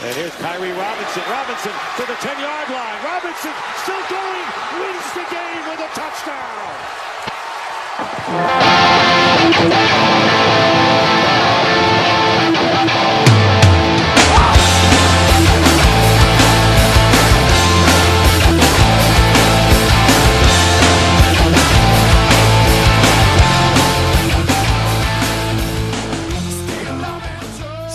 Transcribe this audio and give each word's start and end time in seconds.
And 0.00 0.14
here's 0.14 0.34
Kyrie 0.36 0.70
Robinson. 0.70 1.22
Robinson 1.28 1.72
to 1.96 2.06
the 2.06 2.14
10 2.22 2.38
yard 2.38 2.70
line. 2.70 2.98
Robinson 3.02 3.50
still 3.82 3.98
going. 4.08 4.46
Wins 4.78 5.12
the 5.12 5.26
game 5.26 5.66
with 5.66 5.80
a 5.80 5.90
touchdown. 5.98 6.68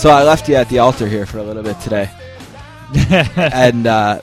So 0.04 0.10
I 0.10 0.24
left 0.24 0.50
you 0.50 0.56
at 0.56 0.68
the 0.68 0.80
altar 0.80 1.08
here 1.08 1.26
for 1.26 1.38
a 1.38 1.44
little 1.44 1.64
bit 1.64 1.80
today, 1.80 2.10
and 3.38 3.88
uh, 3.88 4.20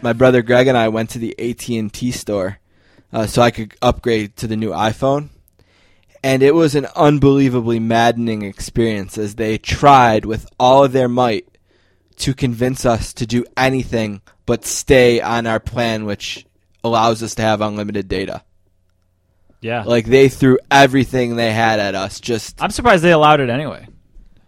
my 0.00 0.12
brother 0.12 0.42
Greg 0.42 0.68
and 0.68 0.78
I 0.78 0.90
went 0.90 1.10
to 1.10 1.18
the 1.18 1.34
AT 1.40 1.68
and 1.70 1.92
T 1.92 2.12
store 2.12 2.60
uh, 3.12 3.26
so 3.26 3.42
I 3.42 3.50
could 3.50 3.74
upgrade 3.82 4.36
to 4.36 4.46
the 4.46 4.54
new 4.56 4.70
iPhone, 4.70 5.30
and 6.22 6.40
it 6.40 6.54
was 6.54 6.76
an 6.76 6.86
unbelievably 6.94 7.80
maddening 7.80 8.42
experience 8.42 9.18
as 9.18 9.34
they 9.34 9.58
tried 9.58 10.24
with 10.24 10.46
all 10.56 10.84
of 10.84 10.92
their 10.92 11.08
might 11.08 11.48
to 12.18 12.32
convince 12.32 12.86
us 12.86 13.12
to 13.14 13.26
do 13.26 13.44
anything 13.56 14.22
but 14.46 14.64
stay 14.64 15.20
on 15.20 15.48
our 15.48 15.58
plan, 15.58 16.04
which 16.04 16.46
allows 16.84 17.24
us 17.24 17.34
to 17.34 17.42
have 17.42 17.60
unlimited 17.60 18.06
data. 18.06 18.44
Yeah. 19.60 19.82
Like 19.82 20.06
they 20.06 20.28
threw 20.28 20.60
everything 20.70 21.34
they 21.34 21.52
had 21.52 21.80
at 21.80 21.96
us. 21.96 22.20
Just 22.20 22.62
I'm 22.62 22.70
surprised 22.70 23.02
they 23.02 23.10
allowed 23.10 23.40
it 23.40 23.50
anyway. 23.50 23.88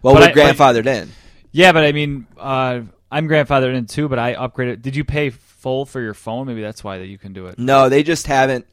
Well, 0.01 0.13
but 0.15 0.35
we're 0.35 0.41
I- 0.43 0.51
grandfathered 0.53 0.85
in. 0.85 1.11
Yeah, 1.51 1.71
but 1.73 1.83
I 1.83 1.91
mean, 1.91 2.27
uh, 2.37 2.81
I'm 3.11 3.27
grandfathered 3.27 3.75
in 3.75 3.85
too, 3.85 4.07
but 4.07 4.19
I 4.19 4.35
upgraded. 4.35 4.81
Did 4.81 4.95
you 4.95 5.03
pay 5.03 5.29
full 5.31 5.85
for 5.85 5.99
your 5.99 6.13
phone? 6.13 6.47
Maybe 6.47 6.61
that's 6.61 6.83
why 6.83 6.97
that 6.99 7.07
you 7.07 7.17
can 7.17 7.33
do 7.33 7.47
it. 7.47 7.59
No, 7.59 7.89
they 7.89 8.03
just 8.03 8.27
haven't. 8.27 8.65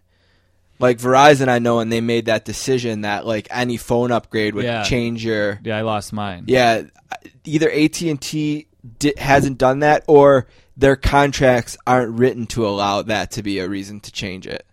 Like 0.80 0.98
Verizon, 0.98 1.48
I 1.48 1.58
know, 1.58 1.80
and 1.80 1.90
they 1.92 2.00
made 2.00 2.26
that 2.26 2.44
decision 2.44 3.00
that 3.00 3.26
like 3.26 3.48
any 3.50 3.76
phone 3.76 4.12
upgrade 4.12 4.54
would 4.54 4.64
Yeah. 4.64 4.84
change 4.84 5.24
your. 5.24 5.58
Yeah, 5.64 5.76
I 5.76 5.80
lost 5.80 6.12
mine. 6.12 6.44
Yeah, 6.46 6.82
either 7.44 7.68
AT 7.68 8.08
and 8.08 8.20
T 8.20 8.68
hasn't 9.18 9.58
done 9.58 9.80
that, 9.80 10.04
or 10.06 10.46
their 10.76 10.94
contracts 10.94 11.76
aren't 11.84 12.16
written 12.16 12.46
to 12.46 12.64
allow 12.64 13.02
that 13.02 13.32
to 13.32 13.42
be 13.42 13.58
a 13.58 13.68
reason 13.68 13.98
to 14.00 14.12
change 14.12 14.46
it. 14.46 14.64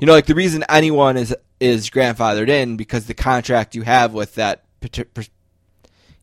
You 0.00 0.06
know, 0.06 0.14
like 0.14 0.24
the 0.24 0.34
reason 0.34 0.64
anyone 0.70 1.18
is 1.18 1.36
is 1.60 1.90
grandfathered 1.90 2.48
in 2.48 2.78
because 2.78 3.04
the 3.04 3.12
contract 3.14 3.74
you 3.74 3.82
have 3.82 4.14
with 4.14 4.36
that 4.36 4.64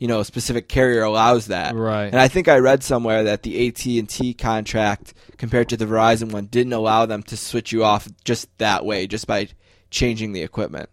you 0.03 0.09
know 0.09 0.19
a 0.19 0.25
specific 0.25 0.67
carrier 0.67 1.03
allows 1.03 1.45
that. 1.47 1.73
Right. 1.75 2.07
And 2.07 2.19
I 2.19 2.27
think 2.27 2.49
I 2.49 2.57
read 2.57 2.83
somewhere 2.83 3.23
that 3.23 3.43
the 3.43 3.69
AT 3.69 3.85
and 3.85 4.09
T 4.09 4.33
contract 4.33 5.13
compared 5.37 5.69
to 5.69 5.77
the 5.77 5.85
Verizon 5.85 6.33
one 6.33 6.47
didn't 6.47 6.73
allow 6.73 7.05
them 7.05 7.23
to 7.23 7.37
switch 7.37 7.71
you 7.71 7.85
off 7.85 8.09
just 8.25 8.49
that 8.57 8.83
way, 8.83 9.07
just 9.07 9.27
by 9.27 9.47
changing 9.91 10.33
the 10.33 10.41
equipment. 10.41 10.89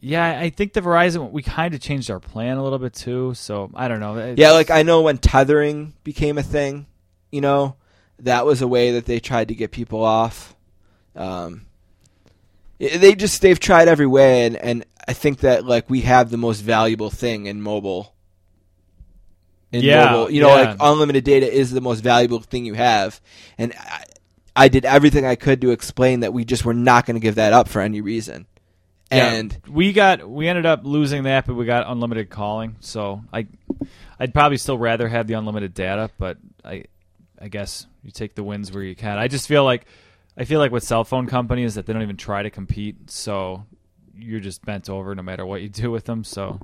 Yeah, 0.00 0.40
I 0.40 0.50
think 0.50 0.72
the 0.72 0.80
Verizon 0.80 1.30
we 1.30 1.42
kind 1.44 1.72
of 1.72 1.80
changed 1.80 2.10
our 2.10 2.18
plan 2.18 2.56
a 2.56 2.64
little 2.64 2.80
bit 2.80 2.94
too. 2.94 3.34
So 3.34 3.70
I 3.74 3.86
don't 3.86 4.00
know. 4.00 4.18
It's- 4.18 4.34
Yeah, 4.36 4.50
like 4.50 4.72
I 4.72 4.82
know 4.82 5.02
when 5.02 5.18
tethering 5.18 5.94
became 6.02 6.36
a 6.36 6.42
thing, 6.42 6.86
you 7.30 7.40
know, 7.42 7.76
that 8.18 8.44
was 8.44 8.60
a 8.60 8.66
way 8.66 8.90
that 8.92 9.06
they 9.06 9.20
tried 9.20 9.46
to 9.48 9.54
get 9.54 9.70
people 9.70 10.02
off. 10.02 10.56
Um, 11.14 11.66
they 12.80 13.14
just 13.14 13.42
they've 13.42 13.60
tried 13.60 13.88
every 13.88 14.06
way, 14.06 14.46
and 14.46 14.56
and 14.56 14.84
I 15.06 15.12
think 15.12 15.40
that 15.40 15.64
like 15.64 15.88
we 15.90 16.00
have 16.00 16.30
the 16.30 16.36
most 16.38 16.60
valuable 16.60 17.10
thing 17.10 17.46
in 17.46 17.60
mobile. 17.62 18.14
In 19.72 19.82
Yeah, 19.82 20.12
mobile, 20.12 20.30
you 20.32 20.40
know, 20.40 20.48
yeah. 20.48 20.70
like 20.70 20.76
unlimited 20.80 21.22
data 21.24 21.50
is 21.50 21.70
the 21.70 21.80
most 21.80 22.00
valuable 22.00 22.40
thing 22.40 22.64
you 22.64 22.74
have, 22.74 23.20
and 23.58 23.72
I, 23.78 24.04
I 24.56 24.68
did 24.68 24.84
everything 24.84 25.24
I 25.24 25.36
could 25.36 25.60
to 25.60 25.70
explain 25.70 26.20
that 26.20 26.32
we 26.32 26.44
just 26.44 26.64
were 26.64 26.74
not 26.74 27.06
going 27.06 27.14
to 27.14 27.20
give 27.20 27.36
that 27.36 27.52
up 27.52 27.68
for 27.68 27.80
any 27.80 28.00
reason. 28.00 28.46
Yeah, 29.12 29.32
And 29.32 29.58
we 29.68 29.92
got 29.92 30.28
we 30.28 30.48
ended 30.48 30.66
up 30.66 30.80
losing 30.84 31.24
that, 31.24 31.46
but 31.46 31.54
we 31.54 31.66
got 31.66 31.84
unlimited 31.90 32.30
calling. 32.30 32.76
So 32.80 33.22
I, 33.32 33.46
I'd 34.18 34.32
probably 34.32 34.56
still 34.56 34.78
rather 34.78 35.08
have 35.08 35.26
the 35.26 35.34
unlimited 35.34 35.74
data, 35.74 36.10
but 36.16 36.38
I, 36.64 36.84
I 37.40 37.48
guess 37.48 37.86
you 38.04 38.10
take 38.12 38.34
the 38.36 38.44
wins 38.44 38.72
where 38.72 38.84
you 38.84 38.94
can. 38.94 39.18
I 39.18 39.26
just 39.26 39.48
feel 39.48 39.64
like, 39.64 39.86
I 40.36 40.44
feel 40.44 40.58
like 40.60 40.72
with 40.72 40.84
cell 40.84 41.04
phone 41.04 41.26
companies 41.26 41.74
that 41.74 41.86
they 41.86 41.92
don't 41.92 42.02
even 42.02 42.16
try 42.16 42.42
to 42.42 42.50
compete. 42.50 43.10
So 43.10 43.66
you're 44.16 44.40
just 44.40 44.64
bent 44.64 44.88
over 44.88 45.14
no 45.14 45.22
matter 45.22 45.44
what 45.44 45.62
you 45.62 45.68
do 45.68 45.90
with 45.90 46.04
them. 46.04 46.24
So 46.24 46.60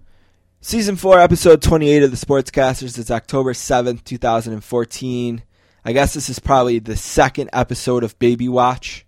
Season 0.60 0.96
4, 0.96 1.20
episode 1.20 1.62
28 1.62 2.02
of 2.02 2.10
the 2.10 2.16
Sportscasters. 2.16 2.98
It's 2.98 3.10
October 3.10 3.52
7th, 3.52 4.04
2014. 4.04 5.42
I 5.84 5.92
guess 5.92 6.14
this 6.14 6.28
is 6.28 6.38
probably 6.38 6.78
the 6.80 6.96
second 6.96 7.50
episode 7.52 8.02
of 8.02 8.18
Baby 8.18 8.48
Watch. 8.48 9.06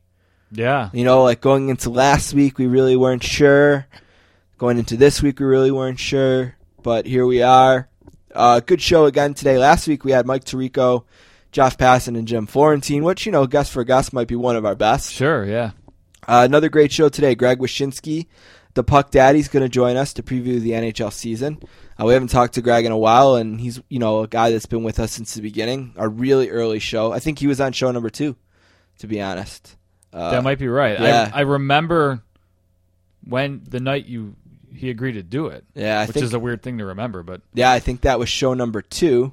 yeah, 0.52 0.90
You 0.92 1.04
know, 1.04 1.24
like 1.24 1.40
going 1.40 1.68
into 1.68 1.90
last 1.90 2.32
week, 2.34 2.58
we 2.58 2.66
really 2.66 2.96
weren't 2.96 3.24
sure. 3.24 3.86
Going 4.56 4.78
into 4.78 4.96
this 4.96 5.20
week, 5.22 5.40
we 5.40 5.46
really 5.46 5.72
weren't 5.72 5.98
sure. 5.98 6.54
But 6.82 7.06
here 7.06 7.26
we 7.26 7.42
are. 7.42 7.88
Uh, 8.32 8.60
good 8.60 8.80
show 8.80 9.06
again 9.06 9.34
today. 9.34 9.58
Last 9.58 9.88
week, 9.88 10.04
we 10.04 10.12
had 10.12 10.26
Mike 10.26 10.44
Tirico, 10.44 11.04
Jeff 11.52 11.78
Passan, 11.78 12.16
and 12.18 12.28
Jim 12.28 12.46
Florentine, 12.46 13.02
which, 13.04 13.24
you 13.26 13.32
know, 13.32 13.46
guess 13.46 13.70
for 13.70 13.84
guess 13.84 14.12
might 14.12 14.28
be 14.28 14.36
one 14.36 14.56
of 14.56 14.64
our 14.66 14.74
best. 14.74 15.12
sure, 15.12 15.44
yeah, 15.46 15.70
Uh, 16.26 16.42
another 16.44 16.68
great 16.68 16.92
show 16.92 17.08
today. 17.08 17.34
Greg 17.34 17.58
Wyshynski, 17.58 18.26
the 18.74 18.84
Puck 18.84 19.10
Daddy's 19.10 19.48
going 19.48 19.62
to 19.62 19.68
join 19.68 19.96
us 19.96 20.12
to 20.14 20.22
preview 20.22 20.60
the 20.60 20.72
NHL 20.72 21.12
season. 21.12 21.58
Uh, 21.98 22.04
we 22.04 22.12
haven't 22.12 22.28
talked 22.28 22.54
to 22.54 22.62
Greg 22.62 22.84
in 22.84 22.92
a 22.92 22.98
while, 22.98 23.34
and 23.34 23.60
he's 23.60 23.80
you 23.88 23.98
know 23.98 24.20
a 24.20 24.28
guy 24.28 24.50
that's 24.50 24.66
been 24.66 24.82
with 24.84 25.00
us 25.00 25.10
since 25.12 25.34
the 25.34 25.42
beginning. 25.42 25.94
A 25.96 26.08
really 26.08 26.50
early 26.50 26.78
show. 26.78 27.12
I 27.12 27.18
think 27.18 27.38
he 27.38 27.46
was 27.46 27.60
on 27.60 27.72
show 27.72 27.90
number 27.90 28.10
two, 28.10 28.36
to 28.98 29.06
be 29.06 29.20
honest. 29.20 29.74
Uh, 30.12 30.30
that 30.30 30.44
might 30.44 30.58
be 30.58 30.68
right. 30.68 31.00
yeah. 31.00 31.30
I, 31.32 31.38
I 31.38 31.40
remember 31.42 32.22
when 33.24 33.62
the 33.68 33.80
night 33.80 34.06
you 34.06 34.36
he 34.74 34.90
agreed 34.90 35.12
to 35.12 35.22
do 35.22 35.46
it, 35.46 35.64
yeah, 35.74 35.98
I 36.00 36.06
which 36.06 36.14
think 36.14 36.24
is 36.24 36.34
a 36.34 36.38
weird 36.38 36.62
thing 36.62 36.78
to 36.78 36.84
remember, 36.84 37.22
but 37.22 37.40
yeah, 37.54 37.70
I 37.72 37.80
think 37.80 38.02
that 38.02 38.18
was 38.18 38.28
show 38.28 38.54
number 38.54 38.80
two. 38.82 39.32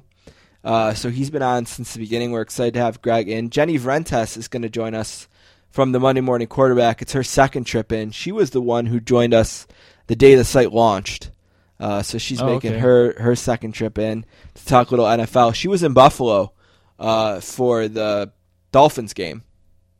Uh, 0.66 0.92
so 0.94 1.10
he's 1.10 1.30
been 1.30 1.42
on 1.42 1.64
since 1.64 1.92
the 1.92 2.00
beginning. 2.00 2.32
We're 2.32 2.40
excited 2.42 2.74
to 2.74 2.80
have 2.80 3.00
Greg 3.00 3.28
in. 3.28 3.50
Jenny 3.50 3.78
Vrentas 3.78 4.36
is 4.36 4.48
going 4.48 4.62
to 4.62 4.68
join 4.68 4.94
us 4.94 5.28
from 5.70 5.92
the 5.92 6.00
Monday 6.00 6.20
Morning 6.20 6.48
Quarterback. 6.48 7.00
It's 7.00 7.12
her 7.12 7.22
second 7.22 7.64
trip 7.64 7.92
in. 7.92 8.10
She 8.10 8.32
was 8.32 8.50
the 8.50 8.60
one 8.60 8.86
who 8.86 8.98
joined 8.98 9.32
us 9.32 9.68
the 10.08 10.16
day 10.16 10.34
the 10.34 10.42
site 10.44 10.72
launched. 10.72 11.30
Uh, 11.78 12.02
so 12.02 12.18
she's 12.18 12.42
Oh, 12.42 12.46
making 12.46 12.72
okay. 12.72 12.80
her 12.80 13.14
her 13.20 13.36
second 13.36 13.72
trip 13.72 13.96
in 13.96 14.24
to 14.54 14.64
talk 14.66 14.88
a 14.88 14.90
little 14.90 15.06
NFL. 15.06 15.54
She 15.54 15.68
was 15.68 15.84
in 15.84 15.92
Buffalo 15.92 16.52
uh, 16.98 17.38
for 17.40 17.86
the 17.86 18.32
Dolphins 18.72 19.12
game 19.12 19.44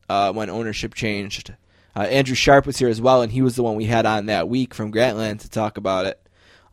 uh, 0.08 0.32
when 0.32 0.50
ownership 0.50 0.94
changed. 0.94 1.54
Uh, 1.94 2.00
Andrew 2.00 2.34
Sharp 2.34 2.66
was 2.66 2.78
here 2.78 2.88
as 2.88 3.00
well, 3.00 3.22
and 3.22 3.30
he 3.30 3.40
was 3.40 3.54
the 3.54 3.62
one 3.62 3.76
we 3.76 3.84
had 3.84 4.04
on 4.04 4.26
that 4.26 4.48
week 4.48 4.74
from 4.74 4.90
Grantland 4.92 5.40
to 5.42 5.48
talk 5.48 5.76
about 5.76 6.06
it. 6.06 6.20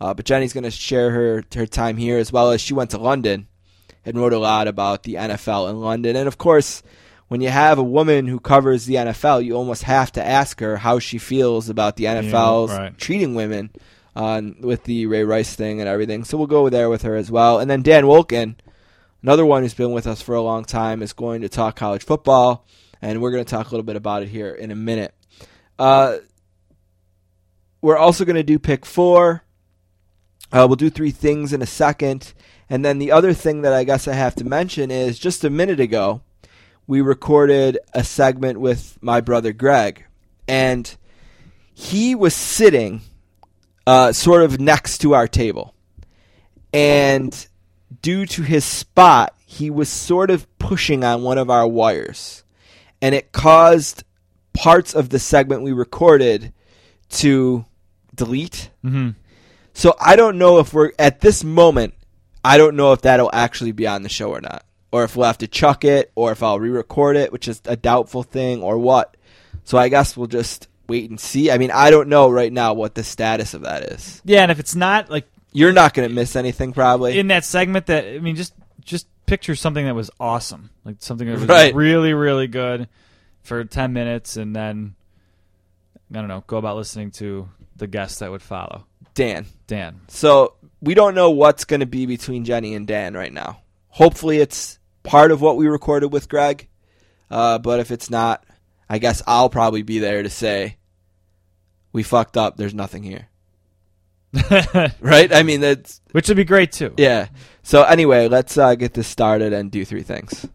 Uh, 0.01 0.13
but 0.15 0.25
Jenny's 0.25 0.51
going 0.53 0.63
to 0.63 0.71
share 0.71 1.11
her 1.11 1.43
her 1.53 1.67
time 1.67 1.97
here 1.97 2.17
as 2.17 2.31
well 2.31 2.49
as 2.49 2.59
she 2.59 2.73
went 2.73 2.89
to 2.91 2.97
London 2.97 3.47
and 4.06 4.18
wrote 4.18 4.34
a 4.34 4.40
lot 4.40 4.68
about 4.68 5.03
the 5.03 5.16
NFL 5.16 5.69
in 5.69 5.80
London. 5.80 6.16
And 6.16 6.28
of 6.28 6.38
course, 6.38 6.84
when 7.28 7.41
you 7.41 7.50
have 7.50 7.78
a 7.78 7.84
woman 7.84 8.28
who 8.28 8.40
covers 8.40 8.86
the 8.86 8.96
NFL, 8.96 9.44
you 9.44 9.56
almost 9.56 9.84
have 9.84 10.12
to 10.14 10.24
ask 10.24 10.59
her 10.59 10.78
how 10.78 11.00
she 11.00 11.18
feels 11.18 11.69
about 11.69 11.96
the 11.96 12.06
NFL's 12.06 12.72
right. 12.72 12.97
treating 12.97 13.34
women 13.34 13.72
on 14.16 14.58
with 14.59 14.84
the 14.84 15.08
Ray 15.08 15.24
Rice 15.24 15.56
thing 15.56 15.80
and 15.80 15.90
everything. 15.90 16.24
So 16.24 16.38
we'll 16.38 16.47
go 16.47 16.69
there 16.69 16.90
with 16.90 17.02
her 17.03 17.16
as 17.16 17.31
well. 17.31 17.59
And 17.59 17.69
then 17.69 17.81
Dan 17.81 18.03
Wolken, 18.03 18.56
another 19.22 19.46
one 19.46 19.64
who's 19.64 19.74
been 19.74 19.91
with 19.91 20.06
us 20.06 20.22
for 20.22 20.35
a 20.35 20.41
long 20.41 20.66
time, 20.66 21.02
is 21.02 21.14
going 21.14 21.41
to 21.41 21.50
talk 21.50 21.75
college 21.75 22.03
football, 22.03 22.68
and 23.02 23.22
we're 23.22 23.31
going 23.31 23.44
to 23.44 23.50
talk 23.50 23.68
a 23.68 23.70
little 23.72 23.84
bit 23.84 23.96
about 23.96 24.24
it 24.24 24.30
here 24.30 24.53
in 24.53 24.70
a 24.70 24.75
minute. 24.75 25.14
Uh, 25.80 26.18
we're 27.81 27.97
also 27.97 28.25
going 28.25 28.35
to 28.35 28.44
do 28.44 28.59
pick 28.59 28.85
four. 28.85 29.44
Uh, 30.52 30.66
we'll 30.68 30.75
do 30.75 30.90
three 30.90 31.12
things 31.12 31.52
in 31.52 31.62
a 31.62 31.66
second. 31.66 32.34
And 32.73 32.84
then 32.84 32.97
the 32.97 33.11
other 33.11 33.34
thing 33.34 33.61
that 33.61 33.72
I 33.72 33.84
guess 33.84 34.08
I 34.08 34.14
have 34.14 34.34
to 34.34 34.43
mention 34.43 34.90
is 34.90 35.20
just 35.20 35.43
a 35.43 35.52
minute 35.52 35.79
ago, 35.79 36.22
we 36.87 37.02
recorded 37.02 37.78
a 37.93 38.03
segment 38.03 38.59
with 38.59 38.97
my 38.99 39.22
brother 39.22 39.53
Greg. 39.53 40.05
And 40.47 40.97
he 41.72 42.16
was 42.16 42.34
sitting 42.34 43.02
uh, 43.85 44.11
sort 44.11 44.41
of 44.41 44.59
next 44.59 44.97
to 45.02 45.14
our 45.14 45.28
table. 45.28 45.75
And 46.73 47.47
due 48.02 48.25
to 48.25 48.41
his 48.41 48.66
spot, 48.66 49.35
he 49.46 49.70
was 49.70 49.87
sort 49.87 50.31
of 50.31 50.47
pushing 50.58 51.03
on 51.03 51.22
one 51.22 51.37
of 51.37 51.52
our 51.52 51.67
wires. 51.67 52.43
And 53.03 53.14
it 53.14 53.31
caused 53.31 54.03
parts 54.53 54.96
of 54.96 55.09
the 55.09 55.20
segment 55.20 55.61
we 55.61 55.73
recorded 55.73 56.52
to 57.09 57.66
delete. 58.16 58.72
hmm 58.81 59.11
So 59.75 59.96
I 60.02 60.16
don't 60.16 60.40
know 60.40 60.58
if 60.58 60.73
we're 60.73 60.93
at 60.97 61.22
this 61.22 61.43
moment. 61.43 61.93
I 62.43 62.57
don't 62.57 62.75
know 62.75 62.91
if 62.93 63.01
that'll 63.01 63.29
actually 63.34 63.72
be 63.72 63.87
on 63.87 64.03
the 64.03 64.09
show 64.09 64.29
or 64.31 64.41
not, 64.41 64.66
or 64.91 65.03
if 65.03 65.16
we'll 65.16 65.25
have 65.28 65.37
to 65.40 65.47
chuck 65.47 65.85
it, 65.85 66.11
or 66.16 66.31
if 66.31 66.43
I'll 66.43 66.59
re-record 66.59 67.16
it, 67.16 67.31
which 67.31 67.47
is 67.47 67.61
a 67.66 67.75
doubtful 67.75 68.23
thing, 68.23 68.61
or 68.61 68.78
what. 68.78 69.16
So 69.63 69.78
I 69.78 69.90
guess 69.90 70.17
we'll 70.17 70.28
just 70.28 70.67
wait 70.87 71.09
and 71.09 71.19
see. 71.19 71.49
I 71.51 71.57
mean, 71.57 71.72
I 71.72 71.90
don't 71.90 72.09
know 72.09 72.29
right 72.29 72.51
now 72.51 72.73
what 72.73 72.95
the 72.95 73.03
status 73.03 73.53
of 73.53 73.61
that 73.61 73.84
is. 73.84 74.22
Yeah, 74.25 74.41
and 74.43 74.51
if 74.51 74.59
it's 74.59 74.75
not 74.75 75.09
like 75.09 75.25
You're 75.53 75.72
not 75.72 75.93
going 75.93 76.07
to 76.09 76.13
miss 76.13 76.35
anything, 76.35 76.73
probably. 76.73 77.17
in 77.17 77.28
that 77.28 77.45
segment 77.45 77.85
that 77.87 78.05
I 78.05 78.19
mean, 78.19 78.35
just 78.35 78.53
just 78.84 79.07
picture 79.25 79.55
something 79.55 79.85
that 79.85 79.96
was 79.96 80.11
awesome, 80.19 80.69
like 80.84 80.97
something 80.99 81.25
that 81.28 81.39
was 81.39 81.47
Right. 81.47 81.73
really 81.73 82.13
really 82.13 82.47
good 82.47 82.89
for 83.43 83.63
ten 83.63 83.93
minutes, 83.93 84.35
and 84.35 84.53
then 84.53 84.96
I 86.11 86.16
don't 86.19 86.28
know, 86.28 86.43
go 86.46 86.57
about 86.57 86.75
listening 86.75 87.11
to 87.11 87.47
the 87.78 87.87
guests 87.87 88.19
that 88.19 88.29
would 88.29 88.41
follow. 88.43 88.85
Dan. 89.16 89.46
Dan, 89.67 90.01
So 90.09 90.55
we 90.84 90.94
don't 90.94 91.16
know 91.16 91.30
what's 91.32 91.64
going 91.64 91.80
to 91.80 91.85
be 91.85 92.06
between 92.06 92.44
Jenny 92.44 92.76
and 92.76 92.85
Dan 92.85 93.14
right 93.14 93.32
now. 93.32 93.62
Hopefully, 93.88 94.40
it's 94.40 94.80
part 95.03 95.32
of 95.32 95.40
what 95.41 95.56
we 95.56 95.68
recorded 95.68 96.12
with 96.12 96.28
Greg. 96.28 96.68
Uh, 97.32 97.58
but 97.58 97.80
if 97.80 97.90
it's 97.90 98.09
not, 98.09 98.44
I 98.90 99.00
guess 99.00 99.24
I'll 99.26 99.50
probably 99.50 99.82
be 99.82 100.00
there 100.00 100.22
to 100.22 100.30
say 100.30 100.78
we 101.94 102.03
fucked 102.03 102.35
up. 102.38 102.58
There's 102.58 102.74
nothing 102.74 103.02
here, 103.03 103.30
right? 105.00 105.34
I 105.34 105.44
mean, 105.44 105.62
that's 105.62 106.02
which 106.12 106.28
would 106.28 106.38
be 106.38 106.44
great 106.44 106.72
too. 106.74 106.94
yeah. 106.97 107.28
So 107.64 107.84
anyway, 107.84 108.28
let's 108.28 108.58
uh, 108.58 108.76
get 108.76 108.94
this 108.94 109.08
started 109.08 109.53
and 109.53 109.72
do 109.72 109.85
three 109.85 110.03
things. 110.03 110.46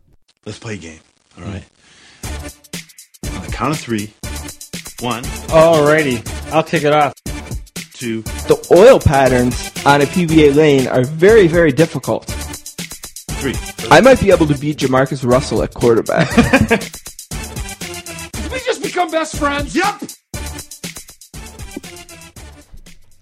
Let's 0.45 0.59
play 0.59 0.75
a 0.75 0.77
game. 0.77 1.01
All 1.39 1.45
right. 1.45 1.65
On 3.33 3.43
the 3.45 3.51
count 3.53 3.73
of 3.73 3.81
three. 3.81 4.13
One, 5.01 5.23
Alrighty, 5.23 6.53
I'll 6.53 6.65
kick 6.65 6.83
it 6.83 6.93
off. 6.93 7.15
Two, 7.99 8.23
The 8.23 8.69
oil 8.71 9.01
patterns 9.01 9.73
on 9.85 10.03
a 10.03 10.05
PBA 10.05 10.55
lane 10.55 10.87
are 10.87 11.03
very, 11.05 11.49
very 11.49 11.73
difficult. 11.73 12.27
three. 12.27 13.55
I 13.91 14.01
might 14.01 14.21
be 14.21 14.31
able 14.31 14.47
to 14.47 14.57
beat 14.57 14.79
JaMarcus 14.79 15.29
Russell 15.29 15.65
at 15.65 15.75
quarterback. 15.75 16.29
we 18.53 18.59
just 18.61 18.83
become 18.83 19.11
best 19.11 19.37
friends? 19.37 19.75
Yep. 19.75 20.03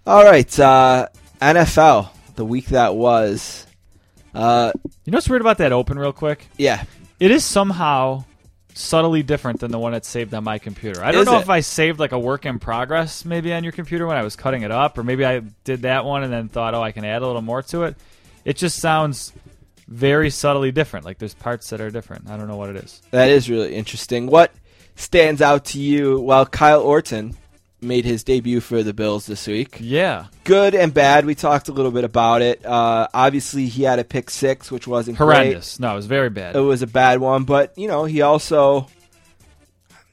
All 0.06 0.24
right, 0.24 0.60
uh, 0.60 1.08
NFL, 1.40 2.10
the 2.36 2.44
week 2.44 2.66
that 2.66 2.94
was. 2.96 3.66
Uh, 4.34 4.72
You 5.06 5.12
know 5.12 5.16
what's 5.16 5.28
weird 5.30 5.40
about 5.40 5.56
that 5.58 5.72
open, 5.72 5.98
real 5.98 6.12
quick? 6.12 6.46
yeah, 6.58 6.84
It 7.18 7.30
is 7.30 7.44
somehow 7.46 8.24
subtly 8.76 9.22
different 9.22 9.60
than 9.60 9.70
the 9.70 9.78
one 9.78 9.92
that's 9.92 10.08
saved 10.08 10.34
on 10.34 10.44
my 10.44 10.58
computer. 10.58 11.02
I 11.02 11.10
don't 11.10 11.22
Is 11.22 11.26
know 11.26 11.38
it? 11.38 11.42
if 11.42 11.48
I 11.48 11.60
saved 11.60 11.98
like 11.98 12.12
a 12.12 12.18
work 12.18 12.44
in 12.44 12.58
progress 12.58 13.24
maybe 13.24 13.52
on 13.52 13.64
your 13.64 13.72
computer 13.72 14.06
when 14.06 14.16
I 14.16 14.22
was 14.22 14.36
cutting 14.36 14.62
it 14.62 14.70
up, 14.70 14.98
or 14.98 15.02
maybe 15.02 15.24
I 15.24 15.40
did 15.64 15.82
that 15.82 16.04
one 16.04 16.22
and 16.22 16.32
then 16.32 16.48
thought, 16.48 16.74
oh, 16.74 16.82
I 16.82 16.92
can 16.92 17.04
add 17.04 17.22
a 17.22 17.26
little 17.26 17.42
more 17.42 17.62
to 17.62 17.84
it. 17.84 17.96
It 18.44 18.56
just 18.56 18.78
sounds 18.78 19.32
very 19.88 20.30
subtly 20.30 20.72
different. 20.72 21.06
Like 21.06 21.18
there's 21.18 21.34
parts 21.34 21.70
that 21.70 21.80
are 21.80 21.90
different. 21.90 22.28
I 22.28 22.36
don't 22.36 22.48
know 22.48 22.56
what 22.56 22.70
it 22.70 22.76
is. 22.76 23.00
That 23.12 23.30
is 23.30 23.48
really 23.48 23.74
interesting. 23.74 24.26
What 24.26 24.52
stands 24.94 25.40
out 25.40 25.64
to 25.66 25.80
you? 25.80 26.20
Well, 26.20 26.44
Kyle 26.46 26.82
Orton 26.82 27.36
made 27.86 28.04
his 28.04 28.24
debut 28.24 28.60
for 28.60 28.82
the 28.82 28.92
Bills 28.92 29.26
this 29.26 29.46
week. 29.46 29.78
Yeah, 29.80 30.26
Good 30.44 30.74
and 30.74 30.92
bad. 30.92 31.24
We 31.24 31.34
talked 31.34 31.68
a 31.68 31.72
little 31.72 31.90
bit 31.90 32.04
about 32.04 32.42
it. 32.42 32.64
Uh, 32.64 33.08
obviously, 33.14 33.66
he 33.66 33.82
had 33.82 33.98
a 33.98 34.04
pick 34.04 34.30
six, 34.30 34.70
which 34.70 34.86
wasn't 34.86 35.18
horrendous. 35.18 35.80
No, 35.80 35.92
it 35.92 35.96
was 35.96 36.06
very 36.06 36.30
bad. 36.30 36.56
It 36.56 36.60
was 36.60 36.82
a 36.82 36.86
bad 36.86 37.20
one, 37.20 37.44
but 37.44 37.76
you 37.76 37.88
know, 37.88 38.04
he 38.04 38.22
also. 38.22 38.88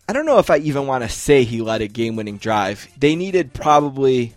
I 0.07 0.11
don't 0.13 0.25
know 0.25 0.39
if 0.39 0.49
I 0.49 0.57
even 0.57 0.85
want 0.85 1.03
to 1.03 1.09
say 1.09 1.43
he 1.43 1.61
led 1.61 1.81
a 1.81 1.87
game-winning 1.87 2.37
drive. 2.37 2.89
They 2.97 3.15
needed 3.15 3.53
probably 3.53 4.35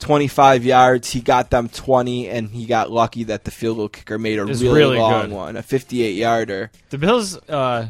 25 0.00 0.64
yards. 0.64 1.10
He 1.10 1.20
got 1.20 1.48
them 1.50 1.68
20, 1.68 2.28
and 2.28 2.50
he 2.50 2.66
got 2.66 2.90
lucky 2.90 3.24
that 3.24 3.44
the 3.44 3.50
field 3.50 3.78
goal 3.78 3.88
kicker 3.88 4.18
made 4.18 4.38
a 4.38 4.44
really, 4.44 4.68
really 4.68 4.98
long 4.98 5.28
good. 5.28 5.30
one, 5.30 5.56
a 5.56 5.62
58-yarder. 5.62 6.70
The 6.90 6.98
Bills 6.98 7.38
uh, 7.48 7.86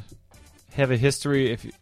have 0.75 0.91
a 0.91 0.97
history. 0.97 1.51
If 1.51 1.65
you, 1.65 1.73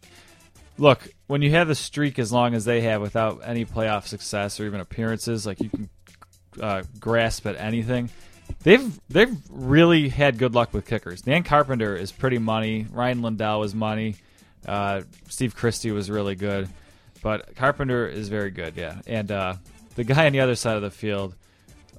look, 0.77 1.07
when 1.31 1.41
you 1.41 1.51
have 1.51 1.69
a 1.69 1.75
streak 1.75 2.19
as 2.19 2.29
long 2.29 2.53
as 2.53 2.65
they 2.65 2.81
have 2.81 3.01
without 3.01 3.39
any 3.45 3.63
playoff 3.63 4.05
success 4.05 4.59
or 4.59 4.65
even 4.65 4.81
appearances, 4.81 5.45
like 5.45 5.61
you 5.61 5.69
can 5.69 5.89
uh, 6.59 6.83
grasp 6.99 7.47
at 7.47 7.55
anything. 7.55 8.09
They've 8.63 8.99
they've 9.07 9.33
really 9.49 10.09
had 10.09 10.37
good 10.37 10.53
luck 10.53 10.73
with 10.73 10.85
kickers. 10.85 11.21
Dan 11.21 11.43
Carpenter 11.43 11.95
is 11.95 12.11
pretty 12.11 12.37
money. 12.37 12.83
Rian 12.83 13.23
Lindell 13.23 13.61
was 13.61 13.73
money. 13.73 14.15
Uh, 14.65 15.03
Steve 15.29 15.55
Christie 15.55 15.91
was 15.91 16.11
really 16.11 16.35
good, 16.35 16.67
but 17.23 17.55
Carpenter 17.55 18.05
is 18.09 18.27
very 18.27 18.51
good. 18.51 18.75
Yeah, 18.75 18.99
and 19.07 19.31
uh, 19.31 19.55
the 19.95 20.03
guy 20.03 20.25
on 20.25 20.33
the 20.33 20.41
other 20.41 20.55
side 20.55 20.75
of 20.75 20.81
the 20.81 20.91
field, 20.91 21.33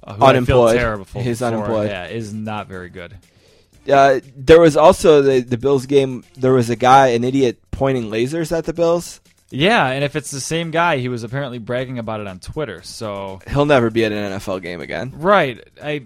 uh, 0.03 0.13
who 0.13 0.25
Unemployed. 0.25 0.77
terrible 0.77 1.05
for, 1.05 1.23
He's 1.23 1.39
for, 1.39 1.45
unemployed. 1.45 1.89
Yeah, 1.89 2.05
is 2.05 2.35
not 2.35 2.67
very 2.67 2.89
good. 2.89 3.17
Uh, 3.91 4.19
there 4.35 4.61
was 4.61 4.77
also 4.77 5.23
the 5.23 5.39
the 5.39 5.57
Bills 5.57 5.87
game. 5.87 6.23
There 6.35 6.53
was 6.53 6.69
a 6.69 6.75
guy, 6.75 7.07
an 7.07 7.23
idiot, 7.23 7.59
pointing 7.71 8.11
lasers 8.11 8.55
at 8.55 8.65
the 8.65 8.73
Bills. 8.73 9.19
Yeah, 9.49 9.87
and 9.87 10.03
if 10.03 10.15
it's 10.15 10.31
the 10.31 10.41
same 10.41 10.71
guy, 10.71 10.97
he 10.97 11.09
was 11.09 11.23
apparently 11.23 11.59
bragging 11.59 11.99
about 11.99 12.19
it 12.19 12.27
on 12.27 12.39
Twitter. 12.39 12.81
So 12.81 13.39
He'll 13.47 13.65
never 13.65 13.89
be 13.89 14.03
at 14.03 14.11
an 14.11 14.39
NFL 14.39 14.61
game 14.61 14.81
again. 14.81 15.13
right, 15.15 15.59
I 15.81 16.05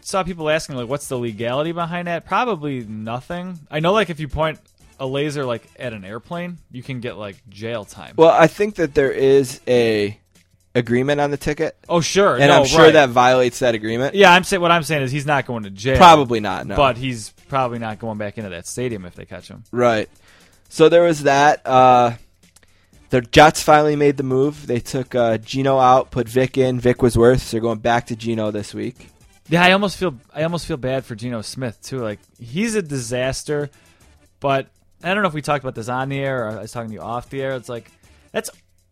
saw 0.00 0.22
people 0.22 0.50
asking 0.50 0.76
like, 0.76 0.88
"What's 0.88 1.08
the 1.08 1.18
legality 1.18 1.72
behind 1.72 2.08
that?" 2.08 2.26
Probably 2.26 2.84
nothing. 2.84 3.58
I 3.70 3.80
know, 3.80 3.92
like, 3.92 4.10
if 4.10 4.18
you 4.18 4.28
point 4.28 4.58
a 4.98 5.06
laser 5.06 5.44
like 5.44 5.66
at 5.78 5.92
an 5.92 6.04
airplane, 6.04 6.58
you 6.70 6.82
can 6.82 7.00
get 7.00 7.16
like 7.16 7.36
jail 7.48 7.84
time. 7.84 8.14
Well, 8.16 8.30
I 8.30 8.46
think 8.48 8.74
that 8.76 8.94
there 8.94 9.12
is 9.12 9.60
a 9.66 10.18
agreement 10.74 11.20
on 11.20 11.30
the 11.30 11.36
ticket, 11.36 11.76
oh, 11.88 12.00
sure, 12.00 12.36
and 12.36 12.48
no, 12.48 12.60
I'm 12.60 12.66
sure 12.66 12.84
right. 12.84 12.92
that 12.92 13.10
violates 13.10 13.60
that 13.60 13.74
agreement. 13.74 14.14
Yeah, 14.14 14.32
I'm 14.32 14.44
saying 14.44 14.60
what 14.60 14.70
I'm 14.70 14.82
saying 14.82 15.02
is 15.02 15.10
he's 15.10 15.26
not 15.26 15.46
going 15.46 15.64
to 15.64 15.70
jail. 15.70 15.96
Probably 15.96 16.40
not. 16.40 16.66
No, 16.66 16.76
but 16.76 16.96
he's 16.96 17.30
probably 17.48 17.78
not 17.78 17.98
going 17.98 18.18
back 18.18 18.38
into 18.38 18.50
that 18.50 18.66
stadium 18.66 19.04
if 19.04 19.14
they 19.14 19.24
catch 19.24 19.48
him. 19.48 19.64
right. 19.70 20.08
So 20.68 20.88
there 20.88 21.02
was 21.02 21.24
that. 21.24 21.66
Uh, 21.66 22.12
the 23.10 23.20
Jets 23.20 23.62
finally 23.62 23.96
made 23.96 24.16
the 24.16 24.22
move. 24.22 24.66
They 24.66 24.80
took 24.80 25.14
uh, 25.14 25.38
Geno 25.38 25.78
out, 25.78 26.10
put 26.10 26.28
Vick 26.28 26.56
in. 26.56 26.80
Vick 26.80 27.02
was 27.02 27.18
worth. 27.18 27.42
So 27.42 27.52
they're 27.52 27.60
going 27.60 27.80
back 27.80 28.06
to 28.06 28.16
Geno 28.16 28.50
this 28.50 28.72
week. 28.72 29.08
Yeah, 29.48 29.64
I 29.64 29.72
almost 29.72 29.96
feel 29.96 30.14
I 30.32 30.44
almost 30.44 30.66
feel 30.66 30.76
bad 30.76 31.04
for 31.04 31.16
Geno 31.16 31.42
Smith 31.42 31.82
too. 31.82 31.98
Like 31.98 32.20
he's 32.40 32.76
a 32.76 32.82
disaster, 32.82 33.68
but 34.38 34.68
I 35.02 35.12
don't 35.12 35.22
know 35.22 35.28
if 35.28 35.34
we 35.34 35.42
talked 35.42 35.64
about 35.64 35.74
this 35.74 35.88
on 35.88 36.08
the 36.08 36.20
air 36.20 36.46
or 36.46 36.58
I 36.58 36.62
was 36.62 36.70
talking 36.70 36.90
to 36.90 36.94
you 36.94 37.00
off 37.00 37.30
the 37.30 37.42
air. 37.42 37.56
It's 37.56 37.68
like 37.68 37.90
that's 38.30 38.48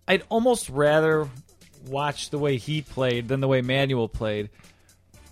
I'd 0.09 0.25
almost 0.29 0.69
rather 0.69 1.29
watch 1.87 2.31
the 2.31 2.39
way 2.39 2.57
he 2.57 2.83
played 2.83 3.29
than 3.29 3.41
the 3.41 3.47
way 3.47 3.63
Manuel 3.63 4.09
played. 4.09 4.51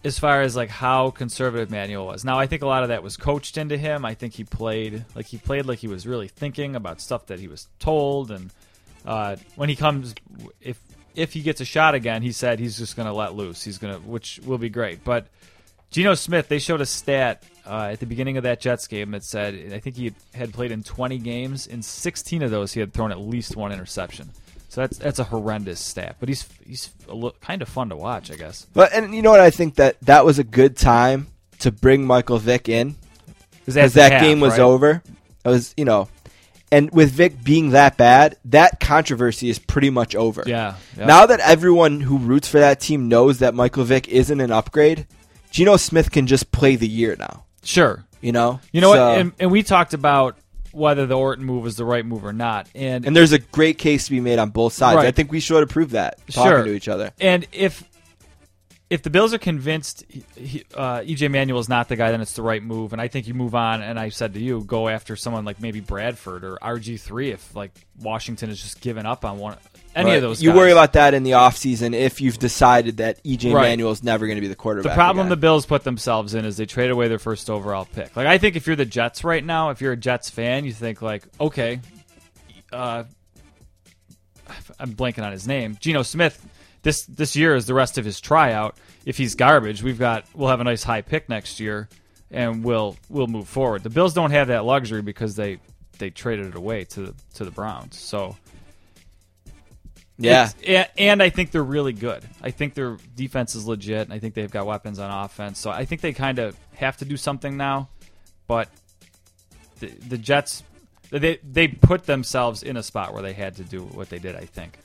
As 0.04 0.16
far 0.16 0.42
as 0.42 0.54
like 0.54 0.70
how 0.70 1.10
conservative 1.10 1.72
Manuel 1.72 2.06
was. 2.06 2.24
Now 2.24 2.38
I 2.38 2.46
think 2.46 2.62
a 2.62 2.66
lot 2.68 2.84
of 2.84 2.90
that 2.90 3.02
was 3.02 3.16
coached 3.16 3.58
into 3.58 3.76
him. 3.76 4.04
I 4.04 4.14
think 4.14 4.34
he 4.34 4.44
played 4.44 5.04
like 5.16 5.26
he 5.26 5.38
played 5.38 5.66
like 5.66 5.80
he 5.80 5.88
was 5.88 6.06
really 6.06 6.28
thinking 6.28 6.76
about 6.76 7.00
stuff 7.00 7.26
that 7.26 7.40
he 7.40 7.48
was 7.48 7.66
told 7.80 8.30
and 8.30 8.52
uh, 9.06 9.36
when 9.54 9.68
he 9.68 9.76
comes 9.76 10.14
if 10.60 10.80
if 11.14 11.32
he 11.32 11.40
gets 11.40 11.60
a 11.60 11.64
shot 11.64 11.94
again, 11.94 12.22
he 12.22 12.32
said 12.32 12.58
he's 12.58 12.76
just 12.76 12.96
going 12.96 13.06
to 13.06 13.14
let 13.14 13.34
loose. 13.34 13.62
He's 13.62 13.78
going 13.78 13.94
to, 13.94 14.00
which 14.00 14.38
will 14.44 14.58
be 14.58 14.68
great. 14.68 15.02
But 15.02 15.28
Geno 15.90 16.14
Smith, 16.14 16.48
they 16.48 16.58
showed 16.58 16.80
a 16.82 16.86
stat 16.86 17.42
uh, 17.66 17.88
at 17.92 18.00
the 18.00 18.06
beginning 18.06 18.36
of 18.36 18.42
that 18.42 18.60
Jets 18.60 18.86
game 18.86 19.12
that 19.12 19.24
said 19.24 19.72
I 19.72 19.78
think 19.78 19.96
he 19.96 20.12
had 20.34 20.52
played 20.52 20.72
in 20.72 20.82
20 20.82 21.18
games. 21.18 21.66
In 21.66 21.82
16 21.82 22.42
of 22.42 22.50
those, 22.50 22.72
he 22.72 22.80
had 22.80 22.92
thrown 22.92 23.12
at 23.12 23.18
least 23.18 23.56
one 23.56 23.72
interception. 23.72 24.30
So 24.68 24.82
that's 24.82 24.98
that's 24.98 25.18
a 25.18 25.24
horrendous 25.24 25.80
stat. 25.80 26.16
But 26.20 26.28
he's 26.28 26.46
he's 26.66 26.90
a 27.08 27.14
li- 27.14 27.32
kind 27.40 27.62
of 27.62 27.68
fun 27.68 27.88
to 27.88 27.96
watch, 27.96 28.30
I 28.30 28.34
guess. 28.34 28.66
But 28.74 28.92
and 28.92 29.14
you 29.14 29.22
know 29.22 29.30
what? 29.30 29.40
I 29.40 29.50
think 29.50 29.76
that 29.76 29.98
that 30.02 30.24
was 30.26 30.38
a 30.38 30.44
good 30.44 30.76
time 30.76 31.28
to 31.60 31.72
bring 31.72 32.04
Michael 32.04 32.38
Vick 32.38 32.68
in 32.68 32.94
because 33.64 33.94
that 33.94 34.20
game 34.20 34.40
was 34.40 34.58
over. 34.58 35.02
It 35.44 35.48
was 35.48 35.72
you 35.78 35.86
know, 35.86 36.08
and 36.72 36.90
with 36.90 37.12
Vick 37.12 37.42
being 37.44 37.70
that 37.70 37.96
bad, 37.96 38.36
that 38.46 38.80
controversy 38.80 39.48
is 39.48 39.58
pretty 39.58 39.90
much 39.90 40.14
over. 40.16 40.42
Yeah. 40.46 40.74
Now 40.96 41.26
that 41.26 41.40
everyone 41.40 42.00
who 42.00 42.18
roots 42.18 42.48
for 42.48 42.58
that 42.58 42.80
team 42.80 43.08
knows 43.08 43.38
that 43.38 43.54
Michael 43.54 43.84
Vick 43.84 44.08
isn't 44.08 44.40
an 44.40 44.50
upgrade, 44.50 45.06
Geno 45.50 45.76
Smith 45.76 46.10
can 46.10 46.26
just 46.26 46.50
play 46.52 46.76
the 46.76 46.88
year 46.88 47.16
now. 47.18 47.44
sure. 47.62 48.04
You 48.22 48.32
know. 48.32 48.60
You 48.72 48.80
know 48.80 48.92
So- 48.94 49.08
what? 49.08 49.18
And, 49.18 49.32
and 49.38 49.50
we 49.52 49.62
talked 49.62 49.94
about 49.94 50.36
whether 50.72 51.06
the 51.06 51.14
Orton 51.16 51.44
move 51.44 51.62
was 51.62 51.76
the 51.76 51.84
right 51.84 52.04
move 52.04 52.24
or 52.24 52.32
not. 52.32 52.68
And 52.74 53.06
and 53.06 53.14
there's 53.16 53.32
a 53.32 53.38
great 53.38 53.78
case 53.78 54.06
to 54.06 54.10
be 54.10 54.20
made 54.20 54.38
on 54.38 54.50
both 54.50 54.72
sides. 54.72 54.96
Right. 54.96 55.06
I 55.06 55.10
think 55.10 55.30
we 55.30 55.40
should 55.40 55.62
approve 55.62 55.90
that 55.90 56.18
talking 56.30 56.50
Sure. 56.50 56.64
to 56.64 56.70
each 56.74 56.88
other. 56.88 57.12
And 57.20 57.46
if 57.52 57.82
if 58.88 59.02
the 59.02 59.10
Bills 59.10 59.34
are 59.34 59.38
convinced 59.38 60.04
he, 60.36 60.62
uh, 60.74 61.00
EJ 61.00 61.28
Manuel 61.30 61.58
is 61.58 61.68
not 61.68 61.88
the 61.88 61.96
guy, 61.96 62.12
then 62.12 62.20
it's 62.20 62.34
the 62.34 62.42
right 62.42 62.62
move. 62.62 62.92
And 62.92 63.02
I 63.02 63.08
think 63.08 63.26
you 63.26 63.34
move 63.34 63.54
on. 63.54 63.82
And 63.82 63.98
I 63.98 64.10
said 64.10 64.34
to 64.34 64.40
you, 64.40 64.62
go 64.62 64.88
after 64.88 65.16
someone 65.16 65.44
like 65.44 65.60
maybe 65.60 65.80
Bradford 65.80 66.44
or 66.44 66.56
RG 66.62 67.00
three 67.00 67.30
if 67.32 67.54
like 67.56 67.72
Washington 68.00 68.48
has 68.48 68.60
just 68.62 68.80
given 68.80 69.04
up 69.04 69.24
on 69.24 69.38
one 69.38 69.56
any 69.96 70.10
Right. 70.10 70.16
of 70.16 70.22
those. 70.22 70.40
You 70.42 70.50
guys. 70.50 70.56
worry 70.58 70.70
about 70.72 70.92
that 70.92 71.14
in 71.14 71.24
the 71.24 71.32
offseason 71.32 71.94
if 71.94 72.20
you've 72.20 72.38
decided 72.38 72.98
that 72.98 73.20
EJ 73.24 73.52
Right. 73.52 73.62
Manuel 73.70 73.90
is 73.90 74.04
never 74.04 74.26
going 74.26 74.36
to 74.36 74.40
be 74.42 74.46
the 74.46 74.54
quarterback. 74.54 74.92
The 74.92 74.94
problem 74.94 75.26
again. 75.26 75.30
the 75.30 75.36
Bills 75.36 75.66
put 75.66 75.82
themselves 75.82 76.34
in 76.34 76.44
is 76.44 76.56
they 76.56 76.66
trade 76.66 76.90
away 76.90 77.08
their 77.08 77.18
first 77.18 77.50
overall 77.50 77.86
pick. 77.92 78.14
Like 78.16 78.26
I 78.28 78.38
think 78.38 78.54
if 78.54 78.66
you're 78.68 78.76
the 78.76 78.84
Jets 78.84 79.24
right 79.24 79.44
now, 79.44 79.70
if 79.70 79.80
you're 79.80 79.92
a 79.92 79.96
Jets 79.96 80.30
fan, 80.30 80.64
you 80.64 80.72
think 80.72 81.02
like, 81.02 81.24
okay, 81.40 81.80
uh, 82.72 83.02
I'm 84.78 84.92
blanking 84.94 85.24
on 85.24 85.32
his 85.32 85.48
name, 85.48 85.76
Geno 85.80 86.02
Smith. 86.02 86.40
This 86.86 87.02
this 87.06 87.34
year 87.34 87.56
is 87.56 87.66
the 87.66 87.74
rest 87.74 87.98
of 87.98 88.04
his 88.04 88.20
tryout. 88.20 88.76
If 89.04 89.16
he's 89.18 89.34
garbage, 89.34 89.82
we've 89.82 89.98
got 89.98 90.24
we'll 90.34 90.50
have 90.50 90.60
a 90.60 90.64
nice 90.64 90.84
high 90.84 91.02
pick 91.02 91.28
next 91.28 91.58
year, 91.58 91.88
and 92.30 92.62
we'll 92.62 92.96
we'll 93.08 93.26
move 93.26 93.48
forward. 93.48 93.82
The 93.82 93.90
Bills 93.90 94.14
don't 94.14 94.30
have 94.30 94.46
that 94.46 94.64
luxury 94.64 95.02
because 95.02 95.34
they 95.34 95.58
they 95.98 96.10
traded 96.10 96.46
it 96.46 96.54
away 96.54 96.84
to 96.84 97.00
the 97.06 97.14
to 97.34 97.44
the 97.44 97.50
Browns. 97.50 97.98
So 97.98 98.36
Yeah. 100.16 100.50
It's- 100.62 100.86
a- 100.96 101.00
and 101.00 101.20
I 101.20 101.28
think 101.30 101.50
they're 101.50 101.64
really 101.64 101.92
good. 101.92 102.22
I 102.40 102.52
think 102.52 102.74
their 102.74 102.98
defense 103.16 103.56
is 103.56 103.66
legit. 103.66 104.02
and 104.02 104.12
I 104.12 104.20
think 104.20 104.34
they've 104.34 104.48
got 104.50 104.64
weapons 104.66 105.00
on 105.00 105.10
offense. 105.24 105.58
So 105.58 105.70
I 105.70 105.84
think 105.86 106.02
they 106.02 106.12
kind 106.12 106.38
of 106.38 106.56
have 106.76 106.96
to 106.98 107.04
do 107.04 107.16
something 107.16 107.56
now. 107.56 107.88
But 108.46 108.68
the, 109.80 109.88
the 109.88 110.18
Jets, 110.18 110.62
they 111.10 111.38
they 111.42 111.66
put 111.66 112.06
themselves 112.06 112.62
in 112.62 112.76
a 112.76 112.82
spot 112.84 113.12
where 113.12 113.22
they 113.22 113.32
had 113.32 113.56
to 113.56 113.64
do 113.64 113.82
what 113.82 114.08
they 114.08 114.20
did. 114.20 114.36
I 114.36 114.44
think. 114.44 114.78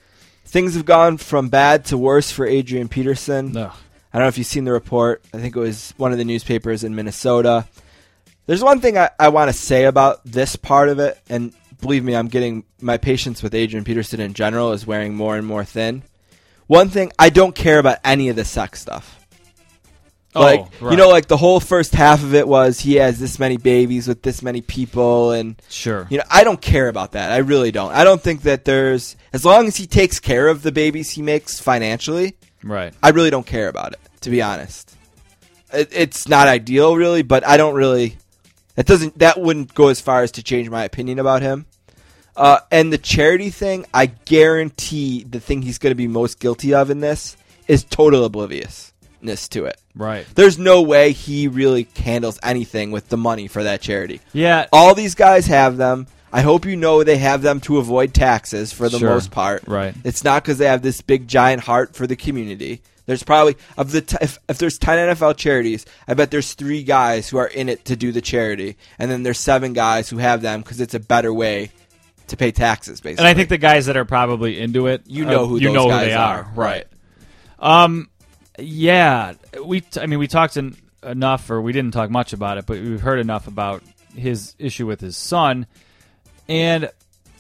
Things 0.51 0.75
have 0.75 0.84
gone 0.84 1.15
from 1.15 1.48
bad 1.48 1.86
to 1.86 1.98
worse 1.98 2.29
for 2.29 2.46
Adrian 2.46 2.89
Peterson. 2.89 3.53
No. 3.53 3.72
I 4.12 4.17
don't 4.17 4.25
know 4.25 4.27
if 4.27 4.38
you've 4.38 4.46
seen 4.46 4.65
the 4.65 4.74
report. 4.74 5.24
I 5.34 5.38
think 5.38 5.55
it 5.55 5.60
was 5.60 5.93
one 5.96 6.12
of 6.12 6.17
the 6.17 6.25
newspapers 6.25 6.84
in 6.84 6.93
Minnesota. 6.93 7.65
There's 8.48 8.62
one 8.62 8.81
thing 8.81 8.98
I, 8.98 9.12
I 9.17 9.29
want 9.29 9.48
to 9.48 9.53
say 9.53 9.86
about 9.86 10.25
this 10.25 10.58
part 10.58 10.89
of 10.89 11.00
it, 11.00 11.17
and 11.29 11.53
believe 11.79 12.03
me, 12.03 12.17
I'm 12.17 12.27
getting 12.27 12.65
my 12.81 12.98
patience 12.98 13.41
with 13.41 13.55
Adrian 13.55 13.86
Peterson 13.86 14.20
in 14.20 14.34
general 14.34 14.74
is 14.74 14.86
wearing 14.86 15.15
more 15.15 15.38
and 15.38 15.48
more 15.48 15.63
thin. 15.63 16.03
One 16.67 16.89
thing, 16.89 17.13
I 17.17 17.29
don't 17.29 17.55
care 17.55 17.79
about 17.79 18.00
any 18.03 18.27
of 18.27 18.36
the 18.36 18.43
sex 18.43 18.81
stuff. 18.81 19.20
Like 20.33 20.61
oh, 20.61 20.69
right. 20.79 20.91
you 20.91 20.97
know, 20.97 21.09
like 21.09 21.27
the 21.27 21.35
whole 21.35 21.59
first 21.59 21.93
half 21.93 22.23
of 22.23 22.33
it 22.33 22.47
was 22.47 22.79
he 22.79 22.95
has 22.95 23.19
this 23.19 23.38
many 23.38 23.57
babies 23.57 24.07
with 24.07 24.21
this 24.21 24.41
many 24.41 24.61
people, 24.61 25.31
and 25.31 25.61
sure. 25.67 26.07
you 26.09 26.17
know, 26.17 26.23
I 26.31 26.45
don't 26.45 26.61
care 26.61 26.88
about 26.88 27.13
that. 27.13 27.31
I 27.31 27.38
really 27.38 27.71
don't. 27.71 27.91
I 27.91 28.05
don't 28.05 28.21
think 28.21 28.43
that 28.43 28.63
there's 28.63 29.17
as 29.33 29.43
long 29.43 29.67
as 29.67 29.75
he 29.75 29.88
takes 29.88 30.21
care 30.21 30.47
of 30.47 30.61
the 30.61 30.71
babies 30.71 31.11
he 31.11 31.21
makes 31.21 31.59
financially, 31.59 32.35
Right. 32.63 32.93
I 33.01 33.09
really 33.09 33.29
don't 33.29 33.45
care 33.45 33.67
about 33.67 33.93
it, 33.93 34.00
to 34.21 34.29
be 34.29 34.41
honest. 34.41 34.95
It, 35.73 35.89
it's 35.91 36.27
not 36.27 36.47
ideal, 36.47 36.95
really, 36.95 37.23
but 37.23 37.45
I 37.45 37.57
don't 37.57 37.75
really. 37.75 38.17
That 38.75 38.85
doesn't. 38.85 39.19
That 39.19 39.39
wouldn't 39.39 39.73
go 39.73 39.88
as 39.88 40.00
far 40.00 40.23
as 40.23 40.31
to 40.33 40.43
change 40.43 40.69
my 40.69 40.83
opinion 40.83 41.19
about 41.19 41.41
him. 41.41 41.65
Uh, 42.35 42.59
and 42.71 42.93
the 42.93 42.97
charity 42.97 43.50
thing, 43.50 43.85
I 43.93 44.05
guarantee 44.05 45.23
the 45.23 45.39
thing 45.39 45.61
he's 45.61 45.77
going 45.77 45.91
to 45.91 45.95
be 45.95 46.07
most 46.07 46.39
guilty 46.39 46.73
of 46.73 46.89
in 46.89 47.01
this 47.01 47.35
is 47.67 47.83
total 47.83 48.23
to 49.21 49.65
it. 49.65 49.79
Right. 49.95 50.25
There's 50.35 50.57
no 50.57 50.81
way 50.81 51.11
he 51.11 51.47
really 51.47 51.87
handles 51.95 52.39
anything 52.43 52.91
with 52.91 53.09
the 53.09 53.17
money 53.17 53.47
for 53.47 53.63
that 53.63 53.81
charity. 53.81 54.19
Yeah. 54.33 54.67
All 54.71 54.95
these 54.95 55.15
guys 55.15 55.47
have 55.47 55.77
them. 55.77 56.07
I 56.33 56.41
hope 56.41 56.65
you 56.65 56.77
know 56.77 57.03
they 57.03 57.17
have 57.17 57.41
them 57.41 57.59
to 57.61 57.77
avoid 57.77 58.13
taxes 58.13 58.71
for 58.71 58.87
the 58.89 58.99
Sure. 58.99 59.09
most 59.09 59.31
part. 59.31 59.63
Right. 59.67 59.93
It's 60.03 60.23
not 60.23 60.43
because 60.43 60.57
they 60.57 60.65
have 60.67 60.81
this 60.81 61.01
big 61.01 61.27
giant 61.27 61.63
heart 61.63 61.95
for 61.95 62.07
the 62.07 62.15
community. 62.15 62.81
There's 63.05 63.23
probably 63.23 63.57
of 63.77 63.91
the 63.91 64.01
t- 64.01 64.15
if, 64.21 64.37
if 64.47 64.57
there's 64.57 64.77
ten 64.77 64.97
NFL 65.09 65.35
charities, 65.35 65.85
I 66.07 66.13
bet 66.13 66.31
there's 66.31 66.53
three 66.53 66.83
guys 66.83 67.27
who 67.27 67.37
are 67.37 67.47
in 67.47 67.67
it 67.67 67.83
to 67.85 67.95
do 67.97 68.11
the 68.13 68.21
charity, 68.21 68.77
and 68.97 69.11
then 69.11 69.23
there's 69.23 69.39
seven 69.39 69.73
guys 69.73 70.07
who 70.09 70.19
have 70.19 70.41
them 70.41 70.61
because 70.61 70.79
it's 70.79 70.93
a 70.93 70.99
better 70.99 71.33
way 71.33 71.71
to 72.27 72.37
pay 72.37 72.51
taxes. 72.51 73.01
Basically, 73.01 73.23
And 73.23 73.27
I 73.27 73.33
think 73.33 73.49
the 73.49 73.57
guys 73.57 73.87
that 73.87 73.97
are 73.97 74.05
probably 74.05 74.57
into 74.61 74.87
it, 74.87 75.01
You 75.07 75.25
know 75.25 75.43
uh, 75.43 75.47
who 75.47 75.57
you 75.59 75.67
those 75.67 75.73
know 75.75 75.89
guys 75.89 76.03
who 76.03 76.07
they 76.09 76.13
are, 76.13 76.43
are, 76.43 76.51
right. 76.55 76.85
Um, 77.59 78.09
yeah, 78.62 79.34
we. 79.63 79.84
I 80.00 80.06
mean, 80.06 80.20
we 80.20 80.27
talked 80.27 80.58
en- 80.58 80.75
enough, 81.03 81.50
or 81.50 81.62
we 81.62 81.72
didn't 81.74 81.91
talk 81.94 82.10
much 82.10 82.34
about 82.34 82.58
it, 82.58 82.65
but 82.65 82.80
we've 82.80 83.01
heard 83.01 83.20
enough 83.20 83.48
about 83.48 83.84
his 84.15 84.56
issue 84.60 84.86
with 84.86 85.01
his 85.01 85.18
son, 85.18 85.65
and 86.48 86.89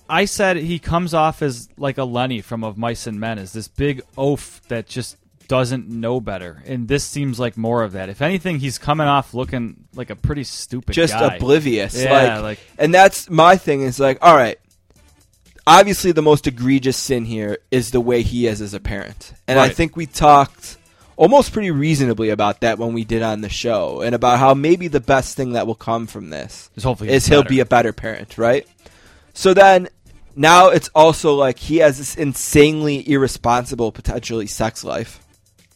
I 0.09 0.25
said 0.25 0.57
he 0.57 0.79
comes 0.79 1.13
off 1.13 1.41
as 1.41 1.69
like 1.77 1.97
a 1.97 2.03
Lenny 2.03 2.41
from 2.41 2.63
Of 2.63 2.77
Mice 2.77 3.07
and 3.07 3.19
Men, 3.19 3.39
as 3.39 3.53
this 3.53 3.67
big 3.67 4.01
oaf 4.17 4.61
that 4.67 4.87
just 4.87 5.17
doesn't 5.47 5.89
know 5.89 6.21
better, 6.21 6.63
and 6.65 6.87
this 6.87 7.03
seems 7.03 7.39
like 7.39 7.57
more 7.57 7.83
of 7.83 7.91
that. 7.91 8.09
If 8.09 8.21
anything, 8.21 8.59
he's 8.59 8.77
coming 8.77 9.07
off 9.07 9.33
looking 9.33 9.85
like 9.95 10.09
a 10.09 10.15
pretty 10.15 10.43
stupid, 10.45 10.93
just 10.93 11.13
guy. 11.13 11.35
oblivious. 11.35 12.01
Yeah, 12.01 12.35
like, 12.35 12.41
like- 12.43 12.59
and 12.77 12.93
that's 12.93 13.29
my 13.29 13.57
thing. 13.57 13.81
Is 13.81 13.99
like, 13.99 14.17
all 14.21 14.35
right. 14.35 14.57
Obviously, 15.67 16.11
the 16.11 16.23
most 16.23 16.47
egregious 16.47 16.97
sin 16.97 17.23
here 17.23 17.59
is 17.69 17.91
the 17.91 18.01
way 18.01 18.23
he 18.23 18.47
is 18.47 18.61
as 18.61 18.73
a 18.73 18.79
parent, 18.79 19.33
and 19.47 19.59
I 19.59 19.69
think 19.69 19.95
we 19.95 20.07
talked 20.07 20.77
almost 21.15 21.53
pretty 21.53 21.71
reasonably 21.71 22.29
about 22.29 22.61
that 22.61 22.77
when 22.77 22.93
we 22.93 23.03
did 23.03 23.21
on 23.21 23.41
the 23.41 23.49
show, 23.49 24.01
and 24.01 24.15
about 24.15 24.39
how 24.39 24.53
maybe 24.53 24.87
the 24.87 24.99
best 24.99 25.35
thing 25.37 25.53
that 25.53 25.67
will 25.67 25.75
come 25.75 26.07
from 26.07 26.29
this 26.29 26.69
Is 26.75 26.83
hopefully 26.83 27.09
is 27.09 27.25
he'll 27.27 27.41
better. 27.41 27.49
be 27.49 27.59
a 27.59 27.65
better 27.65 27.93
parent, 27.93 28.37
right? 28.37 28.67
So 29.33 29.53
then 29.53 29.89
now 30.35 30.69
it's 30.69 30.89
also 30.95 31.35
like 31.35 31.59
he 31.59 31.77
has 31.77 31.97
this 31.97 32.15
insanely 32.15 33.07
irresponsible, 33.09 33.91
potentially 33.91 34.47
sex 34.47 34.83
life, 34.83 35.19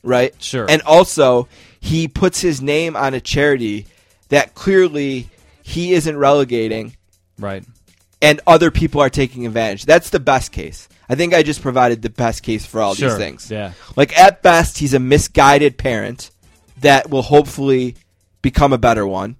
right? 0.04 0.34
Sure. 0.42 0.66
And 0.70 0.82
also 0.84 1.48
he 1.80 2.08
puts 2.08 2.42
his 2.42 2.62
name 2.62 2.96
on 2.96 3.14
a 3.14 3.22
charity 3.22 3.86
that 4.30 4.56
clearly 4.56 5.30
he 5.64 5.94
isn't 5.94 6.18
relegating 6.18 6.96
right. 7.40 7.64
and 8.22 8.42
other 8.48 8.72
people 8.72 9.02
are 9.02 9.10
taking 9.10 9.46
advantage. 9.46 9.86
That's 9.86 10.10
the 10.10 10.20
best 10.20 10.52
case. 10.52 10.88
I 11.08 11.16
think 11.16 11.34
I 11.34 11.44
just 11.44 11.62
provided 11.62 12.02
the 12.02 12.10
best 12.10 12.42
case 12.44 12.66
for 12.66 12.82
all 12.82 12.96
Sure. 12.96 13.10
these 13.10 13.18
things. 13.18 13.52
Yeah. 13.52 13.74
Like 13.96 14.18
at 14.18 14.42
best, 14.42 14.80
he's 14.80 14.94
a 14.94 15.00
misguided 15.00 15.78
parent 15.78 16.32
that 16.82 17.10
will 17.10 17.22
hopefully 17.24 17.96
become 18.42 18.74
a 18.74 18.78
better 18.78 19.06
one. 19.06 19.36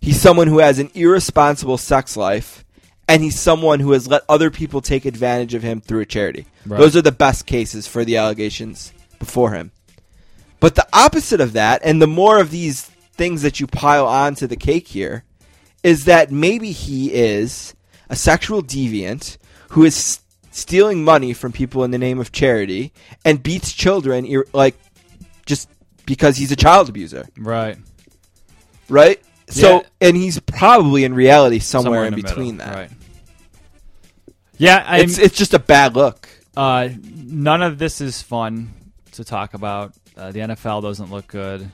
He's 0.00 0.20
someone 0.20 0.46
who 0.48 0.58
has 0.58 0.78
an 0.78 0.90
irresponsible 0.94 1.78
sex 1.78 2.16
life, 2.16 2.64
and 3.06 3.22
he's 3.22 3.38
someone 3.38 3.80
who 3.80 3.92
has 3.92 4.08
let 4.08 4.22
other 4.28 4.50
people 4.50 4.80
take 4.80 5.04
advantage 5.04 5.54
of 5.54 5.62
him 5.62 5.80
through 5.80 6.00
a 6.00 6.06
charity. 6.06 6.46
Right. 6.64 6.78
Those 6.78 6.96
are 6.96 7.02
the 7.02 7.12
best 7.12 7.46
cases 7.46 7.86
for 7.86 8.04
the 8.04 8.16
allegations 8.16 8.92
before 9.18 9.52
him. 9.52 9.72
But 10.58 10.74
the 10.74 10.86
opposite 10.92 11.40
of 11.40 11.52
that, 11.54 11.80
and 11.84 12.00
the 12.00 12.06
more 12.06 12.38
of 12.40 12.50
these 12.50 12.82
things 13.16 13.42
that 13.42 13.60
you 13.60 13.66
pile 13.66 14.06
onto 14.06 14.46
the 14.46 14.56
cake 14.56 14.88
here, 14.88 15.24
is 15.82 16.04
that 16.04 16.30
maybe 16.30 16.72
he 16.72 17.12
is 17.12 17.74
a 18.08 18.16
sexual 18.16 18.62
deviant 18.62 19.36
who 19.70 19.84
is 19.84 20.20
stealing 20.50 21.04
money 21.04 21.32
from 21.32 21.52
people 21.52 21.84
in 21.84 21.90
the 21.90 21.98
name 21.98 22.18
of 22.18 22.32
charity 22.32 22.92
and 23.24 23.42
beats 23.42 23.72
children 23.72 24.26
like 24.52 24.74
just 25.46 25.68
because 26.06 26.36
he's 26.36 26.50
a 26.52 26.56
child 26.56 26.88
abuser, 26.88 27.26
Right. 27.38 27.78
right? 28.88 29.20
So, 29.48 29.76
Yeah. 29.76 30.08
and 30.08 30.16
he's 30.16 30.38
probably 30.40 31.04
in 31.04 31.14
reality 31.14 31.58
somewhere, 31.58 32.04
in, 32.04 32.14
the 32.14 32.22
between 32.22 32.56
middle, 32.58 32.72
that. 32.72 32.78
Right. 32.78 32.90
Yeah, 34.58 34.84
I, 34.86 35.00
It's 35.00 35.18
it's 35.18 35.36
just 35.36 35.54
a 35.54 35.58
bad 35.58 35.94
look. 35.96 36.28
uh, 36.56 36.88
none 37.02 37.62
of 37.62 37.78
this 37.78 38.00
is 38.00 38.20
fun 38.22 38.70
to 39.12 39.24
talk 39.24 39.54
about. 39.54 39.94
Uh, 40.16 40.32
the 40.32 40.40
NFL 40.40 40.82
doesn't 40.82 41.10
look 41.10 41.26
good, 41.28 41.70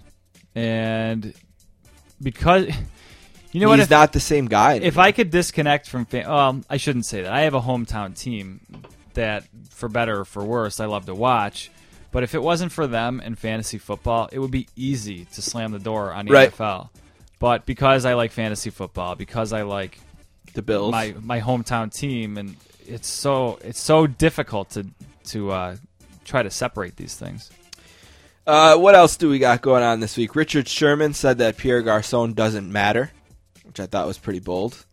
and 0.54 1.34
because 2.22 2.66
you 3.52 3.60
know 3.60 3.68
what, 3.68 3.78
he's 3.78 3.90
not 3.90 4.12
the 4.12 4.20
same 4.20 4.46
guy. 4.46 4.74
if. 4.74 4.98
I 4.98 5.12
could 5.12 5.30
disconnect 5.30 5.88
from, 5.88 6.04
fan- 6.04 6.28
well, 6.28 6.60
I 6.68 6.76
shouldn't 6.76 7.06
say 7.06 7.22
that. 7.22 7.32
I 7.32 7.42
have 7.42 7.54
a 7.54 7.60
hometown 7.60 8.18
team 8.18 8.60
that, 9.14 9.44
for 9.70 9.88
better 9.88 10.20
or 10.20 10.24
for 10.24 10.44
worse, 10.44 10.80
I 10.80 10.86
love 10.86 11.06
to 11.06 11.14
watch. 11.14 11.70
But 12.12 12.22
if 12.22 12.34
it 12.34 12.42
wasn't 12.42 12.72
for 12.72 12.86
them 12.86 13.20
and 13.24 13.38
fantasy 13.38 13.78
football, 13.78 14.28
it 14.32 14.38
would 14.38 14.50
be 14.50 14.68
easy 14.76 15.26
to 15.34 15.42
slam 15.42 15.72
the 15.72 15.78
door 15.78 16.12
on 16.12 16.26
the 16.26 16.32
Right. 16.32 16.50
NFL. 16.54 16.88
But 17.38 17.66
because 17.66 18.04
I 18.06 18.14
like 18.14 18.32
fantasy 18.32 18.70
football, 18.70 19.14
because 19.14 19.52
I 19.52 19.62
like 19.62 19.98
the 20.54 20.62
Bills, 20.62 20.92
my 20.92 21.14
my 21.20 21.40
hometown 21.40 21.92
team, 21.94 22.38
and 22.38 22.56
it's 22.86 23.08
so 23.08 23.58
it's 23.62 23.80
so 23.80 24.06
difficult 24.06 24.70
to 24.70 24.86
to 25.26 25.50
uh, 25.50 25.76
try 26.24 26.42
to 26.42 26.50
separate 26.50 26.96
these 26.96 27.14
things. 27.14 27.50
Uh, 28.46 28.76
what 28.78 28.94
else 28.94 29.16
do 29.18 29.28
we 29.28 29.38
got 29.38 29.60
going 29.60 29.82
on 29.82 30.00
this 30.00 30.16
week? 30.16 30.34
Richard 30.34 30.66
Sherman 30.68 31.12
said 31.12 31.38
that 31.38 31.58
Pierre 31.58 31.82
Garcon 31.82 32.32
doesn't 32.32 32.72
matter, 32.72 33.10
which 33.76 33.84
I 33.84 33.86
thought 33.86 34.06
was 34.06 34.16
pretty 34.18 34.40
bold. 34.40 34.84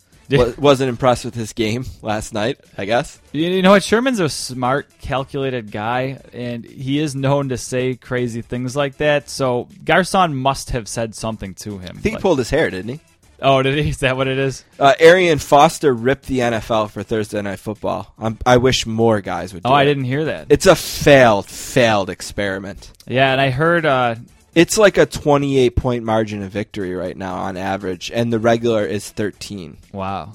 Wasn't 0.58 0.90
impressed 0.90 1.26
with 1.26 1.36
his 1.36 1.54
game 1.54 1.86
last 2.02 2.34
night, 2.34 2.60
I 2.78 2.86
guess. 2.86 3.20
You 3.34 3.62
know 3.62 3.72
what? 3.72 3.84
Sherman's 3.84 4.20
a 4.20 4.28
smart, 4.30 4.90
calculated 5.00 5.72
guy, 5.72 6.20
and 6.34 6.66
he 6.66 7.00
is 7.00 7.14
known 7.16 7.50
to 7.50 7.58
say 7.58 7.96
crazy 7.96 8.42
things 8.42 8.76
like 8.76 8.98
that. 8.98 9.30
So 9.30 9.70
Garcon 9.86 10.36
must 10.36 10.72
have 10.72 10.88
said 10.88 11.14
something 11.16 11.54
to 11.56 11.78
him. 11.78 11.98
I 11.98 12.02
think 12.02 12.16
Like- 12.16 12.16
he 12.16 12.22
pulled 12.22 12.40
his 12.40 12.50
hair, 12.50 12.70
didn't 12.70 12.90
he? 12.96 13.00
oh, 13.42 13.62
did 13.62 13.78
he? 13.78 13.90
Is 13.90 13.98
that 14.00 14.18
what 14.18 14.28
it 14.28 14.38
is? 14.40 14.64
Uh, 14.80 14.94
Arian 15.00 15.38
Foster 15.40 15.94
ripped 15.94 16.26
the 16.28 16.40
NFL 16.40 16.90
for 16.90 17.04
Thursday 17.04 17.42
Night 17.42 17.60
Football. 17.60 18.14
i 18.18 18.36
I 18.46 18.58
wish 18.58 18.86
more 18.86 19.22
guys 19.22 19.54
would 19.54 19.64
do 19.64 19.70
Oh, 19.70 19.74
I 19.74 19.84
it. 19.84 19.86
didn't 19.86 20.06
hear 20.06 20.26
that. 20.26 20.48
It's 20.50 20.66
a 20.66 20.76
failed, 20.76 21.46
failed 21.46 22.10
experiment. 22.10 22.92
yeah, 23.08 23.32
and 23.32 23.40
I 23.42 23.50
heard. 23.50 23.86
Uh, 23.86 24.16
It's 24.56 24.78
like 24.78 24.98
a 24.98 25.06
28 25.06 25.76
point 25.76 26.04
margin 26.04 26.44
of 26.44 26.52
victory 26.52 26.94
right 26.94 27.18
now 27.18 27.36
on 27.36 27.58
average, 27.58 28.12
and 28.14 28.32
the 28.32 28.40
regular 28.40 28.86
is 28.86 29.10
13. 29.10 29.78
wow. 29.92 30.34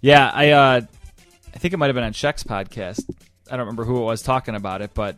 Yeah, 0.00 0.30
I. 0.32 0.50
Uh, 0.50 0.80
I 1.54 1.58
think 1.58 1.74
it 1.74 1.76
might 1.78 1.86
have 1.86 1.94
been 1.94 2.04
on 2.04 2.12
Sheck's 2.12 2.44
podcast. 2.44 3.00
I 3.50 3.56
don't 3.56 3.60
remember 3.66 3.84
who 3.84 3.96
it 3.96 4.04
was 4.04 4.22
talking 4.22 4.54
about 4.54 4.80
it, 4.80 4.92
but 4.94 5.16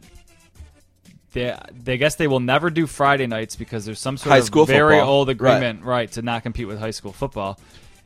they, 1.32 1.54
they 1.70 1.98
guess 1.98 2.14
they 2.14 2.26
will 2.28 2.40
never 2.40 2.70
do 2.70 2.86
Friday 2.86 3.26
nights 3.26 3.56
because 3.56 3.84
there's 3.84 3.98
some 4.00 4.16
sort 4.16 4.30
High 4.32 4.38
of 4.38 4.44
school 4.44 4.64
very 4.64 4.96
football. 4.96 5.10
old 5.10 5.28
Right. 5.28 5.32
agreement, 5.34 5.84
right. 5.84 6.10
to 6.12 6.22
not 6.22 6.42
compete 6.44 6.66
with 6.66 6.78
high 6.78 6.92
school 6.92 7.12
football, 7.12 7.60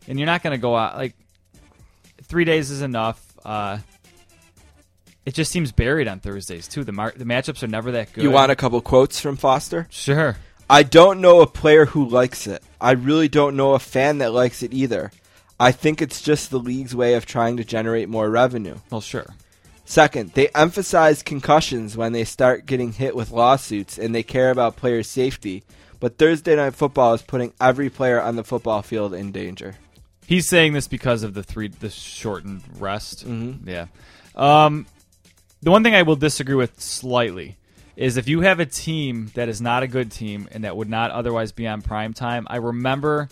and 0.09 0.19
you're 0.19 0.27
not 0.27 0.43
going 0.43 0.53
to 0.53 0.59
go 0.61 0.75
out 0.75 0.97
like 0.97 1.15
three 2.23 2.45
days 2.45 2.71
is 2.73 2.83
enough. 2.83 3.23
Uh, 3.45 3.79
it 5.27 5.35
just 5.35 5.51
seems 5.53 5.73
buried 5.73 6.09
on 6.09 6.21
Thursdays 6.21 6.69
too. 6.69 6.85
The 6.85 6.93
mar- 6.93 7.15
the 7.17 7.25
matchups 7.25 7.63
are 7.63 7.67
never 7.69 7.93
that 7.93 8.13
good. 8.13 8.23
You 8.25 8.31
want 8.31 8.53
a 8.53 8.57
couple 8.57 8.81
quotes 8.81 9.21
from 9.21 9.37
Foster? 9.37 9.87
sure? 9.91 10.37
I 10.69 10.83
don't 10.83 11.21
know 11.21 11.41
a 11.43 11.47
player 11.47 11.85
who 11.85 12.09
likes 12.09 12.47
it. 12.47 12.63
I 12.81 12.93
really 12.93 13.29
don't 13.29 13.55
know 13.57 13.75
a 13.75 13.79
fan 13.79 14.19
that 14.19 14.33
likes 14.33 14.63
it 14.63 14.73
either. 14.73 15.13
I 15.61 15.73
think 15.73 16.01
it's 16.01 16.23
just 16.23 16.51
the 16.51 16.59
league's 16.59 16.97
way 16.97 17.15
of 17.15 17.27
trying 17.27 17.59
to 17.59 17.65
generate 17.65 18.09
more 18.09 18.31
revenue. 18.31 18.77
Well, 18.91 19.03
sure. 19.03 19.27
Second, 19.85 20.33
they 20.33 20.49
emphasize 20.55 21.23
concussions 21.23 21.97
when 21.97 22.13
they 22.13 22.25
start 22.25 22.65
getting 22.65 22.93
hit 22.93 23.15
with 23.15 23.31
lawsuits 23.31 23.99
and 23.99 24.15
they 24.15 24.23
care 24.23 24.51
about 24.51 24.77
players' 24.77 25.09
safety. 25.09 25.63
But 26.01 26.17
Thursday 26.17 26.57
night 26.57 26.75
football 26.75 27.13
is 27.15 27.21
putting 27.23 27.53
every 27.61 27.91
player 27.91 28.21
on 28.21 28.37
the 28.37 28.45
football 28.45 28.81
field 28.83 29.13
in 29.13 29.31
danger. 29.33 29.77
He's 30.27 30.49
saying 30.49 30.73
this 30.73 30.89
because 30.89 31.23
of 31.23 31.35
the 31.35 31.43
three 31.43 31.69
the 31.69 31.91
shortened 31.91 32.63
rest. 32.79 33.27
Mhm. 33.29 33.67
Yeah. 33.67 33.87
Um, 34.35 34.87
the 35.65 35.71
one 35.71 35.83
thing 35.83 35.95
I 35.95 36.03
will 36.03 36.17
disagree 36.17 36.55
with 36.55 36.79
slightly 36.79 37.57
is 37.97 38.19
if 38.19 38.29
you 38.29 38.43
have 38.43 38.61
a 38.61 38.67
team 38.67 39.31
that 39.35 39.49
is 39.49 39.63
not 39.63 39.83
a 39.83 39.87
good 39.87 40.13
team 40.13 40.47
and 40.53 40.65
that 40.65 40.77
would 40.77 40.91
not 40.91 41.11
otherwise 41.11 41.53
be 41.53 41.67
on 41.67 41.81
prime 41.81 42.13
time. 42.13 42.47
I 42.51 42.57
remember, 42.57 43.31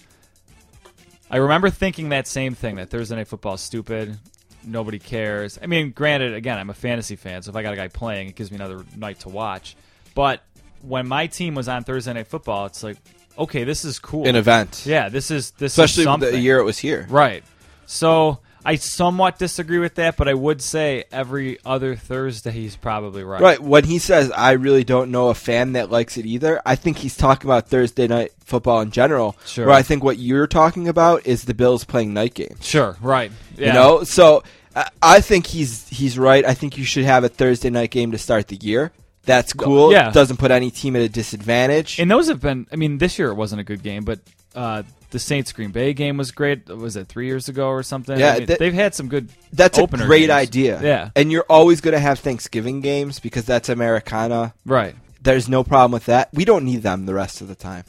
I 1.30 1.36
remember 1.36 1.68
thinking 1.68 2.08
that 2.08 2.26
same 2.26 2.54
thing 2.54 2.76
that 2.76 2.88
Thursday 2.88 3.16
night 3.16 3.28
football 3.28 3.54
is 3.54 3.60
stupid. 3.60 4.18
Nobody 4.64 4.98
cares. 4.98 5.58
I 5.62 5.66
mean, 5.66 5.90
granted, 5.90 6.32
again, 6.32 6.56
I'm 6.56 6.70
a 6.70 6.74
fantasy 6.74 7.16
fan, 7.16 7.42
so 7.42 7.50
if 7.50 7.56
I 7.56 7.62
got 7.62 7.74
a 7.74 7.76
guy 7.76 7.88
playing, 7.88 8.28
it 8.28 8.34
gives 8.34 8.50
me 8.50 8.56
another 8.56 8.82
night 8.96 9.20
to 9.20 9.28
watch. 9.28 9.76
But 10.14 10.42
when 10.80 11.06
my 11.06 11.26
team 11.26 11.54
was 11.54 11.68
on 11.68 11.84
Thursday 11.84 12.14
night 12.14 12.28
football, 12.28 12.64
it's 12.64 12.82
like, 12.82 12.96
okay, 13.36 13.64
this 13.64 13.84
is 13.84 13.98
cool. 13.98 14.26
An 14.26 14.36
event. 14.36 14.84
Yeah, 14.86 15.10
this 15.10 15.30
is 15.30 15.50
this 15.52 15.72
Especially 15.72 16.02
is 16.02 16.06
something. 16.06 16.30
the 16.30 16.38
year 16.38 16.58
it 16.58 16.64
was 16.64 16.78
here. 16.78 17.06
Right. 17.10 17.44
So 17.84 18.38
I 18.64 18.76
somewhat 18.76 19.38
disagree 19.38 19.78
with 19.78 19.96
that, 19.96 20.16
but 20.16 20.28
I 20.28 20.34
would 20.34 20.62
say 20.62 21.04
every 21.10 21.58
other 21.64 21.96
Thursday 21.96 22.50
he's 22.52 22.76
probably 22.76 23.24
right. 23.24 23.40
Right. 23.40 23.60
When 23.60 23.84
he 23.84 23.98
says, 23.98 24.30
I 24.30 24.52
really 24.52 24.84
don't 24.84 25.10
know 25.10 25.28
a 25.28 25.34
fan 25.34 25.72
that 25.72 25.90
likes 25.90 26.16
it 26.16 26.26
either, 26.26 26.60
I 26.64 26.76
think 26.76 26.98
he's 26.98 27.16
talking 27.16 27.48
about 27.50 27.68
Thursday 27.68 28.06
night 28.06 28.32
football 28.44 28.80
in 28.80 28.90
general. 28.90 29.36
Sure. 29.46 29.66
Where 29.66 29.74
I 29.74 29.82
think 29.82 30.04
what 30.04 30.18
you're 30.18 30.46
talking 30.46 30.88
about 30.88 31.26
is 31.26 31.44
the 31.44 31.54
Bills 31.54 31.84
playing 31.84 32.14
night 32.14 32.34
game. 32.34 32.56
Sure. 32.60 32.96
Right. 33.00 33.32
Yeah. 33.56 33.66
You 33.68 33.72
know? 33.74 34.04
So 34.04 34.42
I- 34.76 34.88
I 35.02 35.20
think 35.20 35.46
he's 35.46 35.88
he's 35.88 36.18
right. 36.18 36.44
I 36.44 36.54
think 36.54 36.78
you 36.78 36.84
should 36.84 37.04
have 37.04 37.24
a 37.24 37.28
Thursday 37.28 37.68
night 37.70 37.90
game 37.90 38.12
to 38.12 38.18
start 38.18 38.48
the 38.48 38.56
year. 38.56 38.92
That's 39.24 39.52
cool. 39.52 39.92
Yeah. 39.92 40.10
Doesn't 40.10 40.38
put 40.38 40.50
any 40.50 40.70
team 40.70 40.96
at 40.96 41.02
a 41.02 41.08
disadvantage. 41.08 41.98
And 42.00 42.10
those 42.10 42.28
have 42.28 42.40
been. 42.40 42.66
I 42.72 42.76
mean, 42.76 42.98
this 42.98 43.18
year 43.18 43.28
it 43.30 43.34
wasn't 43.34 43.60
a 43.60 43.64
good 43.64 43.82
game, 43.82 44.04
but 44.04 44.18
uh, 44.54 44.82
the 45.12 45.18
Saints 45.18 45.52
Green 45.52 45.70
Bay 45.70 45.92
game 45.92 46.16
was 46.16 46.32
great. 46.32 46.66
Was 46.68 46.96
it 46.96 47.06
three 47.06 47.26
years 47.26 47.48
ago 47.48 47.68
or 47.68 47.82
something? 47.82 48.18
Yeah, 48.18 48.32
I 48.32 48.38
mean, 48.38 48.46
that- 48.46 48.58
they've 48.58 48.74
had 48.74 48.94
some 48.94 49.08
good. 49.08 49.28
that's 49.52 49.78
a 49.78 49.86
great 49.86 50.20
games. 50.26 50.30
idea. 50.30 50.80
Yeah. 50.82 51.10
And 51.14 51.30
you're 51.30 51.46
always 51.48 51.80
going 51.80 51.92
to 51.92 52.00
have 52.00 52.18
Thanksgiving 52.18 52.80
games 52.80 53.20
because 53.20 53.44
that's 53.44 53.68
Americana. 53.68 54.54
Right. 54.66 54.96
There's 55.22 55.48
no 55.48 55.62
problem 55.62 55.92
with 55.92 56.06
that. 56.06 56.30
We 56.32 56.44
don't 56.44 56.64
need 56.64 56.82
them 56.82 57.06
the 57.06 57.14
rest 57.14 57.40
of 57.40 57.48
the 57.48 57.54
time. 57.54 57.84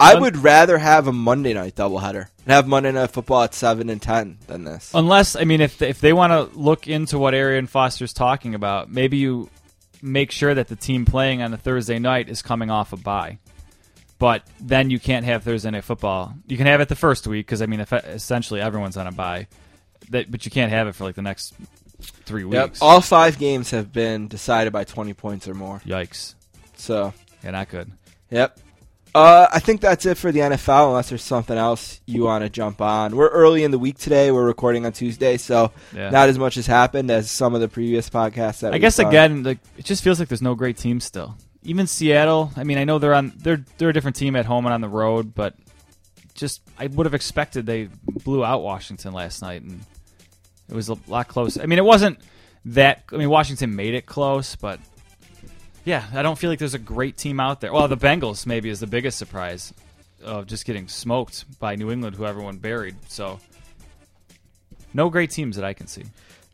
I 0.00 0.16
would 0.16 0.38
rather 0.38 0.76
have 0.78 1.06
a 1.06 1.12
Monday 1.12 1.54
night 1.54 1.76
doubleheader 1.76 2.26
and 2.44 2.52
have 2.52 2.66
Monday 2.66 2.90
night 2.90 3.12
football 3.12 3.42
at 3.44 3.54
seven 3.54 3.88
and 3.88 4.02
ten 4.02 4.38
than 4.48 4.64
this. 4.64 4.90
Unless 4.92 5.36
I 5.36 5.44
mean, 5.44 5.60
if 5.60 5.80
if 5.80 6.00
they 6.00 6.12
want 6.12 6.32
to 6.32 6.58
look 6.58 6.88
into 6.88 7.16
what 7.16 7.32
Arian 7.32 7.68
Foster's 7.68 8.12
talking 8.12 8.54
about, 8.56 8.90
maybe 8.90 9.18
you 9.18 9.48
make 10.02 10.32
sure 10.32 10.52
that 10.52 10.68
the 10.68 10.76
team 10.76 11.04
playing 11.04 11.42
on 11.42 11.54
a 11.54 11.56
Thursday 11.56 11.98
night 12.00 12.28
is 12.28 12.42
coming 12.42 12.70
off 12.70 12.92
a 12.92 12.96
bye. 12.96 13.38
But 14.18 14.42
then 14.60 14.90
you 14.90 14.98
can't 15.00 15.24
have 15.26 15.42
Thursday 15.42 15.70
night 15.70 15.84
football. 15.84 16.34
You 16.46 16.56
can 16.56 16.66
have 16.66 16.80
it 16.80 16.88
the 16.88 16.96
first 16.96 17.26
week 17.26 17.46
because 17.46 17.60
I 17.62 17.66
mean, 17.66 17.80
if, 17.80 17.92
essentially 17.92 18.60
everyone's 18.60 18.96
on 18.96 19.06
a 19.06 19.12
bye. 19.12 19.48
That, 20.10 20.30
but 20.30 20.44
you 20.44 20.50
can't 20.50 20.70
have 20.70 20.86
it 20.86 20.94
for 20.94 21.04
like 21.04 21.14
the 21.14 21.22
next 21.22 21.54
three 22.00 22.44
weeks. 22.44 22.54
Yep. 22.54 22.76
All 22.80 23.00
five 23.00 23.38
games 23.38 23.70
have 23.70 23.92
been 23.92 24.28
decided 24.28 24.72
by 24.72 24.84
twenty 24.84 25.14
points 25.14 25.48
or 25.48 25.54
more. 25.54 25.80
Yikes! 25.84 26.34
So, 26.76 27.12
Yeah, 27.42 27.50
not 27.52 27.68
good. 27.70 27.90
yep. 28.30 28.58
Uh, 29.14 29.46
I 29.52 29.60
think 29.60 29.80
that's 29.80 30.06
it 30.06 30.16
for 30.18 30.32
the 30.32 30.40
NFL. 30.40 30.88
Unless 30.88 31.08
there's 31.10 31.22
something 31.22 31.56
else 31.56 32.00
you 32.04 32.24
want 32.24 32.42
to 32.42 32.50
jump 32.50 32.80
on, 32.80 33.14
we're 33.16 33.28
early 33.28 33.62
in 33.62 33.70
the 33.70 33.78
week 33.78 33.96
today. 33.96 34.32
We're 34.32 34.44
recording 34.44 34.84
on 34.86 34.92
Tuesday, 34.92 35.36
so 35.36 35.70
Yeah. 35.94 36.10
not 36.10 36.28
as 36.28 36.36
much 36.38 36.56
has 36.56 36.66
happened 36.66 37.10
as 37.12 37.30
some 37.30 37.54
of 37.54 37.60
the 37.60 37.68
previous 37.68 38.10
podcasts. 38.10 38.60
That 38.60 38.74
I 38.74 38.78
guess 38.78 38.96
done. 38.96 39.06
again, 39.06 39.42
like 39.44 39.58
it 39.78 39.84
just 39.84 40.02
feels 40.02 40.18
like 40.18 40.28
there's 40.28 40.42
no 40.42 40.54
great 40.56 40.76
team 40.78 40.98
still. 41.00 41.36
Even 41.64 41.86
Seattle. 41.86 42.52
I 42.56 42.64
mean, 42.64 42.78
I 42.78 42.84
know 42.84 42.98
they're 42.98 43.14
on 43.14 43.32
they're 43.36 43.64
they're 43.78 43.88
a 43.88 43.92
different 43.92 44.16
team 44.16 44.36
at 44.36 44.46
home 44.46 44.66
and 44.66 44.74
on 44.74 44.80
the 44.80 44.88
road, 44.88 45.34
but 45.34 45.54
just 46.34 46.60
I 46.78 46.86
would 46.88 47.06
have 47.06 47.14
expected 47.14 47.66
they 47.66 47.88
blew 48.24 48.44
out 48.44 48.62
Washington 48.62 49.12
last 49.12 49.42
night, 49.42 49.62
and 49.62 49.80
it 50.68 50.74
was 50.74 50.88
a 50.88 50.96
lot 51.06 51.28
close. 51.28 51.58
I 51.58 51.66
mean, 51.66 51.78
it 51.78 51.84
wasn't 51.84 52.18
that. 52.66 53.04
I 53.12 53.16
mean, 53.16 53.30
Washington 53.30 53.74
made 53.74 53.94
it 53.94 54.06
close, 54.06 54.56
but 54.56 54.78
yeah, 55.84 56.04
I 56.12 56.22
don't 56.22 56.38
feel 56.38 56.50
like 56.50 56.58
there's 56.58 56.74
a 56.74 56.78
great 56.78 57.16
team 57.16 57.40
out 57.40 57.60
there. 57.60 57.72
Well, 57.72 57.88
the 57.88 57.96
Bengals 57.96 58.46
maybe 58.46 58.68
is 58.68 58.80
the 58.80 58.86
biggest 58.86 59.18
surprise 59.18 59.72
of 60.22 60.46
just 60.46 60.64
getting 60.64 60.88
smoked 60.88 61.44
by 61.58 61.76
New 61.76 61.90
England, 61.90 62.16
who 62.16 62.24
everyone 62.24 62.56
buried. 62.56 62.96
So, 63.08 63.38
no 64.94 65.10
great 65.10 65.30
teams 65.30 65.56
that 65.56 65.64
I 65.64 65.74
can 65.74 65.86
see. 65.86 66.04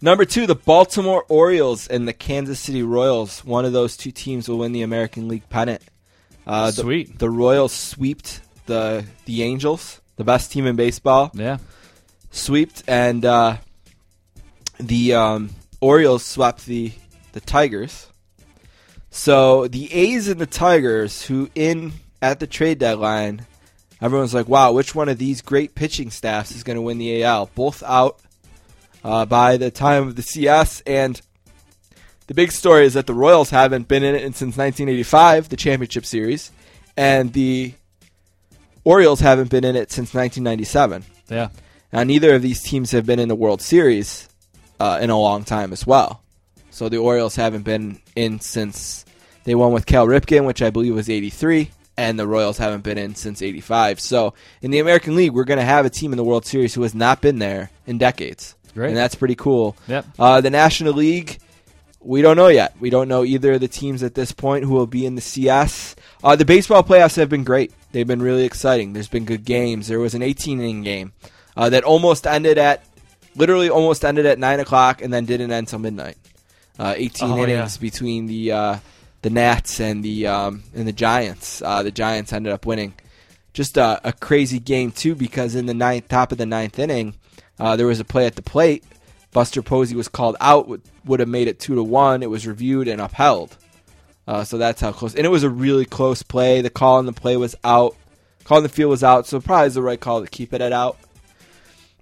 Number 0.03 0.25
two, 0.25 0.47
the 0.47 0.55
Baltimore 0.55 1.25
Orioles 1.29 1.87
and 1.87 2.09
the 2.09 2.15
Kansas 2.15 2.59
City 2.59 2.83
Royals. 2.83 3.45
One 3.45 3.65
of 3.67 3.73
those 3.73 3.97
two 3.97 4.11
teams 4.11 4.49
will 4.49 4.59
win 4.59 4.73
the 4.73 4.83
American 4.83 5.29
League 5.29 5.49
pennant. 5.51 5.83
Uh, 6.47 6.71
the, 6.71 6.83
Sweet. 6.83 7.19
The 7.19 7.29
Royals 7.29 7.73
sweeped 7.73 8.41
the 8.67 9.05
the 9.27 9.43
Angels, 9.43 10.01
the 10.17 10.25
best 10.25 10.53
team 10.53 10.67
in 10.67 10.75
baseball. 10.75 11.31
Yeah. 11.35 11.59
Sweeped, 12.31 12.83
and 12.89 13.25
uh, 13.25 13.59
the 14.79 15.15
um, 15.15 15.51
Orioles 15.81 16.25
swept 16.25 16.65
the 16.65 16.93
the 17.33 17.41
Tigers. 17.41 18.07
So 19.11 19.69
the 19.69 19.93
A's 19.93 20.29
and 20.29 20.41
the 20.41 20.47
Tigers, 20.47 21.23
who 21.27 21.51
in 21.55 21.93
at 22.23 22.41
the 22.41 22.47
trade 22.47 22.79
deadline, 22.79 23.47
everyone's 24.01 24.33
like, 24.33 24.49
"Wow, 24.49 24.73
which 24.73 24.95
one 24.95 25.11
of 25.11 25.19
these 25.19 25.43
great 25.43 25.75
pitching 25.75 26.11
staffs 26.11 26.53
is 26.53 26.63
going 26.63 26.77
to 26.77 26.83
win 26.83 26.99
the 26.99 27.23
AL?" 27.23 27.51
Both 27.55 27.83
out 27.83 28.21
uh, 29.05 29.27
by 29.27 29.57
the 29.57 29.71
time 29.71 30.09
of 30.09 30.17
the 30.17 30.23
CS. 30.23 30.81
And 30.83 31.21
the 32.27 32.35
big 32.35 32.53
story 32.53 32.85
is 32.85 32.95
that 32.95 33.07
the 33.07 33.15
Royals 33.15 33.51
haven't 33.51 33.89
been 33.89 34.03
in 34.03 34.15
it 34.15 34.21
since 34.21 34.57
1985, 34.57 35.49
the 35.49 35.57
championship 35.57 36.07
series, 36.07 36.51
and 36.97 37.33
the 37.33 37.75
Orioles 38.85 39.21
haven't 39.21 39.51
been 39.51 39.65
in 39.65 39.77
it 39.77 39.91
since 39.91 40.15
1997. 40.15 41.05
Yeah. 41.29 41.49
Now, 41.93 42.05
neither 42.05 42.35
of 42.35 42.43
these 42.43 42.63
teams 42.63 42.93
have 42.93 43.05
been 43.05 43.19
in 43.19 43.29
the 43.29 43.35
World 43.35 43.61
Series 43.61 44.29
uh, 44.79 44.99
in 45.03 45.11
a 45.11 45.19
long 45.19 45.45
time 45.45 45.73
as 45.73 45.87
well. 45.87 46.23
So 46.71 46.89
the 46.89 46.99
Orioles 46.99 47.37
haven't 47.37 47.63
been 47.63 48.01
in 48.15 48.41
since 48.41 49.05
they 49.45 49.55
won 49.55 49.73
with 49.73 49.87
Cal 49.87 50.07
Ripken, 50.07 50.47
which 50.47 50.63
I 50.63 50.71
believe 50.71 50.95
was 50.95 51.11
83, 51.11 51.71
and 51.97 52.19
the 52.19 52.27
Royals 52.27 52.59
haven't 52.59 52.85
been 52.85 52.99
in 52.99 53.15
since 53.15 53.43
85. 53.43 54.01
So 54.01 54.35
in 54.63 54.71
the 54.71 54.79
American 54.79 55.17
League, 55.17 55.33
we're 55.33 55.45
going 55.45 55.59
to 55.59 55.65
have 55.65 55.85
a 55.85 55.91
team 55.91 56.13
in 56.13 56.17
the 56.17 56.25
World 56.25 56.47
Series 56.47 56.75
who 56.75 56.83
has 56.83 56.95
not 56.95 57.21
been 57.21 57.39
there 57.39 57.71
in 57.87 57.99
decades. 57.99 58.55
Great. 58.75 58.89
And 58.89 58.97
that's 58.97 59.15
pretty 59.15 59.35
cool. 59.35 59.77
Yep. 59.89 60.07
Uh, 60.19 60.41
the 60.41 60.51
National 60.51 60.93
League, 60.93 61.39
we 62.01 62.23
don't 62.23 62.37
know 62.37 62.49
yet. 62.49 62.75
We 62.81 62.91
don't 62.91 63.09
know 63.09 63.25
either 63.25 63.53
of 63.55 63.61
the 63.61 63.69
teams 63.69 64.03
at 64.03 64.15
this 64.15 64.33
point 64.33 64.65
who 64.65 64.71
will 64.73 64.87
be 64.87 65.05
in 65.07 65.15
the 65.17 65.21
CS. 65.21 65.97
Uh, 66.23 66.37
the 66.37 66.45
baseball 66.45 66.83
playoffs 66.83 67.17
have 67.17 67.29
been 67.29 67.45
great. 67.45 67.73
They've 67.93 68.07
been 68.07 68.23
really 68.23 68.45
exciting. 68.45 68.93
There's 68.93 69.09
been 69.09 69.25
good 69.25 69.45
games. 69.45 69.89
There 69.89 69.99
was 69.99 70.15
an 70.15 70.23
18 70.23 70.61
inning 70.61 70.83
game 70.83 71.13
uh, 71.57 71.69
that 71.71 71.83
almost 71.85 72.27
ended 72.27 72.57
at, 72.59 72.85
literally 73.35 73.69
almost 73.69 74.05
ended 74.05 74.27
at 74.27 74.39
9 74.39 74.61
o'clock 74.61 75.03
and 75.03 75.13
then 75.13 75.25
didn't 75.25 75.51
end 75.51 75.69
till 75.69 75.79
midnight. 75.81 76.17
Uh, 76.79 76.95
18 76.97 77.31
Oh, 77.31 77.39
innings 77.43 77.77
yeah. 77.77 77.81
between 77.81 78.27
the 78.27 78.53
uh, 78.53 78.77
the 79.23 79.29
Nats 79.29 79.81
and 79.81 80.03
the 80.03 80.27
um, 80.29 80.63
and 80.75 80.89
the 80.89 80.93
Giants. 80.93 81.61
Uh, 81.61 81.83
the 81.83 81.91
Giants 81.91 82.33
ended 82.33 82.53
up 82.55 82.65
winning. 82.65 82.95
Just 83.53 83.77
a, 83.77 84.01
a 84.09 84.13
crazy 84.15 84.59
game 84.59 84.91
too, 84.93 85.15
because 85.15 85.55
in 85.55 85.67
the 85.67 85.75
ninth, 85.75 86.09
top 86.09 86.33
of 86.33 86.39
the 86.39 86.47
ninth 86.47 86.79
inning, 86.79 87.15
uh, 87.61 87.77
there 87.77 87.87
was 87.87 88.01
a 88.01 88.05
play 88.05 88.27
at 88.27 88.37
the 88.37 88.43
plate. 88.43 88.85
Buster 89.33 89.63
Posey 89.63 89.95
was 89.95 90.09
called 90.09 90.37
out. 90.41 90.69
Would, 90.69 90.83
would 91.05 91.21
have 91.21 91.29
made 91.29 91.49
it 91.49 91.61
two 91.61 91.75
to 91.75 91.83
one. 91.83 92.23
It 92.23 92.31
was 92.31 92.47
reviewed 92.47 92.89
and 92.89 93.01
upheld. 93.01 93.57
Uh, 94.27 94.45
so 94.45 94.59
that's 94.59 94.81
how 94.81 94.93
close. 94.93 95.15
And 95.15 95.25
it 95.25 95.31
was 95.31 95.43
a 95.43 95.51
really 95.51 95.85
close 95.85 96.23
play. 96.23 96.61
The 96.61 96.71
call 96.71 96.99
on 96.99 97.07
the 97.07 97.13
play 97.13 97.37
was 97.37 97.55
out. 97.65 97.97
Call 98.45 98.59
on 98.59 98.63
the 98.63 98.69
field 98.69 98.91
was 98.91 99.05
out. 99.05 99.27
So 99.27 99.41
probably 99.41 99.69
is 99.69 99.75
the 99.75 99.83
right 99.83 100.01
call 100.01 100.23
to 100.23 100.29
keep 100.29 100.53
it 100.53 100.61
at 100.61 100.73
out. 100.73 100.99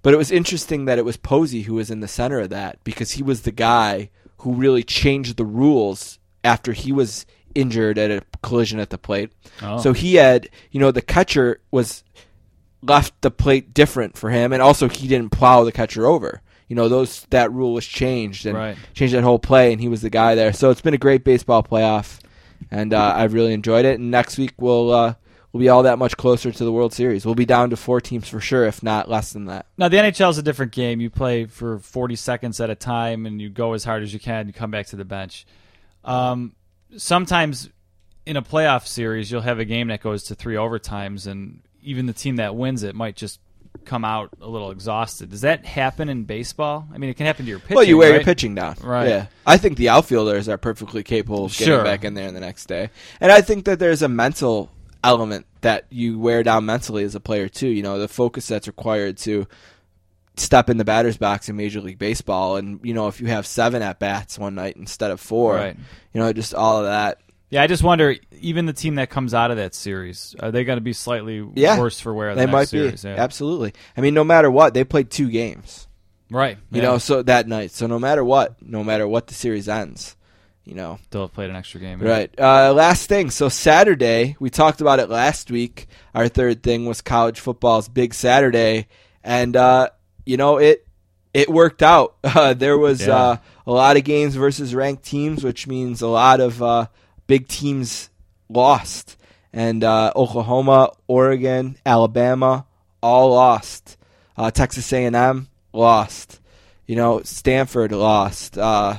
But 0.01 0.13
it 0.13 0.17
was 0.17 0.31
interesting 0.31 0.85
that 0.85 0.97
it 0.97 1.05
was 1.05 1.17
Posey 1.17 1.63
who 1.63 1.75
was 1.75 1.91
in 1.91 1.99
the 1.99 2.07
center 2.07 2.39
of 2.39 2.49
that 2.49 2.83
because 2.83 3.11
he 3.11 3.23
was 3.23 3.41
the 3.41 3.51
guy 3.51 4.09
who 4.39 4.53
really 4.53 4.83
changed 4.83 5.37
the 5.37 5.45
rules 5.45 6.19
after 6.43 6.71
he 6.71 6.91
was 6.91 7.25
injured 7.53 7.97
at 7.97 8.11
a 8.11 8.23
collision 8.41 8.79
at 8.79 8.89
the 8.89 8.97
plate. 8.97 9.31
Oh. 9.61 9.79
So 9.79 9.93
he 9.93 10.15
had, 10.15 10.49
you 10.71 10.79
know, 10.79 10.91
the 10.91 11.01
catcher 11.01 11.59
was 11.71 12.03
left 12.81 13.19
the 13.21 13.31
plate 13.31 13.73
different 13.73 14.17
for 14.17 14.29
him, 14.29 14.53
and 14.53 14.61
also 14.61 14.87
he 14.89 15.07
didn't 15.07 15.31
plow 15.31 15.63
the 15.63 15.71
catcher 15.71 16.05
over. 16.05 16.41
You 16.67 16.75
know, 16.75 16.87
those 16.87 17.25
that 17.31 17.51
rule 17.51 17.73
was 17.73 17.85
changed 17.85 18.45
and 18.45 18.55
Right. 18.55 18.77
changed 18.93 19.13
that 19.15 19.23
whole 19.23 19.39
play, 19.39 19.71
and 19.71 19.81
he 19.81 19.87
was 19.87 20.01
the 20.01 20.09
guy 20.09 20.35
there. 20.35 20.53
So 20.53 20.69
it's 20.69 20.81
been 20.81 20.93
a 20.93 20.97
great 20.99 21.23
baseball 21.23 21.63
playoff, 21.63 22.19
and 22.69 22.93
uh, 22.93 23.13
I've 23.15 23.33
really 23.33 23.53
enjoyed 23.53 23.85
it. 23.85 23.99
And 23.99 24.11
next 24.11 24.37
week 24.37 24.53
we'll 24.59 24.91
uh, 24.93 25.15
we'll 25.51 25.61
be 25.61 25.69
all 25.69 25.81
that 25.83 25.97
much 25.97 26.15
closer 26.15 26.51
to 26.51 26.63
the 26.63 26.71
World 26.71 26.93
Series. 26.93 27.25
We'll 27.25 27.33
be 27.35 27.45
down 27.45 27.71
to 27.71 27.75
four 27.75 27.99
teams 27.99 28.29
for 28.29 28.39
sure, 28.39 28.65
if 28.65 28.83
not 28.83 29.09
less 29.09 29.33
than 29.33 29.45
that. 29.45 29.65
Now 29.79 29.87
the 29.89 29.97
NHL 29.97 30.29
is 30.29 30.37
a 30.37 30.43
different 30.43 30.71
game. 30.71 31.01
You 31.01 31.09
play 31.09 31.45
for 31.45 31.79
40 31.79 32.15
seconds 32.15 32.59
at 32.61 32.69
a 32.69 32.75
time, 32.75 33.25
and 33.25 33.41
you 33.41 33.49
go 33.49 33.73
as 33.73 33.83
hard 33.83 34.03
as 34.03 34.13
you 34.13 34.19
can. 34.19 34.41
And 34.41 34.47
you 34.49 34.53
come 34.53 34.69
back 34.71 34.85
to 34.87 34.95
the 34.95 35.05
bench. 35.05 35.47
Um, 36.05 36.53
sometimes 36.97 37.69
in 38.27 38.37
a 38.37 38.41
playoff 38.43 38.85
series, 38.85 39.31
you'll 39.31 39.41
have 39.41 39.57
a 39.59 39.65
game 39.65 39.87
that 39.87 40.01
goes 40.01 40.23
to 40.25 40.35
three 40.35 40.55
overtimes, 40.55 41.25
and 41.25 41.61
even 41.83 42.05
the 42.05 42.13
team 42.13 42.37
that 42.37 42.55
wins 42.55 42.83
it 42.83 42.95
might 42.95 43.15
just 43.15 43.39
come 43.85 44.03
out 44.03 44.29
a 44.41 44.47
little 44.47 44.71
exhausted. 44.71 45.29
Does 45.29 45.41
that 45.41 45.65
happen 45.65 46.09
in 46.09 46.23
baseball? 46.25 46.87
I 46.93 46.97
mean, 46.97 47.09
it 47.09 47.15
can 47.17 47.25
happen 47.25 47.45
to 47.45 47.49
your 47.49 47.59
pitching. 47.59 47.75
well, 47.75 47.83
you 47.83 47.97
wear 47.97 48.09
right? 48.09 48.15
your 48.15 48.23
pitching 48.23 48.55
down. 48.55 48.75
Right. 48.81 49.07
Yeah. 49.07 49.25
I 49.45 49.57
think 49.57 49.77
the 49.77 49.89
outfielders 49.89 50.49
are 50.49 50.57
perfectly 50.57 51.03
capable 51.03 51.45
of 51.45 51.51
getting 51.51 51.67
Sure. 51.67 51.83
back 51.83 52.03
in 52.03 52.13
there 52.13 52.31
the 52.31 52.39
next 52.39 52.65
day. 52.67 52.89
And 53.21 53.31
I 53.31 53.41
think 53.41 53.65
that 53.65 53.79
there's 53.79 54.01
a 54.01 54.09
mental 54.09 54.71
element 55.03 55.45
that 55.61 55.85
you 55.89 56.19
wear 56.19 56.43
down 56.43 56.65
mentally 56.65 57.03
as 57.03 57.15
a 57.15 57.19
player 57.19 57.47
too. 57.47 57.67
You 57.69 57.83
know, 57.83 57.99
the 57.99 58.07
focus 58.07 58.47
that's 58.47 58.67
required 58.67 59.17
to 59.19 59.47
step 60.35 60.69
in 60.69 60.77
the 60.77 60.85
batter's 60.85 61.17
box 61.17 61.49
in 61.49 61.55
Major 61.55 61.81
League 61.81 61.99
Baseball 61.99 62.57
and 62.57 62.79
you 62.83 62.93
know, 62.93 63.07
if 63.07 63.19
you 63.21 63.27
have 63.27 63.45
seven 63.45 63.81
at 63.81 63.99
bats 63.99 64.37
one 64.39 64.55
night 64.55 64.77
instead 64.77 65.11
of 65.11 65.19
four, 65.19 65.55
Right. 65.55 65.77
you 66.13 66.19
know, 66.21 66.31
just 66.33 66.53
all 66.53 66.79
of 66.79 66.85
that. 66.85 67.19
Yeah, 67.49 67.63
I 67.63 67.67
just 67.67 67.83
wonder. 67.83 68.15
Even 68.41 68.65
the 68.67 68.73
team 68.73 68.95
that 68.95 69.09
comes 69.09 69.33
out 69.33 69.49
of 69.51 69.57
that 69.57 69.73
series, 69.73 70.35
are 70.39 70.51
they 70.51 70.63
going 70.63 70.77
to 70.77 70.81
be 70.81 70.93
slightly 70.93 71.45
Yeah. 71.55 71.79
worse 71.79 71.99
for 71.99 72.13
wear? 72.13 72.35
The 72.35 72.41
They 72.41 72.51
might 72.51 72.69
series? 72.69 73.03
be. 73.03 73.09
Yeah. 73.09 73.15
Absolutely. 73.15 73.73
I 73.97 74.01
mean, 74.01 74.13
no 74.13 74.23
matter 74.23 74.49
what, 74.51 74.73
they 74.73 74.83
played 74.83 75.09
two 75.09 75.29
games. 75.29 75.87
Right. 76.31 76.57
You 76.71 76.81
yeah. 76.81 76.89
know, 76.89 76.97
so 76.99 77.23
that 77.23 77.47
night. 77.47 77.71
So 77.71 77.87
no 77.87 77.97
matter 77.97 78.23
what, 78.23 78.61
no 78.61 78.83
matter 78.83 79.07
what 79.07 79.27
the 79.27 79.33
series 79.33 79.67
ends, 79.67 80.15
you 80.63 80.75
know, 80.75 80.99
they'll 81.09 81.23
have 81.23 81.33
played 81.33 81.49
an 81.49 81.55
extra 81.55 81.79
game. 81.79 81.99
Right. 81.99 82.31
Uh, 82.39 82.71
last 82.73 83.09
thing. 83.09 83.31
So 83.31 83.49
Saturday, 83.49 84.35
we 84.39 84.51
talked 84.51 84.79
about 84.79 84.99
it 84.99 85.09
last 85.09 85.49
week. 85.49 85.87
Our 86.13 86.27
third 86.27 86.61
thing 86.61 86.85
was 86.85 87.01
college 87.01 87.39
football's 87.39 87.89
big 87.89 88.13
Saturday, 88.13 88.87
and 89.23 89.55
uh, 89.55 89.89
you 90.25 90.37
know 90.37 90.57
it 90.57 90.85
it 91.33 91.49
worked 91.49 91.81
out. 91.81 92.15
Uh, 92.23 92.53
there 92.53 92.77
was 92.77 93.05
Yeah. 93.07 93.15
uh, 93.15 93.37
a 93.65 93.71
lot 93.71 93.97
of 93.97 94.03
games 94.03 94.35
versus 94.35 94.75
ranked 94.75 95.03
teams, 95.03 95.43
which 95.43 95.65
means 95.65 96.03
a 96.03 96.07
lot 96.07 96.39
of 96.39 96.61
uh, 96.61 96.85
big 97.29 97.47
teams 97.47 98.09
lost, 98.49 99.15
and 99.53 99.83
uh, 99.83 100.11
Oklahoma, 100.15 100.89
Oregon, 101.07 101.77
Alabama 101.85 102.65
all 103.03 103.29
lost. 103.29 103.97
Uh, 104.35 104.49
Texas 104.49 104.91
A&M 104.91 105.47
lost. 105.71 106.41
You 106.87 106.95
know, 106.95 107.21
Stanford 107.21 107.91
lost. 107.91 108.57
Uh, 108.57 108.97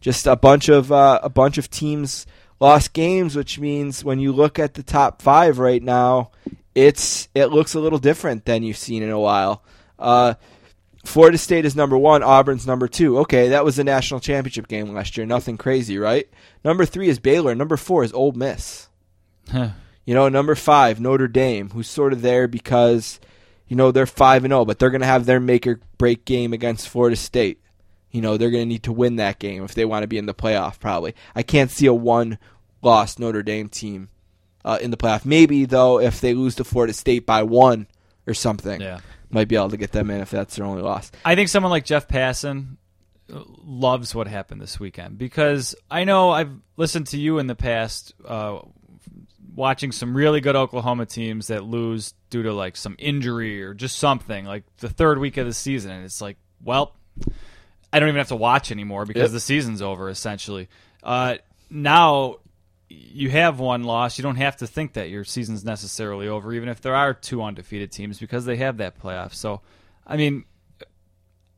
just 0.00 0.28
a 0.28 0.36
bunch 0.36 0.68
of 0.68 0.92
uh, 0.92 1.18
a 1.24 1.28
bunch 1.28 1.58
of 1.58 1.68
teams 1.68 2.24
lost 2.60 2.92
games, 2.92 3.34
which 3.34 3.58
means 3.58 4.04
when 4.04 4.20
you 4.20 4.32
look 4.32 4.60
at 4.60 4.74
the 4.74 4.84
top 4.84 5.20
five 5.20 5.58
right 5.58 5.82
now, 5.82 6.30
it's 6.76 7.28
it 7.34 7.46
looks 7.46 7.74
a 7.74 7.80
little 7.80 7.98
different 7.98 8.44
than 8.44 8.62
you've 8.62 8.76
seen 8.76 9.02
in 9.02 9.10
a 9.10 9.18
while. 9.18 9.64
Florida 11.04 11.36
State 11.38 11.64
is 11.64 11.74
number 11.74 11.98
one, 11.98 12.22
Auburn's 12.22 12.66
number 12.66 12.86
two. 12.86 13.18
Okay, 13.20 13.48
that 13.48 13.64
was 13.64 13.76
the 13.76 13.84
national 13.84 14.20
championship 14.20 14.68
game 14.68 14.92
last 14.94 15.16
year. 15.16 15.26
Nothing 15.26 15.58
crazy, 15.58 15.98
right? 15.98 16.28
Number 16.64 16.84
three 16.86 17.08
is 17.08 17.18
Baylor. 17.18 17.54
Number 17.54 17.76
four 17.76 18.04
is 18.04 18.12
Ole 18.12 18.32
Miss. 18.32 18.88
You 20.04 20.14
know, 20.14 20.28
number 20.28 20.54
five, 20.54 21.00
Notre 21.00 21.28
Dame, 21.28 21.70
who's 21.70 21.88
sort 21.88 22.12
of 22.12 22.22
there 22.22 22.46
because, 22.48 23.20
you 23.68 23.76
know, 23.76 23.90
they're 23.92 24.06
five 24.06 24.44
and 24.44 24.52
zero, 24.52 24.64
but 24.64 24.78
they're 24.78 24.90
going 24.90 25.00
to 25.00 25.06
have 25.06 25.26
their 25.26 25.40
make 25.40 25.66
or 25.66 25.80
break 25.98 26.24
game 26.24 26.52
against 26.52 26.88
Florida 26.88 27.16
State. 27.16 27.60
You 28.10 28.20
know, 28.20 28.36
they're 28.36 28.50
going 28.50 28.62
to 28.62 28.68
need 28.68 28.82
to 28.84 28.92
win 28.92 29.16
that 29.16 29.38
game 29.38 29.64
if 29.64 29.74
they 29.74 29.84
want 29.84 30.02
to 30.02 30.08
be 30.08 30.18
in 30.18 30.26
the 30.26 30.34
playoff. 30.34 30.78
Probably, 30.78 31.14
I 31.34 31.42
can't 31.42 31.70
see 31.70 31.86
a 31.86 31.94
one-loss 31.94 33.18
Notre 33.18 33.42
Dame 33.42 33.68
team 33.68 34.08
uh, 34.64 34.78
in 34.80 34.90
the 34.90 34.96
playoff. 34.96 35.24
Maybe 35.24 35.64
though, 35.64 35.98
if 36.00 36.20
they 36.20 36.34
lose 36.34 36.54
to 36.56 36.64
Florida 36.64 36.92
State 36.92 37.26
by 37.26 37.42
one 37.42 37.86
or 38.26 38.34
something, 38.34 38.80
Yeah. 38.80 39.00
Might 39.32 39.48
be 39.48 39.56
able 39.56 39.70
to 39.70 39.76
get 39.76 39.92
them 39.92 40.10
in 40.10 40.20
if 40.20 40.30
that's 40.30 40.56
their 40.56 40.64
only 40.66 40.82
loss. 40.82 41.10
I 41.24 41.34
think 41.34 41.48
someone 41.48 41.70
like 41.70 41.84
Jeff 41.84 42.06
Passan 42.06 42.76
uh, 43.32 43.40
loves 43.64 44.14
what 44.14 44.28
happened 44.28 44.60
this 44.60 44.78
weekend 44.78 45.18
because 45.18 45.74
I 45.90 46.04
know 46.04 46.30
I've 46.30 46.52
listened 46.76 47.08
to 47.08 47.18
you 47.18 47.38
in 47.38 47.46
the 47.46 47.54
past 47.54 48.12
uh, 48.24 48.60
watching 49.54 49.92
some 49.92 50.14
really 50.16 50.40
good 50.40 50.56
Oklahoma 50.56 51.06
teams 51.06 51.48
that 51.48 51.64
lose 51.64 52.14
due 52.30 52.42
to 52.44 52.52
like 52.52 52.76
some 52.76 52.96
injury 52.98 53.62
or 53.62 53.74
just 53.74 53.98
something 53.98 54.44
like 54.46 54.64
the 54.78 54.88
third 54.88 55.18
week 55.18 55.36
of 55.36 55.46
the 55.46 55.52
season 55.52 55.90
and 55.90 56.04
it's 56.04 56.20
like 56.22 56.38
well 56.64 56.96
I 57.92 58.00
don't 58.00 58.08
even 58.08 58.18
have 58.18 58.28
to 58.28 58.36
watch 58.36 58.70
anymore 58.72 59.04
because 59.04 59.24
Yep. 59.24 59.30
the 59.32 59.40
season's 59.40 59.82
over 59.82 60.08
essentially 60.08 60.68
uh, 61.02 61.36
now 61.68 62.36
you 62.92 63.30
have 63.30 63.58
one 63.58 63.84
loss 63.84 64.18
you 64.18 64.22
don't 64.22 64.36
have 64.36 64.56
to 64.56 64.66
think 64.66 64.94
that 64.94 65.08
your 65.08 65.24
season's 65.24 65.64
necessarily 65.64 66.28
over 66.28 66.52
even 66.52 66.68
if 66.68 66.80
there 66.80 66.94
are 66.94 67.14
two 67.14 67.42
undefeated 67.42 67.90
teams 67.90 68.18
because 68.18 68.44
they 68.44 68.56
have 68.56 68.78
that 68.78 69.00
playoff 69.00 69.34
so 69.34 69.60
I 70.06 70.16
mean 70.16 70.44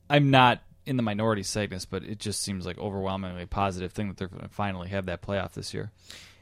I'm 0.09 0.29
not 0.29 0.61
in 0.85 0.97
the 0.97 1.03
minority 1.03 1.41
this, 1.41 1.85
but 1.85 2.03
it 2.03 2.19
just 2.19 2.41
seems 2.41 2.65
like 2.65 2.77
overwhelmingly 2.77 3.45
positive 3.45 3.91
thing 3.91 4.07
that 4.07 4.17
they're 4.17 4.27
going 4.27 4.43
to 4.43 4.49
finally 4.49 4.89
have 4.89 5.07
that 5.07 5.21
playoff 5.21 5.53
this 5.53 5.73
year. 5.73 5.91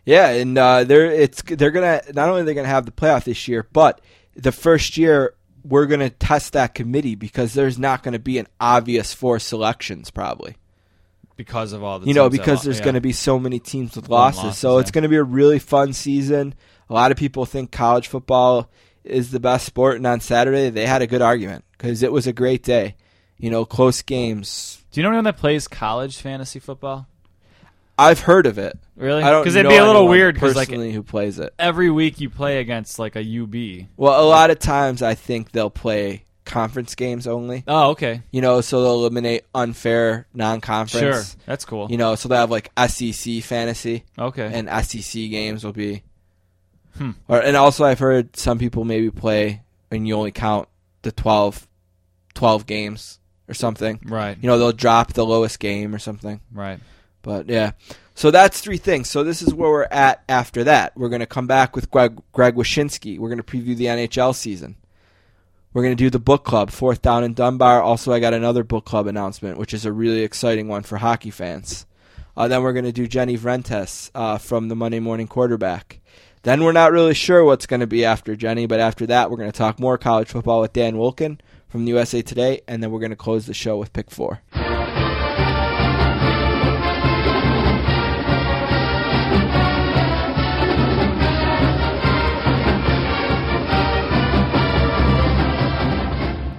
Yeah, 0.05 0.29
and 0.29 0.57
uh, 0.57 0.83
they're 0.83 1.05
it's 1.05 1.41
they're 1.43 1.71
gonna 1.71 2.01
not 2.13 2.27
only 2.27 2.43
they're 2.43 2.53
gonna 2.53 2.67
have 2.67 2.85
the 2.85 2.91
playoff 2.91 3.23
this 3.23 3.47
year, 3.47 3.65
but 3.71 4.01
the 4.35 4.51
first 4.51 4.97
year 4.97 5.33
we're 5.63 5.85
gonna 5.85 6.09
test 6.09 6.53
that 6.53 6.75
committee 6.75 7.15
because 7.15 7.53
there's 7.53 7.79
not 7.79 8.03
gonna 8.03 8.19
be 8.19 8.37
an 8.37 8.47
obvious 8.59 9.13
four 9.13 9.39
selections 9.39 10.11
probably. 10.11 10.57
Because 11.35 11.73
of 11.73 11.83
all 11.83 11.99
the 11.99 12.07
you 12.07 12.13
know 12.13 12.29
teams 12.29 12.39
because 12.39 12.63
there's 12.63 12.77
yeah. 12.77 12.83
going 12.83 12.95
to 12.95 13.01
be 13.01 13.11
so 13.11 13.39
many 13.39 13.59
teams 13.59 13.95
with 13.95 14.07
losses, 14.09 14.43
losses, 14.43 14.59
so 14.59 14.77
it's 14.77 14.91
going 14.91 15.01
to 15.03 15.09
be 15.09 15.15
a 15.15 15.23
really 15.23 15.59
fun 15.59 15.93
season. 15.93 16.53
A 16.89 16.93
lot 16.93 17.11
of 17.11 17.17
people 17.17 17.45
think 17.45 17.71
college 17.71 18.07
football 18.07 18.69
is 19.03 19.31
the 19.31 19.39
best 19.39 19.65
sport, 19.65 19.97
and 19.97 20.05
on 20.05 20.19
Saturday 20.19 20.69
they 20.69 20.85
had 20.85 21.01
a 21.01 21.07
good 21.07 21.21
argument 21.21 21.65
because 21.71 22.03
it 22.03 22.11
was 22.11 22.27
a 22.27 22.33
great 22.33 22.63
day. 22.63 22.95
You 23.37 23.49
know, 23.49 23.65
close 23.65 24.01
games. 24.01 24.83
Do 24.91 24.99
you 24.99 25.03
know 25.03 25.09
anyone 25.09 25.25
that 25.25 25.37
plays 25.37 25.67
college 25.67 26.17
fantasy 26.21 26.59
football? 26.59 27.07
I've 27.97 28.19
heard 28.19 28.45
of 28.45 28.57
it. 28.57 28.77
Really? 28.95 29.23
I 29.23 29.29
don't 29.29 29.41
Because 29.41 29.55
it'd 29.55 29.69
be 29.69 29.77
a 29.77 29.85
little 29.85 30.07
weird 30.07 30.35
because 30.35 30.55
like 30.55 30.69
personally 30.69 30.91
who 30.91 31.03
plays 31.03 31.39
it. 31.39 31.53
every 31.59 31.89
week 31.89 32.19
you 32.19 32.29
play 32.29 32.59
against 32.59 32.99
like 32.99 33.15
a 33.15 33.19
UB. 33.19 33.87
Well, 33.97 34.21
a 34.21 34.25
lot 34.25 34.49
of 34.49 34.59
times 34.59 35.01
I 35.01 35.15
think 35.15 35.51
they'll 35.51 35.69
play 35.69 36.25
conference 36.45 36.95
games 36.95 37.27
only. 37.27 37.63
Oh, 37.67 37.91
okay. 37.91 38.21
You 38.31 38.41
know, 38.41 38.61
so 38.61 38.81
they'll 38.81 38.93
eliminate 38.93 39.43
unfair 39.53 40.27
non-conference. 40.33 41.31
Sure. 41.31 41.39
That's 41.45 41.65
cool. 41.65 41.89
You 41.89 41.97
know, 41.97 42.15
so 42.15 42.29
they'll 42.29 42.39
have 42.39 42.51
like 42.51 42.71
SEC 42.87 43.43
fantasy. 43.43 44.03
okay. 44.17 44.51
and 44.53 44.69
SEC 44.85 45.13
games 45.29 45.63
will 45.63 45.73
be. 45.73 46.03
Hmm. 46.97 47.11
Or 47.27 47.41
and 47.41 47.57
also 47.57 47.85
I've 47.85 47.99
heard 47.99 48.35
some 48.37 48.59
people 48.59 48.83
maybe 48.85 49.09
play 49.09 49.61
and 49.89 50.07
you 50.07 50.15
only 50.15 50.31
count 50.31 50.67
the 51.01 51.11
12, 51.11 51.67
12 52.35 52.65
games 52.65 53.19
or 53.47 53.53
something. 53.53 53.99
right. 54.05 54.37
You 54.39 54.47
know 54.47 54.59
they'll 54.59 54.71
drop 54.71 55.13
the 55.13 55.25
lowest 55.25 55.59
game 55.59 55.93
or 55.95 55.99
something. 55.99 56.39
Right. 56.51 56.79
But 57.23 57.49
yeah, 57.49 57.71
so 58.15 58.31
that's 58.31 58.61
three 58.61 58.77
things. 58.77 59.09
So 59.09 59.23
this 59.23 59.41
is 59.41 59.53
where 59.53 59.69
we're 59.69 59.83
at 59.85 60.23
after 60.29 60.65
that. 60.65 60.95
We're 60.95 61.09
going 61.09 61.21
to 61.21 61.25
come 61.25 61.47
back 61.47 61.75
with 61.75 61.89
Greg, 61.89 62.21
Greg 62.33 62.55
Wyshynski. 62.55 63.17
We're 63.17 63.29
going 63.29 63.41
to 63.41 63.43
preview 63.43 63.75
the 63.75 63.85
NHL 63.85 64.35
season. 64.35 64.75
We're 65.73 65.81
going 65.81 65.97
to 65.97 66.03
do 66.03 66.11
the 66.11 66.19
book 66.19 66.43
club, 66.43 66.69
fourth 66.69 67.01
down 67.01 67.23
in 67.23 67.33
Dunbar. 67.33 67.81
Also, 67.81 68.13
I 68.13 68.19
got 68.19 68.35
another 68.35 68.63
book 68.63 68.85
club 68.85 69.07
announcement, 69.07 69.57
which 69.57 69.73
is 69.73 69.85
a 69.85 69.91
really 69.91 70.21
exciting 70.21 70.67
one 70.67 70.83
for 70.83 70.97
hockey 70.97 71.31
fans. 71.31 71.87
Uh, 72.37 72.47
then 72.47 72.61
we're 72.61 72.73
going 72.73 72.85
to 72.85 72.91
do 72.91 73.07
Jenny 73.07 73.35
Vrentas 73.35 74.11
uh, 74.13 74.37
from 74.37 74.67
the 74.67 74.75
Monday 74.75 74.99
Morning 74.99 75.27
Quarterback. 75.27 75.99
Then 76.43 76.63
we're 76.63 76.73
not 76.73 76.91
really 76.91 77.15
sure 77.15 77.43
what's 77.43 77.65
going 77.65 77.79
to 77.79 77.87
be 77.87 78.05
after 78.05 78.35
Jenny, 78.35 78.67
but 78.67 78.79
after 78.79 79.07
that, 79.07 79.31
we're 79.31 79.37
going 79.37 79.51
to 79.51 79.57
talk 79.57 79.79
more 79.79 79.97
college 79.97 80.27
football 80.27 80.61
with 80.61 80.73
Dan 80.73 80.93
Wolken 80.93 81.39
from 81.69 81.85
the 81.85 81.91
USA 81.91 82.21
Today, 82.21 82.61
and 82.67 82.83
then 82.83 82.91
we're 82.91 82.99
going 82.99 83.09
to 83.09 83.15
close 83.15 83.47
the 83.47 83.53
show 83.55 83.77
with 83.77 83.93
pick 83.93 84.11
four. 84.11 84.41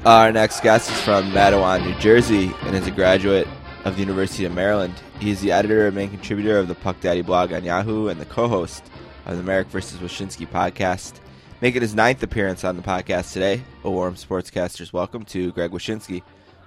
Our 0.04 0.32
next 0.32 0.60
guest 0.62 0.90
is 0.90 1.00
from 1.00 1.30
Matawan, 1.30 1.82
New 1.84 1.98
Jersey, 1.98 2.52
and 2.62 2.76
is 2.76 2.86
a 2.86 2.90
graduate 2.90 3.48
of 3.86 3.94
the 3.94 4.00
University 4.00 4.44
of 4.44 4.52
Maryland. 4.52 4.94
He 5.18 5.30
is 5.30 5.40
the 5.40 5.50
editor 5.52 5.86
and 5.86 5.96
main 5.96 6.10
contributor 6.10 6.58
of 6.58 6.68
the 6.68 6.74
Puck 6.74 7.00
Daddy 7.00 7.22
blog 7.22 7.52
on 7.52 7.64
Yahoo 7.64 8.08
and 8.08 8.20
the 8.20 8.26
co-host 8.26 8.84
of 9.24 9.36
the 9.38 9.42
Marek 9.42 9.68
vs. 9.68 9.98
Wyshynski 10.00 10.46
podcast. 10.46 11.20
Making 11.62 11.80
his 11.80 11.94
ninth 11.94 12.22
appearance 12.22 12.64
on 12.64 12.76
the 12.76 12.82
podcast 12.82 13.32
today, 13.32 13.62
a 13.82 13.90
warm 13.90 14.16
sportscasters 14.16 14.92
welcome 14.92 15.24
to 15.26 15.52
Greg 15.52 15.70
Wyshynski. 15.70 16.22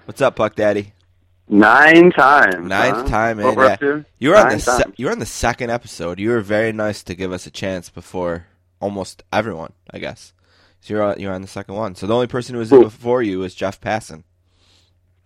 What's 0.06 0.20
up, 0.20 0.34
Puck 0.34 0.56
Daddy? 0.56 0.92
Nine 1.48 2.10
times. 2.10 2.68
Ninth 2.68 2.96
huh? 2.96 3.08
time, 3.08 3.38
What. 3.38 3.56
Yeah. 3.56 3.76
to? 3.76 4.04
You 4.18 4.30
were 4.30 4.36
on 4.36 4.46
the 4.46 4.50
Nine 4.54 4.60
se- 4.60 4.82
you 4.96 5.06
were 5.06 5.12
on 5.12 5.20
the 5.20 5.26
second 5.26 5.70
episode. 5.70 6.18
You 6.18 6.30
were 6.30 6.40
very 6.40 6.72
nice 6.72 7.04
to 7.04 7.14
give 7.14 7.30
us 7.32 7.46
a 7.46 7.50
chance 7.52 7.88
before 7.88 8.46
almost 8.80 9.22
everyone, 9.32 9.72
I 9.92 9.98
guess. 10.00 10.32
So 10.88 10.94
you're 10.94 11.02
on, 11.02 11.20
you're 11.20 11.34
on 11.34 11.42
the 11.42 11.48
second 11.48 11.74
one. 11.74 11.94
So 11.96 12.06
the 12.06 12.14
only 12.14 12.28
person 12.28 12.54
who 12.54 12.60
was 12.60 12.72
in 12.72 12.80
before 12.80 13.22
you 13.22 13.40
was 13.40 13.54
Jeff 13.54 13.78
Passan. 13.78 14.22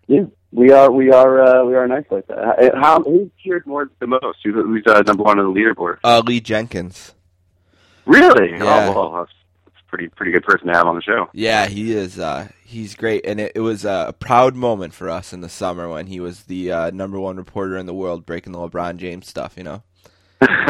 Yeah, 0.09 0.25
we 0.51 0.73
are. 0.73 0.91
We 0.91 1.13
are. 1.13 1.41
Uh, 1.41 1.65
we 1.65 1.77
are 1.77 1.87
nice 1.87 2.05
like 2.11 2.27
that. 2.27 2.73
How? 2.75 3.01
Who 3.01 3.31
cheered 3.41 3.65
more 3.65 3.89
the 4.01 4.09
most? 4.09 4.39
Who, 4.43 4.61
who's 4.61 4.83
uh, 4.89 5.03
number 5.07 5.23
one 5.23 5.39
on 5.39 5.55
the 5.55 5.61
leaderboard? 5.61 5.99
Uh, 6.03 6.21
Lee 6.27 6.41
Jenkins. 6.41 7.15
Really? 8.07 8.51
Yeah. 8.51 8.89
Oh, 8.89 8.93
well, 8.93 9.13
that's, 9.13 9.33
that's 9.65 9.77
a 9.87 9.89
pretty 9.89 10.09
pretty 10.09 10.33
good 10.33 10.43
person 10.43 10.67
to 10.67 10.73
have 10.73 10.89
on 10.89 10.97
the 10.97 11.03
show. 11.03 11.29
Yeah, 11.33 11.67
he 11.69 11.93
is. 11.93 12.19
Uh, 12.19 12.49
he's 12.65 12.97
great, 12.97 13.25
and 13.25 13.39
it, 13.39 13.53
it 13.55 13.61
was 13.61 13.85
a 13.85 14.13
proud 14.19 14.57
moment 14.57 14.95
for 14.95 15.09
us 15.09 15.33
in 15.33 15.43
the 15.43 15.49
summer 15.49 15.89
when 15.89 16.09
he 16.09 16.19
was 16.19 16.43
the 16.43 16.73
uh, 16.73 16.91
number 16.91 17.21
one 17.21 17.37
reporter 17.37 17.77
in 17.77 17.87
the 17.87 17.95
world, 17.95 18.27
breaking 18.27 18.53
the 18.53 18.59
LeBron 18.59 18.97
James 18.97 19.29
stuff. 19.29 19.55
You 19.57 19.63
know, 19.63 19.83
like, 20.41 20.51
oh, 20.51 20.57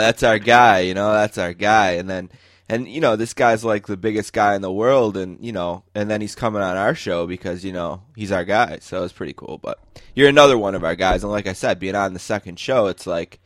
that's 0.00 0.24
our 0.24 0.40
guy. 0.40 0.80
You 0.80 0.94
know, 0.94 1.12
that's 1.12 1.38
our 1.38 1.52
guy. 1.52 1.92
And 1.92 2.10
then, 2.10 2.30
and 2.72 2.88
you 2.88 3.00
know 3.02 3.16
this 3.16 3.34
guy's 3.34 3.64
like 3.64 3.86
the 3.86 3.96
biggest 3.98 4.32
guy 4.32 4.54
in 4.54 4.62
the 4.62 4.72
world, 4.72 5.16
and 5.16 5.38
you 5.44 5.52
know, 5.52 5.84
and 5.94 6.10
then 6.10 6.20
he's 6.22 6.34
coming 6.34 6.62
on 6.62 6.76
our 6.76 6.94
show 6.94 7.26
because 7.26 7.64
you 7.64 7.72
know 7.72 8.02
he's 8.16 8.32
our 8.32 8.44
guy, 8.44 8.78
so 8.80 9.04
it's 9.04 9.12
pretty 9.12 9.34
cool. 9.34 9.58
But 9.58 9.78
you're 10.14 10.28
another 10.30 10.56
one 10.56 10.74
of 10.74 10.82
our 10.82 10.94
guys, 10.96 11.22
and 11.22 11.30
like 11.30 11.46
I 11.46 11.52
said, 11.52 11.78
being 11.78 11.94
on 11.94 12.14
the 12.14 12.18
second 12.18 12.58
show, 12.58 12.86
it's 12.86 13.06
like, 13.06 13.40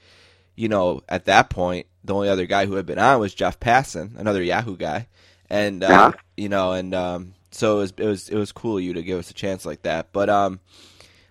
you 0.54 0.68
know, 0.68 1.02
at 1.08 1.24
that 1.24 1.50
point, 1.50 1.86
the 2.04 2.14
only 2.14 2.28
other 2.28 2.46
guy 2.46 2.66
who 2.66 2.74
had 2.76 2.86
been 2.86 3.00
on 3.00 3.18
was 3.18 3.34
Jeff 3.34 3.58
Passan, 3.58 4.16
another 4.16 4.42
Yahoo 4.42 4.76
guy, 4.76 5.08
and 5.50 5.82
uh, 5.82 5.88
Yeah. 5.88 6.12
you 6.36 6.48
know, 6.48 6.72
and 6.72 6.94
um, 6.94 7.34
so 7.50 7.78
it 7.78 7.80
was 7.80 7.92
it 7.96 8.06
was 8.06 8.28
it 8.28 8.36
was 8.36 8.52
cool 8.52 8.76
of 8.78 8.84
you 8.84 8.92
to 8.94 9.02
give 9.02 9.18
us 9.18 9.30
a 9.30 9.34
chance 9.34 9.66
like 9.66 9.82
that. 9.82 10.12
But 10.12 10.30
um, 10.30 10.60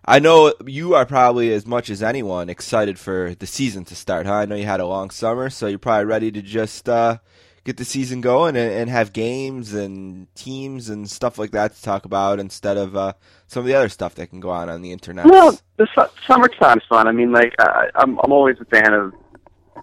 I 0.04 0.20
know 0.20 0.54
you 0.68 0.96
are 0.96 1.06
probably 1.06 1.54
as 1.54 1.66
much 1.66 1.90
as 1.90 2.04
anyone 2.04 2.50
excited 2.50 3.00
for 3.00 3.36
the 3.36 3.48
season 3.48 3.86
to 3.86 3.96
start. 3.96 4.26
Huh? 4.26 4.34
I 4.34 4.46
know 4.46 4.56
you 4.56 4.66
had 4.66 4.82
a 4.82 4.86
long 4.86 5.12
summer, 5.12 5.50
so 5.50 5.68
you're 5.68 5.80
probably 5.80 6.06
ready 6.06 6.30
to 6.32 6.42
just 6.42 6.90
uh, 6.90 7.20
get 7.66 7.78
the 7.78 7.86
season 7.86 8.22
going 8.22 8.56
and, 8.56 8.72
and 8.72 8.90
have 8.90 9.12
games 9.12 9.74
and 9.74 10.34
teams 10.36 10.88
and 10.90 11.10
stuff 11.10 11.38
like 11.38 11.52
that 11.52 11.76
to 11.76 11.82
talk 11.82 12.06
about 12.06 12.40
instead 12.40 12.78
of 12.78 12.96
uh, 12.96 13.14
some 13.48 13.62
of 13.62 13.68
the 13.68 13.74
other 13.74 13.90
stuff 13.90 14.16
that 14.16 14.28
can 14.28 14.40
go 14.40 14.52
on 14.52 14.70
on 14.70 14.82
the 14.82 14.92
internet. 14.92 15.26
Well, 15.26 15.60
the 15.78 15.88
su- 15.94 16.12
summertime's 16.28 16.84
fun. 16.88 17.08
I 17.08 17.12
mean, 17.12 17.32
like 17.32 17.54
I, 17.60 17.90
I'm 17.96 18.20
I'm 18.20 18.32
always 18.32 18.58
a 18.62 18.66
fan 18.66 18.94
of 18.94 19.14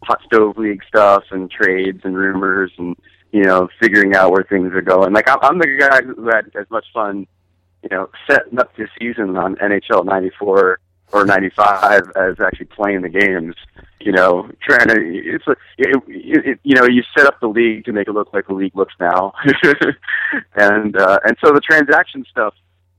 hot 0.04 0.20
stove 0.24 0.56
league 0.56 0.82
stuff 0.86 1.24
and 1.30 1.50
trades 1.50 2.00
and 2.04 2.16
rumors 2.16 2.72
and 2.78 2.96
you 3.32 3.42
know 3.42 3.68
figuring 3.80 4.14
out 4.14 4.30
where 4.30 4.44
things 4.44 4.72
are 4.72 4.80
going. 4.80 5.12
Like 5.12 5.28
I'm, 5.28 5.38
I'm 5.42 5.58
the 5.58 5.76
guy 5.78 6.02
who 6.02 6.26
had 6.26 6.50
as 6.58 6.70
much 6.70 6.86
fun, 6.94 7.26
you 7.82 7.88
know, 7.90 8.08
setting 8.30 8.58
up 8.58 8.74
this 8.76 8.88
season 8.98 9.36
on 9.36 9.56
NHL 9.56 10.04
'94 10.04 10.78
or 11.12 11.24
'95 11.24 12.10
as 12.16 12.40
actually 12.40 12.66
playing 12.66 13.02
the 13.02 13.08
games. 13.08 13.54
You 14.00 14.10
know, 14.12 14.50
trying 14.60 14.88
to 14.88 14.96
it's 14.98 15.46
a, 15.46 15.52
it, 15.78 16.02
it, 16.08 16.60
you 16.64 16.74
know 16.74 16.86
you 16.86 17.02
set 17.16 17.26
up 17.26 17.38
the 17.40 17.46
league 17.46 17.84
to 17.84 17.92
make 17.92 18.08
it 18.08 18.12
look 18.12 18.32
like 18.34 18.46
the 18.48 18.54
league 18.54 18.74
looks 18.74 18.94
now, 18.98 19.32
and 20.56 20.96
uh, 20.96 21.18
and 21.24 21.36
so 21.44 21.52
the 21.52 21.60
transaction 21.60 22.24
stuff 22.30 22.54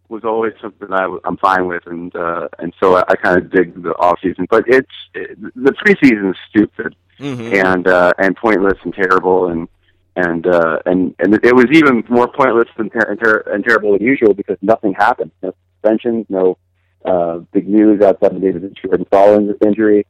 was 0.10 0.23
always 0.23 0.54
something 0.62 0.91
I, 0.91 1.17
I'm 1.26 1.38
fine 1.38 1.67
with, 1.67 1.86
and 1.88 2.15
uh, 2.15 2.47
and 2.60 2.73
so 2.80 2.95
I, 2.97 3.04
I 3.10 3.15
kind 3.15 3.38
of 3.38 3.52
dig 3.52 3.82
the 3.84 3.91
off 3.97 4.19
season. 4.21 4.47
But 4.49 4.63
it's 4.67 4.88
it, 5.13 5.38
the 5.56 5.71
preseason 5.71 6.32
is 6.32 6.38
stupid 6.49 6.95
Mhm. 7.19 7.63
and 7.63 7.88
uh, 7.88 8.12
and 8.17 8.36
pointless 8.36 8.78
and 8.84 8.93
terrible, 8.93 9.47
and 9.49 9.67
and 10.15 10.47
uh, 10.47 10.80
and 10.86 11.13
and 11.19 11.34
it 11.43 11.56
was 11.56 11.65
even 11.71 12.04
more 12.10 12.28
pointless 12.28 12.69
and, 12.78 12.91
ter- 12.91 13.10
and, 13.10 13.19
ter- 13.19 13.43
and 13.54 13.63
terrible 13.63 13.91
than 13.97 14.02
usual 14.02 14.34
because 14.34 14.58
nothing 14.62 14.93
happened. 14.93 15.32
No 15.41 15.54
suspensions, 15.76 16.26
no 16.30 16.58
uh, 17.06 17.39
big 17.52 17.68
news 17.68 18.02
outside 18.02 18.36
of 18.36 18.42
David 18.42 18.78
Jordan 18.82 19.06
Stallings 19.08 19.56
injury. 19.66 20.06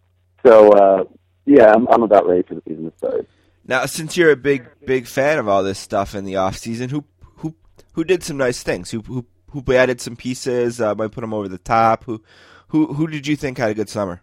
So 0.45 0.71
uh, 0.71 1.03
yeah, 1.45 1.73
I'm, 1.73 1.87
I'm 1.87 2.03
about 2.03 2.27
ready 2.27 2.43
for 2.43 2.55
the 2.55 2.61
season 2.67 2.91
to 2.91 2.97
start. 2.97 3.27
Now, 3.65 3.85
since 3.85 4.17
you're 4.17 4.31
a 4.31 4.35
big 4.35 4.67
big 4.85 5.07
fan 5.07 5.39
of 5.39 5.47
all 5.47 5.63
this 5.63 5.79
stuff 5.79 6.15
in 6.15 6.25
the 6.25 6.35
off 6.35 6.57
season, 6.57 6.89
who 6.89 7.05
who 7.37 7.55
who 7.93 8.03
did 8.03 8.23
some 8.23 8.37
nice 8.37 8.61
things? 8.63 8.91
Who 8.91 9.01
who 9.01 9.25
who 9.51 9.73
added 9.73 10.01
some 10.01 10.15
pieces? 10.15 10.81
Uh, 10.81 10.95
might 10.95 11.11
put 11.11 11.21
them 11.21 11.33
over 11.33 11.47
the 11.47 11.57
top. 11.57 12.03
Who 12.05 12.21
who 12.67 12.93
who 12.93 13.07
did 13.07 13.27
you 13.27 13.35
think 13.35 13.57
had 13.57 13.71
a 13.71 13.73
good 13.73 13.89
summer? 13.89 14.21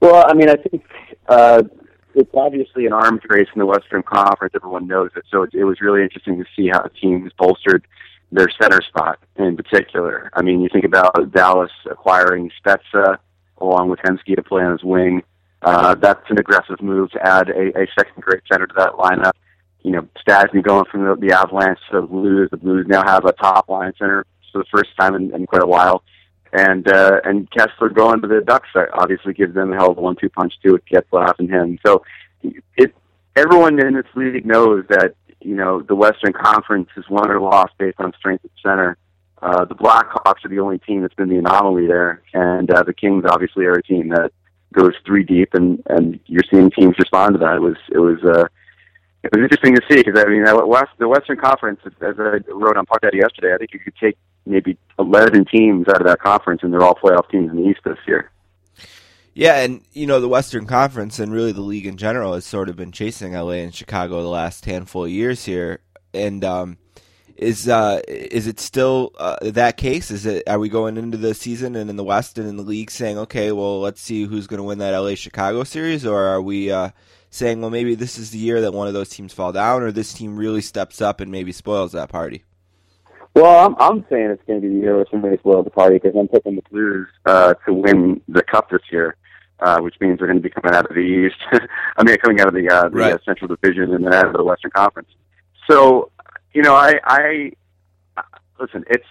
Well, 0.00 0.24
I 0.26 0.34
mean, 0.34 0.48
I 0.48 0.56
think 0.56 0.84
uh, 1.28 1.62
it's 2.14 2.30
obviously 2.34 2.86
an 2.86 2.92
arms 2.92 3.20
race 3.28 3.48
in 3.54 3.58
the 3.58 3.66
Western 3.66 4.02
Conference. 4.02 4.54
Everyone 4.54 4.86
knows 4.86 5.10
it. 5.16 5.24
So 5.30 5.42
it, 5.42 5.50
it 5.54 5.64
was 5.64 5.80
really 5.80 6.02
interesting 6.02 6.38
to 6.38 6.44
see 6.56 6.68
how 6.68 6.82
the 6.82 6.90
teams 6.90 7.32
bolstered 7.38 7.86
their 8.32 8.48
center 8.60 8.80
spot 8.82 9.18
in 9.36 9.56
particular. 9.56 10.30
I 10.34 10.42
mean, 10.42 10.60
you 10.60 10.68
think 10.72 10.84
about 10.84 11.32
Dallas 11.32 11.70
acquiring 11.90 12.50
Spezza 12.64 13.18
along 13.58 13.90
with 13.90 14.00
Hemsky 14.00 14.36
to 14.36 14.42
play 14.42 14.62
on 14.62 14.72
his 14.72 14.84
wing. 14.84 15.22
Uh, 15.62 15.94
that's 15.94 16.24
an 16.30 16.38
aggressive 16.38 16.80
move 16.80 17.10
to 17.10 17.26
add 17.26 17.50
a, 17.50 17.78
a 17.78 17.86
second 17.98 18.22
grade 18.22 18.40
center 18.50 18.66
to 18.66 18.74
that 18.76 18.92
lineup. 18.92 19.32
You 19.82 19.92
know, 19.92 20.08
Stastny 20.26 20.62
going 20.62 20.84
from 20.90 21.04
the, 21.04 21.16
the 21.16 21.34
Avalanche 21.34 21.78
to 21.90 22.00
the 22.00 22.06
Blues. 22.06 22.48
The 22.50 22.56
Blues 22.56 22.86
now 22.88 23.02
have 23.04 23.24
a 23.24 23.32
top 23.32 23.68
line 23.68 23.92
center 23.98 24.24
for 24.52 24.58
the 24.58 24.68
first 24.74 24.90
time 24.98 25.14
in, 25.14 25.34
in 25.34 25.46
quite 25.46 25.62
a 25.62 25.66
while 25.66 26.02
and 26.52 26.88
uh, 26.88 27.20
and 27.24 27.50
Kesler 27.50 27.92
going 27.92 28.20
to 28.22 28.28
the 28.28 28.40
Ducks 28.40 28.68
obviously 28.94 29.32
gives 29.32 29.54
them 29.54 29.72
a 29.72 29.76
hell 29.76 29.92
of 29.92 29.98
a 29.98 30.00
one-two 30.00 30.30
punch 30.30 30.54
too 30.62 30.72
with 30.72 30.84
Getzlaf 30.86 31.38
and 31.38 31.48
him. 31.48 31.78
So 31.84 32.02
it 32.76 32.94
everyone 33.36 33.78
in 33.80 33.94
this 33.94 34.06
league 34.14 34.46
knows 34.46 34.84
that 34.88 35.14
you 35.40 35.54
know 35.54 35.80
the 35.80 35.94
Western 35.94 36.32
Conference 36.32 36.88
is 36.96 37.04
won 37.08 37.30
or 37.30 37.40
lost 37.40 37.72
based 37.78 38.00
on 38.00 38.12
strength 38.18 38.44
at 38.44 38.50
center. 38.62 38.96
Uh, 39.42 39.64
the 39.64 39.74
Blackhawks 39.74 40.44
are 40.44 40.48
the 40.48 40.60
only 40.60 40.78
team 40.78 41.00
that's 41.00 41.14
been 41.14 41.28
the 41.28 41.38
anomaly 41.38 41.86
there, 41.86 42.22
and 42.34 42.70
uh, 42.70 42.82
the 42.82 42.92
Kings 42.92 43.24
obviously 43.26 43.64
are 43.64 43.74
a 43.74 43.82
team 43.82 44.08
that 44.10 44.32
goes 44.72 44.92
three 45.06 45.24
deep, 45.24 45.54
and 45.54 45.82
and 45.86 46.20
you're 46.26 46.44
seeing 46.50 46.70
teams 46.70 46.98
respond 46.98 47.34
to 47.34 47.38
that. 47.38 47.56
It 47.56 47.62
was 47.62 47.76
it 47.90 47.98
was. 47.98 48.18
Uh, 48.24 48.46
it 49.22 49.30
was 49.36 49.42
interesting 49.42 49.74
to 49.74 49.82
see 49.90 50.02
because 50.02 50.18
I 50.18 50.26
mean, 50.28 50.44
West, 50.66 50.92
the 50.98 51.06
Western 51.06 51.36
Conference, 51.36 51.80
as 51.84 52.14
I 52.18 52.38
wrote 52.48 52.78
on 52.78 52.86
Daddy 53.02 53.18
yesterday, 53.18 53.52
I 53.52 53.58
think 53.58 53.74
you 53.74 53.78
could 53.78 53.96
take 54.00 54.16
maybe 54.46 54.78
11 54.98 55.44
teams 55.44 55.88
out 55.88 56.00
of 56.00 56.06
that 56.06 56.20
conference, 56.20 56.62
and 56.62 56.72
they're 56.72 56.82
all 56.82 56.94
playoff 56.94 57.28
teams 57.30 57.50
in 57.50 57.56
the 57.56 57.68
East 57.68 57.80
this 57.84 57.98
year. 58.06 58.30
Yeah, 59.34 59.60
and 59.60 59.82
you 59.92 60.06
know 60.06 60.20
the 60.20 60.28
Western 60.28 60.66
Conference 60.66 61.18
and 61.18 61.32
really 61.32 61.52
the 61.52 61.60
league 61.60 61.86
in 61.86 61.96
general 61.96 62.34
has 62.34 62.44
sort 62.44 62.68
of 62.68 62.76
been 62.76 62.92
chasing 62.92 63.34
LA 63.34 63.52
and 63.52 63.74
Chicago 63.74 64.22
the 64.22 64.28
last 64.28 64.64
handful 64.64 65.04
of 65.04 65.10
years 65.10 65.44
here. 65.44 65.80
And 66.12 66.44
um, 66.44 66.78
is 67.36 67.68
uh, 67.68 68.00
is 68.08 68.48
it 68.48 68.58
still 68.58 69.12
uh, 69.18 69.36
that 69.40 69.76
case? 69.76 70.10
Is 70.10 70.26
it 70.26 70.42
are 70.48 70.58
we 70.58 70.68
going 70.68 70.96
into 70.96 71.16
the 71.16 71.32
season 71.34 71.76
and 71.76 71.88
in 71.88 71.96
the 71.96 72.04
West 72.04 72.38
and 72.38 72.48
in 72.48 72.56
the 72.56 72.62
league 72.62 72.90
saying, 72.90 73.18
okay, 73.18 73.52
well, 73.52 73.80
let's 73.80 74.00
see 74.00 74.24
who's 74.24 74.48
going 74.48 74.58
to 74.58 74.64
win 74.64 74.78
that 74.78 74.98
LA 74.98 75.14
Chicago 75.14 75.62
series, 75.62 76.04
or 76.04 76.20
are 76.24 76.42
we 76.42 76.72
uh, 76.72 76.90
saying, 77.30 77.60
well, 77.60 77.70
maybe 77.70 77.94
this 77.94 78.18
is 78.18 78.32
the 78.32 78.38
year 78.38 78.60
that 78.60 78.74
one 78.74 78.88
of 78.88 78.94
those 78.94 79.08
teams 79.08 79.32
fall 79.32 79.52
down, 79.52 79.82
or 79.82 79.92
this 79.92 80.12
team 80.12 80.36
really 80.36 80.60
steps 80.60 81.00
up 81.00 81.20
and 81.20 81.30
maybe 81.30 81.52
spoils 81.52 81.92
that 81.92 82.08
party? 82.08 82.44
Well, 83.34 83.64
I'm 83.66 83.76
I'm 83.78 84.04
saying 84.10 84.30
it's 84.30 84.42
going 84.46 84.60
to 84.60 84.68
be 84.68 84.74
the 84.74 84.80
year 84.80 84.96
where 84.96 85.06
somebody 85.10 85.36
spoils 85.38 85.64
the 85.64 85.70
party 85.70 85.96
because 85.98 86.16
I'm 86.18 86.28
picking 86.28 86.56
the 86.56 86.62
Blues 86.70 87.08
uh, 87.26 87.54
to 87.66 87.72
win 87.72 88.20
the 88.28 88.42
Cup 88.42 88.70
this 88.70 88.80
year, 88.90 89.16
uh, 89.60 89.78
which 89.80 89.94
means 90.00 90.18
they're 90.18 90.26
going 90.26 90.42
to 90.42 90.42
be 90.42 90.50
coming 90.50 90.74
out 90.76 90.86
of 90.86 90.94
the 90.94 91.00
East. 91.00 91.36
I 91.96 92.02
mean, 92.02 92.16
coming 92.18 92.40
out 92.40 92.48
of 92.48 92.54
the, 92.54 92.68
uh, 92.68 92.88
the 92.88 92.96
Right. 92.96 93.14
uh, 93.14 93.18
Central 93.24 93.48
Division 93.48 93.94
and 93.94 94.04
then 94.04 94.14
out 94.14 94.26
of 94.26 94.32
the 94.32 94.42
Western 94.44 94.72
Conference. 94.72 95.08
So, 95.70 96.10
you 96.52 96.62
know, 96.62 96.74
I, 96.74 96.94
I 97.04 97.52
uh, 98.16 98.22
listen. 98.58 98.84
It's 98.90 99.04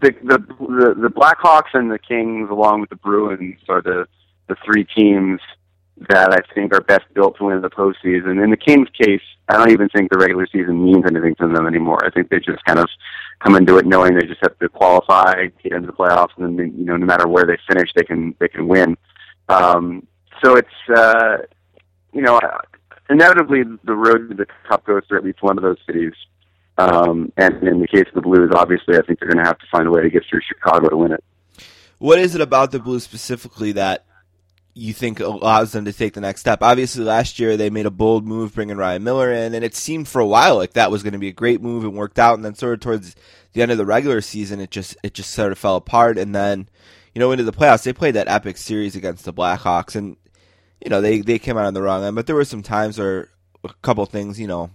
the 0.00 0.10
the 0.22 0.38
the, 0.38 0.94
the 0.94 1.08
Blackhawks 1.08 1.72
and 1.72 1.90
the 1.90 1.98
Kings, 1.98 2.50
along 2.50 2.82
with 2.82 2.90
the 2.90 2.96
Bruins, 2.96 3.60
are 3.68 3.80
the 3.80 4.06
the 4.46 4.56
three 4.64 4.84
teams 4.84 5.40
that 6.08 6.32
I 6.32 6.54
think 6.54 6.74
are 6.74 6.80
best 6.80 7.04
built 7.14 7.36
to 7.38 7.44
win 7.44 7.60
the 7.60 7.70
postseason. 7.70 8.42
In 8.42 8.50
the 8.50 8.56
Kings' 8.56 8.88
case, 9.00 9.22
I 9.48 9.56
don't 9.56 9.70
even 9.70 9.88
think 9.88 10.10
the 10.10 10.18
regular 10.18 10.46
season 10.50 10.84
means 10.84 11.04
anything 11.06 11.34
to 11.36 11.48
them 11.48 11.66
anymore. 11.66 12.04
I 12.04 12.10
think 12.10 12.30
they 12.30 12.38
just 12.38 12.64
kind 12.64 12.78
of 12.78 12.88
come 13.40 13.54
into 13.54 13.76
it 13.78 13.86
knowing 13.86 14.14
they 14.14 14.26
just 14.26 14.40
have 14.42 14.58
to 14.58 14.68
qualify, 14.68 15.46
get 15.62 15.72
into 15.72 15.86
the 15.86 15.92
playoffs, 15.92 16.36
and 16.36 16.58
then 16.58 16.74
you 16.76 16.84
know 16.84 16.96
no 16.96 17.06
matter 17.06 17.28
where 17.28 17.44
they 17.44 17.58
finish, 17.68 17.90
they 17.94 18.02
can 18.02 18.34
they 18.40 18.48
can 18.48 18.66
win. 18.66 18.96
Um, 19.48 20.06
so 20.42 20.56
it's 20.56 20.68
uh, 20.96 21.38
you 22.12 22.22
know 22.22 22.40
inevitably 23.08 23.62
the 23.84 23.94
road 23.94 24.28
to 24.30 24.34
the 24.34 24.46
cup 24.68 24.84
goes 24.84 25.02
through 25.06 25.18
at 25.18 25.24
least 25.24 25.42
one 25.42 25.58
of 25.58 25.62
those 25.62 25.78
cities. 25.86 26.12
Um, 26.76 27.32
and 27.36 27.62
in 27.62 27.80
the 27.80 27.86
case 27.86 28.06
of 28.08 28.14
the 28.14 28.20
Blues, 28.20 28.50
obviously, 28.56 28.96
I 28.96 29.02
think 29.02 29.20
they're 29.20 29.28
going 29.28 29.42
to 29.42 29.48
have 29.48 29.58
to 29.58 29.66
find 29.70 29.86
a 29.86 29.92
way 29.92 30.02
to 30.02 30.10
get 30.10 30.24
through 30.28 30.40
Chicago 30.48 30.88
to 30.88 30.96
win 30.96 31.12
it. 31.12 31.22
What 31.98 32.18
is 32.18 32.34
it 32.34 32.40
about 32.40 32.72
the 32.72 32.80
Blues 32.80 33.04
specifically 33.04 33.70
that 33.72 34.04
you 34.74 34.92
think 34.92 35.20
allows 35.20 35.72
them 35.72 35.84
to 35.84 35.92
take 35.92 36.14
the 36.14 36.20
next 36.20 36.40
step? 36.40 36.60
Obviously, 36.60 37.04
last 37.04 37.38
year 37.38 37.56
they 37.56 37.70
made 37.70 37.86
a 37.86 37.90
bold 37.90 38.26
move 38.26 38.54
bringing 38.54 38.76
Ryan 38.76 39.04
Miller 39.04 39.32
in, 39.32 39.54
and 39.54 39.64
it 39.64 39.74
seemed 39.74 40.08
for 40.08 40.20
a 40.20 40.26
while 40.26 40.56
like 40.56 40.72
that 40.72 40.90
was 40.90 41.02
going 41.02 41.12
to 41.12 41.18
be 41.18 41.28
a 41.28 41.32
great 41.32 41.62
move 41.62 41.84
and 41.84 41.94
worked 41.94 42.18
out. 42.18 42.34
And 42.34 42.44
then 42.44 42.56
sort 42.56 42.74
of 42.74 42.80
towards 42.80 43.14
the 43.52 43.62
end 43.62 43.70
of 43.70 43.78
the 43.78 43.86
regular 43.86 44.20
season, 44.20 44.60
it 44.60 44.70
just 44.70 44.96
it 45.04 45.14
just 45.14 45.30
sort 45.30 45.52
of 45.52 45.58
fell 45.58 45.76
apart. 45.76 46.18
And 46.18 46.34
then 46.34 46.68
you 47.14 47.20
know 47.20 47.30
into 47.30 47.44
the 47.44 47.52
playoffs, 47.52 47.84
they 47.84 47.92
played 47.92 48.16
that 48.16 48.28
epic 48.28 48.56
series 48.56 48.96
against 48.96 49.24
the 49.24 49.32
Blackhawks, 49.32 49.94
and 49.94 50.16
you 50.84 50.90
know 50.90 51.00
they 51.00 51.20
they 51.20 51.38
came 51.38 51.56
out 51.56 51.66
on 51.66 51.74
the 51.74 51.82
wrong 51.82 52.04
end. 52.04 52.16
But 52.16 52.26
there 52.26 52.36
were 52.36 52.44
some 52.44 52.62
times 52.62 52.98
where 52.98 53.28
a 53.62 53.72
couple 53.82 54.04
things 54.06 54.40
you 54.40 54.48
know 54.48 54.70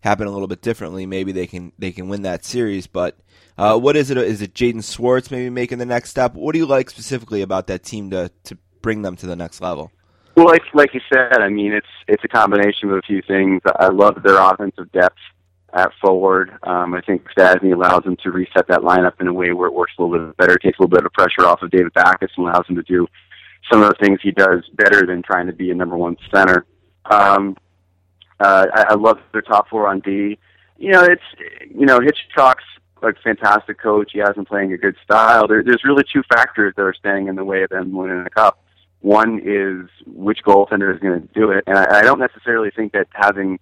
happen 0.00 0.28
a 0.28 0.30
little 0.30 0.48
bit 0.48 0.62
differently. 0.62 1.04
Maybe 1.04 1.32
they 1.32 1.48
can 1.48 1.72
they 1.78 1.90
can 1.90 2.08
win 2.08 2.22
that 2.22 2.44
series, 2.44 2.86
but. 2.86 3.18
Uh, 3.58 3.78
what 3.78 3.96
is 3.96 4.10
it? 4.10 4.16
Is 4.16 4.40
it 4.40 4.54
Jaden 4.54 4.82
Schwartz 4.82 5.30
maybe 5.30 5.50
making 5.50 5.76
the 5.76 5.84
next 5.84 6.08
step? 6.08 6.32
What 6.32 6.54
do 6.54 6.58
you 6.58 6.64
like 6.64 6.88
specifically 6.88 7.42
about 7.42 7.66
that 7.66 7.82
team 7.82 8.10
to, 8.10 8.30
to 8.44 8.56
bring 8.82 9.02
them 9.02 9.16
to 9.16 9.26
the 9.26 9.36
next 9.36 9.60
level? 9.60 9.90
Well, 10.36 10.46
like 10.46 10.62
like 10.74 10.94
you 10.94 11.00
said, 11.12 11.38
I 11.38 11.48
mean 11.48 11.72
it's 11.72 11.86
it's 12.08 12.24
a 12.24 12.28
combination 12.28 12.90
of 12.90 12.98
a 12.98 13.02
few 13.02 13.22
things. 13.22 13.60
I 13.76 13.88
love 13.88 14.22
their 14.22 14.38
offensive 14.38 14.90
depth 14.92 15.18
at 15.74 15.90
forward. 16.00 16.50
Um, 16.62 16.94
I 16.94 17.00
think 17.00 17.26
Stastny 17.36 17.74
allows 17.74 18.04
them 18.04 18.16
to 18.22 18.30
reset 18.30 18.66
that 18.68 18.80
lineup 18.80 19.20
in 19.20 19.26
a 19.26 19.32
way 19.32 19.52
where 19.52 19.68
it 19.68 19.74
works 19.74 19.92
a 19.98 20.02
little 20.02 20.26
bit 20.26 20.36
better, 20.36 20.56
takes 20.56 20.78
a 20.78 20.82
little 20.82 20.96
bit 20.96 21.04
of 21.04 21.12
pressure 21.12 21.46
off 21.46 21.62
of 21.62 21.70
David 21.70 21.92
Backes, 21.92 22.32
and 22.36 22.46
allows 22.46 22.66
him 22.66 22.76
to 22.76 22.82
do 22.82 23.06
some 23.70 23.82
of 23.82 23.88
the 23.88 23.96
things 24.04 24.20
he 24.22 24.30
does 24.32 24.62
better 24.74 25.06
than 25.06 25.22
trying 25.22 25.46
to 25.46 25.52
be 25.52 25.70
a 25.70 25.74
number 25.74 25.96
one 25.96 26.16
center. 26.34 26.66
Um, 27.06 27.56
uh, 28.40 28.66
I, 28.74 28.84
I 28.90 28.94
love 28.94 29.18
their 29.32 29.42
top 29.42 29.68
four 29.68 29.88
on 29.88 30.00
D. 30.00 30.38
You 30.78 30.92
know, 30.92 31.04
it's 31.04 31.22
you 31.70 31.86
know 31.86 32.00
Hitchcock's 32.00 32.64
a 33.02 33.12
fantastic 33.22 33.80
coach. 33.80 34.10
He 34.12 34.18
has 34.20 34.34
them 34.34 34.44
playing 34.44 34.72
a 34.72 34.78
good 34.78 34.96
style. 35.04 35.46
There, 35.46 35.62
there's 35.62 35.84
really 35.84 36.04
two 36.12 36.22
factors 36.32 36.74
that 36.76 36.82
are 36.82 36.94
standing 36.94 37.28
in 37.28 37.36
the 37.36 37.44
way 37.44 37.62
of 37.62 37.70
them 37.70 37.92
winning 37.92 38.24
the 38.24 38.30
cup. 38.30 38.61
One 39.02 39.40
is 39.44 39.90
which 40.06 40.38
goaltender 40.44 40.94
is 40.94 41.00
going 41.00 41.20
to 41.20 41.28
do 41.34 41.50
it, 41.50 41.64
and 41.66 41.76
I, 41.76 41.98
I 41.98 42.02
don't 42.02 42.20
necessarily 42.20 42.70
think 42.70 42.92
that 42.92 43.08
having 43.12 43.58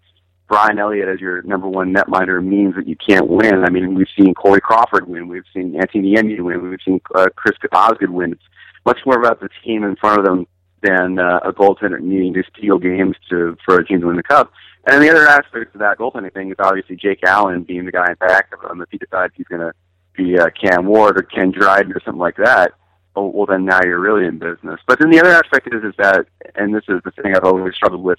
Brian 0.49 0.79
Elliott 0.79 1.09
as 1.09 1.21
your 1.21 1.43
number 1.43 1.69
one 1.69 1.95
netminder 1.95 2.45
means 2.45 2.75
that 2.75 2.87
you 2.87 2.97
can't 2.97 3.29
win. 3.29 3.65
I 3.65 3.71
mean, 3.71 3.95
we've 3.95 4.09
seen 4.19 4.35
Corey 4.35 4.61
Crawford 4.61 5.09
win, 5.09 5.29
we've 5.29 5.45
seen 5.55 5.77
Anthony 5.77 6.15
Niemi 6.15 6.41
win, 6.41 6.69
we've 6.69 6.79
seen 6.85 7.01
uh, 7.15 7.27
Chris 7.37 7.57
Osgood 7.73 8.11
win. 8.11 8.33
It's 8.33 8.43
much 8.85 8.99
more 9.07 9.19
about 9.19 9.41
the 9.41 9.49
team 9.65 9.85
in 9.85 9.97
front 9.97 10.19
of 10.19 10.25
them 10.25 10.47
than 10.83 11.19
uh, 11.19 11.41
a 11.45 11.53
goaltender 11.53 12.01
needing 12.01 12.35
to 12.35 12.43
steal 12.57 12.79
games 12.79 13.17
to 13.29 13.57
for 13.65 13.79
a 13.79 13.87
team 13.87 14.01
to 14.01 14.09
win 14.09 14.17
the 14.17 14.23
cup. 14.23 14.53
And 14.87 15.03
the 15.03 15.11
other 15.11 15.27
aspect 15.27 15.75
of 15.75 15.81
that 15.81 15.99
goaltending 15.99 16.33
thing 16.33 16.51
is 16.51 16.57
obviously 16.59 16.97
Jake 16.97 17.23
Allen 17.23 17.63
being 17.63 17.85
the 17.85 17.93
guy 17.93 18.09
in 18.09 18.15
back 18.17 18.49
of 18.53 18.71
him. 18.71 18.81
If 18.81 18.89
he 18.91 18.99
decides 18.99 19.33
he's 19.37 19.47
going 19.47 19.61
to 19.61 19.73
be 20.17 20.39
uh, 20.39 20.49
Cam 20.51 20.87
Ward 20.87 21.19
or 21.19 21.23
Ken 21.23 21.51
Dryden 21.51 21.93
or 21.93 22.01
something 22.05 22.21
like 22.21 22.37
that, 22.37 22.73
oh, 23.17 23.27
well, 23.27 23.47
then 23.47 23.65
now 23.65 23.81
you're 23.85 24.01
really 24.01 24.27
in 24.27 24.39
business. 24.39 24.81
But 24.87 24.99
then 25.01 25.11
the 25.11 25.21
other 25.21 25.31
aspect 25.33 25.69
is, 25.73 25.83
is 25.83 25.95
that, 25.99 26.27
and 26.55 26.75
this 26.75 26.85
is 26.89 27.01
the 27.05 27.11
thing 27.11 27.35
I've 27.35 27.45
always 27.45 27.75
struggled 27.75 28.03
with 28.03 28.19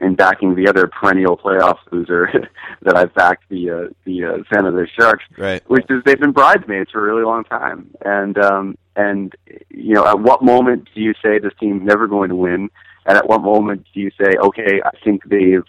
in 0.00 0.14
backing 0.14 0.54
the 0.54 0.66
other 0.66 0.86
perennial 0.88 1.36
playoff 1.36 1.78
loser 1.92 2.48
that 2.82 2.96
I've 2.96 3.14
backed 3.14 3.48
the 3.50 3.70
uh, 3.70 3.88
the 4.04 4.24
uh, 4.24 4.36
San 4.52 4.64
Jose 4.64 4.90
Sharks, 4.98 5.24
Right. 5.36 5.62
which 5.68 5.84
is 5.90 6.02
they've 6.04 6.18
been 6.18 6.32
bridesmaids 6.32 6.90
for 6.90 7.00
a 7.00 7.12
really 7.12 7.24
long 7.24 7.44
time. 7.44 7.90
And 8.04 8.38
um, 8.38 8.78
and 8.96 9.34
you 9.68 9.94
know, 9.94 10.06
at 10.06 10.18
what 10.18 10.42
moment 10.42 10.88
do 10.94 11.00
you 11.00 11.12
say 11.22 11.38
this 11.38 11.52
team's 11.60 11.82
never 11.82 12.06
going 12.06 12.30
to 12.30 12.36
win? 12.36 12.70
And 13.06 13.16
at 13.18 13.28
what 13.28 13.42
moment 13.42 13.86
do 13.94 14.00
you 14.00 14.10
say, 14.20 14.36
okay, 14.42 14.80
I 14.84 14.90
think 15.04 15.24
they've 15.24 15.64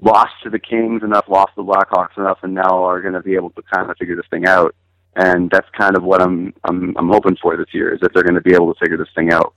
lost 0.00 0.32
to 0.44 0.50
the 0.50 0.58
Kings 0.58 1.02
enough, 1.02 1.24
lost 1.28 1.54
to 1.56 1.62
the 1.62 1.72
Blackhawks 1.72 2.16
enough, 2.16 2.38
and 2.42 2.54
now 2.54 2.84
are 2.84 3.00
going 3.00 3.14
to 3.14 3.22
be 3.22 3.34
able 3.34 3.50
to 3.50 3.62
kind 3.62 3.90
of 3.90 3.96
figure 3.98 4.16
this 4.16 4.26
thing 4.30 4.46
out? 4.46 4.74
And 5.16 5.50
that's 5.50 5.68
kind 5.70 5.96
of 5.96 6.04
what 6.04 6.20
I'm 6.20 6.52
I'm 6.64 6.94
I'm 6.96 7.08
hoping 7.08 7.36
for 7.40 7.56
this 7.56 7.72
year 7.72 7.92
is 7.94 8.00
that 8.00 8.12
they're 8.12 8.22
going 8.22 8.34
to 8.34 8.40
be 8.42 8.54
able 8.54 8.72
to 8.72 8.78
figure 8.78 8.98
this 8.98 9.08
thing 9.14 9.32
out. 9.32 9.54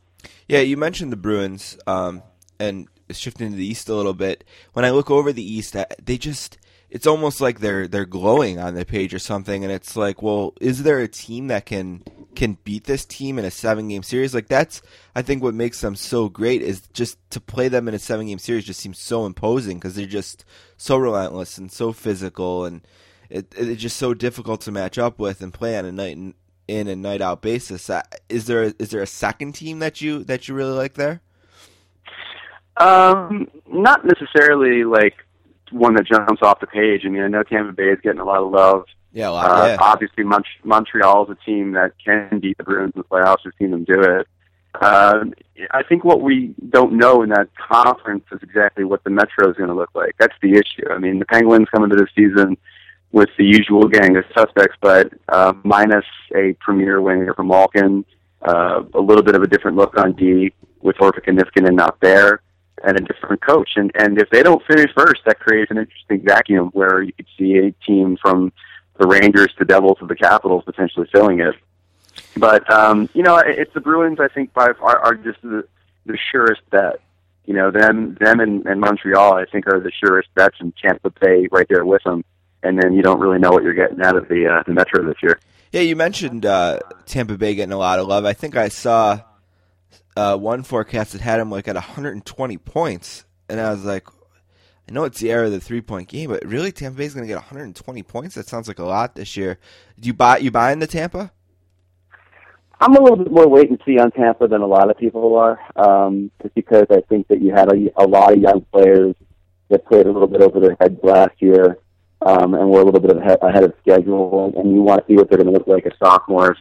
Yeah, 0.47 0.59
you 0.59 0.77
mentioned 0.77 1.11
the 1.11 1.17
Bruins, 1.17 1.77
um, 1.85 2.23
and 2.59 2.87
shifting 3.11 3.51
to 3.51 3.57
the 3.57 3.65
East 3.65 3.89
a 3.89 3.93
little 3.93 4.13
bit. 4.13 4.43
When 4.73 4.85
I 4.85 4.91
look 4.91 5.11
over 5.11 5.33
the 5.33 5.43
East, 5.43 5.75
they 6.03 6.17
just 6.17 6.57
it's 6.89 7.05
almost 7.05 7.39
like 7.39 7.59
they're 7.59 7.87
they're 7.87 8.05
glowing 8.05 8.57
on 8.59 8.73
the 8.73 8.85
page 8.85 9.13
or 9.13 9.19
something, 9.19 9.63
and 9.63 9.71
it's 9.71 9.95
like, 9.95 10.21
well, 10.21 10.53
is 10.59 10.83
there 10.83 10.99
a 10.99 11.07
team 11.07 11.47
that 11.47 11.65
can 11.65 12.03
can 12.35 12.57
beat 12.63 12.85
this 12.85 13.05
team 13.05 13.37
in 13.37 13.45
a 13.45 13.51
seven 13.51 13.89
game 13.89 14.03
series? 14.03 14.33
Like 14.33 14.47
that's 14.47 14.81
I 15.15 15.21
think 15.21 15.43
what 15.43 15.53
makes 15.53 15.81
them 15.81 15.95
so 15.95 16.29
great 16.29 16.61
is 16.61 16.81
just 16.93 17.17
to 17.31 17.39
play 17.39 17.67
them 17.67 17.87
in 17.87 17.93
a 17.93 17.99
seven 17.99 18.27
game 18.27 18.39
series 18.39 18.65
just 18.65 18.79
seems 18.79 18.97
so 18.97 19.25
imposing 19.25 19.77
because 19.77 19.95
they're 19.95 20.05
just 20.05 20.45
so 20.77 20.97
relentless 20.97 21.57
and 21.57 21.71
so 21.71 21.91
physical 21.91 22.65
and 22.65 22.81
it, 23.29 23.53
it's 23.55 23.81
just 23.81 23.97
so 23.97 24.13
difficult 24.13 24.61
to 24.61 24.71
match 24.71 24.97
up 24.97 25.19
with 25.19 25.41
and 25.41 25.53
play 25.53 25.77
on 25.77 25.85
a 25.85 25.91
night 25.91 26.17
in, 26.17 26.33
and 26.87 27.01
night 27.01 27.21
out 27.21 27.41
basis. 27.41 27.89
Uh, 27.89 28.01
Is 28.27 28.45
there 28.47 28.63
a, 28.63 28.69
there 28.71 29.01
a 29.01 29.07
second 29.07 29.53
team 29.53 29.79
that 29.79 30.01
you 30.01 30.23
that 30.25 30.47
you 30.47 30.53
really 30.53 30.73
like 30.73 30.95
there? 30.95 31.21
Um, 32.77 33.49
not 33.67 34.05
necessarily 34.05 34.83
like 34.83 35.15
one 35.71 35.95
that 35.95 36.05
jumps 36.05 36.41
off 36.41 36.59
the 36.59 36.67
page. 36.67 37.01
I 37.05 37.09
mean, 37.09 37.21
I 37.21 37.27
know 37.27 37.43
Tampa 37.43 37.73
Bay 37.73 37.89
is 37.89 37.99
getting 38.01 38.21
a 38.21 38.25
lot 38.25 38.41
of 38.41 38.51
love. 38.51 38.85
Yeah, 39.11 39.29
a 39.29 39.31
lot. 39.31 39.45
Uh, 39.45 39.65
yeah. 39.67 39.77
Obviously, 39.79 40.23
Mont- 40.23 40.45
Montreal 40.63 41.25
is 41.25 41.37
a 41.41 41.45
team 41.45 41.73
that 41.73 41.93
can 42.03 42.39
beat 42.39 42.57
the 42.57 42.63
Bruins 42.63 42.93
in 42.95 43.01
the 43.01 43.03
playoffs. 43.03 43.43
We've 43.43 43.53
seen 43.57 43.71
them 43.71 43.83
do 43.83 43.99
it. 44.01 44.27
Uh, 44.79 45.25
I 45.71 45.81
think 45.83 46.05
what 46.05 46.21
we 46.21 46.53
don't 46.69 46.93
know 46.93 47.23
in 47.23 47.29
that 47.29 47.49
conference 47.55 48.25
is 48.31 48.39
exactly 48.43 48.83
what 48.83 49.03
the 49.03 49.09
Metro 49.09 49.49
is 49.49 49.57
going 49.57 49.69
to 49.69 49.75
look 49.75 49.89
like. 49.95 50.15
That's 50.19 50.35
the 50.41 50.53
issue. 50.53 50.89
I 50.91 50.99
mean, 50.99 51.19
the 51.19 51.25
Penguins 51.25 51.67
come 51.73 51.83
into 51.83 51.95
this 51.95 52.09
season 52.15 52.55
with 53.11 53.29
the 53.37 53.43
usual 53.45 53.87
gang 53.87 54.15
of 54.17 54.23
suspects, 54.37 54.75
but 54.81 55.11
uh, 55.29 55.53
minus 55.63 56.05
a 56.35 56.53
premier 56.59 57.01
winger 57.01 57.33
from 57.33 57.47
Malkin, 57.47 58.05
uh, 58.47 58.83
a 58.93 58.99
little 58.99 59.23
bit 59.23 59.35
of 59.35 59.41
a 59.41 59.47
different 59.47 59.77
look 59.77 59.97
on 59.97 60.13
D 60.13 60.53
with 60.81 60.95
Orpik 60.97 61.27
and 61.27 61.75
not 61.75 61.99
there, 62.01 62.41
and 62.83 62.97
a 62.97 63.01
different 63.01 63.41
coach. 63.41 63.71
And 63.75 63.91
and 63.95 64.19
if 64.21 64.29
they 64.29 64.43
don't 64.43 64.63
finish 64.65 64.91
first, 64.95 65.21
that 65.25 65.39
creates 65.39 65.71
an 65.71 65.77
interesting 65.77 66.21
vacuum 66.23 66.69
where 66.73 67.01
you 67.01 67.11
could 67.13 67.25
see 67.37 67.57
a 67.57 67.71
team 67.85 68.17
from 68.21 68.51
the 68.99 69.07
Rangers 69.07 69.49
to 69.57 69.65
Devils 69.65 69.97
to 69.99 70.05
the 70.05 70.15
Capitals 70.15 70.63
potentially 70.65 71.07
filling 71.11 71.39
it. 71.39 71.55
But 72.37 72.69
um, 72.71 73.09
you 73.13 73.23
know, 73.23 73.37
it- 73.37 73.57
it's 73.59 73.73
the 73.73 73.81
Bruins. 73.81 74.19
I 74.19 74.27
think 74.27 74.53
by 74.53 74.71
far 74.73 74.99
are 74.99 75.15
just 75.15 75.41
the 75.41 75.65
the 76.05 76.17
surest 76.31 76.61
bet. 76.69 76.99
You 77.45 77.55
know, 77.55 77.71
them 77.71 78.15
them 78.19 78.39
and, 78.39 78.65
and 78.67 78.79
Montreal, 78.79 79.33
I 79.33 79.45
think, 79.45 79.65
are 79.67 79.79
the 79.79 79.91
surest 79.91 80.29
bets, 80.35 80.57
and 80.59 80.73
Tampa 80.77 81.09
Bay 81.09 81.47
right 81.51 81.65
there 81.67 81.83
with 81.85 82.03
them. 82.03 82.23
And 82.63 82.81
then 82.81 82.93
you 82.93 83.01
don't 83.01 83.19
really 83.19 83.39
know 83.39 83.51
what 83.51 83.63
you're 83.63 83.73
getting 83.73 84.01
out 84.01 84.15
of 84.15 84.27
the 84.27 84.47
uh, 84.47 84.63
the 84.65 84.73
Metro 84.73 85.05
this 85.05 85.21
year. 85.23 85.39
Yeah, 85.71 85.81
you 85.81 85.95
mentioned 85.95 86.45
uh, 86.45 86.79
Tampa 87.05 87.37
Bay 87.37 87.55
getting 87.55 87.73
a 87.73 87.77
lot 87.77 87.99
of 87.99 88.07
love. 88.07 88.25
I 88.25 88.33
think 88.33 88.57
I 88.57 88.69
saw 88.69 89.21
uh, 90.17 90.35
one 90.35 90.63
forecast 90.63 91.13
that 91.13 91.21
had 91.21 91.39
him 91.39 91.51
like 91.51 91.67
at 91.67 91.75
120 91.75 92.57
points, 92.57 93.25
and 93.47 93.59
I 93.59 93.71
was 93.71 93.85
like, 93.85 94.07
I 94.89 94.91
know 94.91 95.03
it's 95.03 95.19
the 95.19 95.31
era 95.31 95.45
of 95.45 95.51
the 95.51 95.59
three 95.59 95.81
point 95.81 96.09
game, 96.09 96.31
but 96.31 96.43
really 96.43 96.71
Tampa 96.71 96.97
Bay's 96.97 97.13
going 97.13 97.23
to 97.23 97.27
get 97.27 97.35
120 97.35 98.03
points. 98.03 98.35
That 98.35 98.47
sounds 98.47 98.67
like 98.67 98.79
a 98.79 98.85
lot 98.85 99.15
this 99.15 99.37
year. 99.37 99.59
Do 99.99 100.07
you 100.07 100.13
buy 100.13 100.39
you 100.39 100.49
buying 100.49 100.79
the 100.79 100.87
Tampa? 100.87 101.31
I'm 102.81 102.95
a 102.95 103.01
little 103.01 103.17
bit 103.17 103.31
more 103.31 103.47
wait 103.47 103.69
and 103.69 103.79
see 103.85 103.99
on 103.99 104.09
Tampa 104.11 104.47
than 104.47 104.61
a 104.61 104.67
lot 104.67 104.89
of 104.89 104.97
people 104.97 105.35
are, 105.35 105.59
um, 105.75 106.31
just 106.41 106.55
because 106.55 106.85
I 106.89 107.01
think 107.01 107.27
that 107.27 107.41
you 107.41 107.51
had 107.51 107.71
a, 107.71 107.91
a 108.01 108.07
lot 108.07 108.33
of 108.33 108.39
young 108.39 108.65
players 108.71 109.15
that 109.69 109.85
played 109.85 110.07
a 110.07 110.11
little 110.11 110.29
bit 110.29 110.41
over 110.41 110.59
their 110.59 110.77
heads 110.79 110.97
last 111.03 111.41
year, 111.41 111.77
um, 112.21 112.53
and 112.53 112.69
were 112.69 112.82
a 112.82 112.86
little 112.86 112.99
bit 112.99 113.15
ahead, 113.15 113.63
of 113.63 113.73
schedule, 113.82 114.53
and 114.58 114.71
you 114.71 114.82
want 114.82 115.01
to 115.01 115.08
see 115.08 115.17
what 115.17 115.29
they're 115.29 115.38
going 115.38 115.51
to 115.51 115.58
look 115.58 115.67
like 115.67 115.86
as 115.86 115.93
sophomores. 115.99 116.58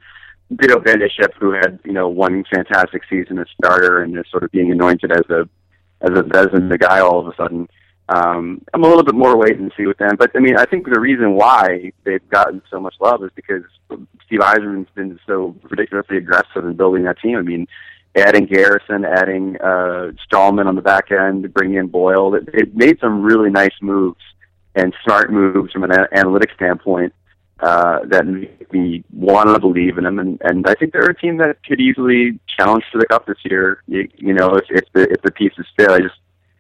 Vito 0.51 0.81
Ben 0.81 1.01
Bishop, 1.01 1.33
who 1.39 1.53
had 1.53 1.79
you 1.85 1.93
know 1.93 2.09
one 2.09 2.45
fantastic 2.53 3.03
season 3.11 3.39
as 3.39 3.47
starter 3.63 4.03
and 4.03 4.17
is 4.17 4.25
sort 4.31 4.45
of 4.45 4.51
being 4.51 4.71
anointed 4.71 5.13
as 5.13 5.29
a 5.31 5.49
as 6.01 6.11
a 6.11 6.25
as 6.37 6.47
the 6.53 6.79
guy 6.79 7.01
all 7.01 7.21
of 7.21 7.27
a 7.27 7.37
sudden. 7.37 7.69
Um, 8.11 8.63
I'm 8.73 8.85
a 8.85 8.89
little 8.89 9.03
bit 9.03 9.15
more 9.15 9.37
wait 9.37 9.59
and 9.59 9.71
see 9.77 9.87
with 9.87 9.99
them, 9.99 10.17
but 10.19 10.31
I 10.35 10.39
mean, 10.39 10.57
I 10.57 10.65
think 10.65 10.87
the 10.87 10.99
reason 10.99 11.35
why 11.35 11.93
they've 12.05 12.27
gotten 12.31 12.63
so 12.71 12.81
much 12.81 12.95
love 13.01 13.23
is 13.23 13.31
because 13.35 13.65
Steve 14.25 14.41
Yzerman's 14.41 14.89
been 14.95 15.21
so 15.27 15.55
ridiculously 15.65 16.17
aggressive 16.17 16.65
in 16.65 16.75
building 16.75 17.05
that 17.05 17.19
team. 17.21 17.37
I 17.37 17.43
mean, 17.43 17.67
adding 18.17 18.47
Garrison, 18.47 19.05
adding 19.05 19.57
uh, 19.61 20.13
Stralman 20.27 20.67
on 20.67 20.75
the 20.75 20.81
back 20.81 21.13
end, 21.13 21.53
bringing 21.53 21.77
in 21.77 21.89
Boyle. 21.89 22.35
It, 22.35 22.49
it 22.55 22.75
made 22.75 22.99
some 22.99 23.23
really 23.23 23.51
nice 23.51 23.75
moves 23.83 24.23
and 24.75 24.95
smart 25.05 25.33
moves 25.33 25.73
from 25.73 25.85
an 25.85 25.93
a- 25.93 26.09
analytics 26.15 26.55
standpoint 26.55 27.13
uh, 27.61 28.01
that 28.05 28.27
make 28.27 28.73
me 28.73 29.05
want 29.13 29.49
to 29.49 29.59
believe 29.59 29.99
in 29.99 30.05
them. 30.05 30.19
And, 30.19 30.41
and 30.43 30.67
I 30.69 30.75
think 30.75 30.93
they're 30.93 31.11
a 31.11 31.19
team 31.19 31.39
that 31.39 31.63
could 31.65 31.81
easily 31.81 32.39
challenge 32.57 32.85
for 32.93 32.99
the 32.99 33.07
cup 33.07 33.27
this 33.27 33.39
year. 33.45 33.83
You, 33.89 34.09
you 34.17 34.35
know, 34.35 34.55
if, 34.55 34.65
if 34.71 34.85
the 34.93 35.11
if 35.11 35.23
the 35.23 35.33
pieces 35.33 35.67
fit, 35.77 35.91
I 35.91 35.99
just 35.99 36.15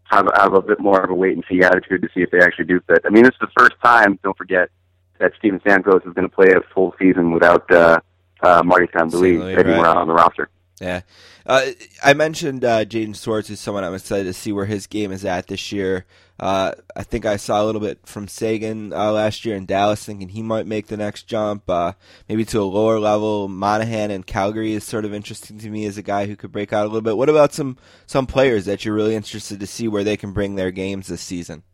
have 0.05 0.27
have 0.35 0.55
a 0.55 0.63
bit 0.63 0.81
more 0.81 1.01
of 1.01 1.11
a 1.11 1.15
wait 1.15 1.35
and 1.35 1.45
see 1.49 1.63
attitude 1.63 2.03
to 2.03 2.09
see 2.15 2.23
if 2.23 2.31
they 2.31 2.41
actually 2.41 2.65
do 2.65 2.81
fit. 2.89 3.03
I 3.05 3.11
mean, 3.11 3.27
it's 3.27 3.39
the 3.41 3.49
first 3.57 3.75
time. 3.83 4.19
Don't 4.23 4.37
forget 4.37 4.71
that 5.19 5.33
Steven 5.39 5.61
Stamkos 5.61 6.07
is 6.07 6.15
going 6.15 6.29
to 6.29 6.35
play 6.35 6.49
a 6.53 6.61
full 6.75 6.95
season 6.99 7.33
without 7.33 7.71
uh, 7.71 8.01
uh, 8.43 8.63
Marty 8.65 8.87
St. 8.97 9.13
Louis 9.13 9.33
St. 9.33 9.41
Louis, 9.41 9.55
anywhere 9.55 9.83
right. 9.83 9.97
on 9.97 10.07
the 10.09 10.15
roster. 10.15 10.49
Yeah, 10.81 11.03
uh, 11.45 11.67
I 12.03 12.15
mentioned 12.15 12.65
uh, 12.65 12.85
Jaden 12.85 13.21
Schwartz, 13.21 13.49
who's 13.49 13.61
someone 13.61 13.85
I'm 13.85 13.95
excited 13.95 14.25
to 14.25 14.33
see 14.33 14.53
where 14.53 14.67
his 14.67 14.87
game 14.87 15.13
is 15.13 15.25
at 15.25 15.49
this 15.49 15.73
year. 15.73 16.07
Uh, 16.39 16.73
I 16.95 17.03
think 17.03 17.27
I 17.27 17.37
saw 17.37 17.63
a 17.63 17.67
little 17.67 17.81
bit 17.81 17.99
from 18.05 18.29
Seguin 18.29 18.93
uh, 18.93 19.11
last 19.11 19.45
year 19.45 19.57
in 19.57 19.67
Dallas, 19.67 20.05
thinking 20.05 20.29
he 20.29 20.43
might 20.43 20.67
make 20.67 20.87
the 20.87 20.97
next 20.97 21.25
jump, 21.25 21.69
uh, 21.69 21.93
maybe 22.29 22.45
to 22.47 22.61
a 22.61 22.63
lower 22.63 23.01
level. 23.01 23.49
Monahan 23.49 24.13
in 24.13 24.23
Calgary 24.23 24.73
is 24.73 24.85
sort 24.85 25.05
of 25.05 25.13
interesting 25.13 25.59
to 25.59 25.69
me 25.69 25.85
as 25.87 25.99
a 25.99 26.03
guy 26.03 26.27
who 26.27 26.37
could 26.37 26.53
break 26.53 26.73
out 26.73 26.85
a 26.85 26.89
little 26.89 27.03
bit. 27.03 27.17
What 27.17 27.29
about 27.29 27.53
some 27.53 27.77
some 28.07 28.27
players 28.27 28.67
that 28.67 28.85
you're 28.85 28.95
really 28.95 29.17
interested 29.17 29.59
to 29.59 29.67
see 29.67 29.89
where 29.89 30.05
they 30.05 30.17
can 30.17 30.33
bring 30.33 30.55
their 30.55 30.71
games 30.71 31.09
this 31.09 31.21
season? 31.21 31.65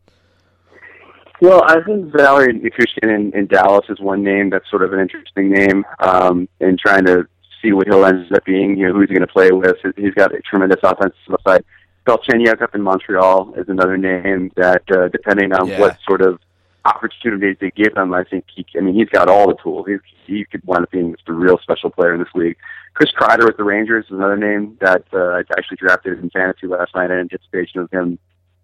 Well, 1.42 1.62
I 1.66 1.82
think 1.82 2.10
Valeri 2.16 2.54
Nichushkin 2.54 3.14
in, 3.14 3.32
in 3.36 3.46
Dallas 3.46 3.84
is 3.90 4.00
one 4.00 4.22
name 4.22 4.48
that's 4.48 4.70
sort 4.70 4.82
of 4.82 4.94
an 4.94 5.00
interesting 5.00 5.50
name, 5.50 5.84
um, 5.98 6.48
and 6.60 6.78
trying 6.78 7.04
to 7.04 7.26
see 7.60 7.72
what 7.72 7.86
he'll 7.86 8.04
end 8.06 8.32
up 8.32 8.44
being. 8.46 8.78
You 8.78 8.88
know, 8.88 8.94
who's 8.94 9.10
he 9.10 9.14
going 9.14 9.26
to 9.26 9.32
play 9.32 9.50
with? 9.50 9.76
He's 9.96 10.14
got 10.14 10.34
a 10.34 10.40
tremendous 10.40 10.80
offensive 10.82 11.18
upside. 11.30 11.64
Galchenyuk 12.06 12.60
up 12.60 12.74
in 12.74 12.82
Montreal 12.82 13.54
is 13.56 13.68
another 13.68 13.96
name 13.96 14.50
that, 14.56 14.82
uh, 14.90 15.08
depending 15.08 15.52
on 15.52 15.68
Yeah. 15.68 15.80
what 15.80 15.98
sort 16.06 16.20
of 16.20 16.38
opportunities 16.84 17.56
they 17.60 17.70
give 17.70 17.96
him, 17.96 18.12
I 18.12 18.24
think 18.24 18.44
he. 18.54 18.66
I 18.76 18.80
mean, 18.80 18.94
he's 18.94 19.08
got 19.08 19.28
all 19.28 19.48
the 19.48 19.54
tools. 19.54 19.86
He's, 19.88 20.00
he 20.26 20.44
could 20.44 20.62
wind 20.64 20.82
up 20.84 20.90
being 20.90 21.12
just 21.14 21.28
a 21.28 21.32
real 21.32 21.58
special 21.58 21.90
player 21.90 22.12
in 22.12 22.20
this 22.20 22.28
league. 22.34 22.56
Chris 22.92 23.10
Kreider 23.18 23.46
with 23.46 23.56
the 23.56 23.64
Rangers 23.64 24.04
is 24.04 24.10
another 24.10 24.36
name 24.36 24.76
that 24.80 25.04
uh, 25.12 25.18
I 25.18 25.38
actually 25.56 25.78
drafted 25.78 26.18
in 26.22 26.28
fantasy 26.30 26.66
last 26.66 26.94
night 26.94 27.10
in 27.10 27.18
anticipation 27.18 27.80
of 27.80 27.90
him 27.90 28.18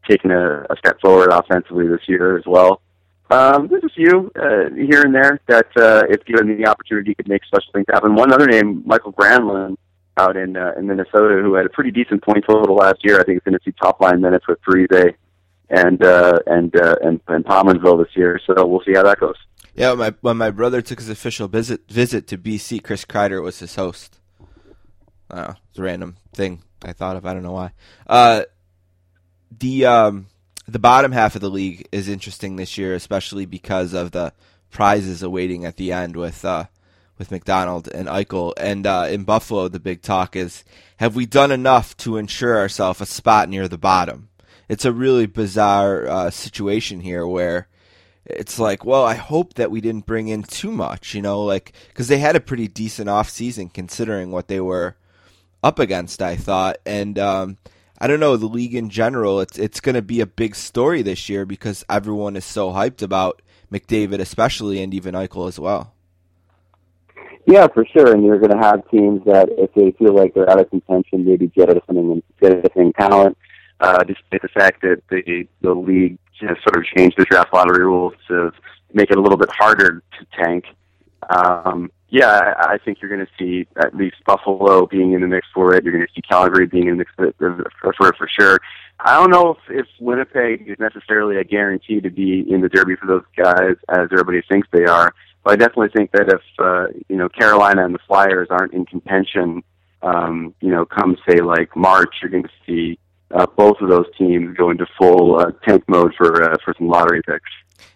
taking 0.09 0.31
a, 0.31 0.63
a 0.69 0.77
step 0.79 1.01
forward 1.01 1.31
offensively 1.33 1.87
this 1.89 2.07
year 2.09 2.37
as 2.37 2.45
well. 2.47 2.83
Um, 3.31 3.69
there's 3.69 3.85
a 3.85 3.89
few 3.89 4.31
uh, 4.37 4.75
here 4.75 5.03
and 5.03 5.15
there 5.15 5.41
that, 5.47 5.69
uh, 5.79 6.03
if 6.11 6.25
given 6.27 6.57
the 6.57 6.67
opportunity, 6.67 7.15
could 7.15 7.29
make 7.29 7.45
special 7.45 7.73
things 7.73 7.87
happen. 7.89 8.15
One 8.17 8.33
other 8.33 8.47
name, 8.47 8.83
Mikael 8.85 9.13
Granlund, 9.13 9.77
out 10.17 10.37
in 10.37 10.57
uh, 10.57 10.73
in 10.77 10.87
Minnesota, 10.87 11.41
who 11.43 11.55
had 11.55 11.67
a 11.67 11.71
pretty 11.71 11.91
decent 11.91 12.23
point 12.23 12.45
total 12.49 12.75
last 12.75 12.99
year. 13.03 13.21
I 13.21 13.25
think 13.25 13.37
he's 13.37 13.51
going 13.51 13.59
to 13.59 13.65
see 13.65 13.75
top 13.81 14.01
line 14.01 14.21
minutes 14.21 14.47
with 14.47 14.61
Parise 14.63 15.15
and 15.71 16.03
uh, 16.05 16.39
and 16.47 16.75
uh, 16.77 16.97
and 17.03 17.21
and 17.29 17.45
Pominville 17.45 18.05
this 18.05 18.17
year. 18.17 18.41
So 18.47 18.67
we'll 18.67 18.83
see 18.85 18.95
how 18.95 19.05
that 19.05 19.21
goes. 19.21 19.37
Yeah, 19.75 19.91
when 19.91 19.99
my 19.99 20.15
when 20.21 20.37
my 20.37 20.51
brother 20.51 20.83
took 20.83 20.99
his 20.99 21.09
official 21.09 21.49
visit 21.49 21.89
visit 21.89 22.27
to 22.29 22.39
BC, 22.39 22.83
Chris 22.83 23.05
Kreider 23.05 23.43
was 23.43 23.61
his 23.61 23.77
host. 23.77 24.19
I 25.31 25.55
it's 25.71 25.79
a 25.79 25.83
random 25.83 26.17
thing 26.33 26.63
I 26.83 26.93
thought 26.93 27.17
of. 27.17 27.25
I 27.25 27.33
don't 27.33 27.43
know 27.43 27.53
why. 27.53 27.73
Uh, 28.07 28.43
the 29.57 29.87
um, 29.87 30.27
the 30.67 30.79
bottom 30.79 31.13
half 31.13 31.35
of 31.35 31.41
the 31.41 31.51
league 31.51 31.87
is 31.93 32.09
interesting 32.09 32.57
this 32.57 32.77
year, 32.77 32.95
especially 32.95 33.47
because 33.47 33.93
of 33.93 34.11
the 34.11 34.33
prizes 34.71 35.23
awaiting 35.23 35.65
at 35.65 35.77
the 35.77 35.93
end 35.93 36.17
with 36.17 36.45
uh, 36.45 36.65
with 37.21 37.29
McDavid 37.29 37.87
and 37.89 38.09
Eichel. 38.09 38.55
And 38.57 38.87
uh, 38.87 39.07
in 39.11 39.25
Buffalo, 39.25 39.69
the 39.69 39.79
big 39.79 40.01
talk 40.01 40.35
is: 40.35 40.65
Have 40.97 41.15
we 41.15 41.27
done 41.27 41.53
enough 41.53 41.95
to 41.99 42.17
ensure 42.17 42.59
ourselves 42.59 43.03
a 43.03 43.07
spot 43.07 43.49
near 43.51 43.69
the 43.69 43.79
bottom? 43.79 44.31
It's 44.71 44.87
a 44.87 44.93
really 44.93 45.27
bizarre 45.27 46.09
uh, 46.09 46.31
situation 46.31 47.01
here 47.01 47.27
where 47.27 47.69
it's 48.25 48.59
like, 48.59 48.85
well, 48.85 49.05
I 49.05 49.15
hope 49.15 49.55
that 49.55 49.71
we 49.71 49.81
didn't 49.81 50.07
bring 50.07 50.29
in 50.29 50.45
too 50.45 50.71
much, 50.71 51.15
you 51.15 51.21
know, 51.21 51.43
like 51.43 51.75
because 51.89 52.09
they 52.09 52.19
had 52.19 52.37
a 52.37 52.41
pretty 52.41 52.69
decent 52.69 53.11
off 53.11 53.29
season 53.29 53.69
considering 53.69 54.31
what 54.31 54.49
they 54.49 54.61
were 54.61 54.97
up 55.63 55.79
against. 55.79 56.23
I 56.23 56.37
thought, 56.37 56.79
and 56.87 57.19
um, 57.19 57.59
I 57.99 58.07
don't 58.07 58.21
know 58.21 58.39
the 58.39 58.47
league 58.47 58.75
in 58.75 58.89
general. 58.89 59.41
It's 59.41 59.59
it's 59.59 59.81
going 59.81 59.97
to 59.97 60.03
be 60.03 60.21
a 60.21 60.27
big 60.27 60.55
story 60.57 61.03
this 61.03 61.29
year 61.29 61.45
because 61.45 61.85
everyone 61.91 62.35
is 62.35 62.47
so 62.47 62.71
hyped 62.71 63.03
about 63.03 63.43
McDavid, 63.71 64.21
especially, 64.21 64.83
and 64.83 64.95
even 64.95 65.15
Eichel 65.15 65.49
as 65.49 65.61
well. 65.61 65.93
Yeah, 67.47 67.67
for 67.69 67.85
sure. 67.87 68.13
And 68.13 68.25
you're 68.25 68.39
going 68.39 68.53
to 68.53 68.59
have 68.59 68.89
teams 68.91 69.25
that, 69.25 69.49
if 69.51 69.73
they 69.75 69.93
feel 69.93 70.15
like 70.15 70.35
they're 70.35 70.49
out 70.49 70.61
of 70.61 70.71
contention, 70.71 71.25
maybe 71.25 71.49
get 71.49 71.69
some 72.77 72.93
talent. 72.93 73.37
Uh, 73.81 74.05
despite 74.05 74.43
the 74.43 74.49
fact 74.49 74.83
that 74.83 75.03
the 75.09 75.49
the 75.63 75.73
league 75.73 76.19
has 76.41 76.57
sort 76.63 76.77
of 76.77 76.85
changed 76.85 77.17
the 77.17 77.25
draft 77.25 77.53
lottery 77.55 77.83
rules 77.83 78.13
to 78.29 78.53
make 78.93 79.11
it 79.11 79.17
a 79.17 79.21
little 79.21 79.39
bit 79.39 79.49
harder 79.51 80.03
to 80.19 80.27
tank. 80.39 80.67
Um, 81.31 81.91
yeah, 82.11 82.55
I 82.59 82.77
think 82.85 82.99
you're 83.01 83.15
going 83.15 83.25
to 83.25 83.33
see 83.39 83.67
at 83.83 83.97
least 83.97 84.17
Buffalo 84.27 84.87
being 84.87 85.13
in 85.13 85.23
the 85.23 85.27
mix 85.27 85.47
for 85.55 85.75
it. 85.75 85.85
You're 85.85 85.95
going 85.95 86.07
to 86.07 86.13
see 86.15 86.21
Calgary 86.21 86.67
being 86.67 86.89
in 86.89 86.99
the 86.99 87.05
mix 87.05 87.13
for 87.17 87.27
it 87.29 87.37
for, 87.39 88.13
for 88.13 88.29
sure. 88.39 88.59
I 88.99 89.15
don't 89.15 89.31
know 89.31 89.53
if, 89.53 89.59
if 89.71 89.87
Winnipeg 89.99 90.69
is 90.69 90.77
necessarily 90.79 91.37
a 91.37 91.45
guarantee 91.45 92.01
to 92.01 92.11
be 92.11 92.45
in 92.51 92.61
the 92.61 92.69
Derby 92.69 92.97
for 92.97 93.07
those 93.07 93.25
guys 93.37 93.77
as 93.89 94.09
everybody 94.13 94.43
thinks 94.47 94.69
they 94.73 94.85
are. 94.85 95.15
But 95.43 95.53
I 95.53 95.57
definitely 95.57 95.89
think 95.95 96.13
that 96.13 96.29
if 96.29 96.43
uh, 96.59 96.87
you 97.09 97.17
know 97.17 97.29
Carolina 97.29 97.85
and 97.85 97.95
the 97.95 98.01
Flyers 98.07 98.49
aren't 98.51 98.75
in 98.75 98.85
contention, 98.85 99.63
um, 100.03 100.55
you 100.61 100.71
know, 100.71 100.85
come 100.85 101.17
say 101.29 101.41
like 101.41 101.75
March, 101.77 102.15
you're 102.21 102.31
going 102.31 102.45
to 102.45 102.51
see 102.67 102.99
uh, 103.31 103.47
both 103.57 103.81
of 103.81 103.89
those 103.89 104.07
teams 104.19 104.57
go 104.57 104.71
into 104.71 104.87
full 104.99 105.39
uh, 105.39 105.53
tank 105.67 105.85
mode 105.89 106.13
for 106.17 106.43
uh, 106.43 106.57
for 106.65 106.75
some 106.77 106.89
lottery 106.89 107.23
picks. 107.23 107.51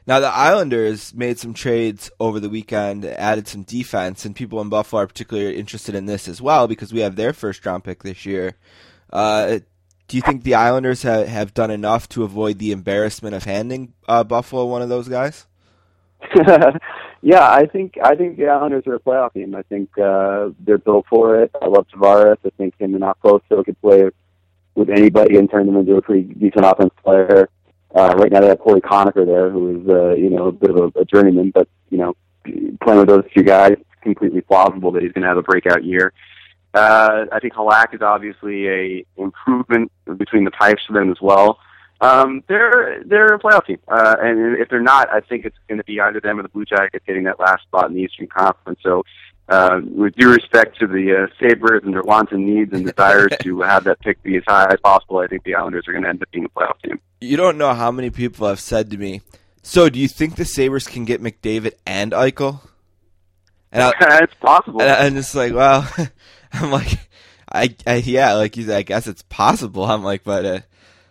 Now 0.06 0.20
the 0.20 0.28
Islanders 0.28 1.14
made 1.14 1.38
some 1.38 1.54
trades 1.54 2.10
over 2.20 2.40
the 2.40 2.48
weekend, 2.48 3.04
added 3.04 3.48
some 3.48 3.62
defense, 3.62 4.24
and 4.24 4.36
people 4.36 4.60
in 4.60 4.68
Buffalo 4.68 5.02
are 5.02 5.06
particularly 5.06 5.56
interested 5.56 5.94
in 5.94 6.06
this 6.06 6.28
as 6.28 6.40
well 6.40 6.68
because 6.68 6.92
we 6.92 7.00
have 7.00 7.16
their 7.16 7.32
first 7.32 7.64
round 7.64 7.84
pick 7.84 8.02
this 8.02 8.26
year. 8.26 8.56
Uh, 9.10 9.60
do 10.06 10.16
you 10.16 10.22
think 10.22 10.42
the 10.42 10.54
Islanders 10.54 11.02
have, 11.02 11.26
have 11.28 11.54
done 11.54 11.70
enough 11.70 12.08
to 12.10 12.24
avoid 12.24 12.58
the 12.58 12.72
embarrassment 12.72 13.34
of 13.34 13.44
handing 13.44 13.94
uh, 14.06 14.24
Buffalo 14.24 14.66
one 14.66 14.82
of 14.82 14.88
those 14.88 15.08
guys? 15.08 15.46
yeah, 17.22 17.48
I 17.48 17.66
think 17.66 17.94
I 18.02 18.14
think 18.14 18.36
the 18.36 18.46
Islanders 18.46 18.86
are 18.86 18.94
a 18.94 19.00
playoff 19.00 19.34
team. 19.34 19.54
I 19.54 19.62
think 19.62 19.96
uh, 19.98 20.50
they're 20.60 20.78
built 20.78 21.06
for 21.08 21.42
it. 21.42 21.50
I 21.60 21.66
love 21.66 21.86
Tavares. 21.88 22.38
I 22.44 22.50
think 22.56 22.78
him 22.78 22.94
and 22.94 23.04
Okposo 23.04 23.64
could 23.64 23.80
play 23.80 24.10
with 24.74 24.90
anybody 24.90 25.36
and 25.36 25.50
turn 25.50 25.66
them 25.66 25.76
into 25.76 25.96
a 25.96 26.02
pretty 26.02 26.22
decent 26.22 26.64
offense 26.64 26.92
player. 27.02 27.48
Uh, 27.94 28.14
right 28.18 28.32
now 28.32 28.40
they 28.40 28.48
have 28.48 28.58
Cory 28.58 28.80
Conacher 28.80 29.24
there, 29.24 29.50
who 29.50 29.80
is 29.80 29.88
uh, 29.88 30.14
you 30.14 30.30
know 30.30 30.48
a 30.48 30.52
bit 30.52 30.70
of 30.70 30.76
a, 30.76 31.00
a 31.00 31.04
journeyman, 31.04 31.50
but 31.50 31.68
you 31.90 31.98
know 31.98 32.14
playing 32.82 33.00
with 33.00 33.08
those 33.08 33.24
two 33.34 33.42
guys, 33.42 33.72
it's 33.72 34.02
completely 34.02 34.40
plausible 34.40 34.90
that 34.92 35.02
he's 35.02 35.12
going 35.12 35.22
to 35.22 35.28
have 35.28 35.38
a 35.38 35.42
breakout 35.42 35.84
year. 35.84 36.12
Uh, 36.74 37.26
I 37.30 37.38
think 37.38 37.54
Halak 37.54 37.94
is 37.94 38.02
obviously 38.02 38.68
a 38.68 39.06
improvement 39.16 39.92
between 40.16 40.44
the 40.44 40.50
pipes 40.50 40.82
for 40.86 40.94
them 40.94 41.10
as 41.10 41.18
well. 41.22 41.58
Um, 42.04 42.44
they're 42.48 43.02
they're 43.06 43.34
a 43.34 43.38
playoff 43.38 43.66
team, 43.66 43.78
uh, 43.88 44.16
and 44.20 44.58
if 44.60 44.68
they're 44.68 44.82
not, 44.82 45.08
I 45.10 45.20
think 45.20 45.46
it's 45.46 45.56
going 45.68 45.78
to 45.78 45.84
be 45.84 46.00
either 46.00 46.20
them 46.20 46.38
or 46.38 46.42
the 46.42 46.50
Blue 46.50 46.66
Jackets 46.66 47.02
getting 47.06 47.24
that 47.24 47.40
last 47.40 47.62
spot 47.62 47.88
in 47.88 47.94
the 47.94 48.02
Eastern 48.02 48.26
Conference. 48.26 48.78
So 48.82 49.04
uh, 49.48 49.80
with 49.82 50.14
due 50.14 50.30
respect 50.30 50.78
to 50.80 50.86
the 50.86 51.24
uh, 51.24 51.26
Sabres 51.40 51.80
and 51.82 51.94
their 51.94 52.02
wants 52.02 52.32
and 52.32 52.44
needs 52.44 52.74
and 52.74 52.84
desires 52.84 53.32
to 53.40 53.62
have 53.62 53.84
that 53.84 54.00
pick 54.00 54.22
be 54.22 54.36
as 54.36 54.42
high 54.46 54.66
as 54.70 54.80
possible, 54.80 55.18
I 55.18 55.28
think 55.28 55.44
the 55.44 55.54
Islanders 55.54 55.88
are 55.88 55.92
going 55.92 56.04
to 56.04 56.10
end 56.10 56.20
up 56.20 56.30
being 56.30 56.44
a 56.44 56.48
playoff 56.50 56.78
team. 56.84 57.00
You 57.22 57.38
don't 57.38 57.56
know 57.56 57.72
how 57.72 57.90
many 57.90 58.10
people 58.10 58.46
have 58.48 58.60
said 58.60 58.90
to 58.90 58.98
me, 58.98 59.22
"So, 59.62 59.88
do 59.88 59.98
you 59.98 60.08
think 60.08 60.36
the 60.36 60.44
Sabres 60.44 60.86
can 60.86 61.06
get 61.06 61.22
McDavid 61.22 61.72
and 61.86 62.12
Eichel?" 62.12 62.60
And 63.72 63.82
I, 63.82 63.92
it's 64.22 64.34
possible. 64.34 64.82
And 64.82 64.90
I'm 64.90 65.14
just 65.14 65.34
like, 65.34 65.54
well, 65.54 65.90
I'm 66.52 66.70
like, 66.70 66.98
I, 67.50 67.74
I 67.86 67.94
yeah, 67.96 68.34
like 68.34 68.58
you, 68.58 68.64
said, 68.64 68.76
I 68.76 68.82
guess 68.82 69.06
it's 69.06 69.22
possible. 69.22 69.86
I'm 69.86 70.04
like, 70.04 70.22
but. 70.22 70.44
Uh, 70.44 70.60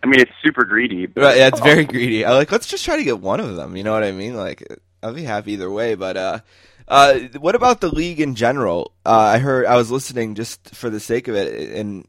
I 0.04 0.06
mean, 0.06 0.20
it's 0.20 0.32
super 0.44 0.64
greedy. 0.64 1.06
But 1.06 1.24
right, 1.24 1.36
yeah, 1.38 1.48
it's 1.48 1.60
very 1.72 1.84
greedy. 1.86 2.24
I 2.24 2.34
like, 2.34 2.52
let's 2.52 2.66
just 2.66 2.84
try 2.84 2.96
to 2.96 3.04
get 3.04 3.20
one 3.20 3.40
of 3.40 3.56
them. 3.56 3.74
You 3.74 3.82
know 3.82 3.92
what 3.92 4.04
I 4.04 4.12
mean? 4.12 4.36
Like, 4.36 4.62
I'll 5.02 5.14
be 5.14 5.24
happy 5.24 5.52
either 5.52 5.70
way. 5.70 5.94
But 5.94 6.16
uh, 6.18 6.38
uh, 6.86 7.20
what 7.40 7.54
about 7.54 7.80
the 7.80 7.88
league 7.88 8.20
in 8.20 8.34
general? 8.34 8.92
Uh, 9.06 9.16
I 9.18 9.38
heard 9.38 9.64
I 9.64 9.76
was 9.76 9.90
listening 9.90 10.34
just 10.34 10.74
for 10.74 10.90
the 10.90 11.00
sake 11.00 11.26
of 11.26 11.36
it, 11.36 11.70
and 11.70 12.06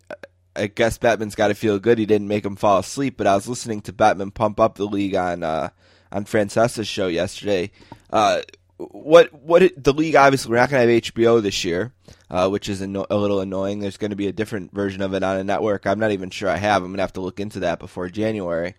I 0.58 0.68
guess 0.68 0.98
Bettman's 0.98 1.36
got 1.36 1.48
to 1.48 1.54
feel 1.54 1.80
good. 1.80 1.98
He 1.98 2.06
didn't 2.06 2.28
make 2.28 2.44
him 2.46 2.58
fall 2.58 2.80
asleep, 2.80 3.16
but 3.16 3.28
I 3.28 3.36
was 3.36 3.48
listening 3.48 3.82
to 3.84 3.94
Batman 3.94 4.32
pump 4.32 4.60
up 4.60 4.76
the 4.76 4.86
league 4.86 5.16
on 5.16 5.44
uh, 5.44 5.70
on 6.12 6.26
Francesa's 6.26 6.90
show 6.90 7.08
yesterday. 7.08 7.72
Uh, 8.10 8.42
what 8.78 9.34
what 9.34 9.64
it, 9.64 9.84
the 9.84 9.94
league 9.94 10.16
obviously 10.16 10.52
we're 10.52 10.58
not 10.58 10.70
going 10.70 10.86
to 10.86 10.94
have 10.94 11.04
HBO 11.04 11.42
this 11.42 11.64
year, 11.64 11.94
uh, 12.30 12.50
which 12.50 12.68
is 12.68 12.82
anno- 12.82 13.06
a 13.10 13.16
little 13.16 13.40
annoying. 13.40 13.80
There's 13.80 13.98
going 13.98 14.10
to 14.10 14.18
be 14.18 14.28
a 14.28 14.34
different 14.34 14.74
version 14.74 15.02
of 15.02 15.14
it 15.14 15.24
on 15.24 15.38
a 15.38 15.44
network. 15.44 15.88
I'm 15.88 16.00
not 16.00 16.12
even 16.12 16.30
sure 16.30 16.50
I 16.50 16.58
have. 16.58 16.84
I'm 16.84 16.90
going 16.90 16.98
to 16.98 17.04
have 17.04 17.14
to 17.14 17.22
look 17.22 17.40
into 17.40 17.62
that 17.62 17.80
before 17.80 18.10
January. 18.10 18.76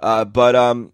Uh, 0.00 0.24
but 0.24 0.54
um, 0.54 0.92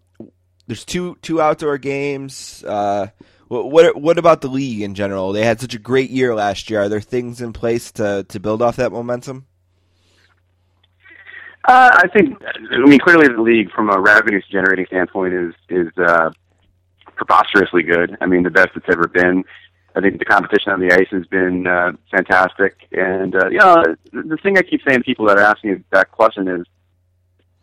there's 0.67 0.85
two 0.85 1.17
two 1.21 1.41
outdoor 1.41 1.77
games. 1.77 2.63
Uh, 2.63 3.07
what 3.49 3.99
what 3.99 4.17
about 4.17 4.41
the 4.41 4.47
league 4.47 4.81
in 4.81 4.95
general? 4.95 5.31
They 5.31 5.43
had 5.43 5.59
such 5.59 5.73
a 5.73 5.79
great 5.79 6.09
year 6.09 6.35
last 6.35 6.69
year. 6.69 6.81
Are 6.81 6.89
there 6.89 7.01
things 7.01 7.41
in 7.41 7.53
place 7.53 7.91
to 7.93 8.25
to 8.29 8.39
build 8.39 8.61
off 8.61 8.75
that 8.77 8.91
momentum? 8.91 9.45
Uh, 11.65 11.91
I 11.93 12.07
think. 12.07 12.41
I 12.71 12.77
mean, 12.87 12.99
clearly 12.99 13.27
the 13.27 13.41
league, 13.41 13.71
from 13.71 13.89
a 13.89 13.99
revenue 13.99 14.41
generating 14.51 14.85
standpoint, 14.87 15.33
is 15.33 15.53
is 15.69 15.87
uh, 15.97 16.31
preposterously 17.19 17.83
good. 17.83 18.17
I 18.21 18.25
mean, 18.25 18.43
the 18.43 18.49
best 18.49 18.69
it's 18.75 18.87
ever 18.89 19.07
been. 19.07 19.43
I 19.95 20.01
think 20.01 20.17
the 20.19 20.25
competition 20.25 20.71
on 20.71 20.79
the 20.79 20.93
ice 20.93 21.09
has 21.11 21.25
been 21.27 21.67
uh, 21.67 21.91
fantastic, 22.09 22.77
and 22.91 23.35
uh, 23.35 23.49
you 23.49 23.57
know, 23.57 23.83
the 24.11 24.37
thing 24.41 24.57
I 24.57 24.61
keep 24.61 24.81
saying 24.87 24.99
to 24.99 25.03
people 25.03 25.27
that 25.27 25.37
are 25.37 25.43
asking 25.43 25.83
that 25.91 26.11
question 26.11 26.47
is, 26.47 26.65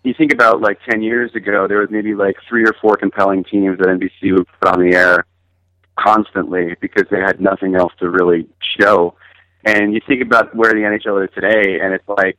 you 0.02 0.12
think 0.12 0.32
about 0.32 0.60
like 0.60 0.78
ten 0.88 1.02
years 1.02 1.34
ago, 1.34 1.66
there 1.66 1.78
was 1.78 1.88
maybe 1.90 2.14
like 2.14 2.36
three 2.48 2.64
or 2.64 2.74
four 2.80 2.96
compelling 2.96 3.44
teams 3.44 3.78
that 3.78 3.88
NBC 3.88 4.36
would 4.36 4.46
put 4.60 4.68
on 4.68 4.80
the 4.80 4.94
air 4.94 5.24
constantly 5.98 6.76
because 6.80 7.04
they 7.10 7.20
had 7.20 7.40
nothing 7.40 7.74
else 7.74 7.92
to 8.00 8.10
really 8.10 8.46
show. 8.78 9.14
And 9.64 9.94
you 9.94 10.00
think 10.06 10.20
about 10.20 10.54
where 10.54 10.72
the 10.72 10.80
NHL 10.80 11.24
is 11.24 11.34
today, 11.34 11.80
and 11.80 11.94
it's 11.94 12.08
like 12.08 12.38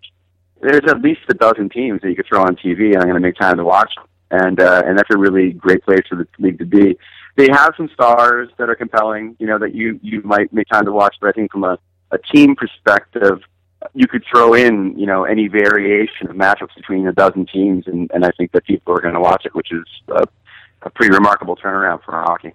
there's 0.61 0.87
at 0.87 1.01
least 1.01 1.21
a 1.29 1.33
dozen 1.33 1.69
teams 1.69 2.01
that 2.01 2.09
you 2.09 2.15
could 2.15 2.27
throw 2.27 2.41
on 2.41 2.55
TV, 2.55 2.93
and 2.93 2.97
I'm 2.97 3.09
going 3.09 3.15
to 3.15 3.19
make 3.19 3.35
time 3.35 3.57
to 3.57 3.65
watch 3.65 3.93
them. 3.95 4.05
And 4.29 4.59
uh, 4.59 4.83
and 4.85 4.97
that's 4.97 5.09
a 5.13 5.17
really 5.17 5.51
great 5.53 5.83
place 5.83 6.01
for 6.09 6.15
the 6.15 6.27
league 6.39 6.59
to 6.59 6.65
be. 6.65 6.97
They 7.37 7.47
have 7.51 7.73
some 7.77 7.89
stars 7.93 8.49
that 8.57 8.69
are 8.69 8.75
compelling, 8.75 9.35
you 9.39 9.47
know, 9.47 9.57
that 9.59 9.73
you 9.73 9.99
you 10.03 10.21
might 10.23 10.51
make 10.51 10.67
time 10.67 10.85
to 10.85 10.91
watch. 10.91 11.15
But 11.21 11.29
I 11.29 11.31
think 11.31 11.51
from 11.51 11.63
a, 11.63 11.77
a 12.11 12.17
team 12.17 12.55
perspective, 12.55 13.39
you 13.93 14.07
could 14.07 14.23
throw 14.29 14.53
in, 14.53 14.97
you 14.97 15.05
know, 15.05 15.23
any 15.23 15.47
variation 15.47 16.29
of 16.29 16.35
matchups 16.35 16.75
between 16.75 17.07
a 17.07 17.13
dozen 17.13 17.45
teams, 17.45 17.85
and, 17.87 18.09
and 18.13 18.25
I 18.25 18.31
think 18.37 18.51
that 18.51 18.65
people 18.65 18.93
are 18.93 19.01
going 19.01 19.13
to 19.13 19.19
watch 19.19 19.45
it, 19.45 19.55
which 19.55 19.71
is 19.71 19.85
a, 20.09 20.23
a 20.81 20.89
pretty 20.89 21.13
remarkable 21.13 21.55
turnaround 21.55 22.03
for 22.03 22.11
hockey. 22.11 22.53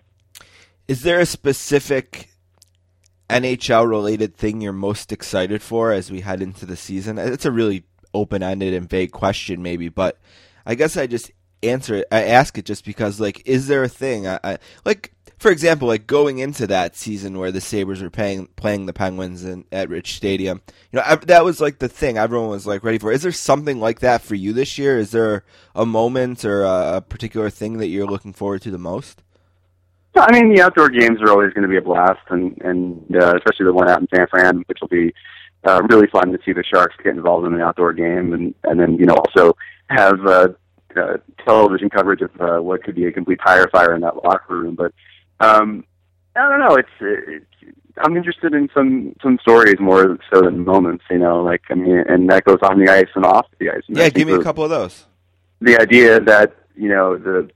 Is 0.89 1.03
there 1.03 1.21
a 1.21 1.27
specific 1.27 2.29
NHL 3.31 3.89
related 3.89 4.37
thing 4.37 4.61
you're 4.61 4.73
most 4.73 5.13
excited 5.13 5.63
for 5.63 5.93
as 5.93 6.11
we 6.11 6.21
head 6.21 6.43
into 6.43 6.67
the 6.67 6.77
season? 6.77 7.19
It's 7.19 7.47
a 7.47 7.53
really 7.53 7.85
open 8.13 8.43
ended 8.43 8.75
and 8.75 8.89
vague 8.89 9.13
question, 9.13 9.63
maybe, 9.63 9.89
but 9.89 10.19
I 10.67 10.75
guess 10.75 10.97
I 10.97 11.07
just 11.07 11.31
answer 11.63 11.97
it. 11.97 12.09
I 12.11 12.25
ask 12.25 12.57
it 12.59 12.65
just 12.65 12.85
because, 12.85 13.21
like, 13.21 13.43
is 13.47 13.67
there 13.67 13.83
a 13.83 13.89
thing? 13.89 14.27
I, 14.27 14.39
I 14.43 14.59
like, 14.85 15.13
for 15.39 15.51
example, 15.51 15.89
like 15.89 16.07
going 16.07 16.39
into 16.39 16.67
that 16.69 16.97
season 16.97 17.39
where 17.39 17.51
the 17.51 17.61
Sabres 17.61 18.03
were 18.03 18.11
paying, 18.11 18.47
playing 18.57 18.87
the 18.87 18.93
Penguins 18.93 19.45
in, 19.45 19.65
at 19.73 19.89
Rich 19.89 20.15
Stadium, 20.15 20.61
you 20.91 20.99
know, 20.99 21.03
I, 21.05 21.17
that 21.17 21.45
was 21.45 21.61
like 21.61 21.79
the 21.79 21.89
thing 21.89 22.19
everyone 22.19 22.49
was 22.49 22.67
like 22.67 22.85
ready 22.85 22.99
for. 22.99 23.11
Is 23.11 23.23
there 23.23 23.33
something 23.33 23.81
like 23.81 24.01
that 24.01 24.23
for 24.23 24.35
you 24.35 24.53
this 24.53 24.79
year? 24.79 24.99
Is 24.99 25.11
there 25.11 25.45
a 25.75 25.87
moment 25.87 26.45
or 26.45 26.63
a, 26.63 26.97
a 26.97 27.01
particular 27.01 27.51
thing 27.51 27.79
that 27.79 27.89
you're 27.89 28.07
looking 28.07 28.33
forward 28.33 28.63
to 28.63 28.71
the 28.71 28.79
most? 28.79 29.23
I 30.15 30.31
mean, 30.33 30.55
the 30.55 30.63
outdoor 30.63 30.91
games 30.91 31.23
are 31.23 31.31
always 31.31 31.53
going 31.55 31.63
to 31.63 31.69
be 31.69 31.79
a 31.79 31.83
blast, 31.83 32.21
and 32.29 32.61
and 32.63 33.17
uh, 33.17 33.35
especially 33.37 33.65
the 33.65 33.73
one 33.73 33.89
out 33.89 34.01
in 34.01 34.09
San 34.15 34.27
Fran, 34.29 34.63
which 34.67 34.79
will 34.81 34.89
be 34.89 35.13
uh, 35.65 35.83
really 35.89 36.07
fun 36.09 36.33
to 36.33 36.39
see 36.45 36.53
the 36.53 36.63
Sharks 36.63 36.95
get 37.03 37.15
involved 37.15 37.47
in 37.47 37.55
an 37.55 37.61
outdoor 37.61 37.93
game, 37.93 38.33
and 38.33 38.55
and 38.65 38.79
then 38.79 38.97
you 38.97 39.07
know 39.07 39.15
also 39.15 39.57
have 39.89 40.21
uh, 40.27 40.49
uh, 40.97 41.17
television 41.45 41.91
coverage 41.91 42.21
of 42.23 42.31
uh, 42.41 42.63
what 42.63 42.83
could 42.85 42.95
be 42.95 43.07
a 43.07 43.13
complete 43.13 43.41
tire 43.45 43.69
fire 43.69 43.95
in 43.95 44.01
that 44.03 44.17
locker 44.25 44.59
room. 44.59 44.75
But 44.75 44.93
um, 45.41 45.85
I 46.37 46.49
don't 46.49 46.61
know. 46.61 46.77
It's, 46.77 46.89
it's 47.01 47.47
I'm 47.99 48.17
interested 48.17 48.55
in 48.55 48.69
some 48.75 49.15
some 49.23 49.39
stories 49.43 49.77
more 49.79 50.19
so 50.33 50.43
than 50.43 50.65
moments. 50.65 51.05
You 51.11 51.19
know, 51.19 51.43
like 51.43 51.63
I 51.71 51.75
mean, 51.75 51.99
and 52.09 52.29
that 52.31 52.45
goes 52.45 52.59
on 52.63 52.79
the 52.83 52.91
ice 52.91 53.09
and 53.15 53.25
off 53.25 53.47
the 53.59 53.71
ice. 53.71 53.83
And 53.89 53.97
yeah, 53.97 54.09
give 54.09 54.29
me 54.29 54.35
a 54.35 54.43
couple 54.43 54.65
of 54.65 54.71
those. 54.71 55.07
The 55.61 55.79
idea 55.81 56.21
that 56.21 56.55
you 56.75 56.89
know 56.89 57.19
the 57.19 57.51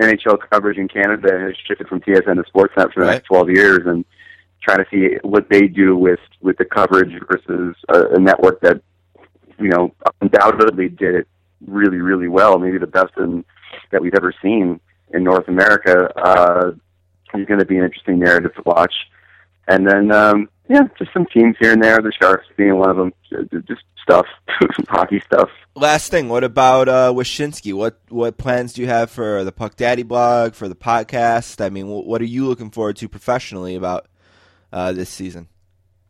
NHL 0.00 0.38
coverage 0.50 0.78
in 0.78 0.88
Canada 0.88 1.38
has 1.38 1.54
shifted 1.66 1.88
from 1.88 2.00
TSN 2.00 2.36
to 2.36 2.50
Sportsnet 2.50 2.92
for 2.92 3.00
the 3.00 3.06
Right. 3.06 3.12
next 3.14 3.26
12 3.26 3.50
years, 3.50 3.80
and 3.86 4.04
trying 4.62 4.78
to 4.78 4.86
see 4.90 5.16
what 5.22 5.48
they 5.50 5.66
do 5.66 5.96
with 5.96 6.20
with 6.40 6.56
the 6.58 6.64
coverage 6.64 7.12
versus 7.28 7.74
a, 7.88 8.14
a 8.14 8.18
network 8.18 8.60
that 8.60 8.80
you 9.58 9.68
know 9.68 9.92
undoubtedly 10.20 10.88
did 10.88 11.14
it 11.16 11.28
really 11.66 11.98
really 11.98 12.28
well, 12.28 12.58
maybe 12.58 12.78
the 12.78 12.86
best 12.86 13.12
in, 13.16 13.44
that 13.90 14.02
we've 14.02 14.14
ever 14.14 14.32
seen 14.42 14.80
in 15.12 15.24
North 15.24 15.48
America. 15.48 16.10
Uh, 16.16 16.72
is 17.34 17.46
going 17.46 17.60
to 17.60 17.66
be 17.66 17.78
an 17.78 17.84
interesting 17.84 18.18
narrative 18.18 18.54
to 18.54 18.62
watch. 18.64 18.94
And 19.68 19.86
then, 19.86 20.10
um, 20.10 20.48
yeah, 20.68 20.82
just 20.98 21.12
some 21.12 21.26
teams 21.26 21.56
here 21.60 21.72
and 21.72 21.82
there. 21.82 22.00
The 22.00 22.12
Sharks 22.20 22.46
being 22.56 22.76
one 22.76 22.90
of 22.90 22.96
them. 22.96 23.12
Just 23.66 23.82
stuff, 24.02 24.26
hockey 24.88 25.20
stuff. 25.20 25.48
Last 25.74 26.10
thing, 26.10 26.28
what 26.28 26.42
about 26.42 26.88
uh, 26.88 27.12
Wyshynski? 27.14 27.72
What 27.72 28.00
what 28.08 28.38
plans 28.38 28.72
do 28.72 28.82
you 28.82 28.88
have 28.88 29.10
for 29.10 29.44
the 29.44 29.52
Puck 29.52 29.76
Daddy 29.76 30.02
blog, 30.02 30.54
for 30.54 30.68
the 30.68 30.74
podcast? 30.74 31.64
I 31.64 31.68
mean, 31.68 31.86
what 31.86 32.20
are 32.20 32.26
you 32.26 32.46
looking 32.46 32.70
forward 32.70 32.96
to 32.96 33.08
professionally 33.08 33.74
about 33.74 34.08
uh, 34.72 34.92
this 34.92 35.10
season? 35.10 35.48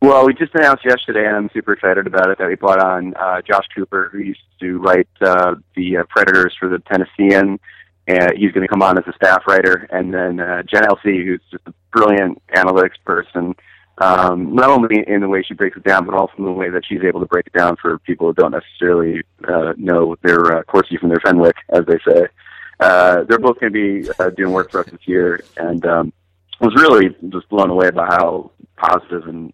Well, 0.01 0.25
we 0.25 0.33
just 0.33 0.55
announced 0.55 0.83
yesterday, 0.83 1.27
and 1.27 1.35
I'm 1.35 1.49
super 1.53 1.73
excited 1.73 2.07
about 2.07 2.31
it, 2.31 2.39
that 2.39 2.47
we 2.47 2.55
brought 2.55 2.79
on 2.79 3.13
uh, 3.13 3.43
Josh 3.43 3.67
Cooper, 3.75 4.09
who 4.11 4.17
used 4.17 4.41
to 4.59 4.79
write 4.79 5.07
uh, 5.21 5.53
the 5.75 5.97
uh, 5.97 6.03
Predators 6.09 6.55
for 6.59 6.67
the 6.69 6.79
Tennessean. 6.79 7.59
And 8.07 8.33
he's 8.35 8.51
going 8.51 8.63
to 8.63 8.67
come 8.67 8.81
on 8.81 8.97
as 8.97 9.03
a 9.07 9.13
staff 9.13 9.43
writer, 9.47 9.87
and 9.91 10.11
then 10.11 10.39
uh, 10.39 10.63
Jen 10.63 10.81
LC, 10.81 11.23
who's 11.23 11.39
just 11.51 11.67
a 11.67 11.73
brilliant 11.91 12.41
analytics 12.55 12.99
person, 13.05 13.53
um, 13.99 14.55
not 14.55 14.71
only 14.71 15.03
in 15.07 15.21
the 15.21 15.27
way 15.27 15.43
she 15.43 15.53
breaks 15.53 15.77
it 15.77 15.83
down, 15.83 16.07
but 16.07 16.15
also 16.15 16.33
in 16.39 16.45
the 16.45 16.51
way 16.51 16.71
that 16.71 16.83
she's 16.83 17.03
able 17.03 17.19
to 17.19 17.27
break 17.27 17.45
it 17.45 17.53
down 17.53 17.75
for 17.79 17.99
people 17.99 18.25
who 18.25 18.33
don't 18.33 18.53
necessarily 18.53 19.21
uh, 19.47 19.73
know 19.77 20.15
their 20.23 20.57
uh, 20.57 20.63
Corsi 20.63 20.97
from 20.97 21.09
their 21.09 21.19
Fenwick, 21.23 21.57
as 21.69 21.85
they 21.85 21.99
say. 22.11 22.25
Uh, 22.79 23.23
they're 23.29 23.37
both 23.37 23.59
going 23.59 23.71
to 23.71 24.01
be 24.01 24.09
uh, 24.19 24.31
doing 24.31 24.51
work 24.51 24.71
for 24.71 24.79
us 24.79 24.89
this 24.89 25.07
year, 25.07 25.43
and 25.57 25.85
um, 25.85 26.11
was 26.59 26.73
really 26.75 27.15
just 27.29 27.47
blown 27.49 27.69
away 27.69 27.91
by 27.91 28.07
how 28.07 28.49
positive 28.77 29.27
and 29.27 29.53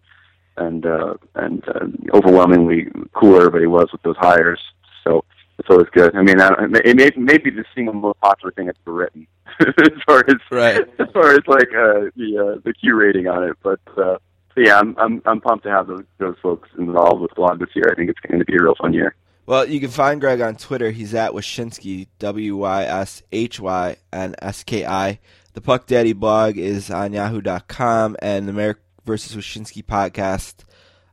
and 0.58 0.84
uh, 0.86 1.14
and 1.34 1.62
uh, 1.68 1.86
overwhelmingly 2.16 2.88
cool 3.14 3.36
everybody 3.36 3.66
was 3.66 3.88
with 3.92 4.02
those 4.02 4.16
hires. 4.18 4.60
So 5.04 5.24
it's 5.58 5.68
always 5.70 5.88
good. 5.92 6.14
I 6.14 6.22
mean, 6.22 6.40
I 6.40 6.48
it 6.84 6.96
may, 6.96 7.04
it 7.06 7.16
may 7.18 7.38
be 7.38 7.50
the 7.50 7.64
single 7.74 7.94
most 7.94 8.20
popular 8.20 8.52
thing 8.52 8.66
that's 8.66 8.78
been 8.84 8.94
written 8.94 9.26
as 9.60 10.02
far 10.06 10.24
as 10.28 10.36
Right. 10.50 10.80
as 10.98 11.08
far 11.12 11.30
as 11.32 11.40
like 11.46 11.68
uh, 11.74 12.10
the 12.16 12.54
uh, 12.56 12.60
the 12.64 12.72
Q 12.74 12.94
rating 12.96 13.26
on 13.28 13.44
it. 13.44 13.56
But 13.62 13.80
uh, 13.96 14.18
so 14.54 14.58
yeah, 14.58 14.78
I'm 14.78 14.94
I'm 14.98 15.22
I'm 15.24 15.40
pumped 15.40 15.64
to 15.64 15.70
have 15.70 15.86
those 15.86 16.04
those 16.18 16.36
folks 16.42 16.68
involved 16.78 17.20
with 17.22 17.30
the 17.30 17.36
blog 17.36 17.58
this 17.60 17.70
year. 17.74 17.86
I 17.90 17.94
think 17.94 18.10
it's 18.10 18.20
going 18.20 18.38
to 18.38 18.44
be 18.44 18.56
a 18.56 18.62
real 18.62 18.74
fun 18.80 18.92
year. 18.92 19.14
Well, 19.46 19.66
you 19.66 19.80
can 19.80 19.88
find 19.90 20.20
Greg 20.20 20.42
on 20.42 20.56
Twitter. 20.56 20.90
He's 20.90 21.14
at 21.14 21.32
Wyshynski, 21.32 22.08
W 22.18 22.56
Y 22.56 22.84
S 22.84 23.22
H 23.32 23.58
Y 23.58 23.96
N 24.12 24.34
S 24.42 24.62
K 24.62 24.84
I. 24.84 25.20
The 25.54 25.62
Puck 25.62 25.86
Daddy 25.86 26.12
blog 26.12 26.56
is 26.58 26.90
on 26.90 27.12
Yahoo.com, 27.14 28.16
and 28.20 28.46
the 28.46 28.52
Marek 28.52 28.76
versus 29.08 29.34
Wyshynski 29.34 29.82
podcast 29.84 30.64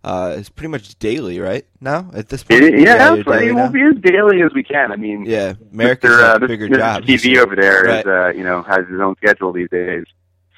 uh, 0.03 0.35
is 0.37 0.49
pretty 0.49 0.67
much 0.69 0.99
daily, 0.99 1.39
right? 1.39 1.65
Now 1.79 2.11
at 2.13 2.27
this 2.29 2.43
point, 2.43 2.61
It, 2.61 2.73
yeah, 2.73 2.77
you're 3.13 3.23
that's 3.23 3.27
right. 3.27 3.55
We'll 3.55 3.69
be 3.71 3.81
as 3.81 3.95
daily 4.03 4.41
as 4.43 4.51
we 4.53 4.63
can. 4.63 4.91
I 4.91 4.97
mean, 4.97 5.25
Yeah, 5.25 5.53
Marek 5.71 6.01
Mr. 6.01 6.21
uh, 6.21 6.39
bigger 6.39 6.67
Mr. 6.67 6.77
job. 6.77 7.03
TV 7.03 7.37
over 7.37 7.55
there 7.55 7.87
is, 7.87 8.05
Right. 8.05 8.27
uh, 8.27 8.27
you 8.37 8.43
know, 8.43 8.61
has 8.63 8.85
his 8.89 8.99
own 8.99 9.15
schedule 9.15 9.53
these 9.53 9.69
days. 9.71 10.03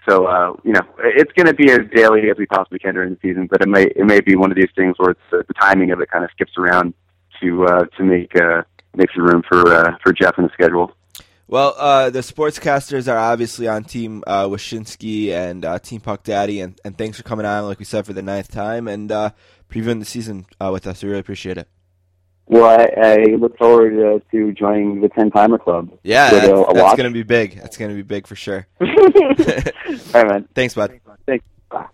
So, 0.09 0.25
uh, 0.25 0.53
you 0.63 0.71
know, 0.73 0.81
it's 0.99 1.31
going 1.33 1.45
to 1.47 1.53
be 1.53 1.69
as 1.71 1.81
daily 1.93 2.29
as 2.31 2.37
we 2.37 2.45
possibly 2.47 2.79
can 2.79 2.95
during 2.95 3.11
the 3.11 3.19
season, 3.21 3.47
but 3.51 3.61
it 3.61 3.67
may 3.69 3.83
it 3.83 4.05
may 4.05 4.19
be 4.21 4.35
one 4.35 4.51
of 4.51 4.57
these 4.57 4.71
things 4.75 4.95
where 4.97 5.11
it's, 5.11 5.19
uh, 5.31 5.43
the 5.47 5.53
timing 5.53 5.91
of 5.91 5.99
it 6.01 6.09
kind 6.09 6.23
of 6.25 6.31
skips 6.31 6.53
around 6.57 6.93
to 7.41 7.65
uh, 7.65 7.85
to 7.97 8.03
make 8.03 8.33
uh, 8.41 8.63
make 8.95 9.09
some 9.13 9.25
room 9.25 9.43
for 9.47 9.61
uh, 9.71 9.95
for 10.03 10.11
Jeff 10.13 10.37
in 10.39 10.45
the 10.45 10.49
schedule. 10.53 10.91
Well, 11.49 11.75
uh, 11.77 12.09
the 12.09 12.19
sportscasters 12.19 13.11
are 13.11 13.17
obviously 13.17 13.67
on 13.69 13.85
Team 13.85 14.21
uh, 14.27 14.45
Wyshynski 14.45 15.29
and 15.31 15.63
uh, 15.63 15.79
Team 15.79 16.01
Puck 16.01 16.23
Daddy, 16.23 16.59
and, 16.59 16.79
and 16.83 16.97
thanks 16.97 17.15
for 17.17 17.23
coming 17.23 17.45
on, 17.45 17.65
like 17.65 17.79
we 17.79 17.85
said, 17.85 18.05
for 18.05 18.11
the 18.13 18.21
ninth 18.21 18.51
time 18.51 18.87
and 18.89 19.09
uh, 19.11 19.29
previewing 19.69 19.99
the 19.99 20.05
season 20.05 20.45
uh, 20.59 20.69
with 20.73 20.85
us. 20.85 21.01
We 21.01 21.09
really 21.09 21.21
appreciate 21.21 21.57
it. 21.57 21.69
Well, 22.47 22.65
I, 22.65 22.87
I 23.01 23.15
look 23.35 23.57
forward 23.57 23.93
uh, 23.97 24.19
to 24.31 24.51
joining 24.53 25.01
the 25.01 25.09
Ten 25.09 25.31
Timer 25.31 25.57
Club. 25.57 25.89
Yeah, 26.03 26.29
a- 26.29 26.31
that's, 26.31 26.73
that's 26.73 26.95
going 26.97 27.09
to 27.09 27.13
be 27.13 27.23
big. 27.23 27.59
That's 27.61 27.77
going 27.77 27.91
to 27.91 27.95
be 27.95 28.01
big 28.03 28.27
for 28.27 28.35
sure. 28.35 28.67
All 28.81 28.87
right, 28.87 30.27
man. 30.27 30.47
Thanks, 30.53 30.73
bud. 30.73 30.99
Thanks. 31.25 31.45
Bye. 31.69 31.85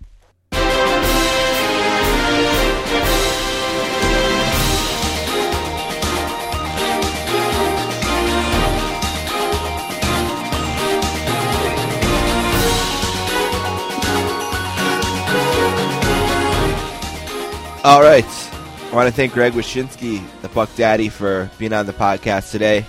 All 17.83 18.01
right. 18.01 18.23
I 18.23 18.95
want 18.95 19.09
to 19.09 19.13
thank 19.13 19.33
Greg 19.33 19.51
Wyshynski, 19.51 20.23
the 20.41 20.47
Puck 20.47 20.73
Daddy, 20.77 21.09
for 21.09 21.51
being 21.59 21.73
on 21.73 21.85
the 21.85 21.91
podcast 21.91 22.49
today. 22.49 22.85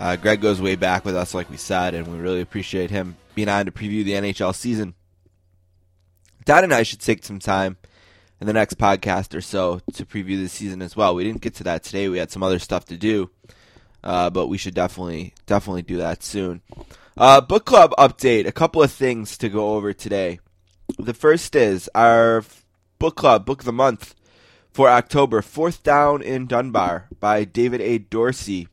Uh, 0.00 0.16
Greg 0.16 0.40
goes 0.40 0.60
way 0.60 0.74
back 0.74 1.04
with 1.04 1.14
us, 1.14 1.34
like 1.34 1.48
we 1.48 1.56
said, 1.56 1.94
and 1.94 2.08
we 2.08 2.18
really 2.18 2.40
appreciate 2.40 2.90
him 2.90 3.16
being 3.36 3.48
on 3.48 3.66
to 3.66 3.70
preview 3.70 4.04
the 4.04 4.14
NHL 4.14 4.56
season. 4.56 4.94
Dad 6.44 6.64
and 6.64 6.74
I 6.74 6.82
should 6.82 7.00
take 7.00 7.24
some 7.24 7.38
time 7.38 7.76
in 8.40 8.48
the 8.48 8.52
next 8.52 8.76
podcast 8.76 9.36
or 9.36 9.40
so 9.40 9.80
to 9.92 10.04
preview 10.04 10.42
the 10.42 10.48
season 10.48 10.82
as 10.82 10.96
well. 10.96 11.14
We 11.14 11.22
didn't 11.22 11.40
get 11.40 11.54
to 11.54 11.64
that 11.64 11.84
today; 11.84 12.08
we 12.08 12.18
had 12.18 12.32
some 12.32 12.42
other 12.42 12.58
stuff 12.58 12.86
to 12.86 12.96
do, 12.96 13.30
uh, 14.02 14.30
but 14.30 14.48
we 14.48 14.58
should 14.58 14.74
definitely 14.74 15.32
definitely 15.46 15.82
do 15.82 15.98
that 15.98 16.24
soon. 16.24 16.60
Uh, 17.16 17.40
book 17.40 17.64
club 17.64 17.94
update: 17.98 18.48
a 18.48 18.52
couple 18.52 18.82
of 18.82 18.90
things 18.90 19.38
to 19.38 19.48
go 19.48 19.76
over 19.76 19.92
today. 19.92 20.40
The 20.98 21.14
first 21.14 21.54
is 21.54 21.88
our 21.94 22.42
book 22.98 23.16
club 23.16 23.44
book 23.44 23.60
of 23.60 23.66
the 23.66 23.72
month 23.72 24.14
for 24.72 24.88
October, 24.88 25.40
Fourth 25.42 25.82
Down 25.82 26.22
in 26.22 26.46
Dunbar 26.46 27.08
by 27.18 27.44
David 27.44 27.80
A. 27.80 27.98
Dorsey. 27.98 28.68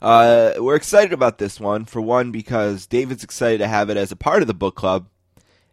Uh, 0.00 0.54
we're 0.58 0.74
excited 0.74 1.12
about 1.12 1.38
this 1.38 1.60
one. 1.60 1.84
For 1.84 2.00
one, 2.00 2.32
because 2.32 2.86
David's 2.86 3.22
excited 3.22 3.58
to 3.58 3.68
have 3.68 3.88
it 3.88 3.96
as 3.96 4.10
a 4.10 4.16
part 4.16 4.42
of 4.42 4.48
the 4.48 4.54
book 4.54 4.74
club, 4.74 5.06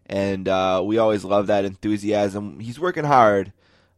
and 0.05 0.47
uh, 0.47 0.83
we 0.85 0.99
always 0.99 1.23
love 1.23 1.47
that 1.47 1.65
enthusiasm. 1.65 2.59
He's 2.59 2.79
working 2.79 3.05
hard 3.05 3.53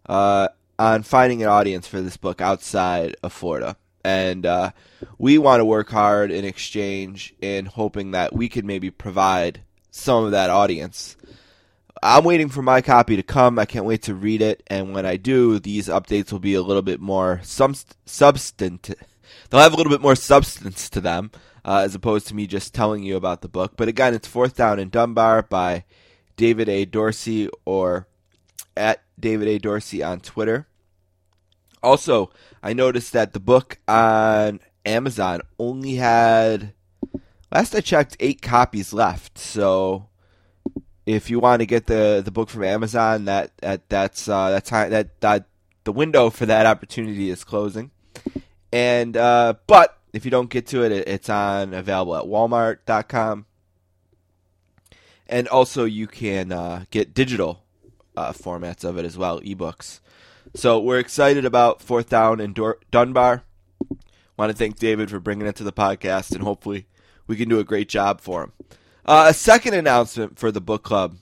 uh, 0.07 0.47
on 0.79 1.03
finding 1.03 1.43
an 1.43 1.49
audience 1.49 1.85
for 1.85 1.99
this 1.99 2.15
book 2.15 2.39
outside 2.39 3.17
of 3.21 3.33
Florida, 3.33 3.75
and 4.05 4.45
uh, 4.45 4.71
we 5.17 5.37
want 5.37 5.59
to 5.59 5.65
work 5.65 5.89
hard 5.89 6.31
in 6.31 6.45
exchange 6.45 7.35
in 7.41 7.65
hoping 7.65 8.11
that 8.11 8.33
we 8.33 8.47
can 8.47 8.65
maybe 8.65 8.89
provide 8.89 9.59
some 9.91 10.23
of 10.23 10.31
that 10.31 10.49
audience. 10.49 11.17
I'm 12.03 12.23
waiting 12.23 12.49
for 12.49 12.63
my 12.63 12.81
copy 12.81 13.15
to 13.15 13.23
come. 13.23 13.59
I 13.59 13.65
can't 13.65 13.85
wait 13.85 14.01
to 14.03 14.15
read 14.15 14.41
it, 14.41 14.63
and 14.67 14.93
when 14.93 15.05
I 15.05 15.17
do, 15.17 15.59
these 15.59 15.87
updates 15.87 16.31
will 16.31 16.39
be 16.39 16.55
a 16.55 16.61
little 16.61 16.81
bit 16.81 16.99
more 16.99 17.41
subst- 17.43 17.95
substantive. 18.05 18.95
They'll 19.49 19.61
have 19.61 19.73
a 19.73 19.75
little 19.75 19.91
bit 19.91 20.01
more 20.01 20.15
substance 20.15 20.89
to 20.89 21.01
them, 21.01 21.29
uh, 21.63 21.81
as 21.85 21.93
opposed 21.93 22.27
to 22.27 22.35
me 22.35 22.47
just 22.47 22.73
telling 22.73 23.03
you 23.03 23.17
about 23.17 23.41
the 23.41 23.47
book. 23.47 23.73
But 23.77 23.87
again, 23.87 24.15
it's 24.15 24.27
Fourth 24.27 24.55
Down 24.55 24.79
in 24.79 24.89
Dunbar 24.89 25.43
by 25.43 25.85
David 26.37 26.69
A. 26.69 26.85
Dorsey 26.85 27.49
or 27.65 28.07
at 28.75 29.03
David 29.19 29.47
A. 29.47 29.59
Dorsey 29.59 30.01
on 30.01 30.21
Twitter. 30.21 30.67
Also, 31.83 32.31
I 32.63 32.73
noticed 32.73 33.13
that 33.13 33.33
the 33.33 33.39
book 33.39 33.77
on 33.87 34.59
Amazon 34.85 35.41
only 35.59 35.95
had, 35.95 36.73
last 37.51 37.75
I 37.75 37.81
checked, 37.81 38.17
eight 38.19 38.41
copies 38.41 38.91
left. 38.91 39.37
So 39.37 40.07
if 41.11 41.29
you 41.29 41.39
want 41.39 41.61
to 41.61 41.65
get 41.65 41.87
the 41.87 42.21
the 42.23 42.31
book 42.31 42.49
from 42.49 42.63
Amazon, 42.63 43.25
that, 43.25 43.51
that 43.57 43.89
that's 43.89 44.27
uh, 44.27 44.51
that 44.51 44.65
time 44.65 44.91
that 44.91 45.19
that 45.21 45.45
the 45.83 45.91
window 45.91 46.29
for 46.29 46.45
that 46.45 46.65
opportunity 46.65 47.29
is 47.29 47.43
closing. 47.43 47.91
And 48.71 49.17
uh, 49.17 49.55
but 49.67 49.97
if 50.13 50.25
you 50.25 50.31
don't 50.31 50.49
get 50.49 50.67
to 50.67 50.83
it, 50.83 50.91
it, 50.91 51.07
it's 51.07 51.29
on 51.29 51.73
available 51.73 52.15
at 52.15 52.25
Walmart.com, 52.25 53.45
and 55.27 55.47
also 55.47 55.85
you 55.85 56.07
can 56.07 56.51
uh, 56.51 56.85
get 56.91 57.13
digital 57.13 57.63
uh, 58.15 58.31
formats 58.31 58.83
of 58.83 58.97
it 58.97 59.05
as 59.05 59.17
well, 59.17 59.41
ebooks. 59.41 59.99
So 60.53 60.79
we're 60.79 60.99
excited 60.99 61.45
about 61.45 61.81
Fourth 61.81 62.09
Down 62.09 62.39
in 62.39 62.55
Dunbar. 62.91 63.43
Want 64.37 64.51
to 64.51 64.57
thank 64.57 64.77
David 64.77 65.09
for 65.09 65.19
bringing 65.19 65.47
it 65.47 65.55
to 65.57 65.63
the 65.63 65.73
podcast, 65.73 66.33
and 66.33 66.43
hopefully 66.43 66.87
we 67.27 67.35
can 67.35 67.47
do 67.47 67.59
a 67.59 67.63
great 67.63 67.89
job 67.89 68.21
for 68.21 68.43
him. 68.43 68.53
Uh, 69.11 69.25
a 69.27 69.33
second 69.33 69.73
announcement 69.73 70.39
for 70.39 70.53
the 70.53 70.61
book 70.61 70.83
club. 70.83 71.17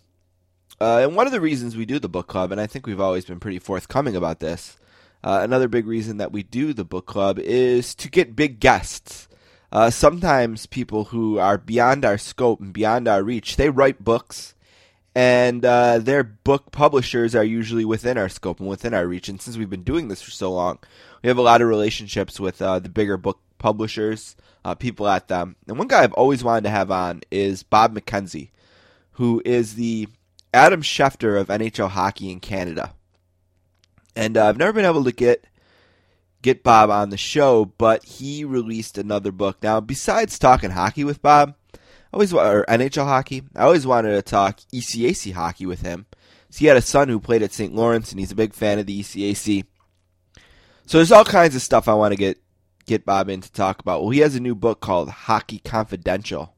Uh, 0.79 0.99
and 0.99 1.15
one 1.15 1.25
of 1.25 1.33
the 1.33 1.41
reasons 1.41 1.75
we 1.75 1.87
do 1.87 1.97
the 1.97 2.07
book 2.07 2.27
club, 2.27 2.51
and 2.51 2.61
I 2.61 2.67
think 2.67 2.85
we've 2.85 3.01
always 3.01 3.25
been 3.25 3.39
pretty 3.39 3.57
forthcoming 3.57 4.15
about 4.15 4.39
this, 4.39 4.77
uh, 5.23 5.39
another 5.41 5.67
big 5.67 5.87
reason 5.87 6.17
that 6.17 6.31
we 6.31 6.43
do 6.43 6.71
the 6.71 6.85
book 6.85 7.07
club 7.07 7.39
is 7.39 7.95
to 7.95 8.07
get 8.07 8.35
big 8.35 8.59
guests. 8.59 9.27
Uh, 9.71 9.89
sometimes 9.89 10.67
people 10.67 11.05
who 11.05 11.39
are 11.39 11.57
beyond 11.57 12.05
our 12.05 12.19
scope 12.19 12.61
and 12.61 12.73
beyond 12.73 13.07
our 13.07 13.23
reach, 13.23 13.55
they 13.55 13.71
write 13.71 14.03
books, 14.03 14.53
and 15.15 15.65
uh, 15.65 15.97
their 15.97 16.23
book 16.23 16.71
publishers 16.71 17.33
are 17.33 17.43
usually 17.43 17.85
within 17.85 18.19
our 18.19 18.29
scope 18.29 18.59
and 18.59 18.69
within 18.69 18.93
our 18.93 19.07
reach. 19.07 19.29
And 19.29 19.41
since 19.41 19.57
we've 19.57 19.67
been 19.67 19.81
doing 19.81 20.09
this 20.09 20.21
for 20.21 20.29
so 20.29 20.53
long, 20.53 20.77
we 21.23 21.27
have 21.27 21.39
a 21.39 21.41
lot 21.41 21.63
of 21.63 21.67
relationships 21.67 22.39
with 22.39 22.61
uh, 22.61 22.77
the 22.77 22.87
bigger 22.87 23.17
book 23.17 23.39
publishers, 23.57 24.35
uh, 24.65 24.75
people 24.75 25.07
at 25.07 25.27
them. 25.27 25.55
And 25.67 25.77
one 25.77 25.87
guy 25.87 26.03
I've 26.03 26.13
always 26.13 26.43
wanted 26.43 26.63
to 26.63 26.69
have 26.69 26.91
on 26.91 27.21
is 27.31 27.63
Bob 27.63 27.95
McKenzie, 27.95 28.49
who 29.13 29.41
is 29.45 29.75
the 29.75 30.07
Adam 30.53 30.81
Schefter 30.81 31.39
of 31.39 31.47
NHL 31.47 31.89
hockey 31.89 32.31
in 32.31 32.39
Canada. 32.39 32.93
And 34.15 34.37
uh, 34.37 34.47
I've 34.47 34.57
never 34.57 34.73
been 34.73 34.85
able 34.85 35.03
to 35.03 35.11
get 35.11 35.45
get 36.41 36.63
Bob 36.63 36.89
on 36.89 37.09
the 37.09 37.17
show, 37.17 37.65
but 37.65 38.03
he 38.05 38.45
released 38.45 38.97
another 38.97 39.31
book. 39.31 39.61
Now, 39.61 39.81
besides 39.81 40.39
talking 40.39 40.71
hockey 40.71 41.03
with 41.03 41.21
Bob, 41.21 41.55
I 41.73 41.77
always 42.13 42.33
or 42.33 42.65
NHL 42.67 43.05
hockey, 43.05 43.43
I 43.55 43.63
always 43.63 43.85
wanted 43.85 44.11
to 44.11 44.21
talk 44.21 44.59
ECAC 44.73 45.33
hockey 45.33 45.65
with 45.65 45.81
him. 45.81 46.05
So 46.49 46.59
he 46.59 46.65
had 46.65 46.77
a 46.77 46.81
son 46.81 47.09
who 47.09 47.19
played 47.19 47.43
at 47.43 47.53
St. 47.53 47.75
Lawrence, 47.75 48.11
and 48.11 48.19
he's 48.19 48.31
a 48.31 48.35
big 48.35 48.53
fan 48.53 48.79
of 48.79 48.87
the 48.87 48.99
ECAC. 48.99 49.65
So 50.87 50.97
there's 50.97 51.11
all 51.11 51.25
kinds 51.25 51.55
of 51.55 51.61
stuff 51.61 51.87
I 51.87 51.93
want 51.93 52.13
to 52.13 52.17
get 52.17 52.39
get 52.89 53.05
Bob 53.05 53.29
in 53.29 53.39
to 53.41 53.51
talk 53.51 53.79
about. 53.79 54.01
Well, 54.01 54.09
he 54.09 54.19
has 54.19 54.35
a 54.35 54.39
new 54.39 54.55
book 54.55 54.81
called 54.81 55.09
Hockey 55.09 55.59
Confidential, 55.59 56.55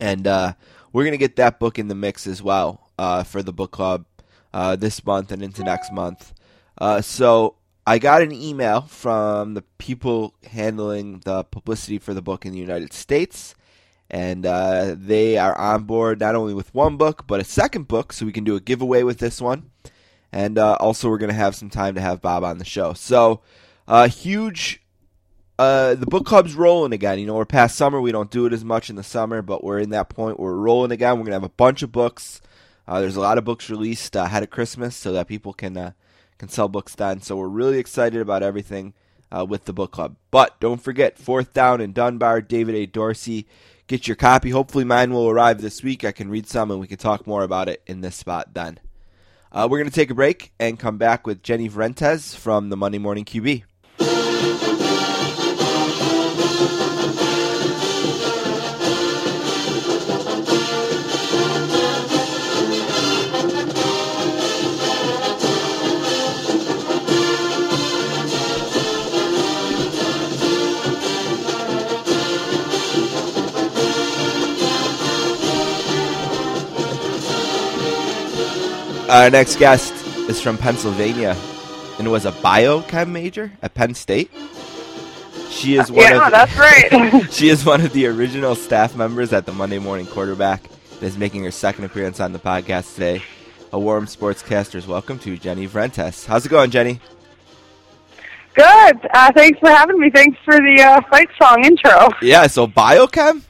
and 0.00 0.26
uh, 0.26 0.54
we're 0.92 1.04
gonna 1.04 1.16
get 1.16 1.36
that 1.36 1.58
book 1.58 1.78
in 1.78 1.88
the 1.88 1.94
mix 1.94 2.26
as 2.26 2.42
well 2.42 2.90
uh, 2.98 3.24
for 3.24 3.42
the 3.42 3.52
book 3.52 3.72
club 3.72 4.06
uh, 4.54 4.76
this 4.76 5.04
month 5.04 5.32
and 5.32 5.42
into 5.42 5.64
next 5.64 5.92
month. 5.92 6.32
Uh, 6.78 7.00
so 7.00 7.56
I 7.84 7.98
got 7.98 8.22
an 8.22 8.30
email 8.30 8.82
from 8.82 9.54
the 9.54 9.62
people 9.78 10.34
handling 10.44 11.20
the 11.24 11.42
publicity 11.42 11.98
for 11.98 12.14
the 12.14 12.22
book 12.22 12.46
in 12.46 12.52
the 12.52 12.60
United 12.60 12.92
States, 12.92 13.56
and 14.08 14.46
uh, 14.46 14.94
they 14.96 15.36
are 15.36 15.58
on 15.58 15.82
board 15.82 16.20
not 16.20 16.36
only 16.36 16.54
with 16.54 16.72
one 16.72 16.96
book 16.96 17.26
but 17.26 17.40
a 17.40 17.44
second 17.44 17.88
book, 17.88 18.12
so 18.12 18.24
we 18.24 18.32
can 18.32 18.44
do 18.44 18.54
a 18.54 18.60
giveaway 18.60 19.02
with 19.02 19.18
this 19.18 19.40
one. 19.40 19.70
And 20.30 20.58
uh, 20.58 20.76
also, 20.80 21.10
we're 21.10 21.18
going 21.18 21.28
to 21.28 21.34
have 21.34 21.54
some 21.54 21.68
time 21.68 21.94
to 21.96 22.00
have 22.00 22.22
Bob 22.22 22.42
on 22.42 22.56
the 22.56 22.64
show. 22.64 22.94
So, 22.94 23.42
uh, 23.86 24.08
huge. 24.08 24.81
Uh, 25.62 25.94
the 25.94 26.06
book 26.06 26.26
club's 26.26 26.56
rolling 26.56 26.92
again. 26.92 27.20
You 27.20 27.26
know, 27.26 27.34
we're 27.34 27.44
past 27.44 27.76
summer. 27.76 28.00
We 28.00 28.10
don't 28.10 28.32
do 28.32 28.46
it 28.46 28.52
as 28.52 28.64
much 28.64 28.90
in 28.90 28.96
the 28.96 29.04
summer, 29.04 29.42
but 29.42 29.62
we're 29.62 29.78
in 29.78 29.90
that 29.90 30.08
point 30.08 30.40
we're 30.40 30.54
rolling 30.54 30.90
again. 30.90 31.20
We're 31.20 31.26
to 31.26 31.32
have 31.34 31.44
a 31.44 31.50
bunch 31.50 31.84
of 31.84 31.92
books. 31.92 32.40
Uh, 32.88 33.00
there's 33.00 33.14
a 33.14 33.20
lot 33.20 33.38
of 33.38 33.44
books 33.44 33.70
released 33.70 34.16
uh, 34.16 34.22
ahead 34.22 34.42
of 34.42 34.50
Christmas 34.50 34.96
so 34.96 35.12
that 35.12 35.28
people 35.28 35.52
can 35.52 35.76
uh, 35.76 35.92
can 36.36 36.48
sell 36.48 36.66
books 36.66 36.96
then. 36.96 37.20
So 37.20 37.36
we're 37.36 37.46
really 37.46 37.78
excited 37.78 38.20
about 38.20 38.42
everything 38.42 38.94
uh, 39.30 39.46
with 39.48 39.66
the 39.66 39.72
book 39.72 39.92
club. 39.92 40.16
But 40.32 40.58
don't 40.58 40.82
forget, 40.82 41.16
Fourth 41.16 41.52
Down 41.52 41.80
in 41.80 41.92
Dunbar, 41.92 42.40
David 42.40 42.74
A. 42.74 42.86
Dorsey. 42.86 43.46
Get 43.86 44.08
your 44.08 44.16
copy. 44.16 44.50
Hopefully, 44.50 44.82
mine 44.82 45.12
will 45.12 45.30
arrive 45.30 45.60
this 45.60 45.80
week. 45.80 46.04
I 46.04 46.10
can 46.10 46.28
read 46.28 46.48
some 46.48 46.72
and 46.72 46.80
we 46.80 46.88
can 46.88 46.98
talk 46.98 47.24
more 47.24 47.44
about 47.44 47.68
it 47.68 47.82
in 47.86 48.00
this 48.00 48.16
spot 48.16 48.52
then. 48.52 48.80
Uh, 49.52 49.68
we're 49.70 49.84
to 49.84 49.90
take 49.92 50.10
a 50.10 50.14
break 50.14 50.52
and 50.58 50.76
come 50.76 50.98
back 50.98 51.24
with 51.24 51.44
Jenny 51.44 51.68
Vrentas 51.68 52.34
from 52.34 52.68
the 52.68 52.76
Monday 52.76 52.98
Morning 52.98 53.24
QB. 53.24 53.62
Our 79.12 79.28
next 79.28 79.56
guest 79.58 79.92
is 80.30 80.40
from 80.40 80.56
Pennsylvania 80.56 81.36
and 81.98 82.10
was 82.10 82.24
a 82.24 82.32
biochem 82.32 83.10
major 83.10 83.52
at 83.60 83.74
Penn 83.74 83.94
State. 83.94 84.30
She 85.50 85.76
is 85.76 85.92
one 85.92 86.00
Yeah, 86.02 86.24
of 86.24 86.30
that's 86.32 86.56
right. 86.56 87.30
she 87.30 87.50
is 87.50 87.62
one 87.62 87.82
of 87.82 87.92
the 87.92 88.06
original 88.06 88.54
staff 88.54 88.96
members 88.96 89.34
at 89.34 89.44
the 89.44 89.52
Monday 89.52 89.78
Morning 89.78 90.06
Quarterback 90.06 90.62
that 90.62 91.02
is 91.02 91.18
making 91.18 91.44
her 91.44 91.50
second 91.50 91.84
appearance 91.84 92.20
on 92.20 92.32
the 92.32 92.38
podcast 92.38 92.94
today. 92.94 93.22
A 93.74 93.78
warm 93.78 94.06
sportscaster's 94.06 94.86
welcome 94.86 95.18
to 95.18 95.36
Jenny 95.36 95.68
Vrentas. 95.68 96.24
How's 96.24 96.46
it 96.46 96.48
going, 96.48 96.70
Jenny? 96.70 96.98
Good. 98.54 99.08
Uh, 99.12 99.30
thanks 99.32 99.58
for 99.58 99.68
having 99.68 99.98
me. 99.98 100.08
Thanks 100.08 100.38
for 100.42 100.54
the 100.56 100.82
uh, 100.82 101.02
fight 101.10 101.28
song 101.40 101.64
intro. 101.66 102.08
Yeah, 102.22 102.46
so 102.46 102.66
biochem? 102.66 103.42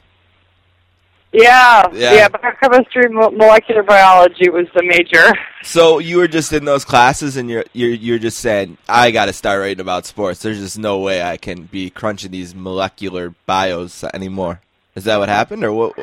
Yeah, 1.33 1.87
Yeah. 1.93 2.13
yeah. 2.13 2.27
biochemistry, 2.29 3.09
mo- 3.09 3.31
molecular 3.31 3.81
biology 3.83 4.49
was 4.49 4.67
the 4.75 4.83
major. 4.83 5.33
So 5.65 5.99
you 5.99 6.17
were 6.17 6.27
just 6.27 6.51
in 6.51 6.65
those 6.65 6.83
classes 6.83 7.37
and 7.37 7.49
you're 7.49 7.63
you're 7.71 7.91
you're 7.91 8.19
just 8.19 8.39
saying, 8.39 8.77
I 8.89 9.11
gotta 9.11 9.31
start 9.31 9.61
writing 9.61 9.79
about 9.79 10.05
sports. 10.05 10.41
There's 10.41 10.59
just 10.59 10.77
no 10.77 10.99
way 10.99 11.23
I 11.23 11.37
can 11.37 11.63
be 11.63 11.89
crunching 11.89 12.31
these 12.31 12.53
molecular 12.53 13.33
bios 13.45 14.03
anymore. 14.13 14.59
Is 14.95 15.05
that 15.05 15.17
what 15.19 15.29
happened 15.29 15.63
or 15.63 15.71
what 15.71 15.93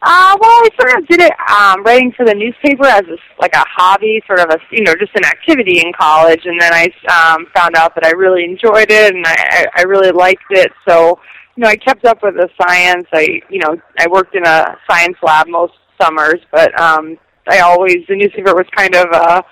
Uh, 0.00 0.36
well, 0.40 0.50
I 0.50 0.68
sort 0.80 0.96
of 1.02 1.08
did 1.08 1.20
it 1.20 1.32
um, 1.50 1.82
writing 1.82 2.12
for 2.16 2.24
the 2.24 2.32
newspaper 2.34 2.86
as 2.86 3.02
a, 3.08 3.16
like 3.40 3.54
a 3.56 3.64
hobby, 3.68 4.22
sort 4.28 4.38
of 4.38 4.50
a 4.50 4.58
you 4.70 4.82
know 4.84 4.94
just 4.94 5.10
an 5.16 5.24
activity 5.24 5.80
in 5.80 5.92
college, 5.98 6.42
and 6.46 6.60
then 6.60 6.72
I 6.72 6.84
um, 7.10 7.46
found 7.52 7.74
out 7.74 7.96
that 7.96 8.06
I 8.06 8.10
really 8.12 8.44
enjoyed 8.44 8.86
it 8.88 9.14
and 9.16 9.26
I 9.26 9.66
I 9.76 9.82
really 9.82 10.12
liked 10.12 10.44
it. 10.50 10.70
So 10.88 11.18
you 11.58 11.64
know 11.64 11.70
I 11.70 11.76
kept 11.76 12.04
up 12.04 12.22
with 12.22 12.36
the 12.36 12.48
science. 12.62 13.08
I 13.12 13.40
you 13.50 13.58
know 13.58 13.76
I 13.98 14.06
worked 14.06 14.36
in 14.36 14.46
a 14.46 14.78
science 14.88 15.16
lab 15.24 15.48
most 15.48 15.72
summers, 16.00 16.40
but 16.52 16.78
um, 16.80 17.18
I 17.48 17.58
always 17.58 17.96
the 18.08 18.14
newspaper 18.14 18.54
was 18.54 18.66
kind 18.76 18.94
of 18.94 19.06
uh, 19.12 19.42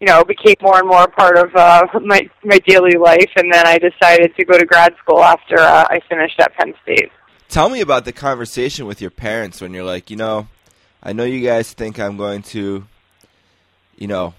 you 0.00 0.08
know 0.08 0.24
became 0.24 0.56
more 0.60 0.80
and 0.80 0.88
more 0.88 1.04
a 1.04 1.08
part 1.08 1.38
of 1.38 1.54
uh, 1.54 1.86
my 2.04 2.28
my 2.42 2.58
daily 2.66 2.98
life, 2.98 3.30
and 3.36 3.54
then 3.54 3.68
I 3.68 3.78
decided 3.78 4.34
to 4.36 4.44
go 4.44 4.58
to 4.58 4.66
grad 4.66 4.96
school 5.00 5.22
after 5.22 5.60
uh, 5.60 5.86
I 5.88 6.00
finished 6.08 6.40
at 6.40 6.52
Penn 6.56 6.74
State. 6.82 7.12
Tell 7.48 7.68
me 7.68 7.80
about 7.80 8.04
the 8.04 8.12
conversation 8.12 8.86
with 8.86 9.00
your 9.00 9.12
parents 9.12 9.60
when 9.60 9.72
you're 9.72 9.84
like, 9.84 10.10
you 10.10 10.16
know, 10.16 10.48
I 11.04 11.12
know 11.12 11.22
you 11.22 11.46
guys 11.46 11.72
think 11.72 12.00
I'm 12.00 12.16
going 12.16 12.42
to, 12.42 12.84
you 13.96 14.08
know, 14.08 14.34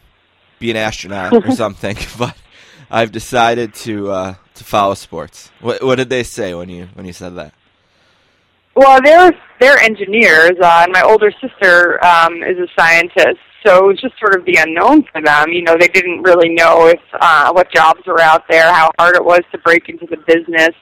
be 0.59 0.69
an 0.69 0.75
astronaut 0.75 1.31
or 1.31 1.51
something, 1.55 1.95
but 2.19 2.35
I've 2.91 3.13
decided 3.13 3.73
to 3.75 4.11
uh, 4.11 4.35
to 4.55 4.63
follow 4.63 4.93
sports. 4.93 5.51
What 5.61 5.83
what 5.83 5.95
did 5.95 6.09
they 6.09 6.23
say 6.23 6.53
when 6.53 6.69
you 6.69 6.89
when 6.93 7.05
you 7.05 7.13
said 7.13 7.35
that? 7.35 7.53
Well, 8.75 8.99
they're 9.03 9.31
they're 9.59 9.77
engineers, 9.79 10.57
uh, 10.61 10.81
and 10.83 10.91
my 10.91 11.01
older 11.01 11.31
sister 11.41 12.03
um, 12.05 12.43
is 12.43 12.57
a 12.57 12.67
scientist. 12.77 13.39
So 13.65 13.85
it 13.85 13.87
was 13.87 14.01
just 14.01 14.19
sort 14.19 14.35
of 14.35 14.45
the 14.45 14.57
unknown 14.57 15.03
for 15.11 15.21
them. 15.21 15.49
You 15.49 15.63
know, 15.63 15.75
they 15.79 15.87
didn't 15.87 16.23
really 16.23 16.49
know 16.49 16.87
if 16.87 16.99
uh, 17.13 17.51
what 17.51 17.71
jobs 17.71 18.01
were 18.05 18.21
out 18.21 18.43
there, 18.49 18.71
how 18.71 18.91
hard 18.99 19.15
it 19.15 19.23
was 19.23 19.41
to 19.53 19.57
break 19.59 19.89
into 19.89 20.05
the 20.05 20.17
business, 20.27 20.75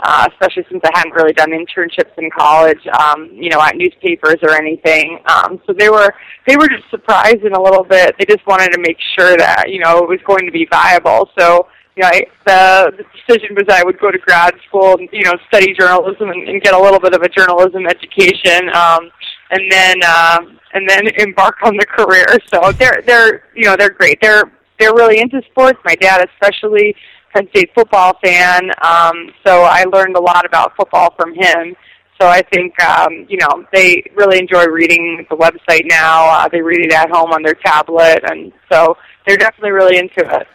uh, 0.00 0.28
especially 0.30 0.66
since 0.70 0.82
I 0.84 0.90
hadn't 0.98 1.14
really 1.14 1.32
done 1.32 1.50
internships 1.50 2.18
in 2.18 2.28
college, 2.36 2.84
um, 2.98 3.30
you 3.32 3.48
know, 3.48 3.62
at 3.62 3.76
newspapers 3.76 4.36
or 4.42 4.50
anything. 4.50 5.20
Um, 5.26 5.60
so 5.66 5.72
they 5.72 5.88
were 5.88 6.12
they 6.46 6.56
were 6.56 6.68
just 6.68 6.90
surprised 6.90 7.44
in 7.44 7.52
a 7.52 7.62
little 7.62 7.84
bit. 7.84 8.16
They 8.18 8.26
just 8.26 8.46
wanted 8.46 8.72
to 8.72 8.80
make 8.80 8.98
sure 9.18 9.36
that 9.36 9.70
you 9.70 9.80
know 9.80 9.98
it 9.98 10.08
was 10.08 10.20
going 10.26 10.46
to 10.46 10.52
be 10.52 10.66
viable. 10.70 11.30
So 11.38 11.68
you 11.96 12.02
the, 12.44 12.92
the 12.96 13.04
decision 13.26 13.56
was 13.56 13.64
I 13.70 13.82
would 13.82 13.98
go 13.98 14.10
to 14.10 14.18
grad 14.18 14.54
school 14.68 14.96
and, 14.98 15.08
you 15.12 15.24
know, 15.24 15.34
study 15.48 15.74
journalism 15.74 16.28
and, 16.28 16.48
and 16.48 16.62
get 16.62 16.74
a 16.74 16.78
little 16.78 17.00
bit 17.00 17.14
of 17.14 17.22
a 17.22 17.28
journalism 17.28 17.86
education, 17.86 18.68
um, 18.74 19.10
and 19.50 19.72
then, 19.72 19.96
uh, 20.04 20.40
and 20.74 20.88
then 20.88 21.08
embark 21.18 21.56
on 21.64 21.76
the 21.76 21.86
career. 21.86 22.26
So 22.52 22.72
they're, 22.72 23.02
they're, 23.06 23.44
you 23.54 23.64
know, 23.64 23.76
they're 23.76 23.90
great. 23.90 24.18
They're, 24.20 24.44
they're 24.78 24.94
really 24.94 25.20
into 25.20 25.40
sports. 25.50 25.78
My 25.84 25.94
dad 25.94 26.28
especially, 26.32 26.94
Penn 27.34 27.48
State 27.48 27.70
football 27.74 28.18
fan. 28.22 28.70
Um, 28.82 29.30
so 29.46 29.62
I 29.62 29.84
learned 29.84 30.16
a 30.16 30.20
lot 30.20 30.44
about 30.44 30.76
football 30.76 31.14
from 31.16 31.34
him. 31.34 31.74
So 32.20 32.28
I 32.28 32.42
think, 32.42 32.78
um, 32.82 33.26
you 33.28 33.38
know, 33.38 33.66
they 33.72 34.02
really 34.14 34.38
enjoy 34.38 34.66
reading 34.66 35.26
the 35.28 35.36
website 35.36 35.82
now. 35.84 36.28
Uh, 36.30 36.48
they 36.48 36.62
read 36.62 36.80
it 36.80 36.92
at 36.92 37.10
home 37.10 37.30
on 37.32 37.42
their 37.42 37.54
tablet, 37.54 38.20
and 38.30 38.52
so 38.72 38.96
they're 39.26 39.36
definitely 39.36 39.72
really 39.72 39.98
into 39.98 40.20
it. 40.20 40.46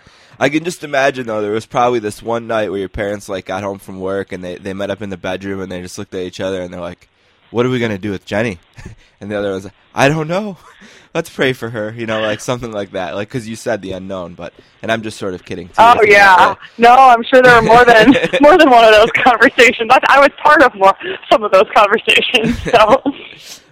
I 0.41 0.49
can 0.49 0.63
just 0.63 0.83
imagine 0.83 1.27
though 1.27 1.39
there 1.43 1.51
was 1.51 1.67
probably 1.67 1.99
this 1.99 2.23
one 2.23 2.47
night 2.47 2.71
where 2.71 2.79
your 2.79 2.89
parents 2.89 3.29
like 3.29 3.45
got 3.45 3.61
home 3.61 3.77
from 3.77 3.99
work 3.99 4.31
and 4.31 4.43
they 4.43 4.55
they 4.55 4.73
met 4.73 4.89
up 4.89 5.03
in 5.03 5.11
the 5.11 5.17
bedroom 5.17 5.61
and 5.61 5.71
they 5.71 5.83
just 5.83 5.99
looked 5.99 6.15
at 6.15 6.23
each 6.23 6.39
other 6.39 6.63
and 6.63 6.73
they're 6.73 6.81
like, 6.81 7.09
"What 7.51 7.63
are 7.63 7.69
we 7.69 7.77
gonna 7.77 7.99
do 7.99 8.09
with 8.09 8.25
Jenny?" 8.25 8.57
And 9.21 9.29
the 9.29 9.37
other 9.37 9.51
was, 9.51 9.65
like, 9.65 9.73
"I 9.93 10.09
don't 10.09 10.27
know. 10.27 10.57
Let's 11.13 11.29
pray 11.29 11.53
for 11.53 11.69
her." 11.69 11.93
You 11.95 12.07
know, 12.07 12.21
like 12.21 12.39
something 12.39 12.71
like 12.71 12.93
that. 12.93 13.13
Like 13.13 13.27
because 13.27 13.47
you 13.47 13.55
said 13.55 13.83
the 13.83 13.91
unknown, 13.91 14.33
but 14.33 14.51
and 14.81 14.91
I'm 14.91 15.03
just 15.03 15.19
sort 15.19 15.35
of 15.35 15.45
kidding. 15.45 15.67
Too, 15.67 15.75
Oh 15.77 16.01
yeah, 16.01 16.55
no, 16.79 16.91
I'm 16.91 17.21
sure 17.21 17.39
there 17.43 17.61
were 17.61 17.67
more 17.67 17.85
than 17.85 18.07
more 18.41 18.57
than 18.57 18.71
one 18.71 18.83
of 18.83 18.93
those 18.93 19.11
conversations. 19.11 19.91
I, 19.91 19.99
I 20.09 20.19
was 20.21 20.29
part 20.41 20.63
of 20.63 20.73
more 20.73 20.95
some 21.31 21.43
of 21.43 21.51
those 21.51 21.67
conversations. 21.75 22.59
So 22.63 23.03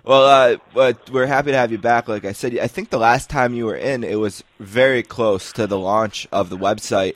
Well, 0.09 0.57
uh, 0.73 0.93
we're 1.11 1.27
happy 1.27 1.51
to 1.51 1.57
have 1.57 1.71
you 1.71 1.77
back. 1.77 2.07
Like 2.07 2.25
I 2.25 2.31
said, 2.31 2.57
I 2.57 2.65
think 2.65 2.89
the 2.89 2.97
last 2.97 3.29
time 3.29 3.53
you 3.53 3.67
were 3.67 3.75
in, 3.75 4.03
it 4.03 4.15
was 4.15 4.43
very 4.59 5.03
close 5.03 5.51
to 5.51 5.67
the 5.67 5.77
launch 5.77 6.27
of 6.31 6.49
the 6.49 6.57
website. 6.57 7.13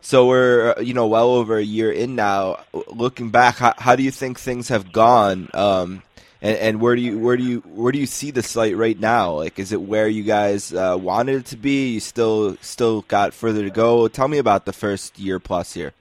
So 0.00 0.26
we're, 0.26 0.72
uh, 0.72 0.80
you 0.80 0.94
know, 0.94 1.06
well 1.06 1.28
over 1.28 1.58
a 1.58 1.62
year 1.62 1.92
in 1.92 2.14
now. 2.14 2.64
Looking 2.86 3.28
back, 3.28 3.56
how, 3.56 3.74
how 3.76 3.96
do 3.96 4.02
you 4.02 4.10
think 4.10 4.40
things 4.40 4.68
have 4.68 4.92
gone? 4.92 5.50
Um, 5.52 6.02
and, 6.40 6.56
and 6.56 6.80
where 6.80 6.96
do 6.96 7.02
you 7.02 7.18
where 7.18 7.36
do 7.36 7.42
you 7.42 7.60
where 7.66 7.92
do 7.92 7.98
you 7.98 8.06
see 8.06 8.30
the 8.30 8.42
site 8.42 8.78
right 8.78 8.98
now? 8.98 9.32
Like, 9.32 9.58
is 9.58 9.70
it 9.72 9.82
where 9.82 10.08
you 10.08 10.22
guys 10.22 10.72
uh, 10.72 10.96
wanted 10.98 11.36
it 11.36 11.46
to 11.48 11.58
be? 11.58 11.92
You 11.92 12.00
still 12.00 12.56
still 12.62 13.02
got 13.02 13.34
further 13.34 13.62
to 13.62 13.70
go. 13.70 14.08
Tell 14.08 14.28
me 14.28 14.38
about 14.38 14.64
the 14.64 14.72
first 14.72 15.18
year 15.18 15.38
plus 15.38 15.74
here. 15.74 15.92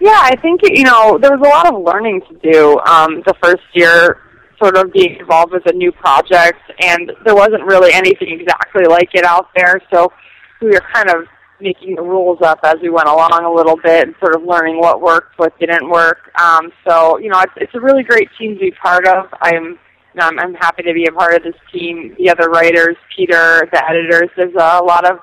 Yeah, 0.00 0.20
I 0.22 0.36
think 0.36 0.60
you 0.62 0.84
know 0.84 1.18
there 1.18 1.36
was 1.36 1.40
a 1.44 1.50
lot 1.50 1.74
of 1.74 1.82
learning 1.82 2.22
to 2.28 2.52
do. 2.52 2.78
Um, 2.86 3.24
the 3.26 3.34
first 3.42 3.64
year, 3.72 4.20
sort 4.58 4.76
of 4.76 4.92
being 4.92 5.16
involved 5.18 5.52
with 5.52 5.66
a 5.66 5.72
new 5.72 5.92
project, 5.92 6.60
and 6.80 7.12
there 7.24 7.34
wasn't 7.34 7.64
really 7.64 7.92
anything 7.92 8.40
exactly 8.40 8.84
like 8.86 9.10
it 9.14 9.24
out 9.24 9.48
there. 9.54 9.80
So 9.92 10.12
we 10.60 10.68
were 10.68 10.82
kind 10.92 11.10
of 11.10 11.26
making 11.60 11.96
the 11.96 12.02
rules 12.02 12.38
up 12.42 12.60
as 12.64 12.76
we 12.82 12.90
went 12.90 13.08
along 13.08 13.42
a 13.44 13.52
little 13.52 13.76
bit, 13.76 14.06
and 14.08 14.14
sort 14.20 14.34
of 14.34 14.42
learning 14.42 14.78
what 14.78 15.00
worked, 15.00 15.38
what 15.38 15.58
didn't 15.58 15.88
work. 15.88 16.30
Um, 16.40 16.72
so 16.86 17.18
you 17.18 17.28
know, 17.28 17.40
it's, 17.40 17.52
it's 17.56 17.74
a 17.74 17.80
really 17.80 18.02
great 18.02 18.28
team 18.38 18.54
to 18.54 18.60
be 18.60 18.70
part 18.70 19.06
of. 19.06 19.26
I'm 19.40 19.78
you 20.16 20.20
know, 20.22 20.28
I'm, 20.28 20.38
I'm 20.38 20.54
happy 20.54 20.82
to 20.82 20.94
be 20.94 21.06
a 21.06 21.12
part 21.12 21.34
of 21.34 21.42
this 21.42 21.60
team. 21.72 22.14
The 22.18 22.30
other 22.30 22.48
writers, 22.48 22.96
Peter, 23.14 23.68
the 23.72 23.82
editors. 23.88 24.30
There's 24.36 24.54
a 24.54 24.82
lot 24.82 25.08
of 25.10 25.18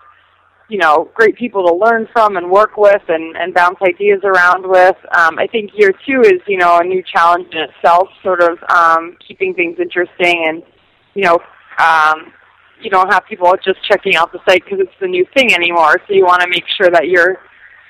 you 0.74 0.80
know, 0.80 1.08
great 1.14 1.36
people 1.38 1.68
to 1.68 1.76
learn 1.76 2.08
from 2.12 2.36
and 2.36 2.50
work 2.50 2.78
with 2.78 3.04
and, 3.08 3.38
and 3.38 3.54
bounce 3.54 3.78
ideas 3.88 4.22
around 4.24 4.68
with. 4.68 4.96
Um, 5.16 5.38
I 5.38 5.46
think 5.46 5.70
year 5.76 5.94
two 6.04 6.22
is, 6.22 6.42
you 6.48 6.58
know, 6.58 6.80
a 6.80 6.84
new 6.84 7.04
challenge 7.04 7.46
in 7.52 7.60
itself, 7.60 8.08
sort 8.24 8.42
of 8.42 8.58
um, 8.70 9.16
keeping 9.26 9.54
things 9.54 9.78
interesting 9.80 10.46
and, 10.48 10.64
you 11.14 11.26
know, 11.26 11.38
um, 11.78 12.34
you 12.82 12.90
don't 12.90 13.14
have 13.14 13.24
people 13.30 13.54
just 13.64 13.78
checking 13.88 14.16
out 14.16 14.32
the 14.32 14.40
site 14.50 14.64
because 14.66 14.80
it's 14.80 15.00
the 15.00 15.06
new 15.06 15.28
thing 15.36 15.54
anymore. 15.54 15.98
So 16.08 16.16
you 16.16 16.26
want 16.26 16.42
to 16.42 16.48
make 16.50 16.66
sure 16.76 16.90
that 16.90 17.08
you're 17.08 17.38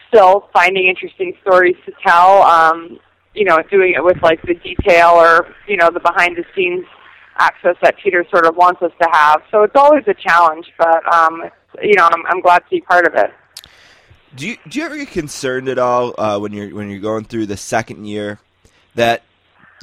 still 0.10 0.50
finding 0.52 0.90
interesting 0.90 1.32
stories 1.42 1.78
to 1.86 1.94
tell. 2.06 2.44
Um, 2.44 3.00
you 3.34 3.46
know, 3.46 3.64
doing 3.72 3.94
it 3.96 4.04
with 4.04 4.22
like 4.22 4.42
the 4.44 4.56
detail 4.56 5.12
or 5.12 5.56
you 5.68 5.78
know 5.78 5.90
the 5.90 6.00
behind 6.00 6.38
the 6.38 6.44
scenes 6.54 6.86
access 7.40 7.76
that 7.82 7.96
Peter 8.04 8.24
sort 8.30 8.46
of 8.46 8.56
wants 8.56 8.84
us 8.84 8.92
to 9.02 9.08
have. 9.12 9.42
So 9.50 9.64
it's 9.64 9.76
always 9.76 10.04
a 10.06 10.14
challenge, 10.14 10.68
but 10.78 11.02
um, 11.12 11.42
you 11.82 11.96
know, 11.96 12.08
I'm, 12.12 12.26
I'm 12.28 12.42
glad 12.42 12.60
to 12.60 12.70
be 12.70 12.82
part 12.82 13.08
of 13.08 13.16
it. 13.16 13.32
Do 14.36 14.48
you 14.48 14.58
do 14.68 14.80
you 14.80 14.86
ever 14.86 14.98
get 14.98 15.10
concerned 15.10 15.68
at 15.70 15.78
all 15.78 16.16
uh, 16.18 16.40
when 16.40 16.54
you're 16.54 16.74
when 16.74 16.90
you're 16.90 17.00
going 17.00 17.26
through 17.26 17.46
the 17.46 17.58
second 17.58 18.06
year 18.06 18.40
that 18.96 19.24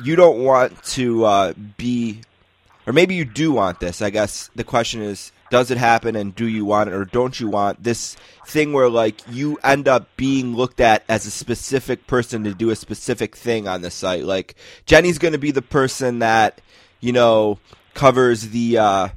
you 0.02 0.16
don't 0.16 0.42
want 0.42 0.82
to 0.84 1.24
uh, 1.24 1.52
be, 1.76 2.22
or 2.86 2.92
maybe 2.92 3.14
you 3.14 3.24
do 3.24 3.52
want 3.52 3.78
this? 3.78 4.02
I 4.02 4.10
guess 4.10 4.50
the 4.56 4.64
question 4.64 5.02
is, 5.02 5.30
does 5.50 5.70
it 5.70 5.78
happen, 5.78 6.16
and 6.16 6.34
do 6.34 6.46
you 6.46 6.64
want 6.64 6.90
it, 6.90 6.94
or 6.94 7.04
don't 7.04 7.38
you 7.38 7.48
want 7.48 7.84
this 7.84 8.16
thing 8.44 8.72
where 8.72 8.88
like 8.88 9.20
you 9.28 9.56
end 9.62 9.86
up 9.86 10.08
being 10.16 10.56
looked 10.56 10.80
at 10.80 11.04
as 11.08 11.26
a 11.26 11.30
specific 11.30 12.08
person 12.08 12.42
to 12.42 12.52
do 12.52 12.70
a 12.70 12.76
specific 12.76 13.36
thing 13.36 13.68
on 13.68 13.82
the 13.82 13.90
site? 13.90 14.24
Like 14.24 14.56
Jenny's 14.84 15.18
going 15.18 15.32
to 15.32 15.38
be 15.38 15.52
the 15.52 15.62
person 15.62 16.18
that 16.20 16.60
you 16.98 17.12
know 17.12 17.60
covers 17.94 18.48
the. 18.48 18.78
Uh, 18.78 19.08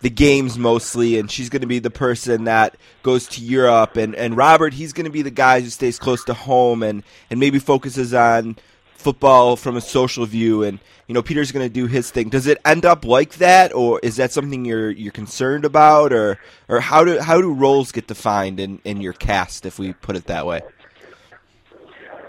the 0.00 0.10
games 0.10 0.58
mostly, 0.58 1.18
and 1.18 1.30
she's 1.30 1.48
going 1.48 1.62
to 1.62 1.66
be 1.66 1.78
the 1.78 1.90
person 1.90 2.44
that 2.44 2.76
goes 3.02 3.26
to 3.28 3.40
Europe. 3.40 3.96
And, 3.96 4.14
and 4.14 4.36
Robert, 4.36 4.74
he's 4.74 4.92
going 4.92 5.06
to 5.06 5.10
be 5.10 5.22
the 5.22 5.30
guy 5.30 5.60
who 5.60 5.68
stays 5.68 5.98
close 5.98 6.24
to 6.24 6.34
home 6.34 6.82
and, 6.82 7.02
and 7.30 7.40
maybe 7.40 7.58
focuses 7.58 8.14
on 8.14 8.56
football 8.94 9.56
from 9.56 9.76
a 9.76 9.80
social 9.80 10.26
view. 10.26 10.62
And 10.62 10.78
you 11.06 11.14
know, 11.14 11.22
Peter's 11.22 11.52
going 11.52 11.66
to 11.66 11.72
do 11.72 11.86
his 11.86 12.10
thing. 12.10 12.28
Does 12.28 12.46
it 12.46 12.58
end 12.64 12.84
up 12.84 13.04
like 13.04 13.36
that, 13.36 13.74
or 13.74 13.98
is 14.02 14.16
that 14.16 14.30
something 14.30 14.66
you're 14.66 14.90
you're 14.90 15.10
concerned 15.10 15.64
about, 15.64 16.12
or 16.12 16.38
or 16.68 16.80
how 16.80 17.02
do 17.02 17.18
how 17.18 17.40
do 17.40 17.52
roles 17.52 17.92
get 17.92 18.06
defined 18.06 18.60
in 18.60 18.78
in 18.84 19.00
your 19.00 19.14
cast, 19.14 19.64
if 19.64 19.78
we 19.78 19.94
put 19.94 20.16
it 20.16 20.26
that 20.26 20.44
way? 20.44 20.60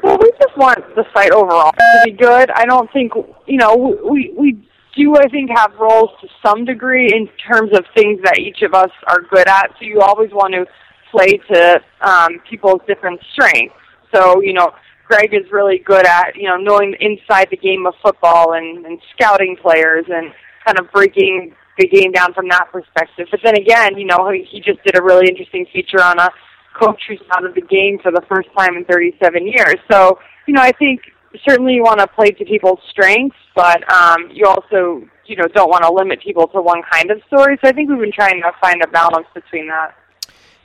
Well, 0.01 0.17
we 0.17 0.32
just 0.41 0.57
want 0.57 0.80
the 0.95 1.05
site 1.13 1.32
overall 1.32 1.74
to 1.74 2.01
be 2.05 2.11
good. 2.11 2.49
I 2.51 2.65
don't 2.65 2.89
think 2.93 3.11
you 3.47 3.57
know 3.57 3.76
we 4.09 4.34
we 4.38 4.68
do 5.00 5.16
I 5.16 5.28
think 5.30 5.50
have 5.56 5.74
roles 5.80 6.10
to 6.22 6.28
some 6.45 6.66
degree 6.66 7.08
in 7.08 7.30
terms 7.47 7.72
of 7.74 7.86
things 7.95 8.20
that 8.24 8.38
each 8.38 8.62
of 8.64 8.74
us 8.74 8.91
are 9.08 9.22
good 9.22 9.47
at. 9.47 9.72
So 9.80 9.86
you 9.86 10.02
always 10.02 10.30
want 10.32 10.54
to 10.54 10.66
play 11.10 11.39
to 11.52 11.82
um, 12.02 12.41
people's 12.50 12.82
different 12.86 13.20
strengths. 13.32 13.76
So 14.14 14.41
you 14.41 14.54
know, 14.54 14.72
Greg 15.08 15.34
is 15.34 15.50
really 15.52 15.80
good 15.80 16.06
at 16.06 16.36
you 16.36 16.50
know 16.50 16.58
knowing 16.58 16.95
inside 17.00 17.47
the 17.50 17.58
game 17.58 17.86
of 17.88 17.93
football 18.04 18.54
and, 18.54 18.86
and 18.86 19.00
scouting 19.16 19.56
players 19.62 20.06
and 20.10 20.34
kind 20.66 20.78
of 20.78 20.91
breaking 20.91 21.56
the 21.78 21.88
game 21.88 22.12
down 22.12 22.34
from 22.34 22.50
that 22.50 22.68
perspective. 22.72 23.28
But 23.32 23.39
then 23.41 23.56
again, 23.56 23.97
you 23.97 24.06
know, 24.06 24.30
he, 24.30 24.45
he 24.52 24.60
just 24.60 24.84
did 24.84 24.97
a 24.97 25.02
really 25.02 25.30
interesting 25.30 25.66
feature 25.72 26.04
on 26.04 26.20
a 26.20 26.30
coach 26.78 27.02
who's 27.08 27.22
out 27.32 27.45
of 27.45 27.56
the 27.56 27.62
game 27.62 28.00
for 28.04 28.12
the 28.12 28.22
first 28.28 28.50
time 28.58 28.76
in 28.76 28.84
37 28.84 29.47
years. 29.47 29.78
So 29.89 30.20
you 30.45 30.54
know, 30.54 30.62
I 30.62 30.74
think 30.74 31.02
certainly 31.47 31.73
you 31.73 31.84
want 31.84 31.99
to 31.99 32.07
play 32.07 32.32
to 32.32 32.45
people's 32.45 32.80
strengths, 32.89 33.38
but 33.55 33.91
um, 33.91 34.30
you 34.32 34.45
also 34.45 35.07
you 35.25 35.36
know 35.36 35.47
don't 35.53 35.69
want 35.69 35.84
to 35.84 35.91
limit 35.91 36.21
people 36.21 36.47
to 36.47 36.61
one 36.61 36.82
kind 36.91 37.11
of 37.11 37.21
story. 37.27 37.57
So 37.61 37.69
I 37.69 37.71
think 37.71 37.89
we've 37.89 37.99
been 37.99 38.11
trying 38.11 38.41
to 38.41 38.51
find 38.61 38.82
a 38.82 38.88
balance 38.88 39.27
between 39.34 39.67
that. 39.67 39.95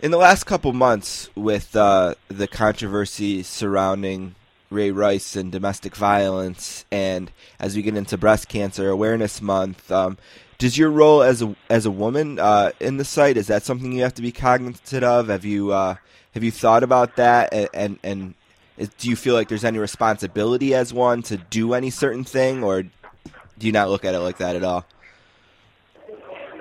In 0.00 0.10
the 0.10 0.18
last 0.18 0.44
couple 0.44 0.72
months, 0.72 1.30
with 1.34 1.74
uh, 1.76 2.14
the 2.28 2.46
controversy 2.46 3.42
surrounding 3.42 4.34
Ray 4.70 4.90
Rice 4.90 5.36
and 5.36 5.52
domestic 5.52 5.96
violence, 5.96 6.84
and 6.90 7.30
as 7.58 7.76
we 7.76 7.82
get 7.82 7.96
into 7.96 8.18
Breast 8.18 8.48
Cancer 8.48 8.90
Awareness 8.90 9.40
Month, 9.40 9.90
um, 9.90 10.18
does 10.58 10.76
your 10.78 10.90
role 10.90 11.22
as 11.22 11.42
a 11.42 11.54
as 11.70 11.86
a 11.86 11.90
woman 11.90 12.38
uh, 12.38 12.72
in 12.80 12.96
the 12.96 13.04
site 13.04 13.36
is 13.36 13.46
that 13.48 13.62
something 13.62 13.92
you 13.92 14.02
have 14.02 14.14
to 14.14 14.22
be 14.22 14.32
cognizant 14.32 15.04
of? 15.04 15.28
Have 15.28 15.44
you 15.44 15.72
uh, 15.72 15.96
have 16.32 16.42
you 16.42 16.50
thought 16.50 16.82
about 16.82 17.16
that 17.16 17.52
and, 17.52 17.68
and, 17.72 17.98
and 18.02 18.34
do 18.76 19.08
you 19.08 19.16
feel 19.16 19.34
like 19.34 19.48
there's 19.48 19.64
any 19.64 19.78
responsibility 19.78 20.74
as 20.74 20.92
one 20.92 21.22
to 21.22 21.36
do 21.36 21.74
any 21.74 21.90
certain 21.90 22.24
thing, 22.24 22.64
or 22.64 22.82
do 22.82 23.66
you 23.66 23.72
not 23.72 23.88
look 23.88 24.04
at 24.04 24.14
it 24.14 24.20
like 24.20 24.38
that 24.38 24.56
at 24.56 24.64
all? 24.64 24.84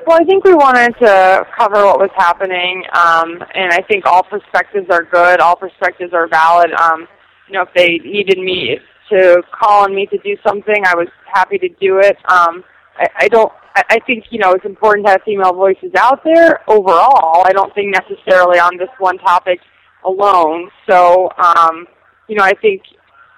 Well, 0.06 0.20
I 0.20 0.26
think 0.26 0.44
we 0.44 0.54
wanted 0.54 0.94
to 1.00 1.48
cover 1.58 1.86
what 1.86 1.98
was 1.98 2.10
happening, 2.16 2.84
um, 2.94 3.42
and 3.56 3.72
I 3.72 3.82
think 3.88 4.06
all 4.06 4.22
perspectives 4.22 4.88
are 4.90 5.04
good. 5.04 5.40
All 5.40 5.56
perspectives 5.56 6.14
are 6.14 6.28
valid. 6.28 6.72
Um, 6.74 7.08
you 7.48 7.54
know, 7.54 7.62
if 7.62 7.70
they 7.74 8.00
needed 8.00 8.38
me 8.38 8.80
to 9.10 9.42
call 9.52 9.86
on 9.86 9.96
me 9.96 10.06
to 10.08 10.18
do 10.18 10.36
something, 10.46 10.84
I 10.86 10.96
was 10.96 11.08
happy 11.34 11.58
to 11.58 11.70
do 11.70 12.00
it. 12.00 12.18
Um, 12.30 12.64
I, 12.98 13.08
I 13.22 13.28
don't. 13.30 13.52
I, 13.76 13.84
I 13.92 14.00
think 14.00 14.26
you 14.30 14.40
know 14.40 14.52
it's 14.52 14.66
important 14.66 15.06
to 15.08 15.14
have 15.14 15.22
female 15.24 15.54
voices 15.54 15.92
out 15.98 16.22
there 16.24 16.70
overall. 16.70 17.44
I 17.46 17.54
don't 17.54 17.74
think 17.74 17.96
necessarily 17.96 18.60
on 18.60 18.78
this 18.78 18.90
one 19.00 19.18
topic 19.20 19.60
alone. 20.06 20.70
So, 20.90 21.30
um, 21.38 21.88
you 22.28 22.36
know, 22.36 22.44
I 22.44 22.54
think, 22.54 22.82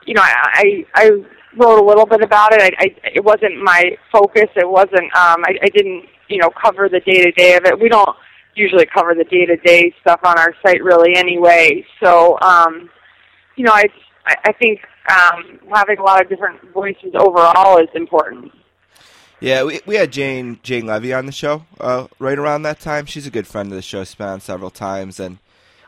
you 0.05 0.13
know, 0.13 0.21
I 0.23 0.85
I 0.93 1.09
wrote 1.57 1.79
a 1.79 1.85
little 1.85 2.05
bit 2.05 2.21
about 2.21 2.53
it. 2.53 2.61
I, 2.61 2.71
I 2.79 3.11
it 3.15 3.23
wasn't 3.23 3.61
my 3.63 3.97
focus. 4.11 4.49
It 4.55 4.69
wasn't. 4.69 5.05
Um, 5.15 5.43
I, 5.45 5.57
I 5.63 5.69
didn't, 5.69 6.05
you 6.29 6.37
know, 6.37 6.49
cover 6.61 6.89
the 6.89 6.99
day 6.99 7.23
to 7.23 7.31
day 7.31 7.55
of 7.55 7.65
it. 7.65 7.79
We 7.79 7.89
don't 7.89 8.15
usually 8.55 8.85
cover 8.85 9.13
the 9.13 9.25
day 9.25 9.45
to 9.45 9.57
day 9.57 9.93
stuff 10.01 10.19
on 10.23 10.37
our 10.37 10.53
site 10.65 10.83
really 10.83 11.15
anyway. 11.15 11.85
So, 12.01 12.39
um, 12.41 12.89
you 13.55 13.65
know, 13.65 13.73
I 13.73 13.85
I 14.25 14.51
think 14.53 14.79
um, 15.09 15.59
having 15.73 15.99
a 15.99 16.03
lot 16.03 16.21
of 16.21 16.29
different 16.29 16.61
voices 16.73 17.11
overall 17.15 17.77
is 17.77 17.89
important. 17.93 18.51
Yeah, 19.39 19.63
we 19.63 19.81
we 19.85 19.95
had 19.95 20.11
Jane 20.11 20.59
Jane 20.63 20.85
Leavy 20.85 21.17
on 21.17 21.25
the 21.25 21.31
show 21.31 21.65
uh, 21.79 22.07
right 22.19 22.37
around 22.37 22.63
that 22.63 22.79
time. 22.79 23.05
She's 23.05 23.27
a 23.27 23.31
good 23.31 23.47
friend 23.47 23.69
of 23.71 23.75
the 23.75 23.81
show. 23.81 24.03
Spent 24.03 24.29
on 24.29 24.41
several 24.41 24.71
times, 24.71 25.19
and 25.19 25.37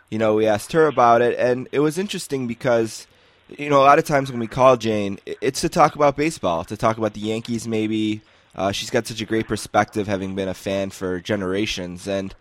you 0.09 0.17
know, 0.17 0.35
we 0.35 0.47
asked 0.47 0.71
her 0.73 0.87
about 0.87 1.21
it, 1.21 1.37
and 1.37 1.67
it 1.71 1.79
was 1.79 1.97
interesting 1.97 2.47
because, 2.47 3.07
you 3.49 3.69
know, 3.69 3.79
a 3.79 3.83
lot 3.83 3.99
of 3.99 4.05
times 4.05 4.31
when 4.31 4.39
we 4.39 4.47
call 4.47 4.77
Jane, 4.77 5.19
it's 5.25 5.61
to 5.61 5.69
talk 5.69 5.95
about 5.95 6.15
baseball, 6.15 6.63
to 6.65 6.77
talk 6.77 6.97
about 6.97 7.13
the 7.13 7.21
Yankees, 7.21 7.67
maybe. 7.67 8.21
Uh, 8.55 8.71
she's 8.71 8.89
got 8.89 9.05
such 9.05 9.21
a 9.21 9.25
great 9.25 9.47
perspective, 9.47 10.07
having 10.07 10.33
been 10.33 10.47
a 10.47 10.53
fan 10.53 10.89
for 10.89 11.19
generations, 11.19 12.07
and 12.07 12.33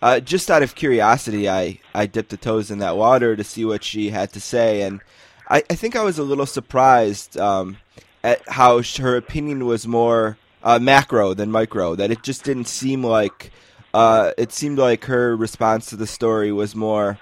uh, 0.00 0.18
just 0.18 0.50
out 0.50 0.62
of 0.62 0.74
curiosity, 0.74 1.48
I 1.48 1.78
I 1.94 2.06
dipped 2.06 2.30
the 2.30 2.36
toes 2.36 2.70
in 2.70 2.80
that 2.80 2.96
water 2.96 3.36
to 3.36 3.44
see 3.44 3.64
what 3.64 3.84
she 3.84 4.10
had 4.10 4.32
to 4.32 4.40
say, 4.40 4.82
and 4.82 5.00
I, 5.48 5.62
I 5.70 5.74
think 5.76 5.94
I 5.94 6.02
was 6.02 6.18
a 6.18 6.24
little 6.24 6.44
surprised 6.44 7.38
um, 7.38 7.78
at 8.24 8.46
how 8.48 8.82
her 8.98 9.16
opinion 9.16 9.64
was 9.64 9.86
more 9.86 10.36
uh, 10.62 10.78
macro 10.80 11.34
than 11.34 11.50
micro. 11.52 11.94
That 11.94 12.10
it 12.10 12.22
just 12.22 12.42
didn't 12.42 12.66
seem 12.66 13.04
like 13.04 13.52
uh, 13.94 14.32
it 14.38 14.52
seemed 14.52 14.78
like 14.78 15.04
her 15.04 15.36
response 15.36 15.86
to 15.86 15.96
the 15.96 16.06
story 16.06 16.52
was 16.52 16.74
more, 16.74 17.18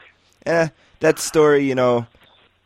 eh, 0.46 0.68
that 1.00 1.18
story, 1.18 1.64
you 1.64 1.74
know, 1.74 2.06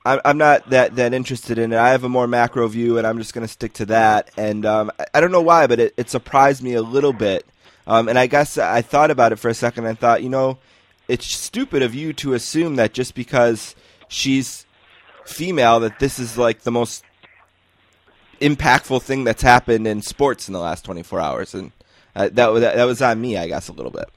I'm, 0.04 0.20
I'm 0.24 0.38
not 0.38 0.68
that, 0.70 0.96
that 0.96 1.14
interested 1.14 1.58
in 1.58 1.72
it. 1.72 1.78
I 1.78 1.90
have 1.90 2.04
a 2.04 2.08
more 2.08 2.26
macro 2.26 2.68
view, 2.68 2.98
and 2.98 3.06
I'm 3.06 3.18
just 3.18 3.32
going 3.32 3.46
to 3.46 3.52
stick 3.52 3.72
to 3.74 3.86
that. 3.86 4.30
And 4.36 4.66
um, 4.66 4.90
I, 4.98 5.06
I 5.14 5.20
don't 5.20 5.32
know 5.32 5.40
why, 5.40 5.66
but 5.66 5.80
it, 5.80 5.94
it 5.96 6.10
surprised 6.10 6.62
me 6.62 6.74
a 6.74 6.82
little 6.82 7.12
bit. 7.12 7.46
Um, 7.86 8.08
and 8.08 8.18
I 8.18 8.26
guess 8.26 8.58
I 8.58 8.82
thought 8.82 9.10
about 9.10 9.32
it 9.32 9.36
for 9.36 9.48
a 9.48 9.54
second. 9.54 9.86
I 9.86 9.94
thought, 9.94 10.22
you 10.22 10.28
know, 10.28 10.58
it's 11.08 11.26
stupid 11.26 11.82
of 11.82 11.94
you 11.94 12.12
to 12.14 12.34
assume 12.34 12.76
that 12.76 12.92
just 12.92 13.14
because 13.14 13.74
she's 14.08 14.66
female, 15.24 15.80
that 15.80 15.98
this 15.98 16.18
is 16.18 16.36
like 16.38 16.60
the 16.62 16.70
most 16.70 17.04
impactful 18.40 19.02
thing 19.02 19.24
that's 19.24 19.42
happened 19.42 19.86
in 19.86 20.02
sports 20.02 20.48
in 20.48 20.54
the 20.54 20.60
last 20.60 20.84
24 20.84 21.20
hours. 21.20 21.54
And 21.54 21.72
uh, 22.16 22.28
that, 22.32 22.52
that 22.52 22.76
that 22.76 22.84
was 22.84 23.02
on 23.02 23.20
me, 23.20 23.36
I 23.36 23.46
guess, 23.46 23.68
a 23.68 23.72
little 23.72 23.90
bit. 23.90 24.08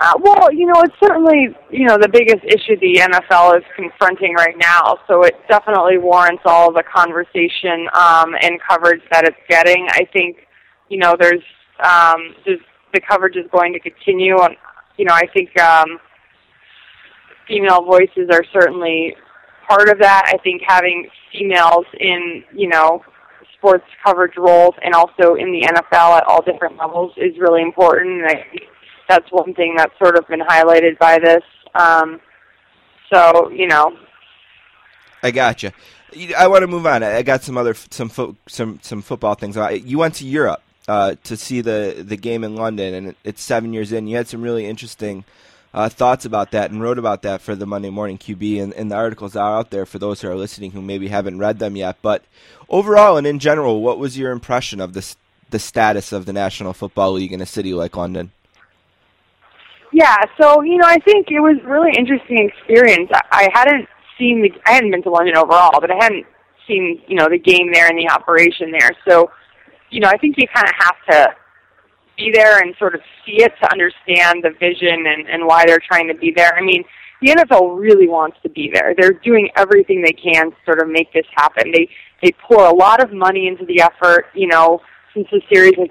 Uh, 0.00 0.14
well, 0.20 0.52
you 0.52 0.66
know, 0.66 0.80
it's 0.82 0.94
certainly 1.00 1.48
you 1.70 1.86
know 1.86 1.96
the 1.96 2.08
biggest 2.08 2.44
issue 2.44 2.76
the 2.80 3.00
NFL 3.00 3.58
is 3.58 3.64
confronting 3.76 4.34
right 4.34 4.56
now. 4.58 4.98
So 5.06 5.22
it 5.22 5.34
definitely 5.48 5.98
warrants 5.98 6.42
all 6.44 6.72
the 6.72 6.82
conversation 6.82 7.88
um, 7.94 8.34
and 8.40 8.60
coverage 8.68 9.02
that 9.12 9.24
it's 9.24 9.36
getting. 9.48 9.86
I 9.90 10.06
think 10.12 10.38
you 10.88 10.98
know 10.98 11.14
there's 11.18 11.42
um, 11.84 12.34
there's 12.44 12.60
the 12.92 13.00
coverage 13.00 13.36
is 13.36 13.46
going 13.52 13.72
to 13.72 13.80
continue, 13.80 14.38
and 14.40 14.56
you 14.96 15.04
know 15.04 15.14
I 15.14 15.26
think 15.32 15.58
um, 15.60 15.98
female 17.46 17.84
voices 17.84 18.28
are 18.30 18.44
certainly 18.52 19.14
part 19.68 19.88
of 19.88 19.98
that. 19.98 20.24
I 20.26 20.38
think 20.42 20.62
having 20.66 21.08
females 21.32 21.86
in, 21.98 22.44
you 22.54 22.68
know, 22.68 23.02
sports 23.62 23.86
coverage 24.04 24.36
roles 24.36 24.74
and 24.82 24.92
also 24.92 25.34
in 25.34 25.52
the 25.52 25.62
NFL 25.62 26.18
at 26.18 26.24
all 26.24 26.42
different 26.42 26.76
levels 26.76 27.12
is 27.16 27.38
really 27.38 27.62
important. 27.62 28.22
And 28.22 28.26
I 28.26 28.44
think 28.50 28.62
that's 29.08 29.30
one 29.30 29.54
thing 29.54 29.74
that's 29.76 29.96
sort 30.02 30.16
of 30.16 30.26
been 30.26 30.40
highlighted 30.40 30.98
by 30.98 31.20
this. 31.20 31.42
Um, 31.76 32.20
so, 33.12 33.50
you 33.50 33.68
know. 33.68 33.96
I 35.22 35.30
gotcha. 35.30 35.72
I 36.36 36.48
want 36.48 36.62
to 36.62 36.66
move 36.66 36.86
on. 36.86 37.04
I 37.04 37.22
got 37.22 37.42
some 37.42 37.56
other 37.56 37.74
some 37.90 38.08
fo- 38.08 38.36
some 38.48 38.80
some 38.82 39.00
football 39.00 39.34
things. 39.34 39.56
You 39.84 39.98
went 39.98 40.16
to 40.16 40.26
Europe 40.26 40.60
uh, 40.88 41.14
to 41.24 41.36
see 41.36 41.60
the 41.60 42.02
the 42.06 42.16
game 42.16 42.44
in 42.44 42.56
London, 42.56 42.92
and 42.92 43.14
it's 43.24 43.40
seven 43.40 43.72
years 43.72 43.92
in. 43.92 44.08
You 44.08 44.16
had 44.16 44.28
some 44.28 44.42
really 44.42 44.66
interesting 44.66 45.24
uh, 45.74 45.88
thoughts 45.88 46.24
about 46.24 46.50
that 46.50 46.70
and 46.70 46.82
wrote 46.82 46.98
about 46.98 47.22
that 47.22 47.40
for 47.40 47.54
the 47.54 47.66
Monday 47.66 47.90
Morning 47.90 48.18
QB, 48.18 48.62
and, 48.62 48.74
and 48.74 48.90
the 48.90 48.96
articles 48.96 49.34
are 49.36 49.58
out 49.58 49.70
there 49.70 49.86
for 49.86 49.98
those 49.98 50.20
who 50.20 50.28
are 50.28 50.36
listening 50.36 50.72
who 50.72 50.82
maybe 50.82 51.08
haven't 51.08 51.38
read 51.38 51.58
them 51.58 51.76
yet. 51.76 51.96
But 52.02 52.24
overall 52.68 53.16
and 53.16 53.26
in 53.26 53.38
general, 53.38 53.80
what 53.80 53.98
was 53.98 54.18
your 54.18 54.32
impression 54.32 54.80
of 54.80 54.92
this 54.92 55.16
the 55.50 55.58
status 55.58 56.12
of 56.12 56.24
the 56.24 56.32
National 56.32 56.72
Football 56.72 57.12
League 57.12 57.32
in 57.32 57.40
a 57.40 57.46
city 57.46 57.74
like 57.74 57.96
London? 57.96 58.32
Yeah, 59.92 60.16
so 60.40 60.62
you 60.62 60.78
know, 60.78 60.86
I 60.86 60.98
think 60.98 61.30
it 61.30 61.40
was 61.40 61.56
really 61.64 61.92
interesting 61.96 62.48
experience. 62.48 63.10
I, 63.12 63.20
I 63.30 63.48
hadn't 63.52 63.88
seen 64.18 64.42
the 64.42 64.50
I 64.66 64.72
hadn't 64.72 64.90
been 64.90 65.02
to 65.02 65.10
London 65.10 65.36
overall, 65.36 65.80
but 65.80 65.90
I 65.90 65.96
hadn't 66.02 66.26
seen 66.66 67.00
you 67.06 67.16
know 67.16 67.28
the 67.28 67.38
game 67.38 67.72
there 67.72 67.88
and 67.88 67.98
the 67.98 68.08
operation 68.10 68.72
there. 68.72 68.90
So, 69.08 69.30
you 69.90 70.00
know, 70.00 70.08
I 70.08 70.16
think 70.16 70.36
you 70.38 70.46
kind 70.54 70.66
of 70.66 70.74
have 70.78 70.96
to 71.10 71.34
be 72.22 72.32
there 72.32 72.58
and 72.58 72.74
sort 72.78 72.94
of 72.94 73.00
see 73.24 73.42
it 73.42 73.52
to 73.62 73.72
understand 73.72 74.42
the 74.42 74.50
vision 74.58 75.06
and, 75.06 75.28
and 75.28 75.46
why 75.46 75.64
they're 75.66 75.82
trying 75.86 76.08
to 76.08 76.14
be 76.14 76.32
there. 76.34 76.54
I 76.56 76.62
mean, 76.62 76.84
the 77.20 77.28
NFL 77.28 77.78
really 77.78 78.08
wants 78.08 78.36
to 78.42 78.48
be 78.48 78.70
there. 78.72 78.94
They're 78.98 79.18
doing 79.24 79.48
everything 79.56 80.02
they 80.02 80.12
can 80.12 80.50
to 80.50 80.56
sort 80.64 80.82
of 80.82 80.88
make 80.88 81.12
this 81.12 81.26
happen. 81.34 81.70
They 81.72 81.88
they 82.22 82.32
pour 82.48 82.66
a 82.66 82.74
lot 82.74 83.02
of 83.02 83.12
money 83.12 83.46
into 83.46 83.64
the 83.64 83.80
effort. 83.80 84.26
You 84.34 84.48
know, 84.48 84.80
since 85.14 85.28
the 85.30 85.40
series 85.52 85.74
has 85.78 85.88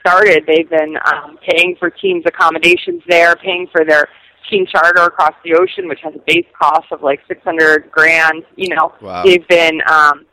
started, 0.00 0.44
they've 0.46 0.68
been 0.68 0.96
um, 1.12 1.38
paying 1.46 1.76
for 1.78 1.90
teams' 1.90 2.24
accommodations 2.26 3.02
there, 3.08 3.34
paying 3.36 3.66
for 3.72 3.84
their 3.84 4.08
team 4.50 4.66
charter 4.70 5.02
across 5.02 5.32
the 5.42 5.54
ocean, 5.54 5.88
which 5.88 6.00
has 6.02 6.14
a 6.14 6.22
base 6.26 6.46
cost 6.60 6.86
of 6.92 7.02
like 7.02 7.20
six 7.26 7.42
hundred 7.42 7.90
grand. 7.90 8.44
You 8.56 8.74
know, 8.74 8.92
wow. 9.00 9.24
they've 9.24 9.46
been 9.48 9.80
um, 9.90 10.26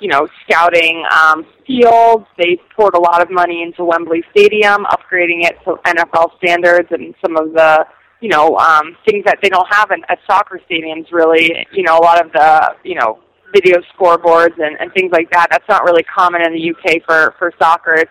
you 0.00 0.08
know, 0.08 0.26
scouting 0.44 1.04
um, 1.12 1.46
fields. 1.66 2.26
They 2.38 2.58
poured 2.74 2.94
a 2.94 3.00
lot 3.00 3.22
of 3.22 3.30
money 3.30 3.62
into 3.62 3.84
Wembley 3.84 4.24
Stadium, 4.30 4.84
upgrading 4.86 5.44
it 5.44 5.56
to 5.64 5.76
NFL 5.86 6.36
standards, 6.38 6.88
and 6.90 7.14
some 7.24 7.36
of 7.36 7.52
the, 7.52 7.86
you 8.20 8.28
know, 8.28 8.56
um, 8.56 8.96
things 9.08 9.24
that 9.26 9.38
they 9.42 9.48
don't 9.48 9.68
have 9.70 9.90
in, 9.90 10.02
at 10.08 10.18
soccer 10.26 10.60
stadiums. 10.68 11.12
Really, 11.12 11.66
you 11.72 11.82
know, 11.82 11.98
a 11.98 12.02
lot 12.02 12.24
of 12.24 12.32
the, 12.32 12.74
you 12.82 12.94
know, 12.94 13.20
video 13.52 13.78
scoreboards 13.94 14.58
and, 14.58 14.76
and 14.80 14.92
things 14.94 15.12
like 15.12 15.30
that. 15.30 15.48
That's 15.50 15.68
not 15.68 15.84
really 15.84 16.02
common 16.02 16.42
in 16.42 16.52
the 16.52 16.70
UK 16.70 17.02
for 17.04 17.34
for 17.38 17.52
soccer. 17.58 17.94
It's, 17.94 18.10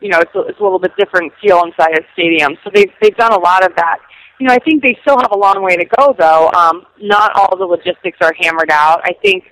you 0.00 0.08
know, 0.08 0.18
it's 0.20 0.34
a, 0.34 0.40
it's 0.40 0.60
a 0.60 0.62
little 0.62 0.78
bit 0.78 0.92
different 0.98 1.32
feel 1.40 1.62
inside 1.64 1.98
a 1.98 2.02
stadium. 2.12 2.56
So 2.64 2.70
they've 2.74 2.92
they've 3.00 3.16
done 3.16 3.32
a 3.32 3.38
lot 3.40 3.64
of 3.64 3.74
that. 3.76 3.98
You 4.38 4.46
know, 4.46 4.54
I 4.54 4.58
think 4.58 4.82
they 4.82 4.96
still 5.02 5.18
have 5.20 5.32
a 5.32 5.38
long 5.38 5.62
way 5.62 5.76
to 5.76 5.84
go, 5.84 6.14
though. 6.18 6.50
Um, 6.52 6.86
not 7.00 7.32
all 7.34 7.54
the 7.58 7.66
logistics 7.66 8.16
are 8.22 8.32
hammered 8.40 8.70
out. 8.70 9.00
I 9.04 9.12
think 9.22 9.44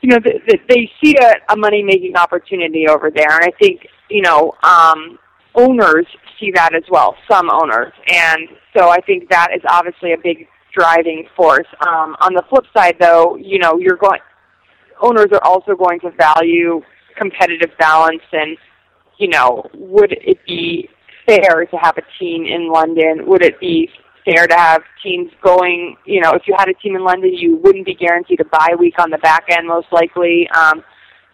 you 0.00 0.10
know, 0.10 0.18
the, 0.22 0.40
the, 0.46 0.58
they 0.68 0.90
see 1.02 1.16
a, 1.16 1.52
a 1.52 1.56
money 1.56 1.82
making 1.82 2.16
opportunity 2.16 2.86
over 2.88 3.10
there, 3.10 3.30
and 3.30 3.44
I 3.44 3.52
think 3.60 3.86
you 4.08 4.22
know 4.22 4.52
um, 4.62 5.18
owners 5.54 6.06
see 6.38 6.50
that 6.54 6.74
as 6.74 6.84
well. 6.90 7.16
Some 7.30 7.50
owners, 7.50 7.92
and 8.08 8.48
so 8.76 8.88
I 8.88 9.00
think 9.00 9.28
that 9.30 9.48
is 9.54 9.62
obviously 9.68 10.12
a 10.12 10.18
big 10.22 10.46
driving 10.72 11.26
force. 11.36 11.66
Um, 11.80 12.16
on 12.20 12.34
the 12.34 12.42
flip 12.48 12.64
side, 12.76 12.96
though, 13.00 13.36
you 13.36 13.58
know, 13.58 13.78
you're 13.78 13.96
going 13.96 14.20
owners 15.00 15.28
are 15.32 15.44
also 15.44 15.74
going 15.74 16.00
to 16.00 16.10
value 16.12 16.80
competitive 17.16 17.70
balance, 17.78 18.22
and 18.32 18.56
you 19.18 19.28
know, 19.28 19.68
would 19.74 20.12
it 20.12 20.38
be 20.46 20.88
fair 21.26 21.66
to 21.66 21.76
have 21.76 21.96
a 21.98 22.02
team 22.18 22.44
in 22.46 22.70
London? 22.72 23.26
Would 23.26 23.42
it 23.42 23.58
be 23.60 23.90
fair 24.28 24.46
to 24.46 24.56
have 24.56 24.82
teams 25.02 25.30
going. 25.42 25.96
You 26.04 26.20
know, 26.20 26.32
if 26.32 26.42
you 26.46 26.54
had 26.56 26.68
a 26.68 26.74
team 26.74 26.96
in 26.96 27.04
London, 27.04 27.32
you 27.32 27.56
wouldn't 27.56 27.86
be 27.86 27.94
guaranteed 27.94 28.40
a 28.40 28.44
bye 28.44 28.74
week 28.78 28.94
on 28.98 29.10
the 29.10 29.18
back 29.18 29.44
end, 29.50 29.66
most 29.66 29.88
likely. 29.92 30.48
Um, 30.50 30.82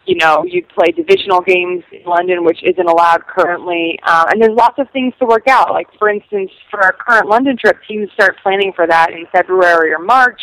you 0.05 0.15
know, 0.15 0.45
you'd 0.45 0.69
play 0.69 0.91
divisional 0.91 1.41
games 1.41 1.83
in 1.91 2.03
London, 2.05 2.45
which 2.45 2.59
isn't 2.63 2.87
allowed 2.87 3.25
currently. 3.25 3.99
Um, 4.03 4.25
and 4.29 4.41
there's 4.41 4.55
lots 4.55 4.77
of 4.77 4.87
things 4.91 5.13
to 5.19 5.25
work 5.25 5.47
out. 5.47 5.71
Like, 5.71 5.87
for 5.97 6.09
instance, 6.09 6.51
for 6.69 6.83
our 6.83 6.93
current 6.93 7.27
London 7.27 7.57
trip, 7.57 7.77
teams 7.87 8.09
start 8.13 8.37
planning 8.43 8.71
for 8.75 8.85
that 8.85 9.11
in 9.11 9.25
February 9.31 9.91
or 9.91 9.99
March. 9.99 10.39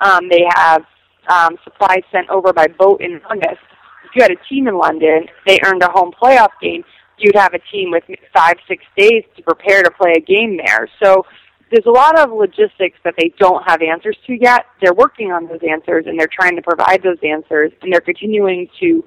Um, 0.00 0.28
they 0.28 0.44
have 0.54 0.82
um, 1.28 1.56
supplies 1.62 2.02
sent 2.10 2.28
over 2.30 2.52
by 2.52 2.66
boat 2.66 3.00
in 3.00 3.20
August. 3.30 3.62
If 4.04 4.10
you 4.16 4.22
had 4.22 4.32
a 4.32 4.48
team 4.48 4.66
in 4.66 4.76
London, 4.76 5.26
they 5.46 5.60
earned 5.64 5.82
a 5.82 5.90
home 5.90 6.12
playoff 6.20 6.50
game, 6.60 6.84
you'd 7.18 7.36
have 7.36 7.54
a 7.54 7.60
team 7.72 7.90
with 7.90 8.04
five, 8.34 8.56
six 8.68 8.84
days 8.96 9.24
to 9.36 9.42
prepare 9.42 9.82
to 9.82 9.90
play 9.90 10.12
a 10.16 10.20
game 10.20 10.56
there. 10.56 10.88
So 11.02 11.24
there's 11.70 11.86
a 11.86 11.90
lot 11.90 12.18
of 12.18 12.30
logistics 12.30 12.98
that 13.04 13.14
they 13.18 13.32
don't 13.38 13.62
have 13.68 13.82
answers 13.82 14.16
to 14.26 14.34
yet. 14.34 14.66
They're 14.80 14.94
working 14.94 15.32
on 15.32 15.46
those 15.48 15.60
answers 15.68 16.06
and 16.06 16.18
they're 16.18 16.28
trying 16.32 16.54
to 16.56 16.62
provide 16.62 17.02
those 17.02 17.18
answers 17.22 17.72
and 17.82 17.92
they're 17.92 18.00
continuing 18.00 18.68
to 18.80 19.04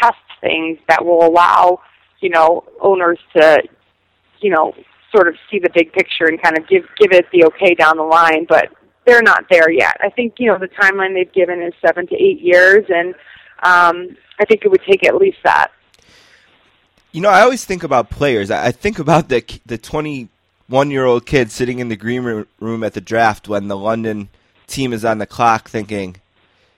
test 0.00 0.16
things 0.40 0.78
that 0.88 1.04
will 1.04 1.26
allow, 1.26 1.80
you 2.20 2.30
know, 2.30 2.64
owners 2.80 3.18
to, 3.36 3.62
you 4.40 4.50
know, 4.50 4.72
sort 5.14 5.28
of 5.28 5.34
see 5.50 5.58
the 5.58 5.70
big 5.74 5.92
picture 5.92 6.26
and 6.26 6.40
kind 6.42 6.56
of 6.58 6.66
give 6.68 6.84
give 6.98 7.12
it 7.12 7.26
the 7.32 7.44
okay 7.44 7.74
down 7.74 7.96
the 7.96 8.02
line, 8.02 8.46
but 8.48 8.68
they're 9.06 9.22
not 9.22 9.44
there 9.50 9.70
yet. 9.70 9.96
I 10.02 10.10
think, 10.10 10.34
you 10.38 10.46
know, 10.46 10.58
the 10.58 10.68
timeline 10.68 11.14
they've 11.14 11.32
given 11.32 11.62
is 11.62 11.72
seven 11.84 12.06
to 12.06 12.14
eight 12.14 12.40
years 12.40 12.84
and 12.88 13.14
um 13.62 14.16
I 14.40 14.44
think 14.46 14.64
it 14.64 14.70
would 14.70 14.82
take 14.88 15.06
at 15.06 15.16
least 15.16 15.38
that. 15.44 15.72
You 17.12 17.20
know, 17.20 17.30
I 17.30 17.40
always 17.40 17.64
think 17.64 17.82
about 17.82 18.10
players. 18.10 18.50
I 18.50 18.70
think 18.72 18.98
about 18.98 19.28
the 19.28 19.42
the 19.66 19.76
twenty 19.76 20.28
one 20.68 20.90
year 20.90 21.04
old 21.04 21.26
kid 21.26 21.50
sitting 21.50 21.78
in 21.78 21.88
the 21.88 21.96
green 21.96 22.46
room 22.60 22.84
at 22.84 22.94
the 22.94 23.00
draft 23.00 23.48
when 23.48 23.68
the 23.68 23.76
London 23.76 24.28
team 24.66 24.92
is 24.92 25.04
on 25.04 25.18
the 25.18 25.26
clock 25.26 25.68
thinking, 25.68 26.16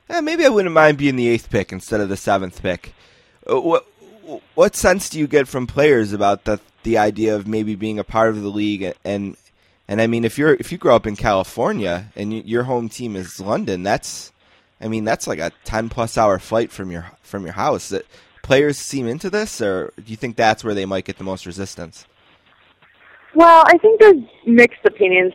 eh, 0.08 0.20
maybe 0.20 0.44
I 0.44 0.48
wouldn't 0.48 0.74
mind 0.74 0.96
being 0.96 1.16
the 1.16 1.28
eighth 1.28 1.50
pick 1.50 1.72
instead 1.72 2.00
of 2.00 2.08
the 2.08 2.16
seventh 2.16 2.62
pick. 2.62 2.94
Uh, 3.48 3.60
what 3.60 3.86
what 4.54 4.76
sense 4.76 5.10
do 5.10 5.18
you 5.18 5.26
get 5.26 5.48
from 5.48 5.66
players 5.66 6.12
about 6.12 6.44
the 6.44 6.60
the 6.84 6.96
idea 6.96 7.34
of 7.34 7.46
maybe 7.46 7.74
being 7.74 7.98
a 7.98 8.04
part 8.04 8.30
of 8.30 8.40
the 8.40 8.48
league 8.48 8.94
and 9.04 9.36
and 9.88 10.00
I 10.00 10.06
mean 10.06 10.24
if 10.24 10.38
you're 10.38 10.54
if 10.54 10.70
you 10.70 10.78
grow 10.78 10.94
up 10.94 11.06
in 11.06 11.16
California 11.16 12.06
and 12.14 12.32
you, 12.32 12.42
your 12.46 12.62
home 12.62 12.88
team 12.88 13.16
is 13.16 13.40
London, 13.40 13.82
that's 13.82 14.32
I 14.80 14.86
mean 14.86 15.04
that's 15.04 15.26
like 15.26 15.40
a 15.40 15.52
ten 15.64 15.88
plus 15.88 16.16
hour 16.16 16.38
flight 16.38 16.70
from 16.70 16.92
your 16.92 17.10
from 17.22 17.44
your 17.44 17.54
house. 17.54 17.88
That 17.88 18.06
players 18.42 18.78
seem 18.78 19.08
into 19.08 19.30
this, 19.30 19.60
or 19.60 19.92
do 19.96 20.04
you 20.06 20.16
think 20.16 20.36
that's 20.36 20.62
where 20.62 20.74
they 20.74 20.86
might 20.86 21.04
get 21.04 21.18
the 21.18 21.24
most 21.24 21.44
resistance? 21.44 22.06
Well, 23.34 23.64
I 23.66 23.78
think 23.78 24.00
there's 24.00 24.22
mixed 24.46 24.84
opinions 24.84 25.32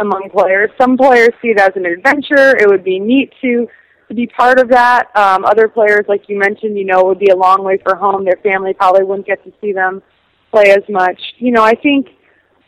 among 0.00 0.30
players. 0.30 0.70
Some 0.80 0.96
players 0.96 1.30
see 1.40 1.48
it 1.48 1.60
as 1.60 1.70
an 1.76 1.86
adventure. 1.86 2.56
It 2.56 2.68
would 2.68 2.84
be 2.84 2.98
neat 2.98 3.32
to 3.42 3.68
to 4.08 4.14
be 4.14 4.26
part 4.26 4.58
of 4.58 4.68
that. 4.70 5.08
Um, 5.14 5.44
other 5.44 5.68
players, 5.68 6.04
like 6.08 6.28
you 6.28 6.36
mentioned, 6.36 6.76
you 6.76 6.84
know, 6.84 6.98
it 7.00 7.06
would 7.06 7.18
be 7.20 7.30
a 7.30 7.36
long 7.36 7.62
way 7.62 7.78
for 7.84 7.94
home. 7.94 8.24
Their 8.24 8.40
family 8.42 8.74
probably 8.74 9.04
wouldn't 9.04 9.26
get 9.26 9.42
to 9.44 9.52
see 9.60 9.72
them 9.72 10.02
play 10.50 10.70
as 10.70 10.82
much. 10.88 11.20
You 11.38 11.52
know, 11.52 11.62
I 11.62 11.74
think 11.74 12.08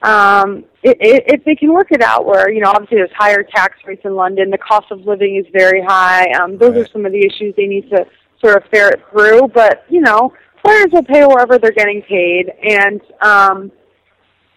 um, 0.03 0.65
it, 0.83 0.97
it, 1.01 1.25
if 1.27 1.45
they 1.45 1.57
can 1.57 1.73
work 1.73 1.89
it 1.91 2.01
out, 2.01 2.27
where 2.27 2.51
you 2.51 2.61
know, 2.61 2.71
obviously 2.71 2.99
there's 2.99 3.11
higher 3.17 3.43
tax 3.43 3.79
rates 3.87 4.03
in 4.05 4.15
London, 4.15 4.51
the 4.51 4.59
cost 4.59 4.87
of 4.93 5.01
living 5.01 5.37
is 5.37 5.47
very 5.53 5.83
high. 5.83 6.31
Um, 6.41 6.59
those 6.59 6.77
right. 6.77 6.87
are 6.87 6.93
some 6.93 7.05
of 7.07 7.13
the 7.13 7.27
issues 7.27 7.55
they 7.57 7.67
need 7.67 7.91
to 7.91 8.07
sort 8.41 8.57
of 8.57 8.69
ferret 8.71 9.01
through. 9.11 9.49
But 9.49 9.85
you 9.89 10.01
know, 10.01 10.33
players 10.65 10.93
will 10.93 11.05
pay 11.05 11.27
wherever 11.27 11.59
they're 11.59 11.73
getting 11.73 12.03
paid, 12.03 12.53
and 12.63 13.01
um, 13.21 13.73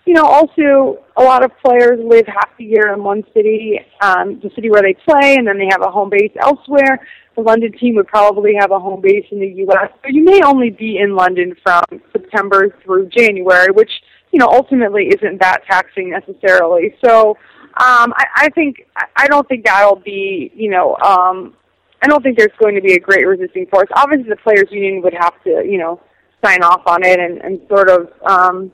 you 0.06 0.14
know, 0.14 0.26
also 0.26 1.04
a 1.18 1.24
lot 1.24 1.44
of 1.44 1.52
players 1.64 2.00
live 2.04 2.28
half 2.28 2.56
the 2.58 2.64
year 2.64 2.94
in 2.94 3.04
one 3.04 3.24
city, 3.34 3.80
um, 4.02 4.40
the 4.42 4.52
city 4.54 4.70
where 4.70 4.84
they 4.84 4.94
play, 4.94 5.36
and 5.36 5.48
then 5.48 5.58
they 5.58 5.68
have 5.72 5.82
a 5.82 5.90
home 5.90 6.12
base 6.12 6.32
elsewhere. 6.40 7.06
The 7.36 7.42
London 7.42 7.72
team 7.78 7.96
would 7.96 8.08
probably 8.08 8.54
have 8.60 8.72
a 8.72 8.80
home 8.80 9.02
base 9.02 9.26
in 9.32 9.40
the 9.40 9.48
U.S. 9.48 9.90
So 10.04 10.10
you 10.10 10.24
may 10.24 10.42
only 10.44 10.70
be 10.70 11.00
in 11.00 11.16
London 11.16 11.56
from 11.64 11.84
September 12.12 12.76
through 12.84 13.10
January, 13.10 13.72
which 13.72 13.90
you 14.32 14.40
know 14.40 14.48
ultimately 14.48 15.08
isn't 15.08 15.42
that 15.42 15.66
taxing 15.70 16.12
necessarily. 16.12 16.96
So 17.04 17.32
um, 17.78 18.14
I, 18.16 18.26
I 18.36 18.50
think 18.50 18.88
I 19.16 19.28
don't 19.28 19.48
think 19.48 19.66
that'll 19.66 19.98
be 19.98 20.52
you 20.56 20.70
know 20.70 20.96
um, 20.98 21.56
I 22.04 22.08
don't 22.08 22.22
think 22.22 22.38
there's 22.38 22.56
going 22.60 22.76
to 22.76 22.82
be 22.82 22.94
a 22.94 23.00
great 23.00 23.26
resisting 23.26 23.66
force. 23.66 23.90
Obviously, 23.96 24.30
the 24.30 24.38
players' 24.38 24.68
union 24.70 25.02
would 25.02 25.16
have 25.20 25.34
to 25.46 25.64
you 25.66 25.80
know 25.80 26.00
sign 26.46 26.62
off 26.62 26.84
on 26.86 27.04
it 27.04 27.20
and, 27.20 27.40
and 27.40 27.60
sort 27.68 27.90
of. 27.90 28.10
Um, 28.24 28.72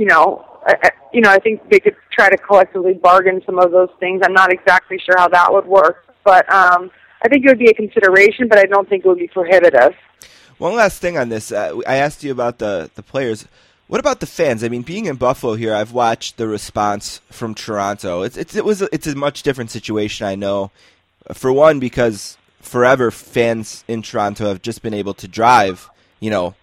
you 0.00 0.06
know, 0.06 0.44
I, 0.66 0.90
you 1.12 1.20
know, 1.20 1.30
I 1.30 1.38
think 1.38 1.68
they 1.70 1.80
could 1.84 1.96
try 2.10 2.30
to 2.30 2.38
collectively 2.38 2.94
bargain 2.94 3.42
some 3.44 3.58
of 3.58 3.70
those 3.70 3.90
things. 4.00 4.22
I'm 4.24 4.32
not 4.32 4.50
exactly 4.52 4.98
sure 4.98 5.16
how 5.18 5.28
that 5.28 5.52
would 5.52 5.66
work, 5.66 5.96
but 6.24 6.50
um, 6.52 6.90
I 7.22 7.28
think 7.28 7.44
it 7.44 7.48
would 7.48 7.58
be 7.58 7.70
a 7.70 7.74
consideration, 7.74 8.48
but 8.48 8.58
I 8.58 8.64
don't 8.64 8.88
think 8.88 9.04
it 9.04 9.08
would 9.08 9.18
be 9.18 9.28
prohibitive. 9.28 9.92
One 10.58 10.74
last 10.74 11.00
thing 11.00 11.18
on 11.18 11.28
this, 11.28 11.52
uh, 11.52 11.80
I 11.86 11.96
asked 11.96 12.24
you 12.24 12.32
about 12.32 12.58
the 12.58 12.90
the 12.94 13.02
players. 13.02 13.46
What 13.88 14.00
about 14.00 14.20
the 14.20 14.26
fans? 14.26 14.62
I 14.62 14.68
mean, 14.68 14.82
being 14.82 15.06
in 15.06 15.16
Buffalo 15.16 15.54
here, 15.54 15.74
I've 15.74 15.92
watched 15.92 16.36
the 16.36 16.46
response 16.46 17.20
from 17.30 17.54
Toronto. 17.54 18.22
It's, 18.22 18.36
it's 18.36 18.54
it 18.54 18.64
was 18.64 18.82
it's 18.82 19.06
a 19.06 19.16
much 19.16 19.42
different 19.42 19.70
situation, 19.70 20.26
I 20.26 20.34
know, 20.34 20.70
For 21.34 21.52
one, 21.52 21.80
because 21.80 22.38
forever 22.60 23.10
fans 23.10 23.84
in 23.86 24.02
Toronto 24.02 24.48
have 24.48 24.62
just 24.62 24.82
been 24.82 24.94
able 24.94 25.14
to 25.14 25.28
drive, 25.28 25.88
you 26.20 26.30
know, 26.30 26.54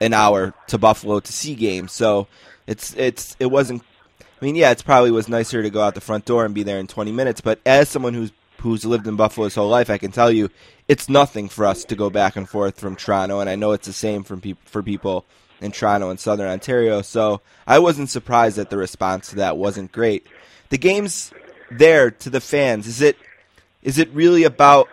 an 0.00 0.12
hour 0.12 0.54
to 0.68 0.78
Buffalo 0.78 1.20
to 1.20 1.32
see 1.32 1.54
games. 1.54 1.92
So 1.92 2.28
it's 2.68 2.94
it's 2.96 3.34
it 3.40 3.46
wasn't. 3.46 3.82
I 4.20 4.44
mean, 4.44 4.54
yeah, 4.54 4.70
it's 4.70 4.82
probably 4.82 5.10
was 5.10 5.28
nicer 5.28 5.62
to 5.62 5.70
go 5.70 5.80
out 5.80 5.94
the 5.94 6.00
front 6.00 6.26
door 6.26 6.44
and 6.44 6.54
be 6.54 6.62
there 6.62 6.78
in 6.78 6.86
20 6.86 7.10
minutes. 7.10 7.40
But 7.40 7.58
as 7.66 7.88
someone 7.88 8.14
who's 8.14 8.30
who's 8.58 8.84
lived 8.84 9.06
in 9.06 9.16
Buffalo 9.16 9.44
his 9.46 9.54
whole 9.54 9.68
life, 9.68 9.88
I 9.88 9.98
can 9.98 10.12
tell 10.12 10.30
you 10.30 10.50
it's 10.86 11.08
nothing 11.08 11.48
for 11.48 11.64
us 11.64 11.84
to 11.86 11.96
go 11.96 12.10
back 12.10 12.36
and 12.36 12.48
forth 12.48 12.78
from 12.78 12.94
Toronto, 12.94 13.40
and 13.40 13.48
I 13.48 13.56
know 13.56 13.72
it's 13.72 13.86
the 13.86 13.92
same 13.94 14.22
from 14.22 14.42
for 14.66 14.82
people 14.82 15.24
in 15.60 15.72
Toronto 15.72 16.10
and 16.10 16.20
Southern 16.20 16.48
Ontario. 16.48 17.00
So 17.02 17.40
I 17.66 17.78
wasn't 17.78 18.10
surprised 18.10 18.58
that 18.58 18.68
the 18.68 18.76
response 18.76 19.30
to 19.30 19.36
that 19.36 19.56
wasn't 19.56 19.90
great. 19.90 20.26
The 20.68 20.78
game's 20.78 21.32
there 21.70 22.10
to 22.10 22.30
the 22.30 22.40
fans. 22.40 22.86
Is 22.86 23.00
it 23.00 23.16
is 23.82 23.98
it 23.98 24.10
really 24.12 24.44
about 24.44 24.88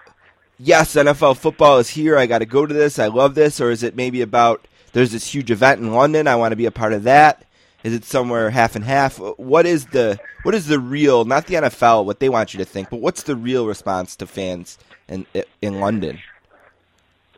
yes, 0.58 0.96
NFL 0.96 1.38
football 1.38 1.80
is 1.80 1.90
here. 1.90 2.18
I 2.18 2.26
got 2.26 2.40
to 2.40 2.46
go 2.46 2.66
to 2.66 2.74
this. 2.74 3.00
I 3.00 3.08
love 3.08 3.36
this, 3.36 3.60
or 3.60 3.70
is 3.70 3.84
it 3.84 3.98
maybe 3.98 4.22
about 4.22 4.66
there's 4.94 5.12
this 5.12 5.28
huge 5.28 5.52
event 5.52 5.82
in 5.82 5.92
London. 5.92 6.26
I 6.26 6.38
want 6.38 6.54
to 6.54 6.56
be 6.56 6.68
a 6.68 6.72
part 6.72 6.94
of 6.94 7.04
that. 7.04 7.46
Is 7.86 7.94
it 7.94 8.04
somewhere 8.04 8.50
half 8.50 8.76
and 8.76 8.84
half? 8.84 9.18
What 9.20 9.66
is 9.66 9.86
the 9.86 10.20
what 10.44 10.56
is 10.56 10.66
the 10.68 10.80
real, 10.80 11.24
not 11.24 11.46
the 11.46 11.54
NFL, 11.56 12.04
what 12.06 12.20
they 12.20 12.30
want 12.30 12.54
you 12.54 12.58
to 12.58 12.66
think, 12.66 12.90
but 12.90 13.00
what's 13.00 13.24
the 13.24 13.36
real 13.36 13.68
response 13.68 14.16
to 14.18 14.26
fans 14.28 14.78
in 15.08 15.26
in 15.62 15.80
London? 15.80 16.20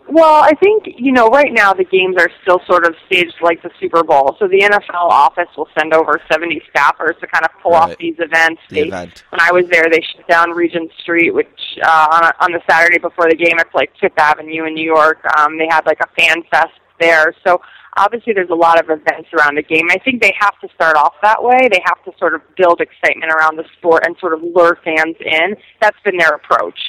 Well, 0.09 0.41
I 0.41 0.53
think, 0.53 0.85
you 0.97 1.11
know, 1.11 1.27
right 1.27 1.51
now 1.51 1.73
the 1.73 1.83
games 1.83 2.15
are 2.17 2.29
still 2.41 2.61
sort 2.65 2.85
of 2.87 2.95
staged 3.07 3.35
like 3.41 3.61
the 3.61 3.69
Super 3.77 4.03
Bowl. 4.05 4.37
So 4.39 4.47
the 4.47 4.61
NFL 4.61 4.93
office 5.09 5.49
will 5.57 5.67
send 5.77 5.93
over 5.93 6.21
70 6.31 6.61
staffers 6.73 7.19
to 7.19 7.27
kind 7.27 7.43
of 7.43 7.51
pull 7.61 7.73
Right. 7.73 7.91
off 7.91 7.97
these 7.97 8.15
events. 8.19 8.61
The 8.69 8.75
They, 8.83 8.87
event. 8.87 9.25
When 9.31 9.41
I 9.41 9.51
was 9.51 9.67
there, 9.67 9.83
they 9.91 9.99
shut 9.99 10.25
down 10.29 10.51
Regent 10.51 10.91
Street, 11.01 11.31
which 11.31 11.77
uh, 11.83 12.07
on, 12.13 12.23
a, 12.23 12.33
on 12.39 12.51
the 12.53 12.61
Saturday 12.69 12.99
before 12.99 13.27
the 13.29 13.35
game, 13.35 13.55
it's 13.59 13.73
like 13.75 13.91
Fifth 13.99 14.17
Avenue 14.17 14.63
in 14.65 14.75
New 14.75 14.85
York. 14.85 15.19
Um, 15.37 15.57
they 15.57 15.67
had 15.69 15.85
like 15.85 15.99
a 15.99 16.07
fan 16.21 16.41
fest 16.51 16.71
there. 17.01 17.33
So 17.45 17.59
obviously 17.97 18.33
there's 18.33 18.49
a 18.49 18.55
lot 18.55 18.79
of 18.79 18.89
events 18.89 19.29
around 19.33 19.55
the 19.55 19.63
game. 19.63 19.87
I 19.89 19.97
think 19.97 20.21
they 20.21 20.33
have 20.39 20.59
to 20.61 20.69
start 20.75 20.95
off 20.95 21.13
that 21.21 21.41
way. 21.41 21.67
They 21.71 21.81
have 21.85 22.03
to 22.05 22.11
sort 22.17 22.33
of 22.33 22.41
build 22.55 22.81
excitement 22.81 23.31
around 23.31 23.57
the 23.57 23.65
sport 23.77 24.03
and 24.05 24.15
sort 24.19 24.33
of 24.33 24.41
lure 24.41 24.77
fans 24.83 25.15
in. 25.19 25.55
That's 25.81 25.97
been 26.03 26.17
their 26.17 26.35
approach. 26.35 26.79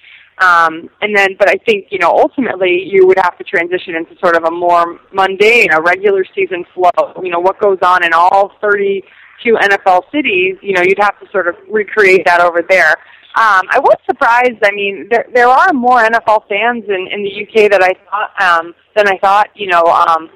Um, 0.40 0.88
and 1.00 1.16
then, 1.16 1.34
but 1.38 1.48
I 1.48 1.56
think, 1.66 1.86
you 1.90 1.98
know, 1.98 2.10
ultimately 2.10 2.84
you 2.86 3.06
would 3.06 3.18
have 3.18 3.36
to 3.38 3.44
transition 3.44 3.96
into 3.96 4.16
sort 4.20 4.36
of 4.36 4.44
a 4.44 4.50
more 4.50 5.00
mundane, 5.12 5.72
a 5.72 5.80
regular 5.80 6.24
season 6.34 6.64
flow. 6.74 7.22
You 7.22 7.30
know, 7.30 7.40
what 7.40 7.58
goes 7.60 7.78
on 7.82 8.04
in 8.04 8.12
all 8.12 8.52
32 8.60 9.54
NFL 9.54 10.02
cities, 10.12 10.56
you 10.62 10.74
know, 10.74 10.82
you'd 10.82 11.00
have 11.00 11.18
to 11.20 11.26
sort 11.32 11.48
of 11.48 11.56
recreate 11.68 12.24
that 12.26 12.40
over 12.40 12.62
there. 12.68 12.94
Um, 13.34 13.62
I 13.70 13.78
was 13.78 13.96
surprised. 14.06 14.58
I 14.64 14.72
mean, 14.72 15.06
there 15.10 15.26
there 15.32 15.48
are 15.48 15.72
more 15.72 16.02
NFL 16.02 16.48
fans 16.48 16.84
in 16.88 17.08
in 17.12 17.22
the 17.22 17.42
UK 17.42 17.70
that 17.70 17.82
I 17.82 17.94
thought 18.08 18.30
um, 18.42 18.74
than 18.96 19.06
I 19.06 19.18
thought. 19.18 19.48
You 19.54 19.68
know, 19.68 19.84
um, 19.84 20.30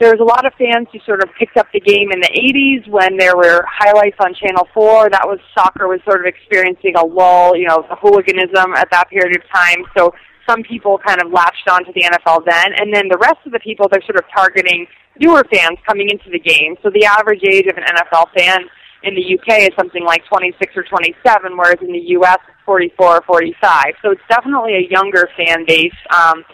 there 0.00 0.14
was 0.14 0.20
a 0.20 0.24
lot 0.24 0.46
of 0.46 0.52
fans 0.54 0.86
who 0.92 0.98
sort 1.04 1.22
of 1.22 1.28
picked 1.38 1.56
up 1.56 1.66
the 1.72 1.80
game 1.80 2.12
in 2.12 2.20
the 2.20 2.30
80s 2.30 2.88
when 2.88 3.16
there 3.16 3.36
were 3.36 3.66
highlights 3.66 4.16
on 4.20 4.32
Channel 4.34 4.68
4. 4.72 5.10
That 5.10 5.26
was 5.26 5.40
soccer 5.56 5.88
was 5.88 5.98
sort 6.04 6.20
of 6.20 6.26
experiencing 6.26 6.94
a 6.96 7.04
lull, 7.04 7.56
you 7.56 7.66
know, 7.66 7.84
the 7.88 7.96
hooliganism 7.96 8.74
at 8.78 8.88
that 8.92 9.10
period 9.10 9.34
of 9.36 9.42
time. 9.50 9.82
So 9.96 10.14
some 10.48 10.62
people 10.62 10.98
kind 11.04 11.20
of 11.20 11.32
latched 11.32 11.68
onto 11.68 11.92
the 11.92 12.06
NFL 12.06 12.46
then, 12.46 12.78
and 12.78 12.94
then 12.94 13.08
the 13.10 13.18
rest 13.18 13.42
of 13.44 13.52
the 13.52 13.58
people 13.58 13.88
they're 13.90 14.02
sort 14.06 14.16
of 14.16 14.24
targeting 14.34 14.86
newer 15.18 15.44
fans 15.52 15.78
coming 15.86 16.08
into 16.08 16.30
the 16.30 16.38
game. 16.38 16.76
So 16.82 16.90
the 16.94 17.04
average 17.04 17.42
age 17.42 17.66
of 17.66 17.76
an 17.76 17.82
NFL 17.82 18.30
fan 18.38 18.70
in 19.02 19.14
the 19.14 19.34
UK 19.34 19.66
is 19.66 19.70
something 19.76 20.04
like 20.04 20.24
26 20.26 20.76
or 20.76 20.84
27, 20.84 21.56
whereas 21.56 21.78
in 21.82 21.92
the 21.92 22.14
US 22.22 22.38
it's 22.46 22.62
44 22.64 23.18
or 23.18 23.22
45. 23.26 23.94
So 24.00 24.10
it's 24.12 24.22
definitely 24.30 24.74
a 24.76 24.86
younger 24.88 25.28
fan 25.36 25.66
base. 25.66 25.98
Um, 26.14 26.44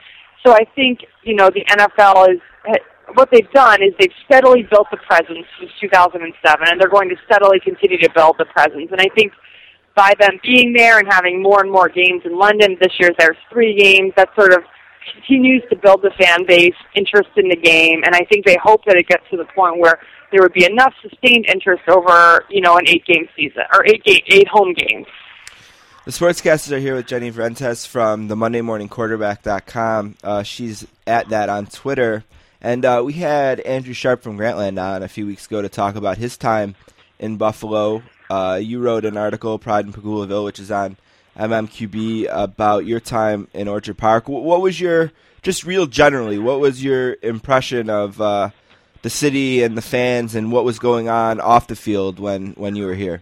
so 0.45 0.53
I 0.53 0.65
think 0.75 1.01
you 1.23 1.37
know 1.37 1.51
the 1.51 1.65
NFL 1.69 2.33
is 2.33 2.41
what 3.15 3.31
they've 3.31 3.51
done 3.53 3.83
is 3.83 3.95
they've 3.99 4.13
steadily 4.25 4.63
built 4.71 4.89
the 4.91 4.97
presence 4.99 5.47
since 5.59 5.71
2007, 5.81 6.69
and 6.69 6.81
they're 6.81 6.89
going 6.89 7.09
to 7.09 7.17
steadily 7.27 7.61
continue 7.61 7.99
to 7.99 8.11
build 8.15 8.37
the 8.39 8.45
presence. 8.47 8.89
And 8.91 9.01
I 9.01 9.09
think 9.15 9.33
by 9.95 10.13
them 10.19 10.41
being 10.43 10.73
there 10.73 10.99
and 10.99 11.07
having 11.11 11.43
more 11.43 11.61
and 11.61 11.71
more 11.71 11.89
games 11.89 12.23
in 12.25 12.39
London, 12.39 12.77
this 12.81 12.93
year 12.99 13.11
there's 13.19 13.37
three 13.51 13.75
games, 13.79 14.13
that 14.17 14.29
sort 14.35 14.53
of 14.53 14.65
continues 15.13 15.63
to 15.71 15.77
build 15.77 16.03
the 16.03 16.11
fan 16.19 16.47
base, 16.47 16.75
interest 16.95 17.31
in 17.37 17.49
the 17.49 17.57
game, 17.57 18.03
and 18.05 18.15
I 18.15 18.25
think 18.31 18.45
they 18.45 18.59
hope 18.63 18.85
that 18.87 18.97
it 18.97 19.07
gets 19.07 19.25
to 19.31 19.37
the 19.37 19.45
point 19.55 19.79
where 19.79 20.01
there 20.33 20.43
would 20.43 20.53
be 20.53 20.65
enough 20.65 20.95
sustained 21.03 21.47
interest 21.47 21.83
over, 21.89 22.45
you 22.51 22.61
know, 22.61 22.77
an 22.77 22.89
eight 22.89 23.05
game 23.07 23.29
season 23.37 23.63
or 23.73 23.87
eight 23.87 24.03
game, 24.05 24.23
eight 24.27 24.49
home 24.49 24.75
games. 24.75 25.07
The 26.05 26.11
sportscasters 26.11 26.73
are 26.73 26.79
here 26.79 26.97
with 26.97 27.07
Jenny 27.07 27.31
Vrentas 27.31 27.87
from 27.87 28.29
the 28.29 28.37
Monday 28.37 28.61
Morning 28.61 28.89
Quarterback.com. 28.89 30.17
Uh, 30.23 30.43
she's 30.43 30.87
at 31.07 31.31
that 31.31 31.49
on 31.49 31.67
Twitter. 31.67 32.25
And 32.65 32.83
uh, 32.87 33.03
we 33.05 33.13
had 33.13 33.61
Andrew 33.61 33.93
Sharp 33.93 34.23
from 34.23 34.39
Grantland 34.39 34.83
on 34.83 35.03
a 35.03 35.09
few 35.09 35.27
weeks 35.27 35.45
ago 35.45 35.61
to 35.61 35.69
talk 35.69 35.97
about 35.97 36.17
his 36.17 36.39
time 36.39 36.77
in 37.19 37.37
Buffalo. 37.37 38.03
Uh, 38.31 38.59
you 38.61 38.81
wrote 38.81 39.05
an 39.05 39.19
article, 39.19 39.59
Pride 39.59 39.85
in 39.85 39.93
Pegulaville, 39.93 40.47
which 40.47 40.59
is 40.59 40.71
on 40.71 40.97
MMQB, 41.37 42.27
about 42.31 42.87
your 42.87 43.01
time 43.01 43.49
in 43.53 43.69
Orchard 43.69 43.99
Park. 43.99 44.31
What 44.31 44.63
was 44.63 44.81
your, 44.81 45.13
just 45.43 45.65
real 45.65 45.85
generally, 45.85 46.39
what 46.39 46.59
was 46.59 46.83
your 46.83 47.19
impression 47.21 47.91
of 47.91 48.19
uh, 48.19 48.49
the 49.03 49.11
city 49.11 49.63
and 49.63 49.77
the 49.77 49.83
fans 49.83 50.35
and 50.35 50.51
what 50.51 50.65
was 50.65 50.79
going 50.79 51.07
on 51.07 51.41
off 51.41 51.67
the 51.67 51.77
field 51.77 52.19
when, 52.19 52.53
when 52.53 52.77
you 52.77 52.87
were 52.87 52.95
here? 52.95 53.21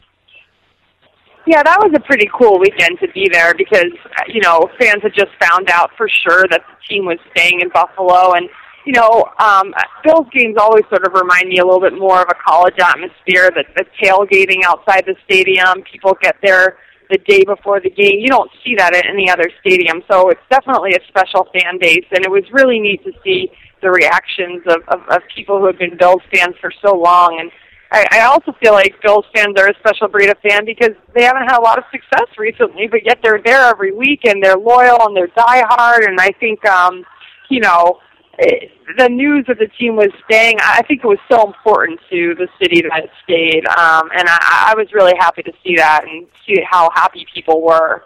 Yeah, 1.49 1.65
that 1.65 1.81
was 1.81 1.91
a 1.97 2.01
pretty 2.07 2.31
cool 2.33 2.61
weekend 2.61 3.01
to 3.01 3.09
be 3.09 3.29
there 3.29 3.55
because 3.55 3.91
uh, 4.05 4.23
you 4.29 4.41
know 4.41 4.71
fans 4.79 5.03
had 5.03 5.13
just 5.13 5.33
found 5.41 5.69
out 5.71 5.91
for 5.97 6.09
sure 6.09 6.45
that 6.49 6.63
the 6.71 6.77
team 6.89 7.05
was 7.05 7.19
staying 7.33 7.61
in 7.61 7.69
Buffalo, 7.71 8.35
and 8.35 8.49
you 8.85 8.93
know 8.93 9.25
um, 9.39 9.75
Bills 10.05 10.27
games 10.33 10.57
always 10.59 10.85
sort 10.89 11.07
of 11.07 11.13
remind 11.15 11.49
me 11.49 11.59
a 11.59 11.65
little 11.65 11.81
bit 11.81 11.99
more 11.99 12.21
of 12.21 12.29
a 12.29 12.35
college 12.35 12.79
atmosphere. 12.79 13.51
That 13.55 13.67
the 13.77 13.85
tailgating 14.03 14.65
outside 14.65 15.05
the 15.07 15.15
stadium, 15.25 15.83
people 15.91 16.17
get 16.21 16.37
there 16.43 16.79
the 17.11 17.19
day 17.19 17.45
before 17.45 17.81
the 17.81 17.91
game. 17.91 18.21
You 18.21 18.29
don't 18.29 18.51
see 18.65 18.75
that 18.77 18.95
at 18.95 19.07
any 19.07 19.31
other 19.31 19.51
stadium, 19.61 20.03
so 20.11 20.31
it's 20.31 20.41
definitely 20.51 20.93
a 20.93 21.01
special 21.09 21.49
fan 21.53 21.79
base, 21.79 22.07
and 22.11 22.25
it 22.25 22.31
was 22.31 22.45
really 22.53 22.81
neat 22.81 23.05
to 23.05 23.13
see 23.25 23.51
the 23.83 23.91
reactions 23.91 24.63
of, 24.67 24.83
of, 24.89 25.01
of 25.11 25.23
people 25.35 25.59
who 25.59 25.67
have 25.67 25.79
been 25.79 25.97
Bills 25.99 26.23
fans 26.33 26.55
for 26.61 26.73
so 26.83 26.95
long 26.95 27.39
and 27.41 27.51
I, 27.93 28.07
I 28.11 28.21
also 28.23 28.53
feel 28.63 28.73
like 28.73 28.95
Bills 29.03 29.27
fans 29.35 29.55
are 29.59 29.69
a 29.69 29.75
special 29.79 30.09
breed 30.09 30.31
of 30.31 30.39
fan 30.39 30.65
because 30.65 30.97
they 31.15 31.25
haven't 31.25 31.43
had 31.43 31.59
a 31.59 31.61
lot 31.61 31.79
of 31.79 31.85
success 31.93 32.27
recently, 32.39 32.89
but 32.89 33.05
yet 33.05 33.19
they're 33.23 33.41
there 33.45 33.69
every 33.69 33.93
week 33.93 34.21
and 34.25 34.43
they're 34.43 34.57
loyal 34.57 35.07
and 35.07 35.17
they're 35.17 35.29
diehard. 35.29 36.09
And 36.09 36.19
I 36.19 36.31
think, 36.41 36.65
um, 36.65 37.05
you 37.51 37.61
know, 37.61 38.01
it, 38.39 38.71
the 38.97 39.09
news 39.09 39.45
that 39.49 39.59
the 39.59 39.69
team 39.79 39.97
was 39.97 40.09
staying, 40.25 40.57
I 40.61 40.83
think 40.83 41.05
it 41.05 41.07
was 41.07 41.19
so 41.31 41.47
important 41.47 42.01
to 42.11 42.35
the 42.35 42.49
city 42.61 42.83
that 42.83 43.05
it 43.05 43.11
stayed. 43.25 43.67
Um, 43.67 44.11
and 44.17 44.29
I, 44.29 44.73
I 44.73 44.75
was 44.77 44.93
really 44.93 45.15
happy 45.19 45.43
to 45.43 45.53
see 45.65 45.77
that 45.77 46.05
and 46.07 46.27
see 46.47 46.61
how 46.69 46.91
happy 46.95 47.27
people 47.35 47.63
were. 47.63 48.05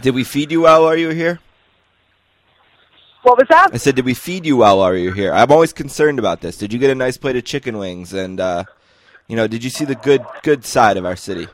Did 0.00 0.14
we 0.14 0.24
feed 0.24 0.50
you 0.52 0.62
well 0.62 0.84
while 0.84 0.96
you 0.96 1.08
were 1.08 1.14
here? 1.14 1.40
What 3.22 3.36
was 3.36 3.48
that? 3.50 3.70
I 3.72 3.76
said, 3.76 3.96
did 3.96 4.06
we 4.06 4.14
feed 4.14 4.46
you 4.46 4.56
well 4.56 4.78
while 4.78 4.96
you 4.96 5.10
were 5.10 5.14
here? 5.14 5.32
I'm 5.32 5.52
always 5.52 5.74
concerned 5.74 6.18
about 6.18 6.40
this. 6.40 6.56
Did 6.56 6.72
you 6.72 6.78
get 6.78 6.90
a 6.90 6.94
nice 6.94 7.18
plate 7.18 7.36
of 7.36 7.44
chicken 7.44 7.76
wings? 7.76 8.14
And, 8.14 8.40
uh, 8.40 8.64
you 9.28 9.36
know, 9.36 9.46
did 9.46 9.62
you 9.62 9.68
see 9.68 9.84
the 9.84 9.94
good 9.94 10.24
good 10.42 10.64
side 10.64 10.96
of 10.96 11.04
our 11.04 11.16
city? 11.16 11.48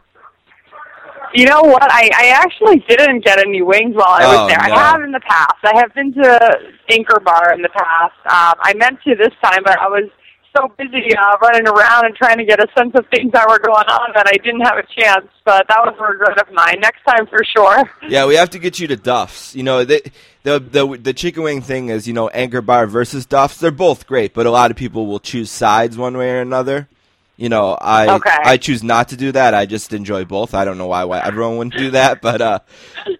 You 1.34 1.46
know 1.46 1.60
what? 1.62 1.82
I, 1.90 2.10
I 2.14 2.28
actually 2.28 2.84
didn't 2.88 3.24
get 3.24 3.38
any 3.38 3.62
wings 3.62 3.94
while 3.94 4.06
I 4.08 4.26
was 4.26 4.36
Oh, 4.38 4.48
there. 4.48 4.58
no. 4.68 4.74
I 4.74 4.78
have 4.92 5.02
in 5.02 5.12
the 5.12 5.20
past. 5.20 5.54
I 5.64 5.76
have 5.76 5.94
been 5.94 6.12
to 6.14 6.58
Anchor 6.90 7.20
Bar 7.20 7.52
in 7.54 7.62
the 7.62 7.68
past. 7.68 8.14
Um, 8.26 8.58
I 8.62 8.72
meant 8.76 8.98
to 9.04 9.14
this 9.14 9.32
time, 9.42 9.62
but 9.64 9.78
I 9.78 9.88
was 9.88 10.08
so 10.56 10.68
busy 10.78 11.14
uh, 11.14 11.36
running 11.42 11.68
around 11.68 12.06
and 12.06 12.14
trying 12.16 12.38
to 12.38 12.44
get 12.44 12.58
a 12.58 12.66
sense 12.78 12.92
of 12.94 13.04
things 13.14 13.30
that 13.32 13.46
were 13.46 13.58
going 13.58 13.86
on 13.88 14.12
that 14.14 14.26
I 14.26 14.38
didn't 14.42 14.62
have 14.62 14.78
a 14.78 14.84
chance. 15.00 15.26
But 15.44 15.66
that 15.68 15.78
was 15.84 15.94
a 16.00 16.02
regret 16.02 16.38
of 16.40 16.50
mine. 16.54 16.76
Next 16.80 17.02
time 17.06 17.26
for 17.26 17.44
sure. 17.44 17.90
Yeah, 18.08 18.26
we 18.26 18.36
have 18.36 18.50
to 18.50 18.58
get 18.58 18.78
you 18.78 18.86
to 18.88 18.96
Duff's. 18.96 19.54
You 19.54 19.64
know, 19.64 19.84
the 19.84 20.00
the 20.44 20.58
the, 20.60 20.98
the 21.02 21.12
chicken 21.12 21.42
wing 21.42 21.60
thing 21.60 21.88
is, 21.90 22.06
you 22.06 22.14
know, 22.14 22.28
Anchor 22.28 22.62
Bar 22.62 22.86
versus 22.86 23.26
Duff's. 23.26 23.58
They're 23.58 23.70
both 23.70 24.06
great, 24.06 24.32
but 24.32 24.46
a 24.46 24.50
lot 24.50 24.70
of 24.70 24.76
people 24.76 25.06
will 25.06 25.18
choose 25.20 25.50
sides 25.50 25.98
one 25.98 26.16
way 26.16 26.30
or 26.30 26.40
another. 26.40 26.88
You 27.36 27.50
know, 27.50 27.76
I 27.78 28.14
Okay. 28.14 28.30
I 28.30 28.56
choose 28.56 28.82
not 28.82 29.08
to 29.10 29.16
do 29.16 29.32
that. 29.32 29.52
I 29.52 29.66
just 29.66 29.92
enjoy 29.92 30.24
both. 30.24 30.54
I 30.54 30.64
don't 30.64 30.78
know 30.78 30.86
why 30.86 31.04
why 31.04 31.20
everyone 31.20 31.58
wouldn't 31.58 31.76
do 31.76 31.90
that, 31.90 32.20
but 32.22 32.40
uh, 32.40 32.58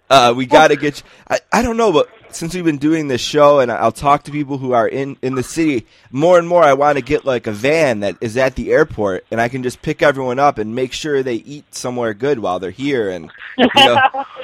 uh, 0.09 0.33
we 0.35 0.45
got 0.45 0.69
to 0.69 0.75
get. 0.75 0.99
You, 0.99 1.03
I 1.29 1.39
I 1.53 1.61
don't 1.61 1.77
know, 1.77 1.91
but 1.91 2.09
since 2.29 2.53
we've 2.53 2.65
been 2.65 2.77
doing 2.77 3.07
this 3.07 3.21
show, 3.21 3.59
and 3.59 3.71
I'll 3.71 3.91
talk 3.91 4.23
to 4.23 4.31
people 4.31 4.57
who 4.57 4.71
are 4.73 4.87
in 4.87 5.17
in 5.21 5.35
the 5.35 5.43
city 5.43 5.85
more 6.11 6.39
and 6.39 6.47
more. 6.47 6.63
I 6.63 6.73
want 6.73 6.97
to 6.97 7.03
get 7.03 7.25
like 7.25 7.47
a 7.47 7.51
van 7.51 7.99
that 8.01 8.15
is 8.21 8.37
at 8.37 8.55
the 8.55 8.71
airport, 8.71 9.25
and 9.29 9.39
I 9.39 9.49
can 9.49 9.63
just 9.63 9.81
pick 9.81 10.01
everyone 10.01 10.39
up 10.39 10.57
and 10.57 10.73
make 10.73 10.93
sure 10.93 11.21
they 11.21 11.35
eat 11.35 11.73
somewhere 11.75 12.13
good 12.13 12.39
while 12.39 12.59
they're 12.59 12.71
here, 12.71 13.09
and 13.09 13.31
you 13.57 13.67
know, 13.75 13.97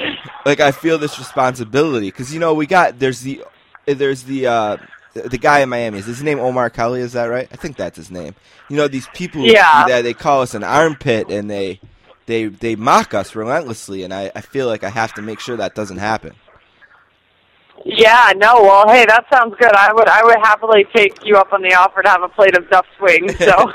like 0.45 0.59
I 0.59 0.71
feel 0.71 0.97
this 0.97 1.17
responsibility 1.17 2.07
because 2.07 2.33
you 2.33 2.39
know 2.39 2.53
we 2.53 2.67
got 2.67 2.99
there's 2.99 3.21
the 3.21 3.43
there's 3.85 4.23
the 4.23 4.47
uh 4.47 4.77
the 5.13 5.29
the 5.29 5.37
guy 5.37 5.59
in 5.59 5.69
Miami 5.69 5.99
is 5.99 6.05
his 6.05 6.21
name 6.23 6.39
Omar 6.39 6.69
Kelly 6.69 7.01
is 7.01 7.13
that 7.13 7.25
right 7.25 7.47
I 7.51 7.55
think 7.55 7.77
that's 7.77 7.97
his 7.97 8.09
name 8.11 8.35
you 8.69 8.75
know 8.77 8.87
these 8.87 9.07
people 9.13 9.41
Yeah. 9.41 9.85
that 9.87 10.01
they 10.03 10.13
call 10.13 10.41
us 10.41 10.53
an 10.53 10.63
armpit 10.63 11.29
and 11.29 11.49
they 11.49 11.79
they 12.25 12.45
they 12.45 12.75
mock 12.77 13.13
us 13.13 13.35
relentlessly, 13.35 14.03
and 14.03 14.13
I, 14.13 14.31
I 14.33 14.39
feel 14.39 14.67
like 14.67 14.85
I 14.85 14.89
have 14.89 15.13
to 15.15 15.21
make 15.21 15.41
sure 15.41 15.57
that 15.57 15.75
doesn't 15.75 15.97
happen. 15.97 16.33
Yeah, 17.85 18.31
no, 18.37 18.61
well, 18.61 18.87
hey, 18.87 19.05
that 19.05 19.25
sounds 19.29 19.55
good. 19.59 19.73
I 19.73 19.91
would, 19.91 20.07
I 20.07 20.23
would 20.23 20.37
happily 20.37 20.85
take 20.95 21.25
you 21.25 21.35
up 21.35 21.51
on 21.51 21.61
the 21.61 21.73
offer 21.73 22.01
to 22.01 22.07
have 22.09 22.23
a 22.23 22.29
plate 22.29 22.55
of 22.55 22.69
Duff's 22.69 22.87
wings. 23.01 23.35
So, 23.39 23.51
All 23.51 23.73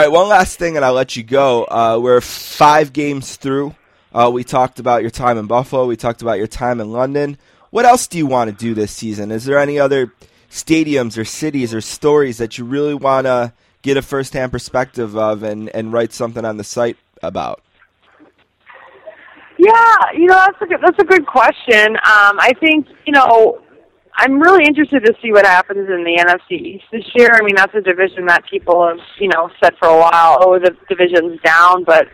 right, 0.00 0.10
one 0.10 0.28
last 0.28 0.58
thing, 0.58 0.76
and 0.76 0.84
I'll 0.86 0.94
let 0.94 1.16
you 1.16 1.22
go. 1.22 1.64
Uh, 1.64 1.98
we're 2.00 2.22
five 2.22 2.94
games 2.94 3.36
through. 3.36 3.74
Uh, 4.14 4.30
we 4.32 4.42
talked 4.42 4.78
about 4.78 5.02
your 5.02 5.10
time 5.10 5.36
in 5.36 5.46
Buffalo. 5.46 5.86
We 5.86 5.96
talked 5.96 6.22
about 6.22 6.38
your 6.38 6.46
time 6.46 6.80
in 6.80 6.92
London. 6.92 7.36
What 7.70 7.84
else 7.84 8.06
do 8.06 8.16
you 8.16 8.26
want 8.26 8.48
to 8.48 8.56
do 8.56 8.72
this 8.72 8.90
season? 8.92 9.30
Is 9.30 9.44
there 9.44 9.58
any 9.58 9.78
other 9.78 10.12
stadiums 10.52 11.18
or 11.18 11.24
cities 11.24 11.74
or 11.74 11.80
stories 11.80 12.38
that 12.38 12.58
you 12.58 12.64
really 12.64 12.94
want 12.94 13.26
to 13.26 13.52
get 13.82 13.96
a 13.96 14.02
first-hand 14.02 14.52
perspective 14.52 15.16
of 15.16 15.42
and, 15.42 15.68
and 15.70 15.92
write 15.92 16.12
something 16.12 16.44
on 16.44 16.56
the 16.56 16.64
site 16.64 16.96
about? 17.22 17.62
yeah, 19.62 19.96
you 20.14 20.26
know, 20.26 20.34
that's 20.34 20.60
a 20.60 20.66
good, 20.66 20.80
that's 20.82 20.98
a 20.98 21.04
good 21.04 21.26
question. 21.26 21.90
Um, 21.96 22.34
I 22.40 22.52
think, 22.58 22.86
you 23.06 23.12
know, 23.12 23.62
I'm 24.16 24.40
really 24.40 24.64
interested 24.64 25.04
to 25.04 25.14
see 25.22 25.30
what 25.30 25.46
happens 25.46 25.88
in 25.88 26.02
the 26.04 26.16
NFC 26.18 26.60
East 26.60 26.84
this 26.90 27.04
year. 27.14 27.30
I 27.32 27.44
mean, 27.44 27.54
that's 27.54 27.74
a 27.74 27.80
division 27.80 28.26
that 28.26 28.44
people 28.50 28.86
have, 28.86 28.98
you 29.20 29.28
know, 29.28 29.50
said 29.62 29.74
for 29.78 29.88
a 29.88 29.98
while, 29.98 30.38
oh, 30.40 30.58
the 30.58 30.76
division's 30.88 31.40
down, 31.42 31.84
but 31.84 32.08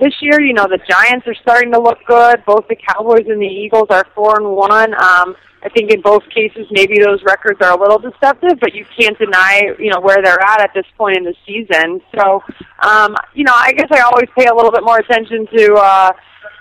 this 0.00 0.14
year, 0.20 0.40
you 0.40 0.52
know, 0.52 0.66
the 0.68 0.80
Giants 0.88 1.26
are 1.26 1.34
starting 1.34 1.72
to 1.72 1.80
look 1.80 1.98
good. 2.06 2.44
Both 2.44 2.68
the 2.68 2.76
Cowboys 2.76 3.26
and 3.28 3.40
the 3.40 3.46
Eagles 3.46 3.86
are 3.90 4.06
four 4.14 4.36
and 4.36 4.50
one. 4.50 4.92
Um, 4.94 5.36
I 5.62 5.70
think 5.70 5.90
in 5.90 6.02
both 6.02 6.22
cases, 6.28 6.66
maybe 6.70 6.98
those 7.00 7.22
records 7.24 7.58
are 7.62 7.72
a 7.72 7.80
little 7.80 7.98
deceptive, 7.98 8.60
but 8.60 8.74
you 8.74 8.84
can't 8.98 9.18
deny, 9.18 9.62
you 9.78 9.90
know, 9.90 10.00
where 10.00 10.20
they're 10.22 10.40
at 10.40 10.60
at 10.60 10.70
this 10.74 10.84
point 10.98 11.16
in 11.16 11.24
the 11.24 11.34
season. 11.46 12.02
So, 12.14 12.42
um, 12.80 13.16
you 13.34 13.44
know, 13.44 13.54
I 13.54 13.72
guess 13.72 13.88
I 13.90 14.00
always 14.00 14.28
pay 14.36 14.46
a 14.46 14.54
little 14.54 14.70
bit 14.70 14.84
more 14.84 14.98
attention 14.98 15.46
to, 15.56 15.74
uh, 15.74 16.12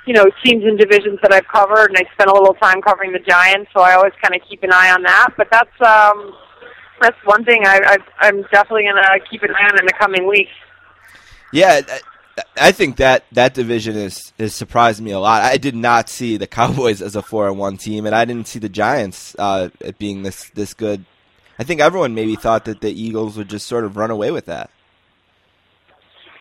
you 0.06 0.14
know, 0.14 0.26
teams 0.46 0.64
and 0.64 0.80
divisions 0.80 1.20
that 1.22 1.34
I've 1.34 1.48
covered, 1.48 1.88
and 1.88 1.98
I 1.98 2.04
spent 2.14 2.30
a 2.30 2.34
little 2.34 2.54
time 2.56 2.82
covering 2.82 3.12
the 3.12 3.20
Giants, 3.20 3.72
so 3.74 3.82
I 3.82 3.94
always 3.96 4.14
kind 4.22 4.36
of 4.36 4.42
keep 4.48 4.64
an 4.64 4.72
eye 4.72 4.92
on 4.92 5.04
that. 5.04 5.30
But 5.38 5.48
that's 5.52 5.82
um, 5.82 6.34
that's 7.02 7.18
one 7.26 7.44
thing 7.44 7.64
I, 7.66 7.80
I 7.86 7.98
I'm 8.28 8.42
definitely 8.44 8.84
gonna 8.84 9.20
keep 9.30 9.44
an 9.44 9.52
eye 9.52 9.70
on 9.72 9.80
in 9.80 9.86
the 9.86 9.94
coming 9.94 10.28
weeks. 10.28 10.52
Yeah, 11.52 11.82
I- 12.60 12.72
think 12.72 12.98
that 12.98 13.24
that 13.32 13.54
division 13.54 13.96
is 13.96 14.34
has 14.40 14.56
surprised 14.56 15.02
me 15.02 15.12
a 15.12 15.20
lot. 15.20 15.44
I 15.44 15.58
did 15.58 15.76
not 15.76 16.10
see 16.10 16.38
the 16.38 16.48
Cowboys 16.48 17.02
as 17.02 17.16
a 17.16 17.22
four 17.22 17.48
and 17.48 17.58
one 17.58 17.78
team, 17.78 18.06
and 18.06 18.16
I 18.16 18.26
didn't 18.26 18.48
see 18.48 18.60
the 18.60 18.70
Giants 18.70 19.36
uh, 19.38 19.70
being 19.98 20.24
this 20.24 20.50
this 20.52 20.74
good. 20.74 21.06
I 21.60 21.64
think 21.64 21.82
everyone 21.82 22.16
maybe 22.16 22.36
thought 22.36 22.66
that 22.66 22.82
the 22.82 22.92
Eagles 22.92 23.38
would 23.38 23.50
just 23.50 23.68
sort 23.68 23.84
of 23.84 23.96
run 23.96 24.10
away 24.10 24.32
with 24.32 24.46
that. 24.46 24.70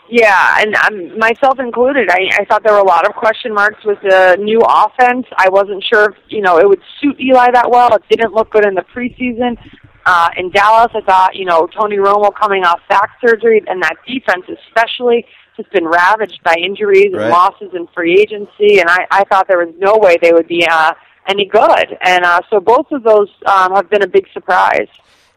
Yeah, 0.09 0.59
and 0.61 0.75
um, 0.75 1.19
myself 1.19 1.59
included. 1.59 2.11
I, 2.11 2.29
I 2.41 2.45
thought 2.45 2.63
there 2.65 2.75
were 2.75 2.81
a 2.81 2.85
lot 2.87 3.09
of 3.09 3.15
question 3.15 3.55
marks 3.55 3.83
with 3.85 3.99
the 4.03 4.37
new 4.41 4.61
offense. 4.61 5.27
I 5.39 5.49
wasn't 5.49 5.85
sure 5.85 6.11
if 6.11 6.17
you 6.29 6.43
know 6.43 6.59
it 6.59 6.69
would 6.69 6.83
suit 7.01 7.19
Eli 7.21 7.51
that 7.53 7.71
well. 7.71 7.95
It 7.95 8.03
didn't 8.11 8.35
look 8.35 8.51
good 8.51 8.67
in 8.67 8.75
the 8.75 8.85
preseason. 8.95 9.57
Uh, 10.05 10.29
in 10.37 10.51
Dallas, 10.51 10.91
I 10.95 11.01
thought 11.03 11.37
you 11.37 11.45
know 11.45 11.67
Tony 11.67 11.97
Romo 11.97 12.31
coming 12.35 12.65
off 12.65 12.81
back 12.89 13.11
surgery 13.25 13.63
and 13.67 13.83
that 13.83 13.97
defense 14.07 14.45
especially 14.67 15.25
has 15.57 15.67
been 15.73 15.87
ravaged 15.87 16.43
by 16.43 16.55
injuries 16.55 17.07
and 17.13 17.17
Right. 17.17 17.31
losses 17.31 17.71
in 17.75 17.87
free 17.89 18.21
agency, 18.21 18.81
and 18.81 18.89
I, 18.89 19.07
I 19.11 19.25
thought 19.25 19.49
there 19.49 19.59
was 19.65 19.75
no 19.79 19.97
way 19.97 20.17
they 20.21 20.33
would 20.33 20.49
be 20.49 20.67
uh, 20.67 20.93
any 21.29 21.45
good. 21.45 21.99
And 22.03 22.25
uh, 22.25 22.41
so 22.51 22.61
both 22.61 22.91
of 22.91 23.03
those 23.03 23.29
um, 23.47 23.75
have 23.75 23.89
been 23.91 24.03
a 24.03 24.07
big 24.07 24.27
surprise. 24.33 24.89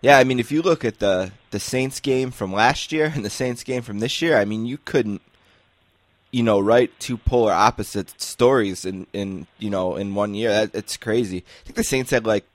Yeah, 0.01 0.17
I 0.17 0.23
mean, 0.23 0.39
if 0.39 0.51
you 0.51 0.61
look 0.61 0.85
at 0.85 0.99
the 0.99 1.31
the 1.51 1.59
Saints 1.59 1.99
game 1.99 2.31
from 2.31 2.53
last 2.53 2.91
year 2.91 3.11
and 3.15 3.23
the 3.25 3.29
Saints 3.29 3.63
game 3.63 3.81
from 3.81 3.99
this 3.99 4.21
year, 4.21 4.37
I 4.37 4.45
mean, 4.45 4.65
you 4.65 4.77
couldn't, 4.77 5.21
you 6.31 6.43
know, 6.43 6.59
write 6.59 6.99
two 6.99 7.17
polar 7.17 7.53
opposite 7.53 8.19
stories 8.21 8.85
in 8.85 9.07
in 9.13 9.47
you 9.57 9.69
know 9.69 9.95
in 9.95 10.13
one 10.15 10.33
year. 10.35 10.49
That, 10.51 10.75
it's 10.75 10.97
crazy. 10.97 11.37
I 11.37 11.63
think 11.65 11.75
the 11.75 11.83
Saints 11.83 12.11
had 12.11 12.25
like 12.25 12.45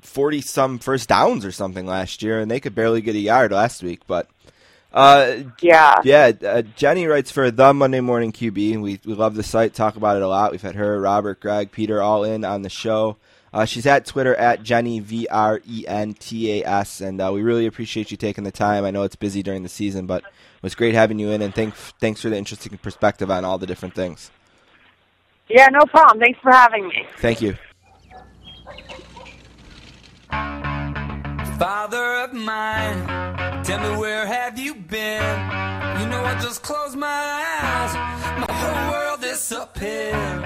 forty 0.00 0.40
some 0.40 0.78
first 0.78 1.08
downs 1.08 1.44
or 1.44 1.52
something 1.52 1.86
last 1.86 2.22
year, 2.22 2.40
and 2.40 2.50
they 2.50 2.60
could 2.60 2.74
barely 2.74 3.00
get 3.00 3.14
a 3.14 3.18
yard 3.20 3.52
last 3.52 3.82
week. 3.82 4.00
But 4.06 4.28
uh, 4.96 5.36
Yeah. 5.60 6.00
yeah, 6.04 6.32
uh, 6.44 6.62
Jenny 6.74 7.06
writes 7.06 7.30
for 7.30 7.50
the 7.50 7.72
Monday 7.72 8.00
Morning 8.00 8.32
QB, 8.32 8.72
and 8.74 8.82
we 8.82 8.98
we 9.04 9.14
love 9.14 9.34
the 9.34 9.42
site. 9.42 9.74
Talk 9.74 9.96
about 9.96 10.16
it 10.16 10.22
a 10.22 10.28
lot. 10.28 10.50
We've 10.52 10.62
had 10.62 10.74
her, 10.74 11.00
Robert, 11.00 11.38
Greg, 11.40 11.70
Peter, 11.70 12.02
all 12.02 12.24
in 12.24 12.44
on 12.44 12.62
the 12.62 12.70
show. 12.70 13.16
Uh, 13.52 13.64
she's 13.64 13.86
at 13.86 14.04
Twitter 14.04 14.34
at 14.34 14.62
Jenny 14.62 14.98
V 15.00 15.28
R 15.30 15.60
E 15.66 15.84
N 15.86 16.14
T 16.14 16.60
A 16.60 16.66
S, 16.66 17.00
and 17.00 17.20
uh, 17.20 17.30
we 17.32 17.42
really 17.42 17.66
appreciate 17.66 18.10
you 18.10 18.16
taking 18.16 18.44
the 18.44 18.50
time. 18.52 18.84
I 18.84 18.90
know 18.90 19.02
it's 19.04 19.16
busy 19.16 19.42
during 19.42 19.62
the 19.62 19.68
season, 19.68 20.06
but 20.06 20.22
it 20.24 20.62
was 20.62 20.74
great 20.74 20.94
having 20.94 21.18
you 21.18 21.30
in, 21.30 21.40
and 21.42 21.54
thank, 21.54 21.74
thanks 21.74 22.20
for 22.20 22.28
the 22.28 22.36
interesting 22.36 22.76
perspective 22.78 23.30
on 23.30 23.44
all 23.44 23.56
the 23.56 23.66
different 23.66 23.94
things. 23.94 24.30
Yeah, 25.48 25.68
no 25.68 25.86
problem. 25.86 26.18
Thanks 26.20 26.40
for 26.40 26.50
having 26.50 26.88
me. 26.88 27.06
Thank 27.18 27.40
you. 27.40 27.56
Father 31.58 32.16
of 32.16 32.34
mine, 32.34 33.06
tell 33.64 33.80
me 33.80 33.96
where 33.96 34.26
have 34.26 34.58
you 34.58 34.74
been? 34.74 35.22
You 35.98 36.06
know 36.06 36.22
I 36.22 36.38
just 36.42 36.62
closed 36.62 36.98
my 36.98 37.06
eyes, 37.06 37.94
my 38.46 38.52
whole 38.52 38.92
world 38.92 39.22
disappeared. 39.22 40.42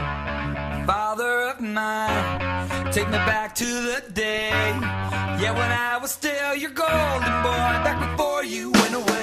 Father 0.86 1.48
of 1.48 1.60
mine, 1.60 2.92
take 2.92 3.06
me 3.06 3.18
back 3.26 3.56
to 3.56 3.64
the 3.64 4.04
day, 4.12 4.50
yeah 4.50 5.52
when 5.52 5.72
I 5.72 5.98
was 6.00 6.12
still 6.12 6.54
your 6.54 6.70
golden 6.70 7.42
boy, 7.42 7.72
back 7.82 8.16
before 8.16 8.44
you 8.44 8.70
went 8.70 8.94
away. 8.94 9.20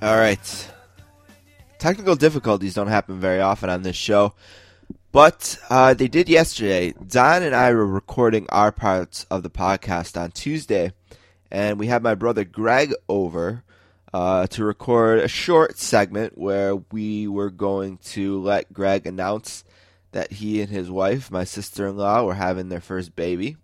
All 0.00 0.16
right. 0.16 0.70
Technical 1.78 2.16
difficulties 2.16 2.74
don't 2.74 2.88
happen 2.88 3.20
very 3.20 3.40
often 3.40 3.68
on 3.68 3.82
this 3.82 3.96
show, 3.96 4.34
but 5.12 5.58
uh, 5.68 5.92
they 5.92 6.08
did 6.08 6.28
yesterday. 6.28 6.92
Don 6.92 7.42
and 7.42 7.54
I 7.54 7.72
were 7.72 7.86
recording 7.86 8.46
our 8.48 8.72
parts 8.72 9.24
of 9.30 9.42
the 9.42 9.50
podcast 9.50 10.18
on 10.18 10.30
Tuesday, 10.30 10.92
and 11.50 11.78
we 11.78 11.86
had 11.86 12.02
my 12.02 12.14
brother 12.14 12.44
Greg 12.44 12.94
over 13.10 13.62
uh, 14.14 14.46
to 14.48 14.64
record 14.64 15.18
a 15.18 15.28
short 15.28 15.78
segment 15.78 16.38
where 16.38 16.76
we 16.76 17.28
were 17.28 17.50
going 17.50 17.98
to 17.98 18.40
let 18.40 18.72
Greg 18.72 19.06
announce 19.06 19.64
that 20.12 20.32
he 20.32 20.60
and 20.62 20.70
his 20.70 20.90
wife, 20.90 21.30
my 21.30 21.44
sister 21.44 21.86
in 21.86 21.96
law, 21.98 22.24
were 22.24 22.34
having 22.34 22.70
their 22.70 22.80
first 22.80 23.14
baby. 23.14 23.56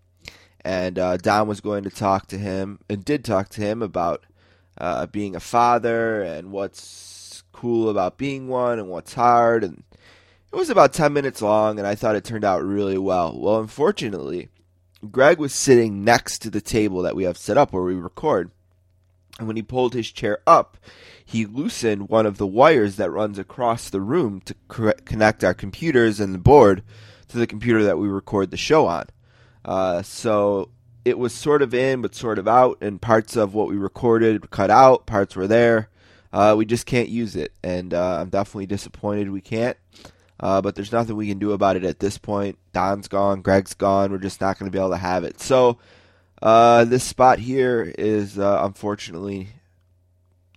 And 0.62 0.98
uh, 0.98 1.16
Don 1.16 1.48
was 1.48 1.60
going 1.60 1.84
to 1.84 1.90
talk 1.90 2.26
to 2.28 2.38
him, 2.38 2.78
and 2.90 3.04
did 3.04 3.24
talk 3.24 3.48
to 3.50 3.62
him 3.62 3.82
about 3.82 4.24
uh, 4.76 5.06
being 5.06 5.34
a 5.34 5.40
father 5.40 6.22
and 6.22 6.50
what's 6.50 7.42
cool 7.52 7.88
about 7.88 8.18
being 8.18 8.48
one 8.48 8.78
and 8.78 8.88
what's 8.88 9.14
hard. 9.14 9.64
And 9.64 9.82
it 10.52 10.56
was 10.56 10.70
about 10.70 10.92
10 10.92 11.12
minutes 11.12 11.42
long, 11.42 11.78
and 11.78 11.86
I 11.86 11.94
thought 11.94 12.16
it 12.16 12.24
turned 12.24 12.44
out 12.44 12.64
really 12.64 12.98
well. 12.98 13.38
Well, 13.38 13.60
unfortunately, 13.60 14.48
Greg 15.10 15.38
was 15.38 15.52
sitting 15.54 16.04
next 16.04 16.40
to 16.40 16.50
the 16.50 16.60
table 16.60 17.02
that 17.02 17.16
we 17.16 17.24
have 17.24 17.36
set 17.36 17.58
up 17.58 17.72
where 17.72 17.82
we 17.82 17.94
record. 17.94 18.50
And 19.38 19.46
when 19.46 19.56
he 19.56 19.62
pulled 19.62 19.94
his 19.94 20.10
chair 20.10 20.38
up, 20.46 20.76
he 21.24 21.46
loosened 21.46 22.08
one 22.08 22.26
of 22.26 22.38
the 22.38 22.46
wires 22.46 22.96
that 22.96 23.10
runs 23.10 23.38
across 23.38 23.90
the 23.90 24.00
room 24.00 24.40
to 24.46 24.54
connect 25.04 25.44
our 25.44 25.54
computers 25.54 26.18
and 26.18 26.34
the 26.34 26.38
board 26.38 26.82
to 27.28 27.38
the 27.38 27.46
computer 27.46 27.84
that 27.84 27.98
we 27.98 28.08
record 28.08 28.50
the 28.50 28.56
show 28.56 28.86
on. 28.86 29.04
Uh, 29.64 30.02
so 30.02 30.70
it 31.04 31.18
was 31.18 31.32
sort 31.32 31.62
of 31.62 31.74
in, 31.74 32.02
but 32.02 32.14
sort 32.14 32.38
of 32.38 32.48
out, 32.48 32.78
and 32.80 33.00
parts 33.00 33.36
of 33.36 33.54
what 33.54 33.68
we 33.68 33.76
recorded 33.76 34.50
cut 34.50 34.70
out, 34.70 35.06
parts 35.06 35.36
were 35.36 35.46
there. 35.46 35.90
Uh, 36.32 36.54
we 36.56 36.64
just 36.66 36.86
can't 36.86 37.08
use 37.08 37.36
it, 37.36 37.52
and 37.62 37.94
uh, 37.94 38.18
I'm 38.20 38.28
definitely 38.28 38.66
disappointed 38.66 39.30
we 39.30 39.40
can't. 39.40 39.76
Uh, 40.40 40.60
but 40.60 40.74
there's 40.74 40.92
nothing 40.92 41.16
we 41.16 41.28
can 41.28 41.38
do 41.38 41.52
about 41.52 41.76
it 41.76 41.84
at 41.84 41.98
this 41.98 42.16
point. 42.16 42.58
Don's 42.72 43.08
gone, 43.08 43.42
Greg's 43.42 43.74
gone. 43.74 44.12
We're 44.12 44.18
just 44.18 44.40
not 44.40 44.58
going 44.58 44.70
to 44.70 44.76
be 44.76 44.78
able 44.78 44.90
to 44.90 44.96
have 44.96 45.24
it. 45.24 45.40
So 45.40 45.78
uh, 46.40 46.84
this 46.84 47.04
spot 47.04 47.38
here 47.40 47.92
is 47.98 48.38
uh, 48.38 48.60
unfortunately 48.62 49.48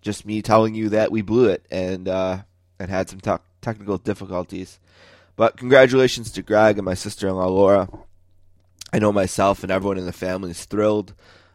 just 0.02 0.26
me 0.26 0.42
telling 0.42 0.76
you 0.76 0.90
that 0.90 1.12
we 1.12 1.22
blew 1.22 1.48
it 1.50 1.66
and 1.72 2.08
uh, 2.08 2.42
and 2.80 2.90
had 2.90 3.10
some 3.10 3.20
te- 3.20 3.44
technical 3.62 3.98
difficulties. 3.98 4.80
But 5.36 5.58
congratulations 5.58 6.32
to 6.32 6.44
Greg 6.44 6.78
and 6.78 6.86
my 6.86 6.94
sister-in-law 6.94 7.48
Laura. 7.48 7.90
I 8.94 9.00
know 9.00 9.12
myself 9.12 9.64
and 9.64 9.72
everyone 9.72 9.98
in 9.98 10.06
the 10.06 10.12
family 10.12 10.52
is 10.52 10.66
thrilled 10.66 11.14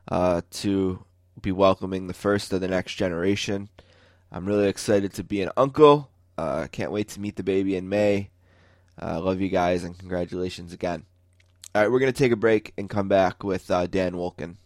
uh, 0.08 0.40
to 0.50 1.04
be 1.40 1.52
welcoming 1.52 2.06
the 2.06 2.14
first 2.14 2.52
of 2.52 2.60
the 2.60 2.68
next 2.68 2.94
generation. 2.94 3.68
I'm 4.32 4.46
really 4.46 4.68
excited 4.68 5.12
to 5.14 5.24
be 5.24 5.42
an 5.42 5.50
uncle. 5.56 6.10
Uh, 6.38 6.66
can't 6.70 6.92
wait 6.92 7.08
to 7.08 7.20
meet 7.20 7.36
the 7.36 7.42
baby 7.42 7.76
in 7.76 7.88
May. 7.88 8.30
Uh, 9.00 9.20
love 9.20 9.40
you 9.40 9.48
guys 9.48 9.84
and 9.84 9.98
congratulations 9.98 10.72
again. 10.72 11.04
All 11.74 11.82
right, 11.82 11.90
we're 11.90 12.00
going 12.00 12.12
to 12.12 12.18
take 12.18 12.32
a 12.32 12.36
break 12.36 12.72
and 12.78 12.88
come 12.88 13.08
back 13.08 13.44
with 13.44 13.70
uh, 13.70 13.86
Dan 13.86 14.14
Wolken. 14.14 14.56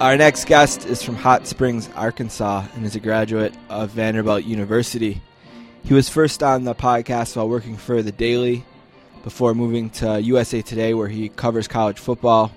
Our 0.00 0.16
next 0.16 0.46
guest 0.46 0.84
is 0.86 1.00
from 1.00 1.14
Hot 1.14 1.46
Springs, 1.46 1.88
Arkansas, 1.94 2.66
and 2.74 2.84
is 2.84 2.96
a 2.96 3.00
graduate 3.00 3.54
of 3.68 3.90
Vanderbilt 3.90 4.42
University. 4.42 5.22
He 5.84 5.94
was 5.94 6.08
first 6.08 6.42
on 6.42 6.64
the 6.64 6.74
podcast 6.74 7.36
while 7.36 7.48
working 7.48 7.76
for 7.76 8.02
The 8.02 8.12
Daily 8.12 8.64
before 9.24 9.54
moving 9.54 9.90
to 9.90 10.20
USA 10.20 10.62
Today, 10.62 10.94
where 10.94 11.08
he 11.08 11.28
covers 11.28 11.68
college 11.68 11.98
football. 11.98 12.52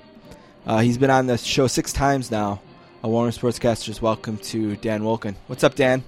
Uh, 0.66 0.80
he's 0.80 0.98
been 0.98 1.10
on 1.10 1.28
the 1.28 1.38
show 1.38 1.68
six 1.68 1.92
times 1.92 2.32
now. 2.32 2.62
A 3.04 3.08
Warner 3.08 3.32
Sportscasters 3.32 4.02
welcome 4.02 4.38
to 4.38 4.76
Dan 4.78 5.02
Wolken. 5.02 5.36
What's 5.48 5.64
up, 5.64 5.76
Dan? 5.76 6.04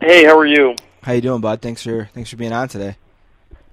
Hey, 0.00 0.24
how 0.24 0.36
are 0.38 0.46
you? 0.46 0.76
How 1.02 1.12
you 1.12 1.20
doing, 1.20 1.40
bud? 1.40 1.60
Thanks 1.60 1.82
for 1.82 2.08
thanks 2.14 2.30
for 2.30 2.36
being 2.36 2.52
on 2.52 2.68
today. 2.68 2.96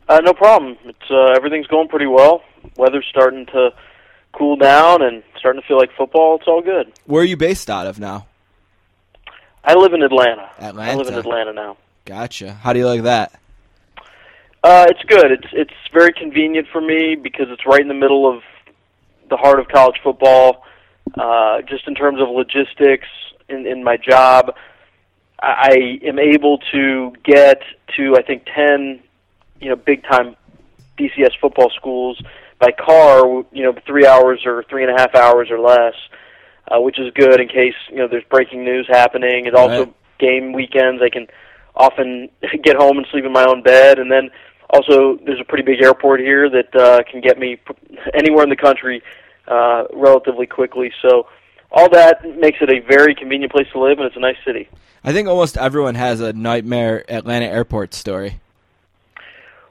Uh, 0.08 0.22
no 0.24 0.34
problem. 0.34 0.78
It's 0.86 1.12
uh, 1.12 1.34
everything's 1.36 1.68
going 1.68 1.88
pretty 1.88 2.08
well. 2.08 2.44
Weather's 2.78 3.06
starting 3.10 3.46
to 3.48 3.72
cool 4.34 4.56
down 4.56 5.02
and 5.02 5.24
starting 5.38 5.62
to 5.62 5.68
feel 5.68 5.78
like 5.78 5.92
football. 5.96 6.38
It's 6.38 6.48
all 6.48 6.62
good. 6.62 6.92
Where 7.06 7.22
are 7.22 7.26
you 7.26 7.38
based 7.38 7.70
out 7.70 7.86
of 7.86 8.00
now? 8.00 8.28
I 9.64 9.76
live 9.76 9.94
in 9.94 10.02
Atlanta. 10.02 10.50
Atlanta. 10.60 10.92
I 10.92 10.96
live 10.96 11.08
in 11.08 11.14
Atlanta 11.14 11.54
now. 11.54 11.78
Gotcha. 12.06 12.54
How 12.54 12.74
do 12.74 12.80
you 12.80 12.88
like 12.88 13.04
that? 13.04 13.34
Uh, 14.64 14.86
it's 14.90 15.02
good. 15.08 15.32
It's 15.32 15.48
it's 15.54 15.74
very 15.94 16.14
convenient 16.14 16.68
for 16.72 16.82
me 16.82 17.16
because 17.16 17.48
it's 17.50 17.66
right 17.66 17.82
in 17.82 17.88
the 17.88 17.94
middle 17.96 18.32
of 18.32 18.44
the 19.30 19.38
heart 19.38 19.60
of 19.60 19.68
college 19.68 19.96
football. 20.04 20.64
Uh, 21.18 21.62
just 21.64 21.88
in 21.88 21.96
terms 21.96 22.22
of 22.22 22.30
logistics 22.30 23.08
in, 23.50 23.66
in 23.66 23.84
my 23.84 23.98
job, 23.98 24.56
I, 25.42 26.00
I 26.04 26.08
am 26.08 26.20
able 26.20 26.60
to 26.72 27.14
get 27.24 27.62
to 27.98 28.16
I 28.16 28.22
think 28.22 28.46
ten, 28.46 29.02
you 29.60 29.70
know, 29.70 29.76
big 29.76 30.04
time 30.04 30.36
BCS 30.98 31.32
football 31.40 31.72
schools 31.76 32.22
by 32.60 32.72
car. 32.72 33.26
You 33.52 33.64
know, 33.64 33.74
three 33.86 34.06
hours 34.06 34.42
or 34.46 34.64
three 34.70 34.84
and 34.84 34.92
a 34.96 35.02
half 35.02 35.16
hours 35.16 35.50
or 35.50 35.60
less, 35.60 35.96
uh, 36.68 36.80
which 36.80 37.00
is 37.00 37.12
good 37.16 37.40
in 37.40 37.48
case 37.48 37.76
you 37.90 37.98
know 37.98 38.08
there's 38.08 38.24
breaking 38.30 38.64
news 38.64 38.88
happening. 38.88 39.48
It's 39.48 39.58
also 39.58 39.86
Right. 39.86 39.94
game 40.20 40.54
weekends. 40.54 41.02
I 41.02 41.10
can 41.10 41.26
often 41.76 42.30
get 42.64 42.76
home 42.76 42.98
and 42.98 43.08
sleep 43.12 43.26
in 43.26 43.32
my 43.32 43.46
own 43.46 43.62
bed, 43.64 44.00
and 44.00 44.12
then 44.12 44.30
also 44.70 45.18
there's 45.26 45.40
a 45.40 45.44
pretty 45.46 45.64
big 45.64 45.82
airport 45.82 46.20
here 46.20 46.50
that 46.50 46.76
uh, 46.76 47.04
can 47.10 47.22
get 47.22 47.38
me 47.40 47.58
anywhere 48.14 48.44
in 48.44 48.50
the 48.50 48.56
country 48.56 49.02
uh, 49.48 49.84
relatively 49.94 50.46
quickly. 50.46 50.92
So 51.02 51.28
all 51.72 51.90
that 51.90 52.24
makes 52.40 52.60
it 52.62 52.70
a 52.70 52.80
very 52.80 53.16
convenient 53.16 53.52
place 53.52 53.68
to 53.74 53.80
live, 53.80 53.98
and 54.00 54.08
it's 54.08 54.16
a 54.18 54.20
nice 54.20 54.38
city. 54.46 54.68
I 55.04 55.14
think 55.14 55.28
almost 55.28 55.58
everyone 55.58 55.96
has 55.96 56.20
a 56.22 56.32
nightmare 56.34 57.04
Atlanta 57.12 57.46
airport 57.48 57.94
story 57.96 58.40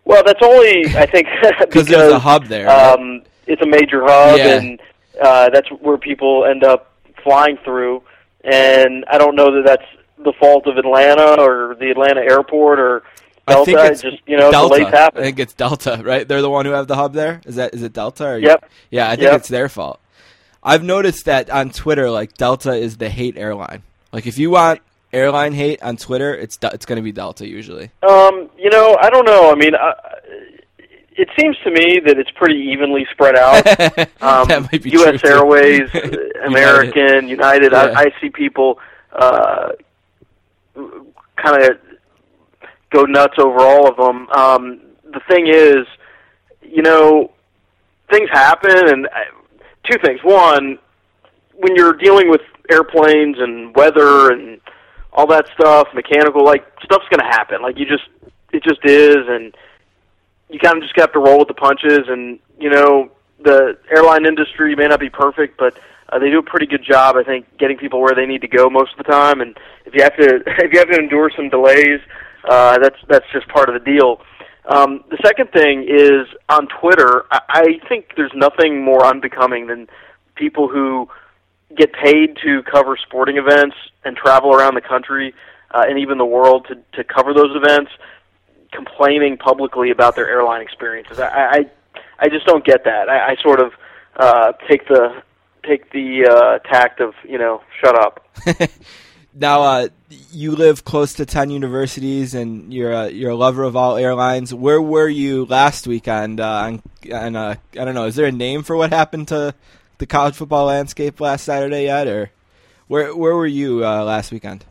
Well, 0.04 0.22
that's 0.24 0.40
only 0.42 0.86
I 0.96 1.06
think 1.06 1.28
because 1.60 1.86
there's 1.86 2.12
a 2.12 2.18
hub 2.18 2.46
there. 2.46 2.66
right? 2.66 2.92
um, 2.98 3.22
it's 3.46 3.62
a 3.62 3.66
major 3.66 4.02
hub, 4.04 4.38
Yeah. 4.38 4.58
and 4.58 4.80
uh, 5.22 5.50
that's 5.50 5.68
where 5.68 5.98
people 5.98 6.44
end 6.46 6.64
up 6.64 6.92
flying 7.22 7.58
through. 7.64 8.02
And 8.42 9.04
I 9.08 9.18
don't 9.18 9.36
know 9.36 9.54
that 9.54 9.64
that's 9.66 9.84
the 10.24 10.32
fault 10.38 10.66
of 10.66 10.76
Atlanta 10.76 11.40
or 11.40 11.76
the 11.78 11.90
Atlanta 11.90 12.20
airport 12.20 12.78
or 12.78 13.02
I 13.46 13.52
Delta. 13.54 13.64
think 13.72 13.90
it's 13.92 14.02
just 14.02 14.18
you 14.26 14.36
know, 14.36 14.50
Delta. 14.50 14.76
delays 14.78 14.94
I 14.94 15.10
think 15.10 15.38
it's 15.38 15.54
Delta, 15.54 16.00
right? 16.04 16.26
They're 16.26 16.42
the 16.42 16.50
one 16.50 16.66
who 16.66 16.72
have 16.72 16.86
the 16.86 16.96
hub 16.96 17.12
there. 17.14 17.40
Is 17.46 17.56
that 17.56 17.74
is 17.74 17.82
it 17.82 17.92
Delta? 17.92 18.26
Or 18.26 18.38
Yep. 18.38 18.70
Yeah, 18.90 19.06
I 19.08 19.10
think 19.16 19.22
Yep. 19.22 19.34
it's 19.40 19.48
their 19.48 19.68
fault. 19.68 20.00
I've 20.62 20.84
noticed 20.84 21.24
that 21.24 21.48
on 21.50 21.70
Twitter, 21.70 22.10
like 22.10 22.34
Delta 22.34 22.72
is 22.74 22.98
the 22.98 23.08
hate 23.08 23.36
airline. 23.38 23.82
Like 24.12 24.26
if 24.26 24.38
you 24.38 24.50
want 24.50 24.80
airline 25.12 25.52
hate 25.54 25.82
on 25.82 25.96
Twitter, 25.96 26.34
it's 26.34 26.58
it's 26.62 26.84
going 26.86 26.96
to 26.96 27.02
be 27.02 27.12
Delta 27.12 27.46
usually. 27.48 27.90
Um, 28.08 28.50
you 28.58 28.68
know, 28.70 28.96
I 29.00 29.08
don't 29.10 29.24
know. 29.24 29.50
I 29.50 29.54
mean, 29.54 29.74
uh, 29.74 29.92
it 31.12 31.28
seems 31.38 31.56
to 31.64 31.70
me 31.70 32.00
that 32.06 32.18
it's 32.18 32.30
pretty 32.32 32.56
evenly 32.72 33.06
spread 33.10 33.36
out. 33.36 33.64
Um, 34.22 34.46
that 34.48 34.68
might 34.70 34.82
be 34.82 34.90
U.S. 34.90 35.24
Airways, 35.24 35.88
American, 36.44 37.26
United. 37.26 37.72
Yeah. 37.72 37.92
I, 37.96 38.02
I 38.02 38.12
see 38.20 38.28
people 38.28 38.78
uh, 39.12 39.70
kind 41.36 41.62
of 41.62 41.78
go 42.90 43.02
nuts 43.04 43.34
over 43.38 43.60
all 43.60 43.88
of 43.88 43.96
them. 43.96 44.28
Um, 44.30 44.80
the 45.04 45.20
thing 45.28 45.46
is, 45.46 45.86
you 46.62 46.82
know, 46.82 47.32
things 48.10 48.28
happen, 48.32 48.88
and 48.88 49.06
uh, 49.06 49.10
two 49.84 49.98
things. 50.04 50.20
One, 50.22 50.78
when 51.54 51.76
you're 51.76 51.94
dealing 51.94 52.30
with 52.30 52.40
airplanes 52.70 53.36
and 53.38 53.74
weather 53.74 54.32
and 54.32 54.60
all 55.12 55.26
that 55.28 55.46
stuff, 55.58 55.88
mechanical, 55.94 56.44
like 56.44 56.64
stuff's 56.84 57.08
going 57.10 57.20
to 57.20 57.26
happen. 57.26 57.62
Like 57.62 57.78
you 57.78 57.86
just, 57.86 58.04
it 58.52 58.62
just 58.62 58.80
is, 58.84 59.16
and 59.28 59.54
you 60.48 60.58
kind 60.58 60.76
of 60.76 60.82
just 60.82 60.94
have 60.96 61.12
to 61.12 61.18
roll 61.18 61.38
with 61.38 61.48
the 61.48 61.54
punches. 61.54 62.08
And 62.08 62.38
you 62.58 62.70
know, 62.70 63.10
the 63.42 63.78
airline 63.90 64.26
industry 64.26 64.74
may 64.76 64.86
not 64.86 65.00
be 65.00 65.10
perfect, 65.10 65.58
but 65.58 65.78
uh, 66.10 66.18
they 66.18 66.30
do 66.30 66.38
a 66.38 66.42
pretty 66.42 66.66
good 66.66 66.84
job, 66.84 67.16
I 67.16 67.22
think, 67.22 67.46
getting 67.58 67.76
people 67.76 68.00
where 68.00 68.14
they 68.14 68.26
need 68.26 68.40
to 68.40 68.48
go 68.48 68.68
most 68.68 68.92
of 68.92 68.98
the 68.98 69.10
time. 69.10 69.40
And 69.40 69.56
if 69.86 69.94
you 69.94 70.02
have 70.02 70.16
to, 70.16 70.42
if 70.64 70.72
you 70.72 70.78
have 70.78 70.90
to 70.90 70.98
endure 70.98 71.30
some 71.34 71.48
delays, 71.48 72.00
uh, 72.48 72.78
that's 72.78 72.96
that's 73.08 73.26
just 73.32 73.48
part 73.48 73.68
of 73.68 73.74
the 73.74 73.90
deal. 73.90 74.20
Um, 74.66 75.04
the 75.10 75.18
second 75.24 75.50
thing 75.52 75.86
is 75.88 76.26
on 76.48 76.68
Twitter. 76.80 77.24
I, 77.30 77.40
I 77.48 77.88
think 77.88 78.12
there's 78.16 78.32
nothing 78.34 78.84
more 78.84 79.04
unbecoming 79.04 79.66
than 79.66 79.88
people 80.34 80.68
who 80.68 81.08
get 81.76 81.92
paid 81.92 82.36
to 82.44 82.62
cover 82.64 82.96
sporting 82.96 83.36
events 83.36 83.76
and 84.04 84.16
travel 84.16 84.52
around 84.52 84.74
the 84.74 84.80
country 84.80 85.34
uh, 85.70 85.84
and 85.88 85.98
even 85.98 86.18
the 86.18 86.26
world 86.26 86.66
to 86.68 86.74
to 86.96 87.04
cover 87.04 87.32
those 87.32 87.54
events, 87.54 87.90
complaining 88.72 89.36
publicly 89.36 89.90
about 89.90 90.16
their 90.16 90.28
airline 90.28 90.62
experiences. 90.62 91.20
I 91.20 91.28
I, 91.28 91.70
I 92.18 92.28
just 92.28 92.46
don't 92.46 92.64
get 92.64 92.84
that. 92.84 93.08
I, 93.08 93.32
I 93.32 93.36
sort 93.42 93.60
of 93.60 93.72
uh, 94.16 94.52
take 94.68 94.88
the 94.88 95.22
take 95.62 95.92
the 95.92 96.26
uh, 96.26 96.58
tact 96.68 97.00
of 97.00 97.14
you 97.28 97.38
know 97.38 97.62
shut 97.80 97.98
up. 97.98 98.26
Now, 99.32 99.62
uh, 99.62 99.88
you 100.32 100.56
live 100.56 100.84
close 100.84 101.14
to 101.14 101.26
ten 101.26 101.50
universities, 101.50 102.34
and 102.34 102.74
you're 102.74 102.90
a, 102.90 103.10
you're 103.10 103.30
a 103.30 103.36
lover 103.36 103.62
of 103.62 103.76
all 103.76 103.96
airlines. 103.96 104.52
Where 104.52 104.82
were 104.82 105.08
you 105.08 105.44
last 105.44 105.86
weekend? 105.86 106.40
Uh, 106.40 106.48
on, 106.48 106.82
on 107.12 107.36
uh, 107.36 107.54
I 107.78 107.84
don't 107.84 107.94
know. 107.94 108.06
Is 108.06 108.16
there 108.16 108.26
a 108.26 108.32
name 108.32 108.64
for 108.64 108.76
what 108.76 108.90
happened 108.90 109.28
to 109.28 109.54
the 109.98 110.06
college 110.06 110.34
football 110.34 110.66
landscape 110.66 111.20
last 111.20 111.44
Saturday 111.44 111.84
yet, 111.84 112.08
or 112.08 112.30
where 112.88 113.14
where 113.14 113.36
were 113.36 113.46
you 113.46 113.86
uh, 113.86 114.02
last 114.02 114.32
weekend? 114.32 114.64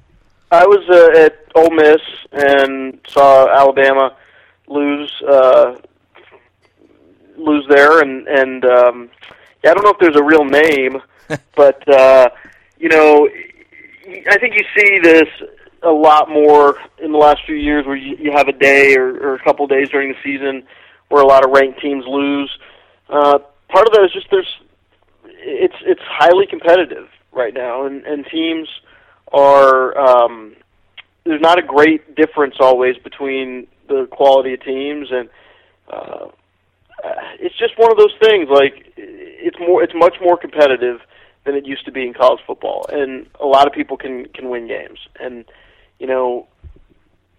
I 0.51 0.65
was 0.65 0.83
uh, 0.89 1.19
at 1.19 1.45
Ole 1.55 1.69
Miss 1.71 2.01
and 2.33 2.99
saw 3.07 3.47
Alabama 3.47 4.17
lose 4.67 5.21
uh, 5.21 5.77
lose 7.37 7.65
there, 7.69 8.01
and 8.01 8.27
and 8.27 8.65
um, 8.65 9.09
yeah, 9.15 9.38
I 9.63 9.73
don't 9.73 9.83
know 9.83 9.91
if 9.91 9.99
there's 9.99 10.15
a 10.15 10.23
real 10.23 10.45
name, 10.45 11.01
but 11.55 11.87
uh, 11.87 12.29
you 12.77 12.89
know, 12.89 13.27
I 14.29 14.37
think 14.37 14.55
you 14.55 14.63
see 14.77 14.99
this 14.99 15.27
a 15.83 15.91
lot 15.91 16.29
more 16.29 16.77
in 17.01 17.11
the 17.11 17.17
last 17.17 17.41
few 17.45 17.55
years, 17.55 17.85
where 17.85 17.95
you, 17.95 18.17
you 18.17 18.31
have 18.31 18.47
a 18.47 18.53
day 18.53 18.95
or, 18.95 19.09
or 19.17 19.35
a 19.35 19.43
couple 19.43 19.65
days 19.67 19.89
during 19.89 20.09
the 20.09 20.17
season 20.23 20.63
where 21.09 21.23
a 21.23 21.27
lot 21.27 21.43
of 21.43 21.51
ranked 21.51 21.81
teams 21.81 22.05
lose. 22.07 22.51
Uh, 23.09 23.39
part 23.67 23.87
of 23.87 23.93
that 23.93 24.03
is 24.05 24.13
just 24.13 24.27
there's 24.31 24.59
it's 25.25 25.75
it's 25.81 26.01
highly 26.03 26.45
competitive 26.45 27.09
right 27.31 27.53
now, 27.53 27.85
and 27.85 28.05
and 28.05 28.25
teams 28.27 28.67
are 29.31 29.97
um, 29.97 30.55
there's 31.25 31.41
not 31.41 31.59
a 31.59 31.63
great 31.63 32.15
difference 32.15 32.55
always 32.59 32.97
between 32.97 33.67
the 33.87 34.07
quality 34.11 34.53
of 34.53 34.63
teams, 34.63 35.09
and 35.11 35.29
uh, 35.91 36.27
it's 37.39 37.57
just 37.57 37.77
one 37.77 37.91
of 37.91 37.97
those 37.97 38.13
things. 38.21 38.49
Like 38.49 38.93
it's 38.97 39.57
more, 39.59 39.83
it's 39.83 39.93
much 39.95 40.15
more 40.21 40.37
competitive 40.37 40.99
than 41.45 41.55
it 41.55 41.65
used 41.65 41.85
to 41.85 41.91
be 41.91 42.05
in 42.05 42.13
college 42.13 42.41
football, 42.45 42.85
and 42.89 43.27
a 43.39 43.45
lot 43.45 43.67
of 43.67 43.73
people 43.73 43.97
can 43.97 44.25
can 44.29 44.49
win 44.49 44.67
games, 44.67 44.99
and 45.19 45.45
you 45.99 46.07
know, 46.07 46.47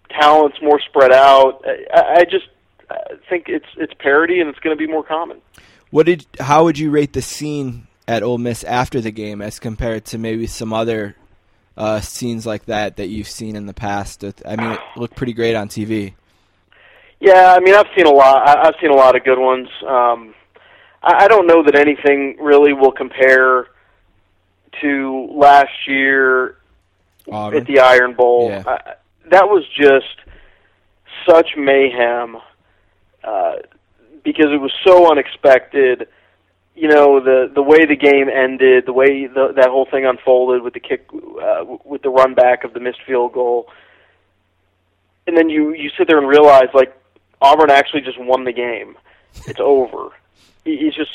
talent's 0.09 0.59
more 0.63 0.81
spread 0.81 1.13
out. 1.13 1.65
I, 1.93 2.21
I 2.21 2.25
just 2.25 2.47
I 2.91 3.15
think 3.29 3.45
it's 3.49 3.67
it's 3.77 3.95
parity, 3.95 4.41
and 4.41 4.49
it's 4.49 4.59
going 4.61 4.77
to 4.77 4.79
be 4.79 4.91
more 4.91 5.05
common. 5.05 5.41
What 5.91 6.07
did? 6.07 6.27
How 6.39 6.65
would 6.65 6.79
you 6.79 6.91
rate 6.91 7.13
the 7.13 7.23
scene 7.23 7.87
at 8.07 8.23
Ole 8.23 8.39
Miss 8.39 8.65
after 8.65 9.01
the 9.01 9.11
game 9.11 9.43
as 9.43 9.59
compared 9.59 10.05
to 10.07 10.19
maybe 10.19 10.47
some 10.47 10.73
other 10.73 11.17
uh, 11.77 12.01
scenes 12.01 12.47
like 12.47 12.67
that 12.67 12.97
that 12.97 13.09
you've 13.09 13.29
seen 13.29 13.57
in 13.57 13.67
the 13.67 13.75
past? 13.75 14.25
I 14.25 14.57
mean, 14.57 14.73
it 14.73 14.81
looked 14.97 15.17
pretty 15.17 15.33
great 15.33 15.55
on 15.55 15.69
TV. 15.69 16.15
Yeah, 17.21 17.55
I 17.55 17.61
mean, 17.61 17.75
I've 17.75 17.87
seen 17.95 18.07
a 18.07 18.11
lot. 18.11 18.49
I- 18.49 18.69
I've 18.69 18.75
seen 18.81 18.91
a 18.91 18.95
lot 18.95 19.15
of 19.15 19.25
good 19.25 19.39
ones. 19.39 19.69
Um, 19.87 20.35
I 21.03 21.25
I 21.25 21.29
don't 21.29 21.47
know 21.47 21.63
that 21.63 21.75
anything 21.75 22.37
really 22.41 22.73
will 22.73 22.93
compare 22.93 23.67
to 24.81 25.29
last 25.33 25.87
year 25.87 26.57
Auburn. 27.31 27.61
at 27.61 27.67
the 27.67 27.81
Iron 27.81 28.15
Bowl. 28.15 28.49
Yeah. 28.49 28.63
I, 28.67 28.95
that 29.31 29.49
was 29.49 29.65
just 29.69 30.17
such 31.29 31.51
mayhem 31.57 32.37
uh, 33.23 33.57
because 34.25 34.47
it 34.51 34.61
was 34.61 34.73
so 34.85 35.11
unexpected. 35.11 36.09
You 36.75 36.89
know 36.89 37.21
the 37.21 37.51
the 37.53 37.63
way 37.63 37.85
the 37.85 37.97
game 37.97 38.29
ended, 38.31 38.87
the 38.87 38.93
way 38.95 39.27
the, 39.27 39.53
that 39.57 39.69
whole 39.69 39.87
thing 39.91 40.07
unfolded 40.07 40.63
with 40.63 40.73
the 40.73 40.81
kick, 40.81 41.07
uh, 41.13 41.65
with 41.85 42.01
the 42.03 42.09
run 42.09 42.33
back 42.35 42.65
of 42.65 42.73
the 42.73 42.81
missed 42.81 43.03
field 43.07 43.35
goal, 43.35 43.69
and 45.27 45.37
then 45.37 45.51
you 45.51 45.75
you 45.75 45.91
sit 45.99 46.07
there 46.09 46.17
and 46.19 46.27
realize 46.27 46.69
like 46.73 46.97
Auburn 47.41 47.71
actually 47.71 48.03
just 48.03 48.19
won 48.21 48.45
the 48.45 48.53
game. 48.53 48.97
It's 49.47 49.61
over. 49.61 50.11
It's 50.65 50.97
just 50.97 51.11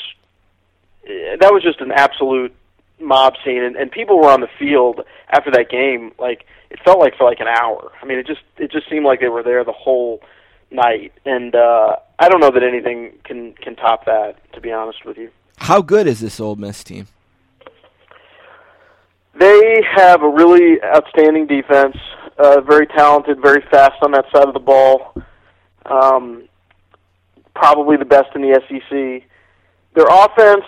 eh, 1.06 1.36
that 1.40 1.52
was 1.52 1.62
just 1.62 1.80
an 1.80 1.92
absolute 1.92 2.54
mob 2.98 3.34
scene, 3.44 3.62
and, 3.62 3.76
and 3.76 3.90
people 3.90 4.18
were 4.18 4.30
on 4.30 4.40
the 4.40 4.48
field 4.58 5.02
after 5.30 5.50
that 5.52 5.68
game. 5.70 6.12
Like 6.18 6.46
it 6.70 6.80
felt 6.84 6.98
like 6.98 7.16
for 7.16 7.24
like 7.24 7.40
an 7.40 7.48
hour. 7.48 7.92
I 8.02 8.06
mean, 8.06 8.18
it 8.18 8.26
just 8.26 8.40
it 8.56 8.70
just 8.72 8.88
seemed 8.90 9.04
like 9.04 9.20
they 9.20 9.28
were 9.28 9.42
there 9.42 9.64
the 9.64 9.72
whole 9.72 10.20
night, 10.70 11.12
and 11.24 11.54
uh, 11.54 11.96
I 12.18 12.28
don't 12.28 12.40
know 12.40 12.50
that 12.50 12.62
anything 12.62 13.12
can 13.24 13.52
can 13.52 13.76
top 13.76 14.04
that. 14.06 14.36
To 14.54 14.60
be 14.60 14.72
honest 14.72 15.04
with 15.04 15.18
you, 15.18 15.30
How 15.58 15.80
good 15.82 16.06
is 16.06 16.20
this 16.20 16.40
Ole 16.40 16.56
Miss 16.56 16.82
team? 16.82 17.06
they 19.38 19.82
have 19.94 20.22
a 20.22 20.28
really 20.28 20.82
outstanding 20.82 21.46
defense. 21.46 21.96
Uh, 22.38 22.60
very 22.60 22.86
talented, 22.86 23.40
very 23.40 23.62
fast 23.70 23.94
on 24.02 24.10
that 24.12 24.24
side 24.32 24.46
of 24.46 24.54
the 24.54 24.60
ball. 24.60 25.14
Um, 25.90 26.48
probably 27.54 27.96
the 27.96 28.04
best 28.04 28.34
in 28.34 28.42
the 28.42 28.60
SEC. 28.68 29.28
Their 29.94 30.06
offense, 30.06 30.64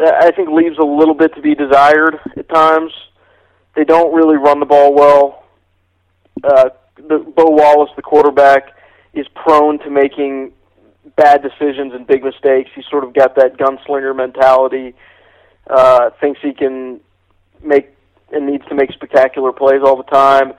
uh, 0.00 0.12
I 0.20 0.30
think, 0.30 0.50
leaves 0.50 0.78
a 0.78 0.84
little 0.84 1.14
bit 1.14 1.34
to 1.34 1.42
be 1.42 1.54
desired 1.54 2.18
at 2.36 2.48
times. 2.48 2.92
They 3.76 3.84
don't 3.84 4.14
really 4.14 4.36
run 4.36 4.60
the 4.60 4.66
ball 4.66 4.94
well. 4.94 5.44
Uh, 6.42 6.70
the, 6.96 7.18
Bo 7.18 7.50
Wallace, 7.50 7.90
the 7.96 8.02
quarterback, 8.02 8.74
is 9.12 9.26
prone 9.34 9.78
to 9.80 9.90
making 9.90 10.52
bad 11.16 11.42
decisions 11.42 11.92
and 11.92 12.06
big 12.06 12.24
mistakes. 12.24 12.70
He's 12.74 12.86
sort 12.90 13.04
of 13.04 13.14
got 13.14 13.34
that 13.36 13.56
gunslinger 13.56 14.14
mentality. 14.16 14.94
Uh, 15.68 16.10
thinks 16.20 16.40
he 16.42 16.54
can 16.54 17.00
make 17.62 17.94
and 18.32 18.46
needs 18.46 18.64
to 18.68 18.74
make 18.74 18.92
spectacular 18.92 19.52
plays 19.52 19.80
all 19.84 19.96
the 19.96 20.02
time, 20.04 20.52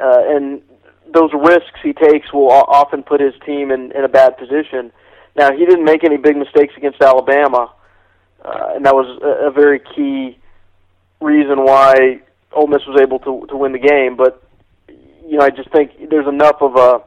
uh, 0.00 0.22
and 0.26 0.62
those 1.12 1.30
risks 1.32 1.78
he 1.82 1.92
takes 1.92 2.32
will 2.32 2.50
often 2.50 3.02
put 3.02 3.20
his 3.20 3.34
team 3.44 3.70
in, 3.70 3.92
in 3.92 4.04
a 4.04 4.08
bad 4.08 4.36
position. 4.36 4.92
Now 5.36 5.52
he 5.52 5.64
didn't 5.64 5.84
make 5.84 6.04
any 6.04 6.16
big 6.16 6.36
mistakes 6.36 6.74
against 6.76 7.02
Alabama, 7.02 7.72
uh, 8.44 8.72
and 8.74 8.84
that 8.86 8.94
was 8.94 9.06
a, 9.22 9.48
a 9.48 9.50
very 9.50 9.80
key 9.94 10.38
reason 11.20 11.64
why 11.64 12.20
Ole 12.52 12.66
Miss 12.66 12.86
was 12.86 13.00
able 13.00 13.18
to 13.20 13.46
to 13.48 13.56
win 13.56 13.72
the 13.72 13.78
game. 13.78 14.16
But 14.16 14.42
you 15.26 15.38
know, 15.38 15.44
I 15.44 15.50
just 15.50 15.70
think 15.70 16.10
there's 16.10 16.28
enough 16.28 16.56
of 16.60 16.76
a 16.76 17.02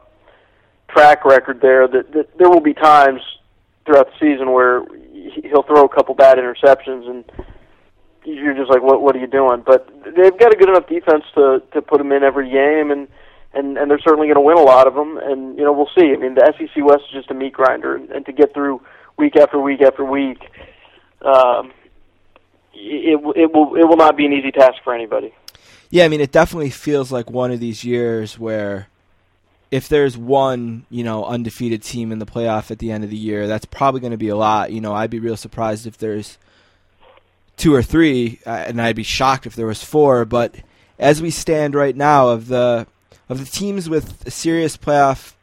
track 0.88 1.24
record 1.24 1.60
there 1.60 1.86
that, 1.88 2.12
that 2.12 2.38
there 2.38 2.50
will 2.50 2.60
be 2.60 2.74
times 2.74 3.20
throughout 3.86 4.08
the 4.08 4.18
season 4.18 4.52
where 4.52 4.84
he- 5.12 5.48
he'll 5.48 5.62
throw 5.62 5.84
a 5.84 5.88
couple 5.88 6.14
bad 6.14 6.36
interceptions 6.36 7.08
and 7.08 7.24
you're 8.24 8.54
just 8.54 8.70
like, 8.70 8.82
what 8.82 9.00
what 9.00 9.16
are 9.16 9.18
you 9.18 9.26
doing? 9.26 9.62
But 9.64 9.88
they've 10.04 10.36
got 10.36 10.52
a 10.52 10.56
good 10.56 10.68
enough 10.68 10.86
defense 10.88 11.24
to 11.34 11.62
to 11.72 11.82
put 11.82 11.98
them 11.98 12.12
in 12.12 12.22
every 12.22 12.50
game, 12.50 12.90
and 12.90 13.08
and 13.52 13.76
and 13.76 13.90
they're 13.90 14.00
certainly 14.00 14.26
going 14.26 14.36
to 14.36 14.40
win 14.40 14.56
a 14.56 14.62
lot 14.62 14.86
of 14.86 14.94
them. 14.94 15.18
And 15.18 15.58
you 15.58 15.64
know, 15.64 15.72
we'll 15.72 15.90
see. 15.98 16.12
I 16.12 16.16
mean, 16.16 16.34
the 16.34 16.52
SEC 16.56 16.84
West 16.84 17.04
is 17.08 17.12
just 17.12 17.30
a 17.30 17.34
meat 17.34 17.52
grinder, 17.52 17.96
and, 17.96 18.10
and 18.10 18.26
to 18.26 18.32
get 18.32 18.54
through 18.54 18.80
week 19.16 19.36
after 19.36 19.60
week 19.60 19.82
after 19.82 20.04
week, 20.04 20.42
um, 21.22 21.72
it 22.72 23.20
it 23.36 23.52
will 23.52 23.74
it 23.76 23.84
will 23.86 23.96
not 23.96 24.16
be 24.16 24.26
an 24.26 24.32
easy 24.32 24.50
task 24.50 24.82
for 24.84 24.94
anybody. 24.94 25.34
Yeah, 25.90 26.04
I 26.04 26.08
mean, 26.08 26.20
it 26.20 26.30
definitely 26.30 26.70
feels 26.70 27.10
like 27.10 27.30
one 27.30 27.50
of 27.50 27.58
these 27.58 27.82
years 27.82 28.38
where 28.38 28.88
if 29.70 29.88
there's 29.88 30.16
one, 30.16 30.86
you 30.88 31.02
know, 31.02 31.24
undefeated 31.24 31.82
team 31.82 32.12
in 32.12 32.18
the 32.18 32.26
playoff 32.26 32.70
at 32.70 32.78
the 32.78 32.92
end 32.92 33.04
of 33.04 33.10
the 33.10 33.16
year, 33.16 33.46
that's 33.46 33.64
probably 33.64 34.00
going 34.00 34.12
to 34.12 34.16
be 34.16 34.28
a 34.28 34.36
lot. 34.36 34.72
You 34.72 34.80
know, 34.80 34.94
I'd 34.94 35.10
be 35.10 35.18
real 35.18 35.36
surprised 35.36 35.86
if 35.86 35.98
there's 35.98 36.38
two 37.56 37.74
or 37.74 37.82
three, 37.82 38.40
uh, 38.46 38.50
and 38.50 38.80
I'd 38.80 38.96
be 38.96 39.02
shocked 39.02 39.46
if 39.46 39.54
there 39.54 39.66
was 39.66 39.82
four. 39.82 40.24
But 40.24 40.54
as 40.98 41.20
we 41.20 41.30
stand 41.30 41.74
right 41.74 41.94
now, 41.94 42.28
of 42.28 42.48
the 42.48 42.86
of 43.30 43.38
the 43.38 43.46
teams 43.46 43.88
with 43.88 44.30
serious 44.30 44.76
playoff 44.76 45.34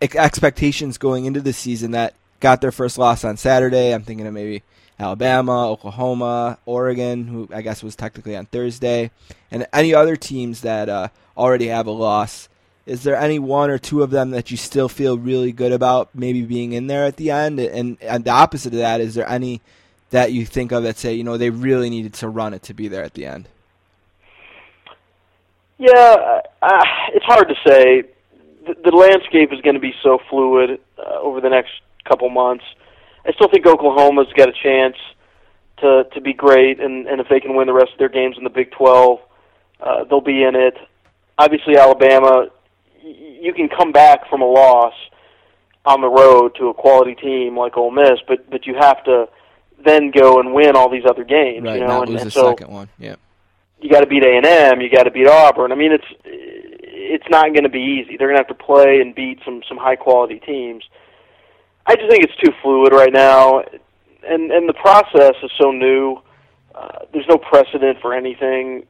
expectations 0.00 0.96
going 0.96 1.24
into 1.24 1.40
the 1.40 1.52
season 1.52 1.90
that 1.90 2.14
got 2.40 2.60
their 2.60 2.72
first 2.72 2.98
loss 2.98 3.24
on 3.24 3.36
Saturday, 3.36 3.92
I'm 3.92 4.02
thinking 4.02 4.26
of 4.26 4.32
maybe 4.32 4.62
Alabama, 4.98 5.68
Oklahoma, 5.68 6.58
Oregon, 6.66 7.26
who 7.26 7.48
I 7.52 7.62
guess 7.62 7.82
was 7.82 7.96
technically 7.96 8.36
on 8.36 8.46
Thursday, 8.46 9.10
and 9.50 9.66
any 9.72 9.92
other 9.92 10.14
teams 10.14 10.60
that 10.60 10.88
uh, 10.88 11.08
already 11.36 11.66
have 11.66 11.86
a 11.86 11.90
loss. 11.90 12.48
Is 12.86 13.02
there 13.02 13.16
any 13.16 13.38
one 13.38 13.70
or 13.70 13.78
two 13.78 14.02
of 14.02 14.10
them 14.10 14.30
that 14.30 14.50
you 14.50 14.56
still 14.56 14.88
feel 14.88 15.18
really 15.18 15.52
good 15.52 15.72
about 15.72 16.10
maybe 16.14 16.42
being 16.42 16.74
in 16.74 16.86
there 16.86 17.06
at 17.06 17.16
the 17.16 17.30
end? 17.30 17.58
And, 17.58 17.96
and 18.00 18.24
the 18.24 18.30
opposite 18.30 18.74
of 18.74 18.78
that, 18.80 19.00
is 19.00 19.14
there 19.14 19.28
any 19.28 19.62
that 20.10 20.32
you 20.32 20.46
think 20.46 20.70
of 20.70 20.84
that 20.84 20.98
say, 20.98 21.14
you 21.14 21.24
know, 21.24 21.38
they 21.38 21.50
really 21.50 21.90
needed 21.90 22.12
to 22.14 22.28
run 22.28 22.54
it 22.54 22.62
to 22.64 22.74
be 22.74 22.86
there 22.86 23.02
at 23.02 23.14
the 23.14 23.26
end? 23.26 23.48
Yeah, 25.78 26.38
uh, 26.62 26.82
it's 27.12 27.24
hard 27.24 27.48
to 27.48 27.54
say. 27.66 28.02
The, 28.66 28.90
the 28.90 28.96
landscape 28.96 29.52
is 29.52 29.60
going 29.60 29.74
to 29.74 29.80
be 29.80 29.92
so 30.02 30.18
fluid 30.30 30.80
uh, 30.98 31.20
over 31.20 31.40
the 31.40 31.50
next 31.50 31.72
couple 32.08 32.28
months. 32.30 32.64
I 33.26 33.32
still 33.32 33.48
think 33.48 33.66
Oklahoma's 33.66 34.32
got 34.36 34.48
a 34.48 34.52
chance 34.62 34.96
to 35.78 36.04
to 36.14 36.20
be 36.20 36.32
great, 36.32 36.80
and 36.80 37.06
and 37.06 37.20
if 37.20 37.28
they 37.28 37.40
can 37.40 37.56
win 37.56 37.66
the 37.66 37.72
rest 37.72 37.92
of 37.92 37.98
their 37.98 38.08
games 38.08 38.36
in 38.38 38.44
the 38.44 38.50
Big 38.50 38.70
Twelve, 38.70 39.20
uh, 39.80 40.04
they'll 40.04 40.20
be 40.20 40.42
in 40.42 40.54
it. 40.54 40.76
Obviously, 41.38 41.76
Alabama, 41.76 42.46
y- 43.02 43.38
you 43.40 43.52
can 43.52 43.68
come 43.68 43.90
back 43.92 44.28
from 44.28 44.40
a 44.42 44.46
loss 44.46 44.94
on 45.84 46.00
the 46.00 46.08
road 46.08 46.54
to 46.58 46.68
a 46.68 46.74
quality 46.74 47.14
team 47.14 47.58
like 47.58 47.76
Ole 47.76 47.90
Miss, 47.90 48.20
but 48.28 48.48
but 48.50 48.66
you 48.66 48.74
have 48.78 49.02
to 49.04 49.28
then 49.84 50.10
go 50.10 50.38
and 50.40 50.54
win 50.54 50.76
all 50.76 50.88
these 50.88 51.04
other 51.08 51.24
games. 51.24 51.64
Right, 51.64 51.74
you 51.74 51.80
know, 51.80 51.86
not 51.88 52.02
and, 52.02 52.10
lose 52.12 52.22
and 52.22 52.30
the 52.30 52.32
so 52.32 52.50
second 52.50 52.70
one. 52.70 52.88
Yeah. 52.98 53.16
You 53.84 53.90
got 53.90 54.00
to 54.00 54.06
beat 54.06 54.24
A 54.24 54.34
and 54.34 54.46
M, 54.46 54.80
you 54.80 54.88
got 54.88 55.02
to 55.02 55.10
beat 55.10 55.28
Auburn. 55.28 55.70
I 55.70 55.74
mean, 55.74 55.92
it's 55.92 56.06
it's 56.24 57.28
not 57.28 57.52
going 57.52 57.64
to 57.64 57.68
be 57.68 58.00
easy. 58.00 58.16
They're 58.16 58.28
going 58.28 58.42
to 58.42 58.48
have 58.48 58.56
to 58.56 58.64
play 58.64 59.02
and 59.02 59.14
beat 59.14 59.40
some 59.44 59.62
some 59.68 59.76
high 59.76 59.94
quality 59.94 60.40
teams. 60.40 60.82
I 61.86 61.94
just 61.94 62.08
think 62.08 62.24
it's 62.24 62.36
too 62.42 62.50
fluid 62.62 62.94
right 62.94 63.12
now, 63.12 63.58
and 64.26 64.50
and 64.50 64.66
the 64.66 64.72
process 64.72 65.34
is 65.42 65.50
so 65.60 65.70
new. 65.70 66.16
Uh, 66.74 67.00
there's 67.12 67.26
no 67.28 67.36
precedent 67.36 67.98
for 68.00 68.14
anything. 68.14 68.86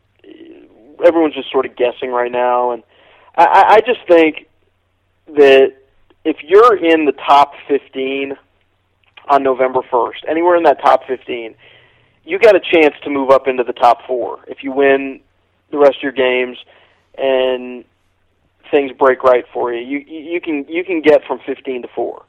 Everyone's 1.04 1.34
just 1.34 1.50
sort 1.50 1.66
of 1.66 1.74
guessing 1.74 2.12
right 2.12 2.30
now, 2.30 2.70
and 2.70 2.84
I, 3.36 3.64
I 3.68 3.80
just 3.80 4.06
think 4.06 4.46
that 5.26 5.72
if 6.24 6.36
you're 6.44 6.76
in 6.76 7.04
the 7.04 7.12
top 7.26 7.54
15 7.66 8.36
on 9.28 9.42
November 9.42 9.80
1st, 9.90 10.28
anywhere 10.28 10.54
in 10.54 10.62
that 10.62 10.80
top 10.80 11.00
15, 11.08 11.56
you 12.24 12.38
got 12.38 12.56
a 12.56 12.60
chance 12.60 12.94
to 13.04 13.10
move 13.10 13.30
up 13.30 13.46
into 13.46 13.64
the 13.64 13.72
top 13.72 14.06
four 14.06 14.40
if 14.48 14.62
you 14.62 14.72
win 14.72 15.20
the 15.70 15.78
rest 15.78 15.96
of 15.96 16.02
your 16.02 16.12
games 16.12 16.58
and 17.16 17.84
things 18.70 18.92
break 18.92 19.22
right 19.22 19.44
for 19.52 19.72
you. 19.72 19.80
You 19.80 19.98
you 20.06 20.40
can 20.40 20.66
you 20.68 20.84
can 20.84 21.00
get 21.00 21.24
from 21.24 21.40
15 21.46 21.82
to 21.82 21.88
four, 21.88 22.24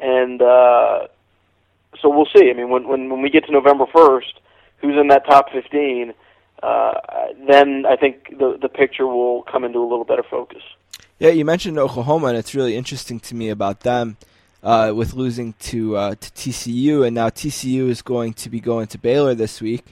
and 0.00 0.40
uh, 0.42 1.08
so 2.00 2.08
we'll 2.08 2.28
see. 2.34 2.50
I 2.50 2.52
mean, 2.52 2.70
when 2.70 2.86
when 2.88 3.10
when 3.10 3.22
we 3.22 3.30
get 3.30 3.44
to 3.46 3.52
November 3.52 3.86
1st, 3.86 4.34
who's 4.78 4.96
in 4.96 5.08
that 5.08 5.24
top 5.26 5.50
15? 5.50 6.12
Uh, 6.62 6.94
then 7.46 7.86
I 7.86 7.96
think 7.96 8.38
the 8.38 8.58
the 8.60 8.68
picture 8.68 9.06
will 9.06 9.42
come 9.42 9.64
into 9.64 9.78
a 9.78 9.88
little 9.88 10.04
better 10.04 10.24
focus. 10.28 10.62
Yeah, 11.18 11.30
you 11.30 11.44
mentioned 11.44 11.78
Oklahoma, 11.78 12.28
and 12.28 12.36
it's 12.36 12.54
really 12.54 12.76
interesting 12.76 13.18
to 13.20 13.34
me 13.34 13.48
about 13.48 13.80
them 13.80 14.16
uh, 14.62 14.92
with 14.94 15.14
losing 15.14 15.54
to 15.54 15.96
uh, 15.96 16.14
to 16.14 16.30
TCU, 16.30 17.06
and 17.06 17.14
now 17.14 17.28
TCU 17.28 17.88
is 17.88 18.02
going 18.02 18.34
to 18.34 18.50
be 18.50 18.60
going 18.60 18.86
to 18.88 18.98
Baylor 18.98 19.34
this 19.34 19.60
week. 19.60 19.84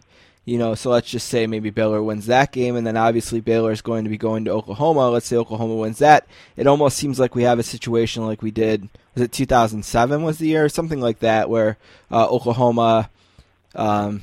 You 0.44 0.58
know, 0.58 0.76
so 0.76 0.90
let's 0.90 1.10
just 1.10 1.26
say 1.26 1.48
maybe 1.48 1.70
Baylor 1.70 2.02
wins 2.02 2.26
that 2.26 2.52
game, 2.52 2.76
and 2.76 2.86
then 2.86 2.96
obviously 2.96 3.40
Baylor 3.40 3.72
is 3.72 3.82
going 3.82 4.04
to 4.04 4.10
be 4.10 4.18
going 4.18 4.44
to 4.44 4.52
Oklahoma. 4.52 5.10
Let's 5.10 5.26
say 5.26 5.36
Oklahoma 5.36 5.74
wins 5.74 5.98
that. 5.98 6.26
It 6.56 6.68
almost 6.68 6.96
seems 6.96 7.18
like 7.18 7.34
we 7.34 7.42
have 7.42 7.58
a 7.58 7.64
situation 7.64 8.24
like 8.24 8.42
we 8.42 8.52
did. 8.52 8.88
Was 9.14 9.24
it 9.24 9.32
2007? 9.32 10.22
Was 10.22 10.38
the 10.38 10.46
year 10.46 10.64
or 10.64 10.68
something 10.68 11.00
like 11.00 11.18
that, 11.20 11.50
where 11.50 11.78
uh, 12.10 12.28
Oklahoma. 12.28 13.10
Um, 13.74 14.22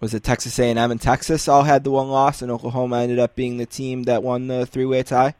was 0.00 0.12
it 0.12 0.22
Texas 0.22 0.58
A&M 0.58 0.76
and 0.76 1.00
Texas 1.00 1.48
all 1.48 1.62
had 1.62 1.82
the 1.82 1.90
one 1.90 2.10
loss, 2.10 2.42
and 2.42 2.50
Oklahoma 2.52 2.98
ended 2.98 3.18
up 3.18 3.34
being 3.34 3.56
the 3.56 3.64
team 3.64 4.02
that 4.02 4.22
won 4.22 4.48
the 4.48 4.66
three-way 4.66 5.02
tie? 5.02 5.34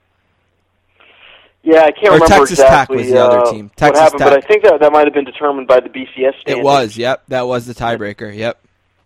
Yeah, 1.65 1.81
I 1.81 1.93
can't 1.93 2.09
Or 2.09 2.13
remember 2.15 2.29
Texas 2.29 2.59
Tech 2.59 2.67
exactly 2.69 2.97
was 2.99 3.07
the 3.09 3.19
other 3.19 3.39
uh, 3.39 3.51
team. 3.51 3.65
what 3.65 3.77
Texas 3.77 4.01
happened, 4.01 4.21
but 4.21 4.33
I 4.35 4.41
think 4.47 4.65
that 4.65 4.81
that 4.81 4.93
might 4.93 5.07
have 5.07 5.15
been 5.15 5.25
determined 5.25 5.67
by 5.67 5.81
the 5.81 5.89
BCS 5.89 6.41
standings. 6.41 6.59
It 6.59 6.63
was, 6.63 6.99
yep. 6.99 7.23
That 7.29 7.47
was 7.47 7.65
the 7.65 7.75
tiebreaker, 7.75 8.35
yep. 8.37 8.61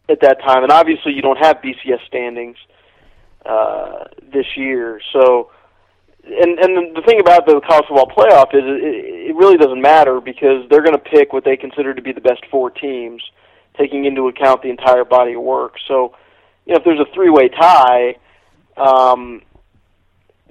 at 0.08 0.20
that 0.22 0.40
time, 0.40 0.64
and 0.64 0.72
obviously 0.72 1.12
you 1.12 1.22
don't 1.22 1.38
have 1.38 1.58
BCS 1.58 2.04
standings 2.08 2.56
uh, 3.46 4.04
this 4.32 4.46
year. 4.56 5.00
So, 5.12 5.50
and 6.24 6.58
and 6.58 6.96
the 6.96 7.02
thing 7.06 7.20
about 7.20 7.46
the 7.46 7.60
college 7.60 7.86
football 7.86 8.10
playoff 8.10 8.52
is 8.52 8.64
it, 8.64 9.30
it 9.30 9.36
really 9.36 9.56
doesn't 9.56 9.80
matter 9.80 10.20
because 10.20 10.68
they're 10.68 10.82
going 10.82 10.98
to 10.98 11.10
pick 11.10 11.32
what 11.32 11.44
they 11.44 11.56
consider 11.56 11.94
to 11.94 12.02
be 12.02 12.12
the 12.12 12.20
best 12.20 12.44
four 12.50 12.70
teams, 12.70 13.22
taking 13.78 14.04
into 14.04 14.26
account 14.26 14.62
the 14.62 14.70
entire 14.70 15.04
body 15.04 15.34
of 15.34 15.42
work. 15.42 15.74
So, 15.86 16.16
you 16.66 16.72
know, 16.72 16.78
if 16.80 16.84
there's 16.84 17.00
a 17.00 17.14
three-way 17.14 17.50
tie, 17.50 18.16
um, 18.76 19.42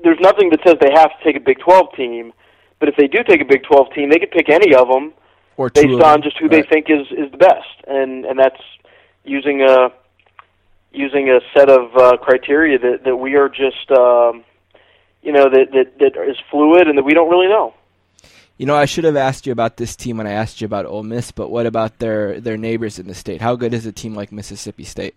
there's 0.03 0.19
nothing 0.19 0.49
that 0.51 0.59
says 0.65 0.75
they 0.81 0.91
have 0.93 1.09
to 1.17 1.23
take 1.23 1.35
a 1.35 1.39
Big 1.39 1.59
12 1.59 1.93
team. 1.95 2.33
But 2.79 2.89
if 2.89 2.95
they 2.95 3.07
do 3.07 3.23
take 3.23 3.41
a 3.41 3.45
Big 3.45 3.63
12 3.63 3.93
team, 3.93 4.09
they 4.09 4.19
could 4.19 4.31
pick 4.31 4.49
any 4.49 4.75
of 4.75 4.87
them 4.87 5.13
Or 5.57 5.69
based 5.69 5.87
on 5.87 5.99
them. 5.99 6.21
just 6.21 6.37
who 6.37 6.47
Right. 6.47 6.63
they 6.63 6.69
think 6.69 6.87
is 6.89 7.07
is 7.11 7.31
the 7.31 7.37
best, 7.37 7.73
and 7.87 8.25
and 8.25 8.37
that's 8.39 8.61
using 9.25 9.61
a 9.61 9.89
using 10.91 11.29
a 11.29 11.39
set 11.55 11.69
of 11.69 11.95
uh, 11.97 12.17
criteria 12.17 12.77
that 12.79 13.03
that 13.03 13.15
we 13.17 13.35
are 13.35 13.49
just 13.49 13.89
um, 13.91 14.43
you 15.21 15.31
know 15.31 15.49
that 15.49 15.71
that 15.73 15.99
that 15.99 16.29
is 16.29 16.37
fluid 16.51 16.87
and 16.87 16.97
that 16.97 17.03
we 17.03 17.13
don't 17.13 17.29
really 17.29 17.47
know. 17.49 17.73
You 18.57 18.65
know, 18.65 18.75
I 18.75 18.85
should 18.85 19.03
have 19.03 19.15
asked 19.15 19.45
you 19.45 19.51
about 19.51 19.77
this 19.77 19.95
team 19.95 20.17
when 20.17 20.25
I 20.25 20.31
asked 20.31 20.61
you 20.61 20.65
about 20.65 20.87
Ole 20.87 21.03
Miss, 21.03 21.31
but 21.31 21.49
what 21.49 21.65
about 21.67 21.99
their 21.99 22.39
their 22.39 22.57
neighbors 22.57 22.97
in 22.99 23.07
the 23.07 23.13
state? 23.13 23.41
How 23.41 23.55
good 23.55 23.73
is 23.73 23.85
a 23.85 23.91
team 23.91 24.15
like 24.15 24.31
Mississippi 24.31 24.83
State? 24.83 25.15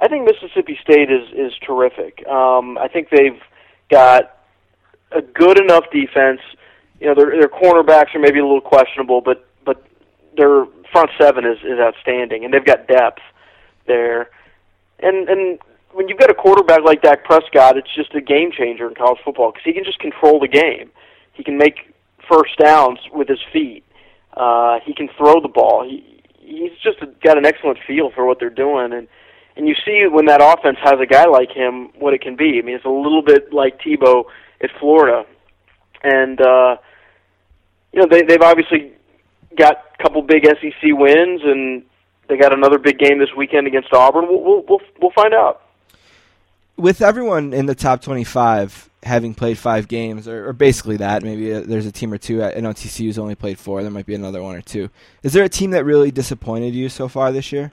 I 0.00 0.08
think 0.08 0.26
Mississippi 0.26 0.78
State 0.82 1.10
is 1.10 1.28
is 1.32 1.52
terrific. 1.66 2.26
Um, 2.26 2.78
I 2.78 2.88
think 2.88 3.08
they've 3.10 3.40
got 3.90 4.36
a 5.12 5.22
good 5.22 5.60
enough 5.60 5.84
defense. 5.92 6.40
You 7.00 7.08
know, 7.08 7.14
their 7.14 7.30
their 7.38 7.48
cornerbacks 7.48 8.14
are 8.14 8.20
maybe 8.20 8.38
a 8.38 8.44
little 8.44 8.60
questionable, 8.60 9.20
but 9.20 9.46
but 9.64 9.84
their 10.36 10.66
front 10.92 11.10
seven 11.20 11.44
is 11.44 11.58
is 11.58 11.78
outstanding, 11.78 12.44
and 12.44 12.52
they've 12.52 12.64
got 12.64 12.88
depth 12.88 13.22
there. 13.86 14.30
And 15.00 15.28
and 15.28 15.58
when 15.92 16.08
you've 16.08 16.18
got 16.18 16.30
a 16.30 16.34
quarterback 16.34 16.80
like 16.84 17.02
Dak 17.02 17.24
Prescott, 17.24 17.76
it's 17.76 17.94
just 17.94 18.14
a 18.14 18.20
game 18.20 18.50
changer 18.50 18.88
in 18.88 18.94
college 18.94 19.18
football 19.24 19.52
because 19.52 19.64
he 19.64 19.72
can 19.72 19.84
just 19.84 20.00
control 20.00 20.40
the 20.40 20.48
game. 20.48 20.90
He 21.32 21.44
can 21.44 21.56
make 21.56 21.94
first 22.28 22.56
downs 22.58 22.98
with 23.12 23.28
his 23.28 23.40
feet. 23.52 23.84
Uh, 24.36 24.80
he 24.84 24.92
can 24.92 25.08
throw 25.16 25.40
the 25.40 25.48
ball. 25.48 25.84
He 25.88 26.22
he's 26.40 26.72
just 26.82 26.98
got 27.22 27.38
an 27.38 27.46
excellent 27.46 27.78
feel 27.86 28.10
for 28.10 28.26
what 28.26 28.38
they're 28.40 28.50
doing, 28.50 28.92
and 28.92 29.08
and 29.56 29.68
you 29.68 29.74
see 29.84 30.06
when 30.10 30.26
that 30.26 30.40
offense 30.42 30.78
has 30.82 30.94
a 31.00 31.06
guy 31.06 31.26
like 31.26 31.50
him, 31.50 31.90
what 31.98 32.14
it 32.14 32.20
can 32.20 32.36
be. 32.36 32.58
I 32.58 32.64
mean, 32.64 32.74
it's 32.74 32.84
a 32.84 32.88
little 32.88 33.22
bit 33.22 33.52
like 33.52 33.80
Tebow 33.80 34.24
at 34.60 34.70
Florida, 34.80 35.24
and 36.02 36.40
uh, 36.40 36.76
you 37.92 38.00
know 38.00 38.06
they 38.10 38.22
they've 38.22 38.42
obviously 38.42 38.92
got 39.56 39.76
a 39.98 40.02
couple 40.02 40.22
big 40.22 40.44
SEC 40.44 40.82
wins, 40.82 41.42
and 41.44 41.84
they 42.28 42.36
got 42.36 42.52
another 42.52 42.78
big 42.78 42.98
game 42.98 43.18
this 43.18 43.30
weekend 43.36 43.66
against 43.66 43.92
Auburn. 43.92 44.26
We'll 44.28 44.42
we'll 44.42 44.64
we'll, 44.68 44.80
we'll 45.00 45.12
find 45.12 45.34
out. 45.34 45.62
With 46.76 47.00
everyone 47.00 47.52
in 47.52 47.66
the 47.66 47.74
top 47.76 48.02
twenty-five 48.02 48.90
having 49.04 49.34
played 49.34 49.58
five 49.58 49.86
games, 49.86 50.26
or, 50.26 50.48
or 50.48 50.52
basically 50.52 50.96
that, 50.96 51.22
maybe 51.22 51.52
uh 51.52 51.60
there's 51.60 51.86
a 51.86 51.92
team 51.92 52.12
or 52.12 52.18
two. 52.18 52.42
I 52.42 52.58
know 52.60 52.70
TCU's 52.70 53.18
only 53.18 53.36
played 53.36 53.58
four. 53.58 53.82
There 53.82 53.90
might 53.90 54.06
be 54.06 54.14
another 54.14 54.42
one 54.42 54.56
or 54.56 54.62
two. 54.62 54.90
Is 55.22 55.32
there 55.32 55.44
a 55.44 55.48
team 55.48 55.70
that 55.70 55.84
really 55.84 56.10
disappointed 56.10 56.74
you 56.74 56.88
so 56.88 57.06
far 57.06 57.30
this 57.30 57.52
year? 57.52 57.72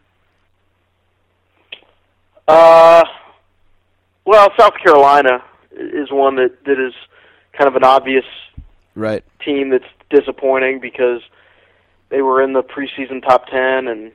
Uh, 2.51 3.03
well, 4.25 4.49
South 4.59 4.73
Carolina 4.83 5.43
is 5.71 6.11
one 6.11 6.35
that 6.35 6.63
that 6.65 6.79
is 6.79 6.93
kind 7.57 7.67
of 7.67 7.75
an 7.75 7.83
obvious 7.83 8.25
Right. 8.93 9.23
team 9.43 9.69
that's 9.69 9.85
disappointing 10.09 10.79
because 10.81 11.21
they 12.09 12.21
were 12.21 12.41
in 12.41 12.51
the 12.51 12.61
preseason 12.61 13.21
top 13.21 13.47
ten 13.47 13.87
and 13.87 14.11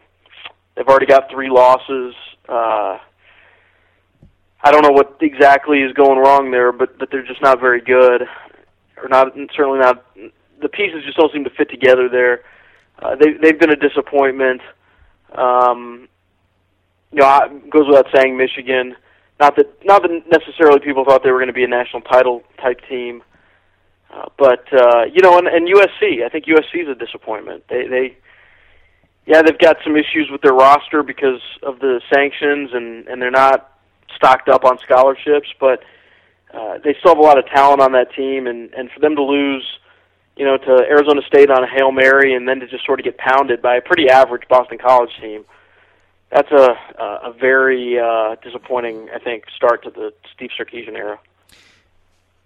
they've 0.74 0.86
already 0.86 1.06
got 1.06 1.30
three 1.30 1.48
losses. 1.48 2.14
Uh, 2.48 2.98
I 4.62 4.70
don't 4.70 4.82
know 4.82 4.92
what 4.92 5.16
exactly 5.20 5.80
is 5.80 5.92
going 5.92 6.18
wrong 6.18 6.50
there, 6.50 6.72
but 6.72 6.98
but 6.98 7.10
they're 7.10 7.26
just 7.26 7.40
not 7.40 7.58
very 7.60 7.80
good, 7.80 8.22
or 9.02 9.08
not 9.08 9.32
certainly 9.54 9.78
not. 9.78 10.04
The 10.60 10.68
pieces 10.68 11.04
just 11.04 11.16
don't 11.16 11.32
seem 11.32 11.44
to 11.44 11.50
fit 11.50 11.70
together 11.70 12.08
there. 12.08 12.42
Uh, 12.98 13.14
they 13.16 13.32
they've 13.32 13.58
been 13.58 13.70
a 13.70 13.76
disappointment. 13.76 14.60
Um, 15.34 16.08
you 17.16 17.22
know, 17.22 17.28
I- 17.28 17.48
goes 17.70 17.86
without 17.86 18.06
saying, 18.14 18.36
Michigan. 18.36 18.94
Not 19.40 19.56
that 19.56 19.84
not 19.84 20.02
that 20.02 20.10
necessarily 20.30 20.80
people 20.80 21.04
thought 21.04 21.22
they 21.22 21.30
were 21.30 21.38
going 21.38 21.48
to 21.48 21.54
be 21.54 21.64
a 21.64 21.68
national 21.68 22.02
title 22.02 22.42
type 22.62 22.80
team, 22.88 23.22
uh, 24.12 24.26
but 24.38 24.64
uh, 24.72 25.04
you 25.12 25.20
know, 25.22 25.36
and, 25.38 25.46
and 25.46 25.68
USC. 25.68 26.24
I 26.24 26.28
think 26.28 26.46
USC 26.46 26.82
is 26.82 26.88
a 26.88 26.94
disappointment. 26.94 27.64
They 27.68 27.86
they 27.86 28.16
yeah, 29.26 29.42
they've 29.42 29.58
got 29.58 29.76
some 29.82 29.96
issues 29.96 30.28
with 30.30 30.40
their 30.42 30.54
roster 30.54 31.02
because 31.02 31.40
of 31.62 31.80
the 31.80 32.00
sanctions, 32.12 32.70
and 32.72 33.08
and 33.08 33.20
they're 33.20 33.30
not 33.30 33.72
stocked 34.14 34.48
up 34.48 34.64
on 34.64 34.78
scholarships, 34.78 35.48
but 35.60 35.82
uh, 36.54 36.78
they 36.84 36.94
still 37.00 37.12
have 37.14 37.18
a 37.18 37.22
lot 37.22 37.38
of 37.38 37.46
talent 37.46 37.80
on 37.80 37.92
that 37.92 38.14
team, 38.14 38.46
and 38.46 38.72
and 38.74 38.90
for 38.90 39.00
them 39.00 39.16
to 39.16 39.22
lose, 39.22 39.66
you 40.36 40.46
know, 40.46 40.56
to 40.56 40.84
Arizona 40.88 41.20
State 41.26 41.50
on 41.50 41.62
a 41.62 41.68
hail 41.68 41.92
mary, 41.92 42.34
and 42.34 42.48
then 42.48 42.60
to 42.60 42.66
just 42.66 42.86
sort 42.86 43.00
of 43.00 43.04
get 43.04 43.18
pounded 43.18 43.60
by 43.60 43.76
a 43.76 43.82
pretty 43.82 44.08
average 44.08 44.48
Boston 44.48 44.78
College 44.78 45.10
team, 45.20 45.44
that's 46.30 46.50
a 46.50 46.76
a, 46.98 47.32
very 47.32 47.98
uh, 47.98 48.36
disappointing, 48.42 49.08
I 49.14 49.18
think, 49.18 49.44
start 49.54 49.82
to 49.84 49.90
the 49.90 50.12
Steve 50.34 50.50
Sarkisian 50.58 50.96
era. 50.96 51.18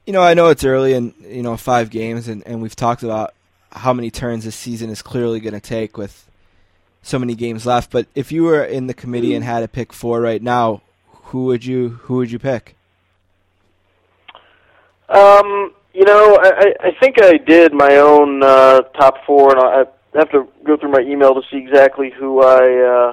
You 0.07 0.12
know, 0.12 0.23
I 0.23 0.35
know 0.35 0.48
it's 0.48 0.65
early 0.65 0.94
and 0.94 1.15
you 1.20 1.43
know 1.43 1.57
five 1.57 1.90
games, 1.90 2.28
and, 2.28 2.47
and 2.47 2.62
we've 2.62 2.77
talked 2.77 3.02
about 3.02 3.35
how 3.73 3.93
many 3.93 4.11
turns 4.11 4.44
this 4.44 4.57
season 4.57 4.90
is 4.90 5.02
clearly 5.02 5.40
going 5.40 5.55
to 5.55 5.61
take 5.61 5.97
with 5.97 6.28
so 7.02 7.19
many 7.19 7.35
games 7.35 7.65
left. 7.66 7.90
But 7.90 8.07
if 8.15 8.32
you 8.32 8.44
were 8.44 8.65
in 8.65 8.86
the 8.86 8.94
committee 8.94 9.35
and 9.35 9.44
had 9.44 9.61
to 9.61 9.69
pick 9.69 9.93
four 9.93 10.20
right 10.20 10.43
now, 10.43 10.82
who 11.07 11.44
would 11.47 11.65
you 11.65 11.90
who 12.02 12.16
would 12.16 12.31
you 12.31 12.39
pick? 12.39 12.77
Um, 15.09 15.74
you 15.93 16.05
know, 16.05 16.39
I, 16.40 16.74
I 16.81 16.90
think 17.01 17.20
I 17.20 17.36
did 17.36 17.73
my 17.73 17.97
own 17.97 18.43
uh, 18.43 18.82
top 18.98 19.24
four, 19.27 19.57
and 19.57 19.61
I 19.61 19.85
I 20.15 20.19
have 20.19 20.31
to 20.32 20.48
go 20.65 20.77
through 20.77 20.90
my 20.90 21.01
email 21.01 21.35
to 21.35 21.43
see 21.51 21.57
exactly 21.57 22.11
who 22.11 22.43
I 22.43 23.12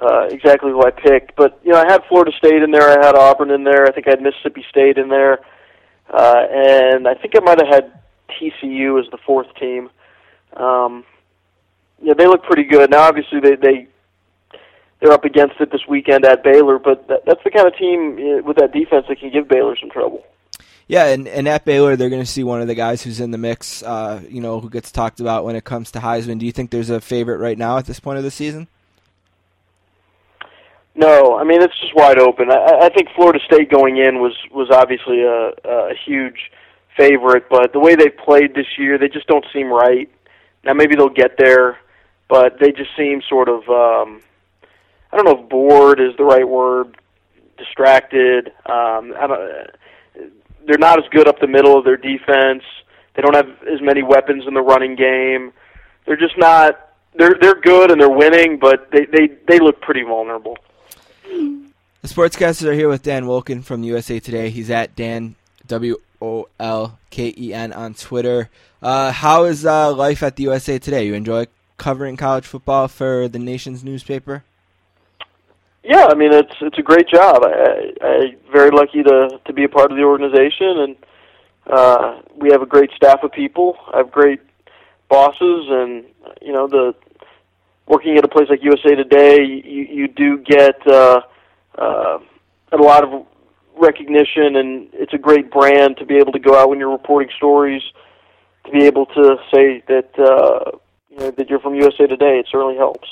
uh, 0.00 0.26
exactly 0.30 0.70
who 0.70 0.84
I 0.84 0.90
picked. 0.90 1.36
But 1.36 1.60
you 1.64 1.72
know, 1.72 1.78
I 1.78 1.90
had 1.90 2.02
Florida 2.08 2.32
State 2.36 2.62
in 2.62 2.70
there, 2.70 2.88
I 2.88 3.04
had 3.04 3.14
Auburn 3.14 3.50
in 3.50 3.64
there, 3.64 3.86
I 3.86 3.92
think 3.92 4.06
I 4.06 4.10
had 4.10 4.22
Mississippi 4.22 4.64
State 4.68 4.98
in 4.98 5.08
there, 5.08 5.40
uh, 6.12 6.46
and 6.50 7.06
I 7.06 7.14
think 7.14 7.34
I 7.36 7.40
might 7.40 7.60
have 7.60 7.68
had 7.68 8.00
TCU 8.30 8.98
as 9.00 9.10
the 9.10 9.18
fourth 9.24 9.54
team. 9.56 9.90
Um, 10.56 11.04
yeah, 12.02 12.14
they 12.14 12.26
look 12.26 12.42
pretty 12.44 12.64
good. 12.64 12.90
Now, 12.90 13.02
obviously, 13.02 13.40
they 13.40 13.56
they 13.56 13.88
they're 15.00 15.12
up 15.12 15.24
against 15.24 15.60
it 15.60 15.70
this 15.70 15.86
weekend 15.88 16.24
at 16.24 16.42
Baylor, 16.42 16.78
but 16.78 17.08
that, 17.08 17.24
that's 17.26 17.42
the 17.44 17.50
kind 17.50 17.66
of 17.66 17.76
team 17.76 18.18
uh, 18.18 18.42
with 18.42 18.56
that 18.56 18.72
defense 18.72 19.06
that 19.08 19.18
can 19.18 19.30
give 19.30 19.48
Baylor 19.48 19.76
some 19.80 19.90
trouble. 19.90 20.24
Yeah, 20.88 21.06
and, 21.06 21.28
and 21.28 21.46
at 21.46 21.64
Baylor, 21.64 21.94
they're 21.94 22.10
going 22.10 22.22
to 22.22 22.26
see 22.26 22.42
one 22.42 22.60
of 22.60 22.66
the 22.66 22.74
guys 22.74 23.00
who's 23.02 23.20
in 23.20 23.30
the 23.30 23.38
mix, 23.38 23.80
uh, 23.84 24.20
you 24.28 24.40
know, 24.40 24.58
who 24.58 24.68
gets 24.68 24.90
talked 24.90 25.20
about 25.20 25.44
when 25.44 25.54
it 25.54 25.62
comes 25.62 25.92
to 25.92 26.00
Heisman. 26.00 26.40
Do 26.40 26.46
you 26.46 26.52
think 26.52 26.70
there's 26.70 26.90
a 26.90 27.00
favorite 27.00 27.38
right 27.38 27.56
now 27.56 27.78
at 27.78 27.86
this 27.86 28.00
point 28.00 28.18
of 28.18 28.24
the 28.24 28.30
season? 28.30 28.66
No, 31.00 31.38
I 31.38 31.44
mean 31.44 31.62
it's 31.62 31.78
just 31.80 31.94
wide 31.94 32.18
open. 32.18 32.50
I, 32.50 32.80
I 32.82 32.88
think 32.90 33.08
Florida 33.16 33.38
State 33.46 33.70
going 33.70 33.96
in 33.96 34.20
was 34.20 34.36
was 34.52 34.68
obviously 34.70 35.22
a, 35.22 35.52
a 35.64 35.94
huge 36.04 36.52
favorite, 36.94 37.48
but 37.48 37.72
the 37.72 37.80
way 37.80 37.94
they 37.94 38.10
played 38.10 38.54
this 38.54 38.66
year, 38.76 38.98
they 38.98 39.08
just 39.08 39.26
don't 39.26 39.46
seem 39.50 39.68
right. 39.68 40.10
Now 40.62 40.74
maybe 40.74 40.96
they'll 40.96 41.08
get 41.08 41.38
there, 41.38 41.78
but 42.28 42.58
they 42.60 42.70
just 42.70 42.90
seem 42.98 43.22
sort 43.30 43.48
of 43.48 43.60
um, 43.70 44.20
I 45.10 45.16
don't 45.16 45.24
know 45.24 45.42
if 45.42 45.48
bored 45.48 46.00
is 46.00 46.14
the 46.18 46.24
right 46.24 46.46
word, 46.46 46.98
distracted. 47.56 48.48
Um, 48.66 49.14
I 49.18 49.26
don't, 49.26 49.70
they're 50.66 50.76
not 50.76 50.98
as 50.98 51.08
good 51.12 51.26
up 51.26 51.40
the 51.40 51.46
middle 51.46 51.78
of 51.78 51.84
their 51.86 51.96
defense. 51.96 52.62
They 53.16 53.22
don't 53.22 53.34
have 53.34 53.48
as 53.72 53.80
many 53.80 54.02
weapons 54.02 54.44
in 54.46 54.52
the 54.52 54.60
running 54.60 54.96
game. 54.96 55.54
They're 56.06 56.18
just 56.18 56.36
not. 56.36 56.90
They're 57.14 57.36
they're 57.40 57.58
good 57.58 57.90
and 57.90 57.98
they're 57.98 58.10
winning, 58.10 58.58
but 58.58 58.90
they 58.92 59.06
they 59.06 59.28
they 59.48 59.58
look 59.60 59.80
pretty 59.80 60.02
vulnerable. 60.02 60.58
The 61.30 62.08
Sportscasters 62.08 62.66
are 62.66 62.72
here 62.72 62.88
with 62.88 63.02
Dan 63.02 63.24
Wolken 63.24 63.62
from 63.62 63.84
USA 63.84 64.18
Today. 64.18 64.50
He's 64.50 64.68
at 64.70 64.96
Dan 64.96 65.36
W 65.68 65.96
O 66.20 66.48
L 66.58 66.98
K 67.10 67.32
E 67.36 67.54
N 67.54 67.72
on 67.72 67.94
Twitter. 67.94 68.50
Uh, 68.82 69.12
how 69.12 69.44
is 69.44 69.64
uh, 69.64 69.92
life 69.94 70.22
at 70.22 70.36
the 70.36 70.44
USA 70.44 70.78
Today? 70.78 71.06
You 71.06 71.14
enjoy 71.14 71.46
covering 71.76 72.16
college 72.16 72.46
football 72.46 72.88
for 72.88 73.28
the 73.28 73.38
nation's 73.38 73.84
newspaper? 73.84 74.42
Yeah, 75.84 76.08
I 76.10 76.14
mean 76.14 76.32
it's 76.32 76.54
it's 76.60 76.78
a 76.78 76.82
great 76.82 77.08
job. 77.08 77.44
I, 77.44 77.92
I 78.02 78.34
very 78.52 78.70
lucky 78.70 79.02
to 79.04 79.40
to 79.44 79.52
be 79.52 79.64
a 79.64 79.68
part 79.68 79.92
of 79.92 79.96
the 79.96 80.04
organization, 80.04 80.78
and 80.78 80.96
uh, 81.66 82.22
we 82.36 82.50
have 82.50 82.62
a 82.62 82.66
great 82.66 82.90
staff 82.96 83.22
of 83.22 83.30
people. 83.30 83.76
I 83.92 83.98
have 83.98 84.10
great 84.10 84.40
bosses, 85.08 85.66
and 85.68 86.04
you 86.42 86.52
know 86.52 86.66
the 86.66 86.94
working 87.90 88.16
at 88.16 88.24
a 88.24 88.28
place 88.28 88.46
like 88.48 88.62
USA 88.62 88.94
Today, 88.94 89.42
you 89.42 89.82
you 89.90 90.08
do 90.08 90.38
get 90.38 90.76
uh, 90.86 91.20
uh, 91.76 92.18
a 92.72 92.76
lot 92.76 93.02
of 93.02 93.26
recognition, 93.76 94.56
and 94.56 94.88
it's 94.92 95.12
a 95.12 95.18
great 95.18 95.50
brand 95.50 95.96
to 95.98 96.06
be 96.06 96.16
able 96.16 96.32
to 96.32 96.38
go 96.38 96.56
out 96.56 96.70
when 96.70 96.78
you're 96.78 96.90
reporting 96.90 97.28
stories, 97.36 97.82
to 98.64 98.70
be 98.70 98.84
able 98.84 99.06
to 99.06 99.36
say 99.52 99.82
that 99.88 100.10
uh, 100.18 100.78
you 101.10 101.18
know 101.18 101.30
that 101.32 101.50
you're 101.50 101.60
from 101.60 101.74
USA 101.74 102.06
Today. 102.06 102.38
It 102.38 102.46
certainly 102.50 102.76
helps. 102.76 103.08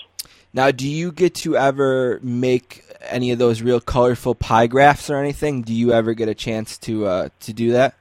Now, 0.55 0.70
do 0.70 0.88
you 0.88 1.12
get 1.12 1.34
to 1.36 1.56
ever 1.56 2.20
make 2.22 2.84
any 3.02 3.32
of 3.32 3.38
those 3.38 3.60
real 3.60 3.80
colorful 3.80 4.34
pie 4.34 4.66
graphs 4.66 5.10
or 5.10 5.16
anything? 5.16 5.62
Do 5.62 5.74
you 5.74 5.92
ever 5.92 6.14
get 6.14 6.28
a 6.28 6.34
chance 6.34 6.78
to 6.78 7.06
uh, 7.06 7.28
to 7.40 7.52
do 7.52 7.72
that? 7.72 7.97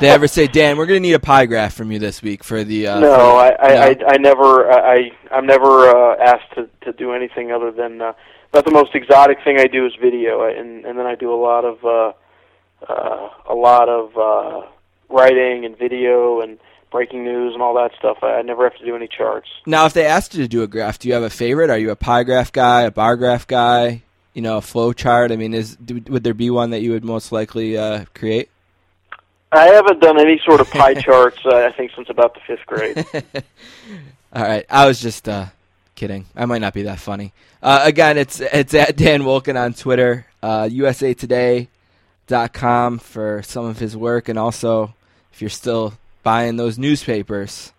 They 0.00 0.08
ever 0.08 0.26
say, 0.28 0.46
Dan, 0.46 0.76
we're 0.76 0.86
going 0.86 1.02
to 1.02 1.08
need 1.08 1.14
a 1.14 1.18
pie 1.20 1.46
graph 1.46 1.74
from 1.74 1.90
you 1.92 1.98
this 1.98 2.22
week 2.22 2.44
for 2.44 2.64
the? 2.64 2.86
Uh, 2.88 3.00
no, 3.00 3.14
for- 3.14 3.20
I, 3.20 3.48
I? 3.48 3.86
I, 3.88 3.96
I 4.08 4.16
never, 4.18 4.70
I, 4.70 5.10
I'm 5.30 5.46
never 5.46 5.88
uh, 5.88 6.16
asked 6.22 6.54
to, 6.54 6.68
to 6.82 6.92
do 6.92 7.12
anything 7.12 7.52
other 7.52 7.70
than. 7.70 8.00
Uh, 8.00 8.12
about 8.50 8.66
the 8.66 8.70
most 8.70 8.94
exotic 8.94 9.38
thing 9.44 9.58
I 9.58 9.66
do 9.66 9.86
is 9.86 9.92
video, 9.98 10.44
and 10.44 10.84
and 10.84 10.98
then 10.98 11.06
I 11.06 11.14
do 11.14 11.32
a 11.32 11.40
lot 11.40 11.64
of, 11.64 11.82
uh, 11.84 12.12
uh, 12.86 13.30
a 13.48 13.54
lot 13.54 13.88
of 13.88 14.14
uh, 14.16 14.66
writing 15.08 15.64
and 15.64 15.76
video 15.78 16.42
and 16.42 16.58
breaking 16.90 17.24
news 17.24 17.54
and 17.54 17.62
all 17.62 17.74
that 17.76 17.92
stuff. 17.98 18.18
I, 18.22 18.34
I 18.34 18.42
never 18.42 18.68
have 18.68 18.78
to 18.78 18.84
do 18.84 18.94
any 18.94 19.08
charts. 19.08 19.48
Now, 19.64 19.86
if 19.86 19.94
they 19.94 20.04
asked 20.04 20.34
you 20.34 20.42
to 20.42 20.48
do 20.48 20.62
a 20.62 20.66
graph, 20.66 20.98
do 20.98 21.08
you 21.08 21.14
have 21.14 21.22
a 21.22 21.30
favorite? 21.30 21.70
Are 21.70 21.78
you 21.78 21.90
a 21.90 21.96
pie 21.96 22.24
graph 22.24 22.52
guy, 22.52 22.82
a 22.82 22.90
bar 22.90 23.16
graph 23.16 23.46
guy? 23.46 24.02
You 24.34 24.42
know, 24.42 24.58
a 24.58 24.62
flow 24.62 24.92
chart. 24.92 25.32
I 25.32 25.36
mean, 25.36 25.54
is 25.54 25.78
would 26.08 26.22
there 26.22 26.34
be 26.34 26.50
one 26.50 26.70
that 26.70 26.82
you 26.82 26.90
would 26.92 27.04
most 27.04 27.32
likely 27.32 27.78
uh, 27.78 28.04
create? 28.14 28.50
I 29.52 29.66
haven't 29.66 30.00
done 30.00 30.18
any 30.18 30.40
sort 30.44 30.60
of 30.60 30.68
pie 30.70 30.94
charts. 31.00 31.38
Uh, 31.44 31.56
I 31.56 31.70
think 31.72 31.92
since 31.94 32.08
about 32.08 32.32
the 32.34 32.40
fifth 32.40 32.64
grade. 32.66 33.04
All 34.32 34.42
right, 34.42 34.64
I 34.70 34.86
was 34.86 34.98
just 35.00 35.28
uh, 35.28 35.46
kidding. 35.94 36.24
I 36.34 36.46
might 36.46 36.62
not 36.62 36.72
be 36.72 36.84
that 36.84 36.98
funny. 36.98 37.34
Uh, 37.62 37.82
again, 37.84 38.16
it's 38.16 38.40
it's 38.40 38.72
at 38.74 38.96
Dan 38.96 39.20
Wolken 39.22 39.60
on 39.60 39.74
Twitter, 39.74 40.24
uh, 40.42 40.62
USAToday.com 40.64 42.98
for 42.98 43.42
some 43.42 43.66
of 43.66 43.78
his 43.78 43.94
work, 43.96 44.30
and 44.30 44.38
also 44.38 44.94
if 45.32 45.42
you're 45.42 45.50
still 45.50 45.92
buying 46.22 46.56
those 46.56 46.78
newspapers, 46.78 47.72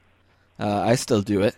uh, 0.60 0.82
I 0.82 0.94
still 0.96 1.24
do 1.24 1.42
it, 1.42 1.56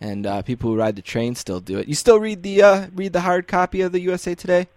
and 0.00 0.24
uh, 0.24 0.42
people 0.42 0.70
who 0.70 0.76
ride 0.76 0.94
the 0.94 1.02
train 1.02 1.34
still 1.34 1.58
do 1.60 1.78
it. 1.78 1.88
You 1.88 1.94
still 1.94 2.20
read 2.20 2.44
the 2.44 2.62
uh, 2.62 2.86
read 2.94 3.12
the 3.12 3.22
hard 3.22 3.48
copy 3.48 3.80
of 3.80 3.90
the 3.90 4.00
USA 4.00 4.36
Today? 4.36 4.68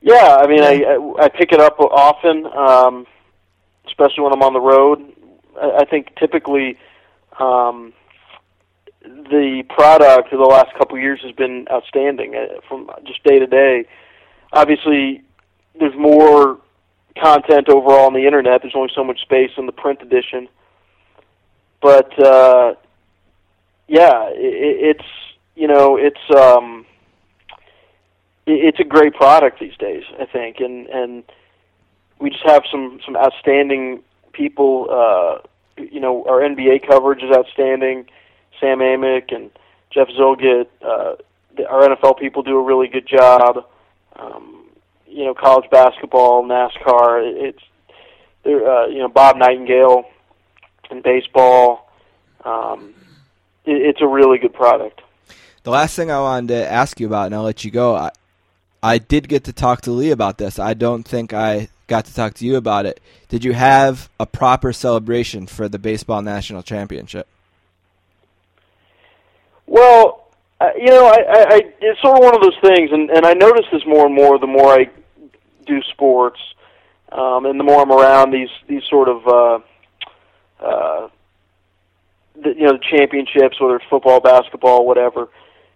Yeah, 0.00 0.36
I 0.40 0.46
mean, 0.46 0.62
I 0.62 0.84
I 0.84 1.24
I 1.24 1.28
pick 1.28 1.52
it 1.52 1.60
up 1.60 1.80
often, 1.80 2.46
um, 2.46 3.06
especially 3.86 4.22
when 4.22 4.32
I'm 4.32 4.42
on 4.42 4.52
the 4.52 4.60
road. 4.60 5.12
I, 5.60 5.78
I 5.82 5.84
think 5.84 6.14
typically 6.16 6.78
um, 7.40 7.92
the 9.02 9.64
product 9.68 10.32
of 10.32 10.38
the 10.38 10.44
last 10.44 10.72
couple 10.78 10.96
of 10.96 11.02
years 11.02 11.20
has 11.22 11.32
been 11.32 11.66
outstanding 11.70 12.36
uh, 12.36 12.60
from 12.68 12.90
just 13.04 13.22
day 13.24 13.38
to 13.40 13.46
day. 13.46 13.86
Obviously, 14.52 15.22
there's 15.78 15.96
more 15.96 16.58
content 17.20 17.68
overall 17.68 18.06
on 18.06 18.12
the 18.14 18.24
internet. 18.24 18.62
There's 18.62 18.76
only 18.76 18.92
so 18.94 19.02
much 19.02 19.20
space 19.22 19.50
in 19.56 19.66
the 19.66 19.72
print 19.72 20.00
edition, 20.00 20.48
but 21.82 22.16
uh, 22.24 22.74
yeah, 23.88 24.28
it, 24.28 24.96
it's 24.96 25.08
you 25.56 25.66
know 25.66 25.96
it's. 25.96 26.20
Um, 26.36 26.77
it's 28.48 28.80
a 28.80 28.84
great 28.84 29.14
product 29.14 29.60
these 29.60 29.76
days, 29.76 30.04
I 30.18 30.24
think, 30.26 30.60
and 30.60 30.86
and 30.88 31.24
we 32.18 32.30
just 32.30 32.44
have 32.44 32.62
some 32.70 33.00
some 33.04 33.16
outstanding 33.16 34.02
people. 34.32 34.88
Uh, 34.90 35.38
you 35.76 36.00
know, 36.00 36.24
our 36.24 36.40
NBA 36.40 36.86
coverage 36.88 37.22
is 37.22 37.34
outstanding. 37.34 38.06
Sam 38.60 38.78
Amick 38.78 39.32
and 39.32 39.50
Jeff 39.90 40.08
Zillgitt, 40.08 40.66
uh, 40.82 41.14
our 41.68 41.88
NFL 41.88 42.18
people 42.18 42.42
do 42.42 42.58
a 42.58 42.62
really 42.62 42.88
good 42.88 43.06
job. 43.06 43.64
Um, 44.16 44.66
you 45.06 45.24
know, 45.24 45.34
college 45.34 45.70
basketball, 45.70 46.42
NASCAR. 46.44 47.22
It's 47.22 47.62
there. 48.44 48.68
Uh, 48.68 48.86
you 48.86 48.98
know, 48.98 49.08
Bob 49.08 49.36
Nightingale 49.36 50.04
in 50.90 51.02
baseball. 51.02 51.90
Um, 52.44 52.94
it, 53.64 53.76
it's 53.76 54.00
a 54.00 54.06
really 54.06 54.38
good 54.38 54.52
product. 54.52 55.02
The 55.62 55.70
last 55.70 55.96
thing 55.96 56.10
I 56.10 56.20
wanted 56.20 56.48
to 56.48 56.70
ask 56.70 56.98
you 56.98 57.06
about, 57.06 57.26
and 57.26 57.34
I'll 57.34 57.42
let 57.42 57.64
you 57.64 57.70
go. 57.70 57.94
I, 57.94 58.10
I 58.82 58.98
did 58.98 59.28
get 59.28 59.44
to 59.44 59.52
talk 59.52 59.82
to 59.82 59.90
Lee 59.90 60.10
about 60.10 60.38
this. 60.38 60.58
I 60.58 60.74
don't 60.74 61.02
think 61.02 61.32
I 61.32 61.68
got 61.88 62.04
to 62.04 62.14
talk 62.14 62.34
to 62.34 62.46
you 62.46 62.56
about 62.56 62.86
it. 62.86 63.00
Did 63.28 63.44
you 63.44 63.52
have 63.54 64.08
a 64.20 64.26
proper 64.26 64.72
celebration 64.72 65.46
for 65.46 65.68
the 65.68 65.78
baseball 65.78 66.22
national 66.22 66.62
championship? 66.62 67.26
Well, 69.66 70.28
uh, 70.60 70.70
you 70.76 70.86
know, 70.86 71.06
I, 71.06 71.16
I, 71.16 71.42
I 71.54 71.60
it's 71.80 72.00
sort 72.00 72.18
of 72.18 72.24
one 72.24 72.34
of 72.34 72.42
those 72.42 72.58
things, 72.62 72.90
and 72.92 73.10
and 73.10 73.26
I 73.26 73.32
notice 73.34 73.66
this 73.72 73.82
more 73.86 74.06
and 74.06 74.14
more 74.14 74.38
the 74.38 74.46
more 74.46 74.72
I 74.72 74.90
do 75.66 75.80
sports, 75.92 76.40
um, 77.12 77.46
and 77.46 77.58
the 77.60 77.64
more 77.64 77.82
I'm 77.82 77.92
around 77.92 78.32
these 78.32 78.48
these 78.68 78.82
sort 78.88 79.08
of 79.08 79.26
uh, 79.26 79.58
uh, 80.64 81.08
the, 82.42 82.54
you 82.56 82.64
know 82.64 82.72
the 82.72 82.84
championships, 82.96 83.60
whether 83.60 83.76
it's 83.76 83.84
football, 83.90 84.20
basketball, 84.20 84.86
whatever. 84.86 85.28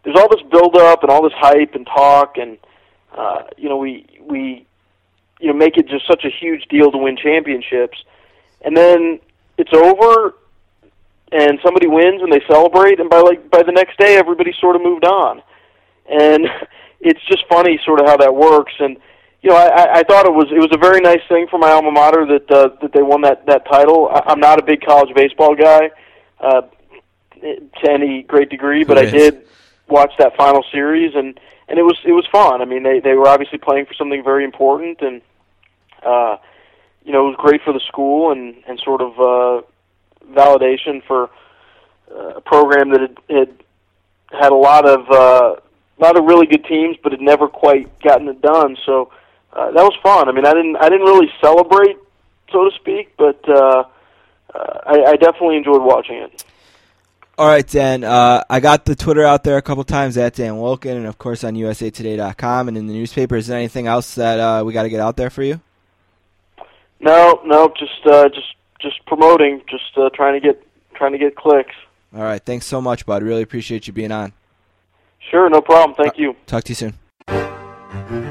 There's 0.05 0.17
all 0.17 0.29
this 0.29 0.43
build 0.51 0.77
up 0.77 1.03
and 1.03 1.13
all 1.13 1.23
this 1.23 1.37
hype 1.37 1.75
and 1.75 1.87
talk, 1.87 2.37
and 2.37 2.59
uh, 3.17 3.43
you 3.57 3.69
know 3.69 3.77
we 3.77 4.07
we 4.23 4.67
you 5.41 5.49
know 5.49 5.55
make 5.55 5.77
it 5.77 5.89
just 5.89 6.07
such 6.07 6.25
a 6.25 6.31
huge 6.31 6.65
deal 6.69 6.91
to 6.91 6.99
win 6.99 7.17
championships, 7.17 8.03
and 8.63 8.77
then 8.77 9.21
it's 9.59 9.73
over 9.73 10.35
and 11.33 11.59
somebody 11.65 11.87
wins 11.87 12.23
and 12.23 12.31
they 12.31 12.43
celebrate. 12.47 13.01
And 13.01 13.09
by 13.09 13.21
like 13.21 13.51
by 13.51 13.63
the 13.63 13.73
next 13.73 13.99
day 13.99 14.17
everybody 14.17 14.53
sort 14.61 14.77
of 14.77 14.83
moved 14.83 15.05
on. 15.05 15.43
And 16.09 16.47
it's 17.01 17.25
just 17.27 17.45
funny 17.49 17.81
sort 17.85 18.01
of 18.01 18.07
how 18.07 18.17
that 18.19 18.35
works. 18.35 18.73
And 18.79 18.99
you 19.43 19.51
know 19.51 19.57
I, 19.57 20.01
I 20.01 20.03
thought 20.05 20.27
it 20.27 20.33
was 20.35 20.49
it 20.51 20.59
was 20.59 20.71
a 20.73 20.79
very 20.79 21.01
nice 21.01 21.23
thing 21.29 21.47
for 21.51 21.59
my 21.59 21.71
alma 21.71 21.91
mater 21.91 22.27
that 22.27 22.51
uh, 22.51 22.69
that 22.81 22.93
they 22.93 23.03
won 23.03 23.23
that 23.23 23.47
that 23.47 23.67
title. 23.67 24.09
I, 24.09 24.23
I'm 24.27 24.41
not 24.41 24.59
a 24.59 24.63
big 24.63 24.83
college 24.83 25.15
baseball 25.15 25.55
guy 25.55 25.91
uh, 26.41 26.63
to 27.41 27.91
any 27.91 28.23
great 28.23 28.51
degree 28.51 28.85
but 28.85 28.99
Who 28.99 29.05
I 29.05 29.07
is? 29.07 29.13
did 29.13 29.47
watch 29.89 30.13
that 30.19 30.37
final 30.37 30.65
series. 30.71 31.15
And 31.15 31.39
and 31.69 31.79
it 31.79 31.83
was 31.83 31.99
it 32.05 32.13
was 32.13 32.27
fun 32.31 32.63
I 32.63 32.65
mean 32.65 32.83
they 32.83 33.01
they 33.01 33.15
were 33.15 33.29
obviously 33.29 33.59
playing 33.59 33.87
for 33.87 33.95
something 33.95 34.23
very 34.23 34.45
important 34.45 35.01
and 35.01 35.23
uh 36.03 36.37
you 37.05 37.13
know 37.13 37.27
it 37.27 37.31
was 37.31 37.37
great 37.39 37.63
for 37.63 37.73
the 37.73 37.81
school 37.81 38.33
and 38.33 38.57
and 38.67 38.79
sort 38.81 39.01
of 39.01 39.19
uh 39.19 39.63
validation 40.31 41.03
for 41.07 41.31
uh, 42.15 42.35
a 42.37 42.41
program 42.41 42.91
that 42.91 43.01
had, 43.01 43.19
had 43.29 43.49
had 44.33 44.53
a 44.53 44.57
lot 44.57 44.89
of 44.89 45.11
uh, 45.11 45.57
a 45.99 46.01
lot 46.03 46.19
of 46.19 46.25
really 46.25 46.47
good 46.47 46.65
teams, 46.65 46.97
but 47.03 47.13
had 47.13 47.21
never 47.21 47.49
quite 47.49 48.01
gotten 48.01 48.29
it 48.29 48.41
done. 48.41 48.77
So 48.85 49.13
uh, 49.53 49.71
that 49.73 49.83
was 49.83 49.95
fun. 50.03 50.29
I 50.29 50.33
mean, 50.33 50.47
I 50.47 50.53
didn't 50.55 50.77
I 50.77 50.89
didn't 50.89 51.07
really 51.07 51.31
celebrate, 51.41 51.97
so 52.51 52.69
to 52.69 52.71
speak, 52.77 53.15
but 53.17 53.41
uh, 53.49 53.85
uh, 54.55 54.79
I, 54.87 55.05
I 55.13 55.17
definitely 55.17 55.57
enjoyed 55.57 55.83
watching 55.83 56.17
it. 56.17 56.45
All 57.39 57.49
right, 57.49 57.67
Dan. 57.67 58.05
Uh, 58.05 58.45
I 58.51 58.61
got 58.61 58.85
the 58.85 58.95
Twitter 58.95 59.25
out 59.25 59.43
there 59.43 59.57
a 59.57 59.63
couple 59.63 59.85
times 59.85 60.19
at 60.19 60.35
Dan 60.35 60.55
Wolken, 60.55 60.97
and 60.97 61.07
of 61.07 61.19
course 61.19 61.45
on 61.45 61.55
USAToday.com 61.55 62.69
and 62.69 62.77
in 62.77 62.87
the 62.87 62.93
newspaper. 62.93 63.37
Is 63.37 63.47
there 63.47 63.59
anything 63.59 63.87
else 63.87 64.15
that 64.17 64.39
uh, 64.39 64.63
we 64.65 64.73
got 64.73 64.83
to 64.83 64.91
get 64.91 65.01
out 65.01 65.17
there 65.17 65.31
for 65.31 65.43
you? 65.43 65.61
No, 67.01 67.41
no, 67.45 67.73
just 67.79 68.07
uh, 68.07 68.29
just 68.29 68.55
just 68.81 69.05
promoting, 69.07 69.63
just 69.69 69.97
uh, 69.97 70.11
trying 70.15 70.41
to 70.41 70.47
get 70.47 70.63
trying 70.95 71.13
to 71.13 71.19
get 71.19 71.35
clicks. 71.35 71.75
All 72.15 72.23
right. 72.23 72.43
Thanks 72.45 72.67
so 72.67 72.81
much, 72.81 73.07
bud. 73.07 73.23
Really 73.23 73.43
appreciate 73.43 73.87
you 73.87 73.93
being 73.93 74.13
on. 74.13 74.33
Sure, 75.31 75.49
no 75.49 75.63
problem. 75.63 75.97
Thank 75.97 76.19
you. 76.19 76.37
Talk 76.47 76.65
to 76.65 76.71
you 76.71 76.93
soon. 77.29 78.22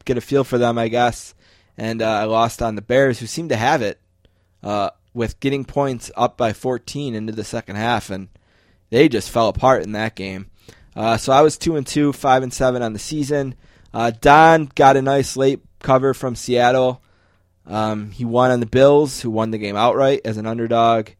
get 0.05 0.19
a 0.19 0.20
feel 0.20 0.44
for 0.44 0.59
them, 0.59 0.77
I 0.77 0.89
guess. 0.89 1.35
And 1.78 2.02
uh, 2.02 2.11
I 2.11 2.24
lost 2.24 2.62
on 2.62 2.74
the 2.74 2.82
Bears, 2.82 3.20
who 3.20 3.27
seem 3.27 3.48
to 3.48 3.57
have 3.57 3.81
it, 3.81 4.01
uh, 4.62 4.90
with 5.15 5.40
getting 5.40 5.65
points 5.65 6.11
up 6.16 6.36
by 6.36 6.52
14 6.52 7.15
into 7.15 7.32
the 7.32 7.44
second 7.44 7.77
half, 7.77 8.11
and 8.11 8.28
they 8.90 9.09
just 9.09 9.31
fell 9.31 9.48
apart 9.48 9.82
in 9.82 9.93
that 9.93 10.15
game. 10.15 10.51
Uh, 10.94 11.16
so 11.16 11.32
I 11.32 11.40
was 11.43 11.57
two 11.57 11.77
and 11.77 11.86
two, 11.86 12.12
five 12.12 12.43
and 12.43 12.52
seven 12.52 12.82
on 12.82 12.93
the 12.93 12.98
season. 12.98 13.55
Uh, 13.94 14.11
Don 14.20 14.66
got 14.74 14.97
a 14.97 15.02
nice 15.02 15.36
late 15.36 15.61
cover 15.81 16.12
from 16.12 16.35
Seattle. 16.35 17.02
Um, 17.66 18.11
he 18.11 18.24
won 18.24 18.51
on 18.51 18.61
the 18.61 18.66
Bills, 18.66 19.20
who 19.20 19.31
won 19.31 19.51
the 19.51 19.59
game 19.59 19.77
outright 19.77 20.23
as 20.24 20.37
an 20.37 20.47
underdog, 20.47 21.11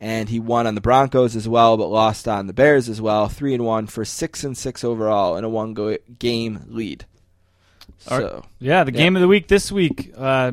and 0.00 0.28
he 0.28 0.40
won 0.40 0.66
on 0.66 0.74
the 0.74 0.80
Broncos 0.80 1.34
as 1.36 1.48
well, 1.48 1.76
but 1.76 1.88
lost 1.88 2.26
on 2.28 2.46
the 2.46 2.52
Bears 2.52 2.88
as 2.88 3.00
well. 3.00 3.28
Three 3.28 3.52
and 3.54 3.64
one 3.64 3.86
for 3.86 4.04
six 4.04 4.44
and 4.44 4.56
six 4.56 4.84
overall 4.84 5.36
in 5.36 5.44
a 5.44 5.48
one 5.48 5.74
go- 5.74 5.98
game 6.18 6.64
lead. 6.68 7.04
So 7.98 8.44
Yeah, 8.60 8.84
the 8.84 8.92
Yeah. 8.92 8.98
game 8.98 9.16
of 9.16 9.22
the 9.22 9.28
week 9.28 9.48
this 9.48 9.72
week. 9.72 10.12
Uh, 10.16 10.52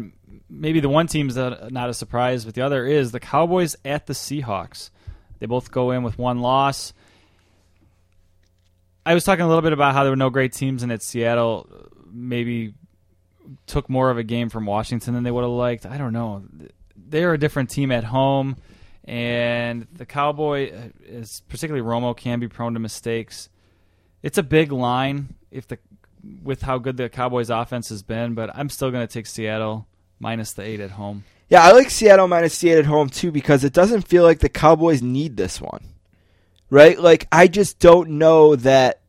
maybe 0.49 0.79
the 0.79 0.89
one 0.89 1.07
team's 1.07 1.35
not 1.35 1.71
not 1.71 1.89
a 1.89 1.93
surprise, 1.93 2.43
but 2.43 2.55
the 2.55 2.61
other 2.61 2.85
is 2.85 3.11
the 3.11 3.19
Cowboys 3.19 3.75
at 3.85 4.07
the 4.07 4.13
Seahawks. 4.13 4.89
They 5.39 5.45
both 5.45 5.71
go 5.71 5.91
in 5.91 6.01
with 6.03 6.17
one 6.17 6.39
loss. 6.41 6.91
I 9.05 9.13
was 9.13 9.23
talking 9.23 9.45
a 9.45 9.47
little 9.47 9.61
bit 9.61 9.73
about 9.73 9.93
how 9.93 10.03
there 10.03 10.11
were 10.11 10.15
no 10.17 10.31
great 10.31 10.53
teams 10.53 10.81
and 10.81 10.91
that 10.91 11.03
Seattle 11.03 11.67
maybe 12.11 12.73
took 13.65 13.89
more 13.89 14.09
of 14.09 14.17
a 14.17 14.23
game 14.23 14.49
from 14.49 14.65
Washington 14.65 15.13
than 15.13 15.23
they 15.23 15.31
would 15.31 15.43
have 15.43 15.51
liked. 15.51 15.85
I 15.85 15.97
don't 15.97 16.13
know. 16.13 16.43
They're 16.95 17.33
a 17.33 17.37
different 17.37 17.69
team 17.69 17.91
at 17.91 18.03
home, 18.03 18.57
and 19.03 19.87
the 19.93 20.05
Cowboy 20.05 20.71
uh, 20.71 20.89
is 21.05 21.41
particularly 21.49 21.85
Romo 21.85 22.15
can 22.15 22.39
be 22.39 22.47
prone 22.47 22.73
to 22.73 22.79
mistakes. 22.79 23.49
It's 24.23 24.37
a 24.37 24.43
big 24.43 24.71
line 24.71 25.35
if 25.51 25.67
the 25.67 25.77
with 26.41 26.63
how 26.63 26.79
good 26.79 26.97
the 26.97 27.07
Cowboys 27.07 27.49
offense 27.51 27.89
has 27.89 28.01
been, 28.01 28.33
but 28.33 28.49
I'm 28.55 28.69
still 28.69 28.89
going 28.89 29.05
to 29.05 29.13
take 29.13 29.27
Seattle 29.27 29.87
minus 30.19 30.53
the 30.53 30.63
8 30.63 30.79
at 30.79 30.91
home. 30.91 31.23
Yeah, 31.49 31.63
I 31.63 31.71
like 31.71 31.91
Seattle 31.91 32.27
minus 32.27 32.59
the 32.59 32.71
eight 32.71 32.79
at 32.79 32.85
home 32.85 33.09
too 33.09 33.31
because 33.31 33.63
it 33.63 33.73
doesn't 33.73 34.07
feel 34.07 34.23
like 34.23 34.39
the 34.39 34.49
Cowboys 34.49 35.01
need 35.01 35.37
this 35.37 35.61
one, 35.61 35.93
right? 36.69 36.99
Like 36.99 37.27
I 37.31 37.47
just 37.47 37.79
don't 37.79 38.11
know 38.11 38.55
that. 38.57 39.01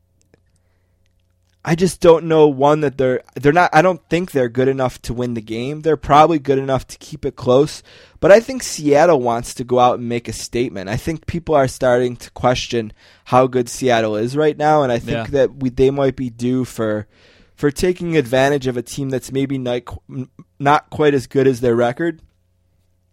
I 1.68 1.74
just 1.74 2.00
don't 2.00 2.26
know 2.26 2.46
one 2.46 2.80
that 2.82 2.96
they're 2.96 3.22
they're 3.34 3.52
not. 3.52 3.70
I 3.72 3.82
don't 3.82 4.00
think 4.08 4.30
they're 4.30 4.48
good 4.48 4.68
enough 4.68 5.02
to 5.02 5.12
win 5.12 5.34
the 5.34 5.42
game. 5.42 5.80
They're 5.82 5.96
probably 5.96 6.38
good 6.38 6.58
enough 6.60 6.86
to 6.86 6.98
keep 6.98 7.24
it 7.26 7.34
close, 7.34 7.82
but 8.20 8.30
I 8.30 8.38
think 8.38 8.62
Seattle 8.62 9.20
wants 9.20 9.52
to 9.54 9.64
go 9.64 9.80
out 9.80 9.98
and 9.98 10.08
make 10.08 10.28
a 10.28 10.32
statement. 10.32 10.88
I 10.88 10.96
think 10.96 11.26
people 11.26 11.56
are 11.56 11.66
starting 11.66 12.14
to 12.18 12.30
question 12.30 12.92
how 13.24 13.48
good 13.48 13.68
Seattle 13.68 14.14
is 14.14 14.36
right 14.36 14.56
now, 14.56 14.84
and 14.84 14.92
I 14.92 15.00
think 15.00 15.16
Yeah. 15.16 15.30
that 15.32 15.56
we 15.56 15.70
they 15.70 15.90
might 15.90 16.14
be 16.14 16.30
due 16.30 16.64
for 16.64 17.08
for 17.56 17.72
taking 17.72 18.16
advantage 18.16 18.68
of 18.68 18.76
a 18.76 18.82
team 18.82 19.10
that's 19.10 19.32
maybe 19.32 19.58
not 19.58 19.82
not 20.60 20.88
quite 20.90 21.14
as 21.14 21.26
good 21.26 21.48
as 21.48 21.60
their 21.60 21.74
record 21.74 22.22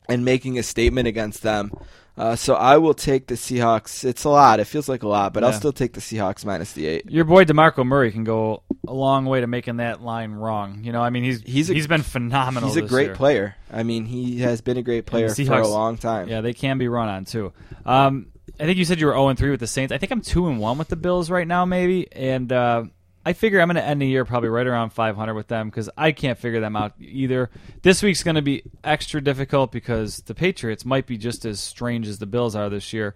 and 0.08 0.24
making 0.24 0.60
a 0.60 0.64
statement 0.64 1.08
against 1.08 1.42
them. 1.42 1.72
Uh, 2.16 2.36
so 2.36 2.54
I 2.54 2.78
will 2.78 2.94
take 2.94 3.26
the 3.28 3.34
Seahawks. 3.36 4.04
It's 4.04 4.24
a 4.24 4.30
lot. 4.30 4.60
It 4.60 4.66
feels 4.66 4.88
like 4.88 5.02
a 5.02 5.08
lot, 5.08 5.34
but 5.34 5.44
I'll 5.44 5.52
still 5.54 5.74
take 5.74 5.94
the 5.94 6.00
Seahawks 6.00 6.46
minus 6.46 6.74
the 6.74 6.86
eight. 6.86 7.10
Your 7.10 7.24
boy 7.24 7.44
DeMarco 7.44 7.84
Murray 7.84 8.12
can 8.12 8.24
go 8.24 8.62
a 8.88 8.94
long 8.94 9.26
way 9.26 9.42
to 9.42 9.48
making 9.48 9.78
that 9.78 10.02
line 10.04 10.34
wrong. 10.34 10.84
You 10.84 10.92
know, 10.92 11.02
I 11.02 11.10
mean, 11.10 11.24
he's 11.24 11.42
He's 11.42 11.70
a- 11.72 11.74
he's 11.74 11.88
been 11.88 12.04
phenomenal. 12.04 12.70
He's 12.70 12.78
a 12.78 12.84
great 12.84 13.08
year. 13.08 13.16
player. 13.16 13.56
I 13.72 13.82
mean, 13.82 14.06
he 14.06 14.40
has 14.42 14.62
been 14.62 14.78
a 14.78 14.84
great 14.84 15.08
player 15.08 15.26
And 15.26 15.36
the 15.36 15.46
for 15.46 15.60
a 15.60 15.68
long 15.68 15.98
time. 15.98 16.28
Yeah, 16.30 16.42
they 16.42 16.54
can 16.54 16.78
be 16.78 16.88
run 16.88 17.10
on 17.10 17.26
too. 17.26 17.52
Um, 17.84 18.28
I 18.60 18.66
think 18.66 18.78
you 18.78 18.86
said 18.86 19.00
you 19.00 19.08
were 19.08 19.14
0 19.14 19.34
3 19.34 19.50
with 19.50 19.60
the 19.60 19.68
Saints. 19.68 19.92
I 19.92 19.98
think 19.98 20.12
I'm 20.12 20.22
2 20.22 20.48
and 20.48 20.60
1 20.60 20.78
with 20.78 20.90
the 20.90 20.96
Bills 20.96 21.32
right 21.32 21.48
now, 21.48 21.66
maybe. 21.66 22.12
And 22.12 22.52
uh, 22.52 22.84
I 23.26 23.34
figure 23.34 23.62
I'm 23.62 23.68
going 23.68 23.76
to 23.76 23.84
end 23.84 24.02
the 24.02 24.08
year 24.08 24.26
probably 24.26 24.50
right 24.50 24.68
around 24.68 24.90
500 24.90 25.34
with 25.34 25.48
them 25.48 25.70
because 25.70 25.90
I 25.98 26.12
can't 26.12 26.38
figure 26.38 26.60
them 26.60 26.76
out 26.76 26.94
either. 27.00 27.50
This 27.82 28.04
week's 28.04 28.24
going 28.24 28.36
to 28.36 28.42
be 28.42 28.64
extra 28.84 29.22
difficult 29.22 29.72
because 29.72 30.18
the 30.22 30.36
Patriots 30.36 30.84
might 30.84 31.08
be 31.08 31.18
just 31.18 31.46
as 31.46 31.62
strange 31.62 32.08
as 32.08 32.20
the 32.20 32.26
Bills 32.26 32.56
are 32.56 32.70
this 32.70 32.92
year. 32.92 33.16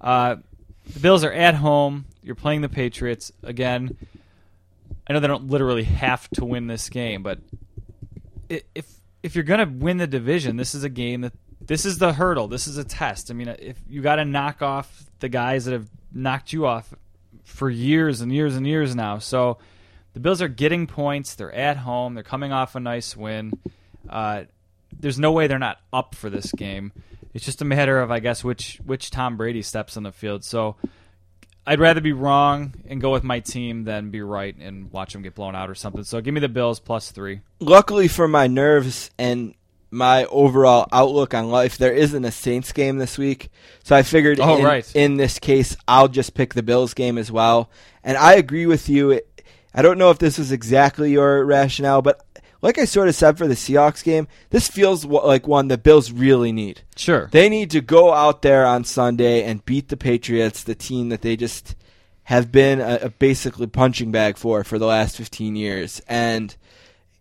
Uh, 0.00 0.36
the 0.92 1.00
Bills 1.00 1.22
are 1.22 1.32
at 1.32 1.54
home. 1.54 2.06
You're 2.22 2.34
playing 2.34 2.62
the 2.62 2.68
Patriots 2.68 3.32
again. 3.42 3.96
I 5.06 5.12
know 5.12 5.20
they 5.20 5.28
don't 5.28 5.48
literally 5.48 5.84
have 5.84 6.28
to 6.30 6.44
win 6.44 6.66
this 6.66 6.88
game, 6.88 7.22
but 7.22 7.38
if 8.48 8.86
if 9.22 9.34
you're 9.34 9.44
gonna 9.44 9.70
win 9.70 9.98
the 9.98 10.06
division, 10.06 10.56
this 10.56 10.74
is 10.74 10.82
a 10.84 10.88
game 10.88 11.22
that 11.22 11.32
this 11.60 11.84
is 11.84 11.98
the 11.98 12.12
hurdle. 12.14 12.48
This 12.48 12.66
is 12.66 12.76
a 12.76 12.84
test. 12.84 13.30
I 13.30 13.34
mean, 13.34 13.48
if 13.48 13.78
you 13.88 14.02
got 14.02 14.16
to 14.16 14.24
knock 14.24 14.62
off 14.62 15.04
the 15.20 15.28
guys 15.28 15.64
that 15.64 15.72
have 15.72 15.88
knocked 16.12 16.52
you 16.52 16.66
off 16.66 16.94
for 17.44 17.70
years 17.70 18.20
and 18.20 18.32
years 18.32 18.56
and 18.56 18.66
years 18.66 18.96
now, 18.96 19.18
so 19.18 19.58
the 20.14 20.20
Bills 20.20 20.40
are 20.42 20.48
getting 20.48 20.86
points. 20.86 21.34
They're 21.34 21.52
at 21.52 21.76
home. 21.76 22.14
They're 22.14 22.22
coming 22.22 22.52
off 22.52 22.74
a 22.74 22.80
nice 22.80 23.16
win. 23.16 23.52
Uh, 24.08 24.44
there's 24.98 25.18
no 25.18 25.32
way 25.32 25.46
they're 25.46 25.58
not 25.58 25.78
up 25.92 26.14
for 26.14 26.30
this 26.30 26.52
game. 26.52 26.92
It's 27.32 27.44
just 27.44 27.62
a 27.62 27.64
matter 27.64 28.00
of, 28.00 28.10
I 28.10 28.20
guess, 28.20 28.44
which 28.44 28.80
which 28.84 29.10
Tom 29.10 29.36
Brady 29.36 29.62
steps 29.62 29.96
on 29.96 30.04
the 30.04 30.12
field. 30.12 30.44
So 30.44 30.76
I'd 31.66 31.80
rather 31.80 32.00
be 32.00 32.12
wrong 32.12 32.74
and 32.86 33.00
go 33.00 33.10
with 33.10 33.24
my 33.24 33.40
team 33.40 33.84
than 33.84 34.10
be 34.10 34.22
right 34.22 34.54
and 34.56 34.92
watch 34.92 35.12
them 35.12 35.22
get 35.22 35.34
blown 35.34 35.56
out 35.56 35.68
or 35.68 35.74
something. 35.74 36.04
So 36.04 36.20
give 36.20 36.32
me 36.32 36.40
the 36.40 36.48
Bills 36.48 36.78
plus 36.78 37.10
three. 37.10 37.40
Luckily 37.58 38.06
for 38.06 38.28
my 38.28 38.46
nerves 38.46 39.10
and 39.18 39.54
my 39.94 40.24
overall 40.26 40.86
outlook 40.92 41.32
on 41.34 41.50
life, 41.50 41.78
there 41.78 41.92
isn't 41.92 42.24
a 42.24 42.30
Saints 42.32 42.72
game 42.72 42.98
this 42.98 43.16
week. 43.16 43.48
So 43.82 43.94
I 43.96 44.02
figured 44.02 44.40
Oh, 44.40 44.56
in, 44.58 44.64
right. 44.64 44.96
in 44.96 45.16
this 45.16 45.38
case, 45.38 45.76
I'll 45.88 46.08
just 46.08 46.34
pick 46.34 46.54
the 46.54 46.62
Bills 46.62 46.94
game 46.94 47.16
as 47.18 47.30
well. 47.32 47.70
And 48.02 48.16
I 48.18 48.34
agree 48.34 48.66
with 48.66 48.88
you. 48.88 49.12
It, 49.12 49.42
I 49.74 49.82
don't 49.82 49.98
know 49.98 50.10
if 50.10 50.18
this 50.18 50.38
was 50.38 50.52
exactly 50.52 51.12
your 51.12 51.44
rationale, 51.44 52.02
but 52.02 52.24
like 52.62 52.78
I 52.78 52.84
sort 52.86 53.08
of 53.08 53.14
said 53.14 53.36
for 53.38 53.46
the 53.46 53.54
Seahawks 53.54 54.02
game, 54.04 54.26
this 54.50 54.68
feels 54.68 55.04
like 55.04 55.46
one 55.46 55.68
the 55.68 55.76
Bills 55.78 56.10
really 56.12 56.52
need. 56.52 56.82
Sure. 56.96 57.28
They 57.30 57.48
need 57.48 57.70
to 57.72 57.80
go 57.80 58.12
out 58.12 58.42
there 58.42 58.64
on 58.66 58.84
Sunday 58.84 59.42
and 59.44 59.64
beat 59.64 59.88
the 59.88 59.96
Patriots, 59.96 60.62
the 60.62 60.74
team 60.74 61.08
that 61.10 61.22
they 61.22 61.36
just 61.36 61.74
have 62.28 62.50
been 62.50 62.80
a, 62.80 62.98
a 63.02 63.08
basically 63.10 63.66
punching 63.66 64.10
bag 64.10 64.38
for 64.38 64.64
for 64.64 64.78
the 64.78 64.86
last 64.86 65.16
15 65.18 65.56
years. 65.56 66.00
And 66.08 66.56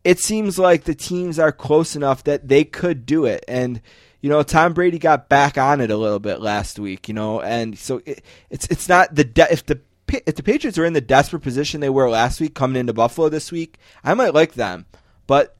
it 0.03 0.19
seems 0.19 0.59
like 0.59 0.83
the 0.83 0.95
teams 0.95 1.39
are 1.39 1.51
close 1.51 1.95
enough 1.95 2.23
that 2.25 2.47
they 2.47 2.63
could 2.63 3.05
do 3.05 3.25
it. 3.25 3.43
And 3.47 3.81
you 4.21 4.29
know, 4.29 4.41
Tom 4.41 4.73
Brady 4.73 4.99
got 4.99 5.27
back 5.27 5.57
on 5.57 5.81
it 5.81 5.91
a 5.91 5.97
little 5.97 6.19
bit 6.19 6.39
last 6.39 6.79
week. 6.79 7.07
You 7.07 7.13
know, 7.13 7.41
and 7.41 7.77
so 7.77 8.01
it, 8.05 8.23
it's 8.49 8.67
it's 8.67 8.87
not 8.87 9.15
the 9.15 9.23
de- 9.23 9.51
if 9.51 9.65
the 9.65 9.81
if 10.07 10.35
the 10.35 10.43
Patriots 10.43 10.77
are 10.77 10.85
in 10.85 10.93
the 10.93 11.01
desperate 11.01 11.41
position 11.41 11.81
they 11.81 11.89
were 11.89 12.09
last 12.09 12.39
week 12.39 12.53
coming 12.53 12.79
into 12.79 12.93
Buffalo 12.93 13.29
this 13.29 13.51
week, 13.51 13.77
I 14.03 14.13
might 14.13 14.33
like 14.33 14.53
them. 14.53 14.85
But 15.27 15.55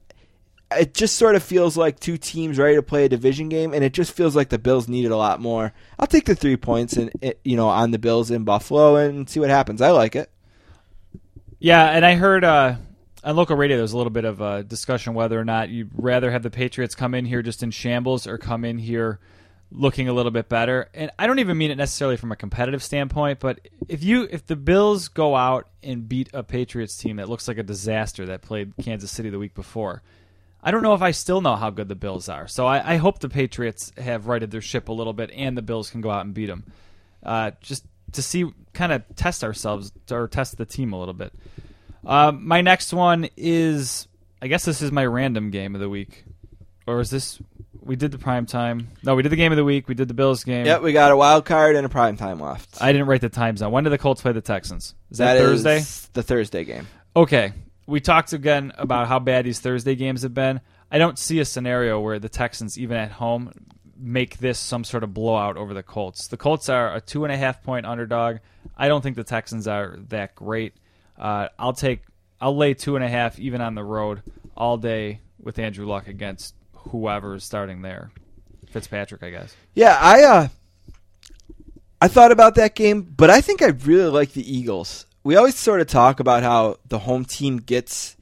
it 0.76 0.94
just 0.94 1.16
sort 1.16 1.36
of 1.36 1.42
feels 1.42 1.76
like 1.76 2.00
two 2.00 2.16
teams 2.16 2.58
ready 2.58 2.74
to 2.74 2.82
play 2.82 3.04
a 3.04 3.08
division 3.08 3.48
game, 3.48 3.72
and 3.72 3.84
it 3.84 3.92
just 3.92 4.12
feels 4.12 4.34
like 4.34 4.48
the 4.48 4.58
Bills 4.58 4.88
needed 4.88 5.10
a 5.10 5.16
lot 5.16 5.40
more. 5.40 5.72
I'll 5.98 6.06
take 6.06 6.26
the 6.26 6.34
three 6.34 6.56
points 6.56 6.94
and 6.94 7.10
you 7.44 7.56
know 7.56 7.68
on 7.68 7.90
the 7.90 7.98
Bills 7.98 8.30
in 8.30 8.44
Buffalo 8.44 8.96
and 8.96 9.28
see 9.28 9.40
what 9.40 9.50
happens. 9.50 9.80
I 9.80 9.90
like 9.90 10.16
it. 10.16 10.30
Yeah, 11.58 11.84
and 11.86 12.04
I 12.04 12.14
heard 12.14 12.44
uh, 12.44 12.76
on 13.24 13.36
local 13.36 13.56
radio 13.56 13.76
there 13.76 13.82
was 13.82 13.92
a 13.92 13.96
little 13.96 14.10
bit 14.10 14.24
of 14.24 14.40
a 14.40 14.62
discussion 14.62 15.14
whether 15.14 15.38
or 15.38 15.44
not 15.44 15.70
you'd 15.70 15.90
rather 15.94 16.30
have 16.30 16.42
the 16.42 16.50
Patriots 16.50 16.94
come 16.94 17.14
in 17.14 17.24
here 17.24 17.42
just 17.42 17.62
in 17.62 17.70
shambles 17.70 18.26
or 18.26 18.38
come 18.38 18.64
in 18.64 18.78
here 18.78 19.18
looking 19.72 20.08
a 20.08 20.12
little 20.12 20.30
bit 20.30 20.48
better. 20.48 20.88
And 20.94 21.10
I 21.18 21.26
don't 21.26 21.40
even 21.40 21.58
mean 21.58 21.70
it 21.70 21.76
necessarily 21.76 22.16
from 22.16 22.32
a 22.32 22.36
competitive 22.36 22.82
standpoint, 22.82 23.40
but 23.40 23.60
if 23.88 24.04
you 24.04 24.28
if 24.30 24.46
the 24.46 24.56
Bills 24.56 25.08
go 25.08 25.34
out 25.34 25.68
and 25.82 26.08
beat 26.08 26.30
a 26.32 26.42
Patriots 26.42 26.96
team 26.96 27.16
that 27.16 27.28
looks 27.28 27.48
like 27.48 27.58
a 27.58 27.62
disaster 27.62 28.26
that 28.26 28.42
played 28.42 28.74
Kansas 28.80 29.10
City 29.10 29.30
the 29.30 29.38
week 29.38 29.54
before, 29.54 30.02
I 30.62 30.70
don't 30.70 30.82
know 30.82 30.94
if 30.94 31.02
I 31.02 31.10
still 31.10 31.40
know 31.40 31.56
how 31.56 31.70
good 31.70 31.88
the 31.88 31.94
Bills 31.94 32.28
are. 32.28 32.46
So 32.46 32.66
I, 32.66 32.94
I 32.94 32.96
hope 32.96 33.18
the 33.18 33.28
Patriots 33.28 33.92
have 33.98 34.26
righted 34.26 34.50
their 34.50 34.62
ship 34.62 34.88
a 34.88 34.92
little 34.92 35.12
bit 35.12 35.30
and 35.32 35.56
the 35.56 35.62
Bills 35.62 35.90
can 35.90 36.00
go 36.00 36.10
out 36.10 36.24
and 36.24 36.34
beat 36.34 36.46
them. 36.46 36.64
Uh, 37.22 37.50
just 37.60 37.84
to 38.12 38.22
see, 38.22 38.46
kind 38.74 38.92
of 38.92 39.02
test 39.16 39.42
ourselves 39.42 39.92
or 40.10 40.28
test 40.28 40.56
the 40.56 40.66
team 40.66 40.92
a 40.92 40.98
little 40.98 41.14
bit. 41.14 41.32
Uh, 42.04 42.32
my 42.32 42.60
next 42.60 42.92
one 42.92 43.28
is, 43.36 44.08
I 44.42 44.48
guess 44.48 44.64
this 44.64 44.82
is 44.82 44.92
my 44.92 45.04
random 45.06 45.50
game 45.50 45.74
of 45.74 45.80
the 45.80 45.88
week, 45.88 46.24
or 46.86 47.00
is 47.00 47.10
this? 47.10 47.40
We 47.80 47.96
did 47.96 48.12
the 48.12 48.18
prime 48.18 48.46
time. 48.46 48.88
No, 49.02 49.14
we 49.14 49.22
did 49.22 49.30
the 49.32 49.36
game 49.36 49.52
of 49.52 49.56
the 49.56 49.64
week. 49.64 49.88
We 49.88 49.94
did 49.94 50.08
the 50.08 50.14
Bills 50.14 50.42
game. 50.42 50.64
Yep, 50.64 50.80
we 50.82 50.92
got 50.94 51.12
a 51.12 51.16
wild 51.16 51.44
card 51.44 51.76
and 51.76 51.84
a 51.84 51.88
prime 51.90 52.16
time 52.16 52.40
left. 52.40 52.80
I 52.80 52.92
didn't 52.92 53.08
write 53.08 53.20
the 53.20 53.28
times 53.28 53.60
down. 53.60 53.72
When 53.72 53.84
did 53.84 53.90
the 53.90 53.98
Colts 53.98 54.22
play 54.22 54.32
the 54.32 54.40
Texans? 54.40 54.94
Is 55.10 55.18
that, 55.18 55.34
That 55.34 55.40
Thursday? 55.40 55.76
is 55.78 56.08
the 56.14 56.22
Thursday 56.22 56.64
game. 56.64 56.86
Okay. 57.14 57.52
We 57.86 58.00
talked 58.00 58.32
again 58.32 58.72
about 58.78 59.08
how 59.08 59.18
bad 59.18 59.44
these 59.44 59.60
Thursday 59.60 59.94
games 59.94 60.22
have 60.22 60.32
been. 60.32 60.62
I 60.90 60.96
don't 60.96 61.18
see 61.18 61.40
a 61.40 61.44
scenario 61.44 62.00
where 62.00 62.18
the 62.18 62.30
Texans, 62.30 62.78
even 62.78 62.96
at 62.96 63.10
home, 63.10 63.52
make 63.98 64.38
this 64.38 64.58
some 64.58 64.84
sort 64.84 65.04
of 65.04 65.12
blowout 65.12 65.58
over 65.58 65.74
the 65.74 65.82
Colts. 65.82 66.28
The 66.28 66.38
Colts 66.38 66.70
are 66.70 66.94
a 66.94 67.02
two 67.02 67.24
and 67.24 67.32
a 67.32 67.36
half 67.36 67.62
point 67.62 67.84
underdog. 67.84 68.38
I 68.78 68.88
don't 68.88 69.02
think 69.02 69.16
the 69.16 69.24
Texans 69.24 69.68
are 69.68 69.98
that 70.08 70.34
great. 70.34 70.72
Uh, 71.18 71.48
I'll 71.58 71.72
take, 71.72 72.00
I'll 72.40 72.56
lay 72.56 72.74
two 72.74 72.96
and 72.96 73.04
a 73.04 73.08
half 73.08 73.38
even 73.38 73.60
on 73.60 73.74
the 73.74 73.84
road 73.84 74.22
all 74.56 74.76
day 74.76 75.20
with 75.40 75.58
Andrew 75.58 75.86
Luck 75.86 76.08
against 76.08 76.54
whoever 76.72 77.34
is 77.36 77.44
starting 77.44 77.82
there. 77.82 78.10
Fitzpatrick, 78.70 79.22
I 79.22 79.30
guess. 79.30 79.54
Yeah, 79.74 79.96
I 80.00 80.22
uh, 80.24 80.48
I 82.00 82.08
thought 82.08 82.32
about 82.32 82.56
that 82.56 82.74
game, 82.74 83.02
but 83.02 83.30
I 83.30 83.40
think 83.40 83.62
I 83.62 83.68
really 83.68 84.10
like 84.10 84.32
the 84.32 84.56
Eagles. 84.56 85.06
We 85.22 85.36
always 85.36 85.54
sort 85.54 85.80
of 85.80 85.86
talk 85.86 86.20
about 86.20 86.42
how 86.42 86.76
the 86.88 86.98
home 86.98 87.24
team 87.24 87.58
gets 87.58 88.16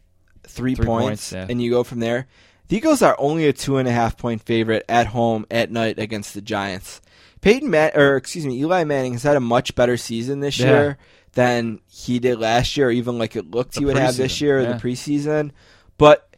three, 0.47 0.74
Three 0.74 0.86
points, 0.86 1.06
points, 1.31 1.32
yeah. 1.32 1.47
and 1.48 1.60
you 1.60 1.70
go 1.70 1.82
from 1.82 2.01
there. 2.01 2.28
The 2.69 2.77
Eagles 2.77 3.02
are 3.02 3.16
only 3.19 3.47
a 3.48 3.52
two 3.52 3.78
and 3.78 3.89
a 3.89 3.93
half 3.93 4.16
point 4.16 4.43
favorite 4.43 4.85
at 4.89 5.09
home 5.09 5.47
at 5.51 5.70
night 5.70 5.98
against 5.98 6.35
the 6.35 6.40
Giants. 6.43 7.01
Peyton 7.40 7.70
Man- 7.70 7.90
or 7.97 8.16
excuse 8.16 8.47
me, 8.47 8.59
Eli 8.60 8.85
Manning 8.85 9.12
has 9.14 9.24
had 9.24 9.36
a 9.36 9.40
much 9.40 9.74
better 9.74 9.97
season 9.97 10.40
this 10.40 10.59
Yeah. 10.60 10.66
year 10.69 10.98
than 11.32 11.80
he 11.88 12.18
did 12.18 12.38
last 12.38 12.76
year, 12.76 12.88
or 12.88 12.90
even 12.90 13.18
like 13.18 13.36
it 13.36 13.50
looked 13.50 13.74
The 13.74 13.80
he 13.80 13.86
would 13.86 13.96
have 13.96 14.16
this 14.16 14.40
year 14.40 14.59
or 14.59 14.62
yeah. 14.62 14.72
the 14.72 14.78
preseason. 14.78 15.50
But 15.98 16.28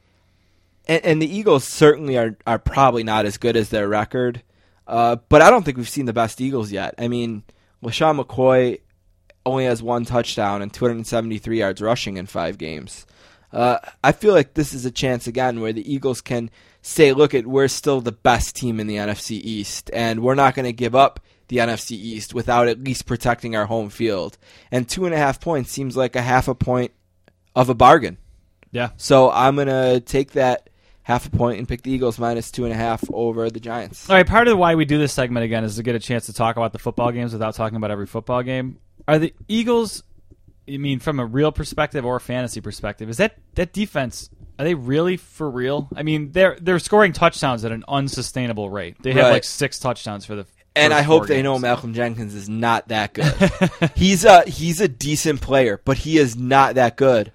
and, 0.87 1.05
and 1.05 1.23
the 1.23 1.33
Eagles 1.33 1.65
certainly 1.65 2.17
are 2.17 2.37
are 2.47 2.59
probably 2.59 3.03
not 3.03 3.27
as 3.27 3.37
good 3.37 3.57
as 3.57 3.69
their 3.69 3.89
record. 3.89 4.43
Uh, 4.87 5.17
but 5.29 5.43
I 5.43 5.51
don't 5.51 5.65
think 5.65 5.77
we've 5.77 5.89
seen 5.89 6.07
the 6.07 6.13
best 6.13 6.41
Eagles 6.41 6.71
yet. 6.71 6.95
I 6.99 7.09
mean, 7.09 7.43
LeSean 7.83 8.23
McCoy 8.23 8.81
only 9.47 9.65
has 9.65 9.83
one 9.83 10.05
touchdown 10.05 10.63
and 10.63 10.73
273 10.73 11.59
yards 11.59 11.81
rushing 11.81 12.17
in 12.17 12.27
five 12.27 12.59
games. 12.59 13.07
Uh, 13.53 13.79
I 14.03 14.13
feel 14.13 14.35
like 14.35 14.55
this 14.55 14.75
is 14.75 14.85
a 14.85 14.91
chance 14.91 15.27
again 15.27 15.61
where 15.61 15.73
the 15.73 15.91
Eagles 15.91 16.21
can 16.21 16.51
say, 16.83 17.13
"Look, 17.13 17.35
at 17.35 17.47
we're 17.47 17.69
still 17.69 18.01
the 18.01 18.13
best 18.13 18.57
team 18.57 18.81
in 18.81 18.87
the 18.87 18.97
NFC 18.97 19.41
East, 19.43 19.91
and 19.93 20.21
we're 20.21 20.35
not 20.35 20.55
going 20.55 20.65
to 20.67 20.73
give 20.73 20.95
up 20.95 21.21
the 21.49 21.59
NFC 21.59 21.93
East 21.93 22.35
without 22.35 22.69
at 22.69 22.83
least 22.83 23.07
protecting 23.07 23.55
our 23.57 23.67
home 23.67 23.91
field." 23.91 24.39
And 24.71 24.89
two 24.89 25.05
and 25.07 25.15
a 25.15 25.19
half 25.19 25.41
points 25.41 25.71
seems 25.71 25.97
like 25.97 26.17
a 26.17 26.23
half 26.23 26.49
a 26.49 26.55
point 26.55 26.93
of 27.55 27.69
a 27.69 27.75
bargain. 27.75 28.19
Yeah. 28.73 28.91
So 28.97 29.31
I'm 29.31 29.57
gonna 29.57 30.01
take 30.01 30.33
that 30.33 30.69
half 31.03 31.27
a 31.27 31.31
point 31.31 31.59
and 31.59 31.69
pick 31.69 31.83
the 31.83 31.91
Eagles 31.93 32.19
minus 32.19 32.51
two 32.51 32.65
and 32.65 32.73
a 32.73 32.77
half 32.77 33.05
over 33.13 33.51
the 33.51 33.61
Giants. 33.61 34.09
All 34.11 34.17
right, 34.17 34.27
part 34.27 34.49
of 34.49 34.59
why 34.59 34.75
we 34.75 34.85
do 34.85 34.99
this 34.99 35.13
segment 35.13 35.45
again 35.45 35.63
is 35.65 35.77
to 35.77 35.83
get 35.83 35.95
a 35.95 35.99
chance 36.01 36.27
to 36.27 36.33
talk 36.33 36.57
about 36.57 36.73
the 36.73 36.79
football 36.79 37.13
games 37.13 37.33
without 37.33 37.55
talking 37.55 37.77
about 37.77 37.91
every 37.91 38.07
football 38.07 38.43
game. 38.43 38.79
Are 39.07 39.19
the 39.19 39.33
Eagles 39.49 40.03
I 40.67 40.79
mean, 40.79 40.99
from 40.99 41.21
a 41.21 41.27
real 41.27 41.53
perspective 41.53 42.07
or 42.07 42.17
a 42.17 42.21
fantasy 42.21 42.61
perspective, 42.63 43.09
is 43.11 43.19
that 43.19 43.37
that 43.55 43.73
defense? 43.73 44.31
Are 44.59 44.65
they 44.65 44.75
really 44.75 45.17
for 45.19 45.51
real? 45.51 45.89
I 45.95 46.03
mean, 46.03 46.33
they're 46.33 46.57
they're 46.61 46.79
scoring 46.79 47.13
touchdowns 47.13 47.65
at 47.67 47.73
an 47.73 47.85
unsustainable 47.87 48.71
rate. 48.71 48.97
They 49.03 49.13
have 49.13 49.25
Right. 49.25 49.33
like 49.33 49.45
six 49.45 49.79
touchdowns 49.79 50.25
for 50.25 50.37
the. 50.37 50.47
And 50.77 50.93
I 50.93 51.03
hope 51.03 51.27
they 51.29 51.41
know. 51.43 51.59
Malcolm 51.59 51.95
Jenkins 51.95 52.35
is 52.35 52.49
not 52.49 52.89
that 52.89 53.13
good. 53.15 53.33
he's 53.95 54.25
a 54.25 54.43
he's 54.49 54.81
a 54.81 54.89
decent 54.89 55.41
player, 55.41 55.81
but 55.85 55.99
he 55.99 56.19
is 56.19 56.37
not 56.37 56.75
that 56.75 56.97
good. 56.97 57.33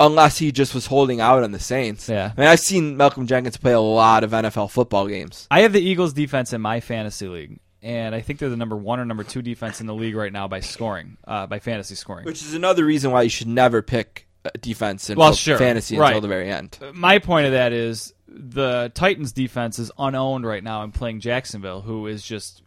Unless 0.00 0.38
he 0.38 0.50
just 0.52 0.74
was 0.74 0.86
holding 0.86 1.20
out 1.20 1.44
on 1.44 1.52
the 1.52 1.58
Saints. 1.58 2.08
Yeah. 2.08 2.32
I 2.36 2.40
mean, 2.40 2.48
I've 2.48 2.60
seen 2.60 2.96
Malcolm 2.96 3.26
Jenkins 3.28 3.56
play 3.56 3.72
a 3.72 3.80
lot 3.80 4.24
of 4.24 4.32
NFL 4.32 4.70
football 4.70 5.06
games. 5.06 5.46
I 5.50 5.60
have 5.60 5.72
the 5.72 5.80
Eagles 5.80 6.12
defense 6.12 6.52
in 6.52 6.60
my 6.60 6.80
fantasy 6.80 7.28
league, 7.28 7.60
and 7.82 8.14
I 8.14 8.20
think 8.20 8.38
they're 8.40 8.48
the 8.48 8.56
number 8.56 8.76
one 8.76 8.98
or 8.98 9.04
number 9.04 9.22
two 9.24 9.40
defense 9.42 9.80
in 9.80 9.86
the 9.86 9.94
league 9.94 10.16
right 10.16 10.32
now 10.32 10.48
by 10.48 10.60
scoring, 10.60 11.16
uh, 11.26 11.46
by 11.46 11.58
fantasy 11.60 11.94
scoring. 11.94 12.24
Which 12.24 12.42
is 12.42 12.54
another 12.54 12.84
reason 12.84 13.12
why 13.12 13.22
you 13.22 13.30
should 13.30 13.46
never 13.48 13.82
pick 13.82 14.26
a 14.44 14.56
defense 14.58 15.10
in 15.10 15.18
Well, 15.18 15.32
sure. 15.32 15.58
fantasy 15.58 15.96
Right. 15.96 16.08
until 16.08 16.22
the 16.22 16.28
very 16.28 16.50
end. 16.50 16.78
My 16.92 17.18
point 17.18 17.46
of 17.46 17.52
that 17.52 17.72
is 17.72 18.13
the 18.36 18.90
Titans 18.94 19.32
defense 19.32 19.78
is 19.78 19.92
unowned 19.96 20.44
right 20.44 20.62
now 20.62 20.82
and 20.82 20.92
playing 20.92 21.20
Jacksonville, 21.20 21.82
who 21.82 22.06
is 22.06 22.22
just 22.24 22.62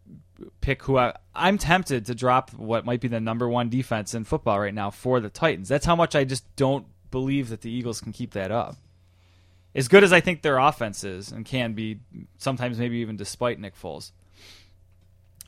pick 0.62 0.84
who 0.84 0.98
I, 0.98 1.16
I'm 1.36 1.58
tempted 1.58 2.06
to 2.06 2.16
drop 2.16 2.52
what 2.54 2.86
might 2.86 3.02
be 3.02 3.08
the 3.08 3.20
number 3.20 3.50
one 3.50 3.70
defense 3.70 4.14
in 4.14 4.24
football 4.24 4.60
right 4.60 4.74
now 4.74 4.92
for 4.92 5.20
the 5.20 5.30
Titans. 5.30 5.68
That's 5.68 5.86
how 5.86 5.96
much 5.96 6.16
I 6.16 6.24
just 6.24 6.44
don't 6.56 6.86
believe 7.12 7.50
that 7.50 7.62
the 7.62 7.72
Eagles 7.72 8.02
can 8.02 8.14
keep 8.14 8.32
that 8.32 8.52
up. 8.52 8.78
As 9.76 9.88
good 9.88 10.04
as 10.04 10.14
I 10.14 10.22
think 10.22 10.42
their 10.42 10.58
offense 10.58 11.04
is 11.04 11.32
and 11.32 11.46
can 11.46 11.74
be, 11.74 12.00
sometimes 12.38 12.80
maybe 12.80 12.98
even 12.98 13.18
despite 13.18 13.60
Nick 13.60 13.76
Foles. 13.76 14.12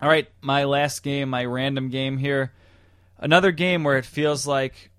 All 0.01 0.09
right, 0.09 0.27
my 0.41 0.65
last 0.65 1.01
game, 1.01 1.29
my 1.29 1.45
random 1.45 1.89
game 1.89 2.17
here. 2.17 2.53
Another 3.17 3.51
game 3.51 3.83
where 3.83 3.97
it 3.97 4.05
feels 4.05 4.45
like 4.45 4.91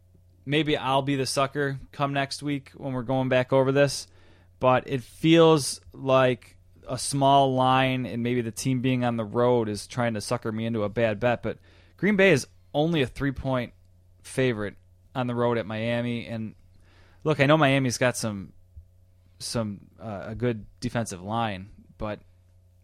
maybe 0.45 0.77
I'll 0.77 1.03
be 1.03 1.17
the 1.17 1.27
sucker 1.27 1.79
come 1.93 2.13
next 2.13 2.43
week 2.43 2.71
when 2.77 2.93
we're 2.93 3.03
going 3.03 3.29
back 3.29 3.53
over 3.53 3.73
this, 3.73 4.07
but 4.61 4.89
it 4.89 5.03
feels 5.03 5.81
like 5.93 6.57
a 6.89 6.99
small 6.99 7.55
line 7.55 8.07
and 8.07 8.23
maybe 8.23 8.41
the 8.41 8.51
team 8.51 8.81
being 8.81 9.05
on 9.05 9.17
the 9.17 9.25
road 9.25 9.69
is 9.69 9.87
trying 9.87 10.15
to 10.15 10.21
sucker 10.21 10.51
me 10.53 10.67
into 10.67 10.83
a 10.83 10.89
bad 10.89 11.21
bet. 11.21 11.43
But 11.43 11.59
Green 11.97 12.17
Bay 12.17 12.31
is 12.33 12.47
only 12.75 13.03
a 13.03 13.07
three 13.07 13.33
point 13.33 13.73
favorite 14.23 14.75
on 15.15 15.27
the 15.27 15.35
road 15.35 15.59
at 15.59 15.67
Miami, 15.67 16.27
and 16.27 16.55
look, 17.25 17.41
I 17.41 17.47
know 17.47 17.57
Miami's 17.57 17.99
got 17.99 18.17
some 18.17 18.53
some 19.39 19.81
uh, 20.01 20.25
a 20.29 20.35
good 20.35 20.67
defensive 20.81 21.23
line, 21.23 21.71
but 21.99 22.21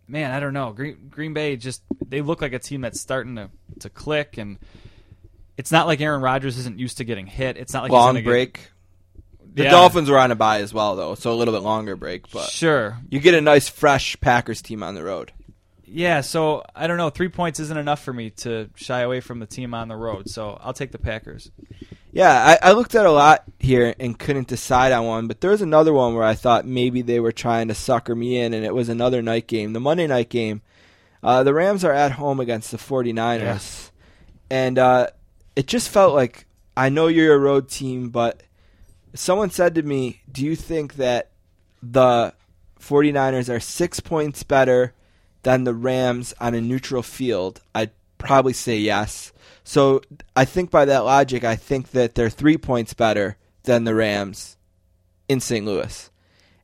man, 0.08 0.30
I 0.30 0.40
don't 0.40 0.54
know. 0.54 0.72
Green 0.72 1.08
Green 1.10 1.34
Bay 1.34 1.56
just 1.56 1.82
they 2.08 2.22
look 2.22 2.40
like 2.42 2.52
a 2.52 2.58
team 2.58 2.80
that's 2.80 3.00
starting 3.00 3.36
to 3.36 3.50
to 3.80 3.90
click, 3.90 4.38
and 4.38 4.58
it's 5.56 5.70
not 5.70 5.86
like 5.86 6.00
Aaron 6.00 6.20
Rodgers 6.22 6.58
isn't 6.58 6.78
used 6.78 6.98
to 6.98 7.04
getting 7.04 7.26
hit. 7.26 7.56
It's 7.56 7.72
not 7.72 7.82
like 7.84 7.90
he's 7.90 7.94
Long 7.94 8.08
gonna 8.08 8.22
get- 8.22 8.28
break. 8.28 8.68
The 9.56 9.64
Yeah. 9.64 9.70
Dolphins 9.70 10.08
were 10.08 10.18
on 10.18 10.30
a 10.30 10.34
bye 10.36 10.60
as 10.60 10.72
well, 10.72 10.94
though, 10.96 11.14
so 11.16 11.32
a 11.32 11.34
little 11.34 11.52
bit 11.54 11.62
longer 11.62 11.96
break. 11.96 12.30
But 12.30 12.50
Sure. 12.50 12.98
you 13.10 13.18
get 13.20 13.34
a 13.34 13.40
nice, 13.40 13.68
fresh 13.68 14.16
Packers 14.20 14.62
team 14.62 14.82
on 14.82 14.94
the 14.94 15.02
road. 15.02 15.32
Yeah, 15.86 16.20
so 16.20 16.62
I 16.74 16.86
don't 16.86 16.96
know. 16.98 17.10
Three 17.10 17.28
points 17.28 17.58
isn't 17.60 17.76
enough 17.78 18.02
for 18.02 18.12
me 18.12 18.30
to 18.30 18.68
shy 18.74 19.00
away 19.00 19.20
from 19.20 19.38
the 19.40 19.46
team 19.46 19.72
on 19.72 19.88
the 19.88 19.96
road, 19.96 20.28
so 20.28 20.58
I'll 20.62 20.72
take 20.74 20.92
the 20.92 20.98
Packers. 20.98 21.50
Yeah, 22.12 22.56
I, 22.62 22.70
I 22.70 22.72
looked 22.72 22.94
at 22.94 23.06
a 23.06 23.10
lot 23.12 23.44
here 23.58 23.94
and 24.00 24.18
couldn't 24.18 24.48
decide 24.48 24.92
on 24.92 25.06
one, 25.06 25.26
but 25.26 25.40
there 25.40 25.50
was 25.50 25.62
another 25.62 25.92
one 25.92 26.14
where 26.14 26.24
I 26.24 26.34
thought 26.34 26.66
maybe 26.66 27.02
they 27.02 27.20
were 27.20 27.32
trying 27.32 27.68
to 27.68 27.74
sucker 27.74 28.14
me 28.14 28.38
in, 28.38 28.52
and 28.52 28.64
it 28.64 28.74
was 28.74 28.88
another 28.88 29.22
night 29.22 29.46
game, 29.46 29.72
the 29.74 29.80
Monday 29.80 30.06
night 30.06 30.28
game. 30.28 30.60
Uh, 31.22 31.42
the 31.44 31.54
Rams 31.54 31.84
are 31.84 31.92
at 31.92 32.12
home 32.12 32.40
against 32.40 32.70
the 32.72 32.78
49ers, 32.78 33.90
and 34.50 34.78
uh, 34.78 35.06
it 35.54 35.66
just 35.66 35.88
felt 35.88 36.14
like 36.14 36.46
I 36.76 36.88
know 36.88 37.06
you're 37.06 37.34
a 37.34 37.38
road 37.38 37.68
team, 37.68 38.10
but 38.10 38.42
someone 39.18 39.50
said 39.50 39.74
to 39.74 39.82
me, 39.82 40.22
Do 40.30 40.44
you 40.44 40.56
think 40.56 40.94
that 40.94 41.30
the 41.82 42.34
49ers 42.80 43.54
are 43.54 43.60
six 43.60 44.00
points 44.00 44.42
better 44.42 44.94
than 45.42 45.64
the 45.64 45.74
Rams 45.74 46.34
on 46.40 46.54
a 46.54 46.60
neutral 46.60 47.02
field? 47.02 47.60
I'd 47.74 47.90
probably 48.18 48.52
say 48.52 48.78
yes. 48.78 49.32
So 49.64 50.02
I 50.34 50.44
think 50.44 50.70
by 50.70 50.84
that 50.84 51.04
logic, 51.04 51.44
I 51.44 51.56
think 51.56 51.90
that 51.90 52.14
they're 52.14 52.30
three 52.30 52.56
points 52.56 52.94
better 52.94 53.36
than 53.64 53.84
the 53.84 53.94
Rams 53.94 54.56
in 55.28 55.40
St. 55.40 55.66
Louis. 55.66 56.10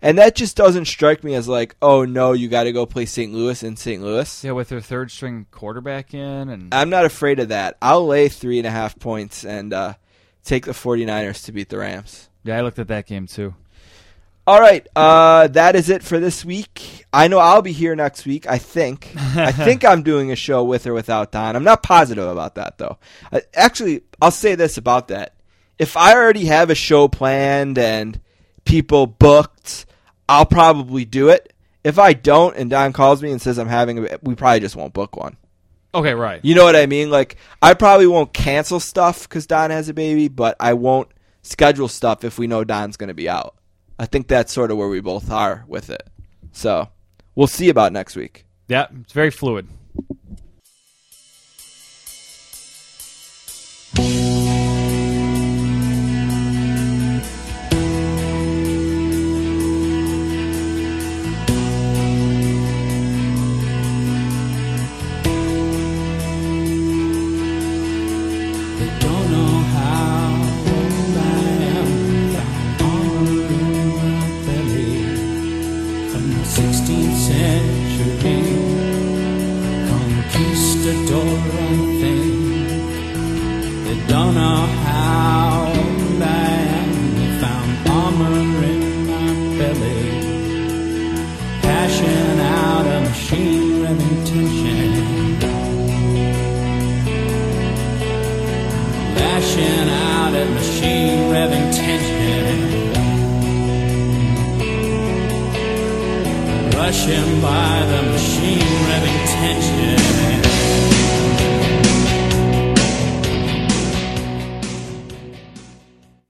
And 0.00 0.18
that 0.18 0.34
just 0.34 0.56
doesn't 0.56 0.86
strike 0.86 1.22
me 1.22 1.34
as 1.34 1.46
like, 1.46 1.76
oh 1.80 2.04
no, 2.04 2.32
you 2.32 2.48
got 2.48 2.64
to 2.64 2.72
go 2.72 2.86
play 2.86 3.06
St. 3.06 3.32
Louis 3.32 3.62
in 3.62 3.76
St. 3.76 4.02
Louis. 4.02 4.44
Yeah, 4.44 4.52
with 4.52 4.68
their 4.68 4.80
third 4.80 5.12
string 5.12 5.46
quarterback 5.52 6.12
in, 6.12 6.48
and 6.48 6.74
I'm 6.74 6.90
not 6.90 7.04
afraid 7.04 7.38
of 7.38 7.48
that. 7.48 7.76
I'll 7.80 8.06
lay 8.06 8.28
three 8.28 8.58
and 8.58 8.66
a 8.66 8.70
half 8.70 8.98
points 8.98 9.44
and 9.44 9.72
uh, 9.72 9.94
take 10.44 10.66
the 10.66 10.72
49ers 10.72 11.44
to 11.44 11.52
beat 11.52 11.68
the 11.68 11.78
Rams. 11.78 12.28
Yeah, 12.44 12.58
I 12.58 12.60
looked 12.62 12.78
at 12.78 12.88
that 12.88 13.06
game 13.06 13.26
too. 13.26 13.54
All 14.44 14.60
right, 14.60 14.86
uh, 14.96 15.46
that 15.48 15.76
is 15.76 15.88
it 15.88 16.02
for 16.02 16.18
this 16.18 16.44
week. 16.44 17.06
I 17.12 17.28
know 17.28 17.38
I'll 17.38 17.62
be 17.62 17.70
here 17.70 17.94
next 17.94 18.26
week. 18.26 18.48
I 18.48 18.58
think. 18.58 19.12
I 19.16 19.52
think 19.52 19.84
I'm 19.84 20.02
doing 20.02 20.32
a 20.32 20.36
show 20.36 20.64
with 20.64 20.86
or 20.86 20.94
without 20.94 21.30
Don. 21.30 21.54
I'm 21.54 21.62
not 21.62 21.84
positive 21.84 22.26
about 22.26 22.56
that 22.56 22.78
though. 22.78 22.98
Uh, 23.30 23.40
actually, 23.54 24.02
I'll 24.20 24.32
say 24.32 24.56
this 24.56 24.78
about 24.78 25.08
that: 25.08 25.34
if 25.78 25.96
I 25.96 26.14
already 26.14 26.46
have 26.46 26.70
a 26.70 26.74
show 26.74 27.06
planned 27.06 27.78
and 27.78 28.20
people 28.64 29.06
booked, 29.06 29.86
I'll 30.28 30.46
probably 30.46 31.04
do 31.04 31.28
it. 31.28 31.52
If 31.84 31.98
I 31.98 32.12
don't, 32.12 32.56
and 32.56 32.70
Don 32.70 32.92
calls 32.92 33.22
me 33.22 33.30
and 33.30 33.42
says 33.42 33.58
I'm 33.58 33.68
having, 33.68 34.06
a, 34.06 34.18
we 34.22 34.34
probably 34.34 34.60
just 34.60 34.76
won't 34.76 34.92
book 34.92 35.16
one. 35.16 35.36
Okay, 35.94 36.14
right. 36.14 36.40
You 36.42 36.54
know 36.54 36.64
what 36.64 36.76
I 36.76 36.86
mean? 36.86 37.10
Like 37.10 37.36
I 37.60 37.74
probably 37.74 38.06
won't 38.06 38.32
cancel 38.32 38.80
stuff 38.80 39.28
because 39.28 39.46
Don 39.46 39.70
has 39.70 39.88
a 39.88 39.94
baby, 39.94 40.28
but 40.28 40.56
I 40.58 40.74
won't 40.74 41.08
schedule 41.42 41.88
stuff 41.88 42.24
if 42.24 42.38
we 42.38 42.46
know 42.46 42.64
Don's 42.64 42.96
going 42.96 43.08
to 43.08 43.14
be 43.14 43.28
out. 43.28 43.56
I 43.98 44.06
think 44.06 44.28
that's 44.28 44.52
sort 44.52 44.70
of 44.70 44.76
where 44.76 44.88
we 44.88 45.00
both 45.00 45.30
are 45.30 45.64
with 45.68 45.90
it. 45.90 46.08
So 46.52 46.88
we'll 47.34 47.46
see 47.46 47.68
about 47.68 47.92
next 47.92 48.16
week. 48.16 48.46
Yeah, 48.68 48.86
it's 49.00 49.12
very 49.12 49.30
fluid. 49.30 49.68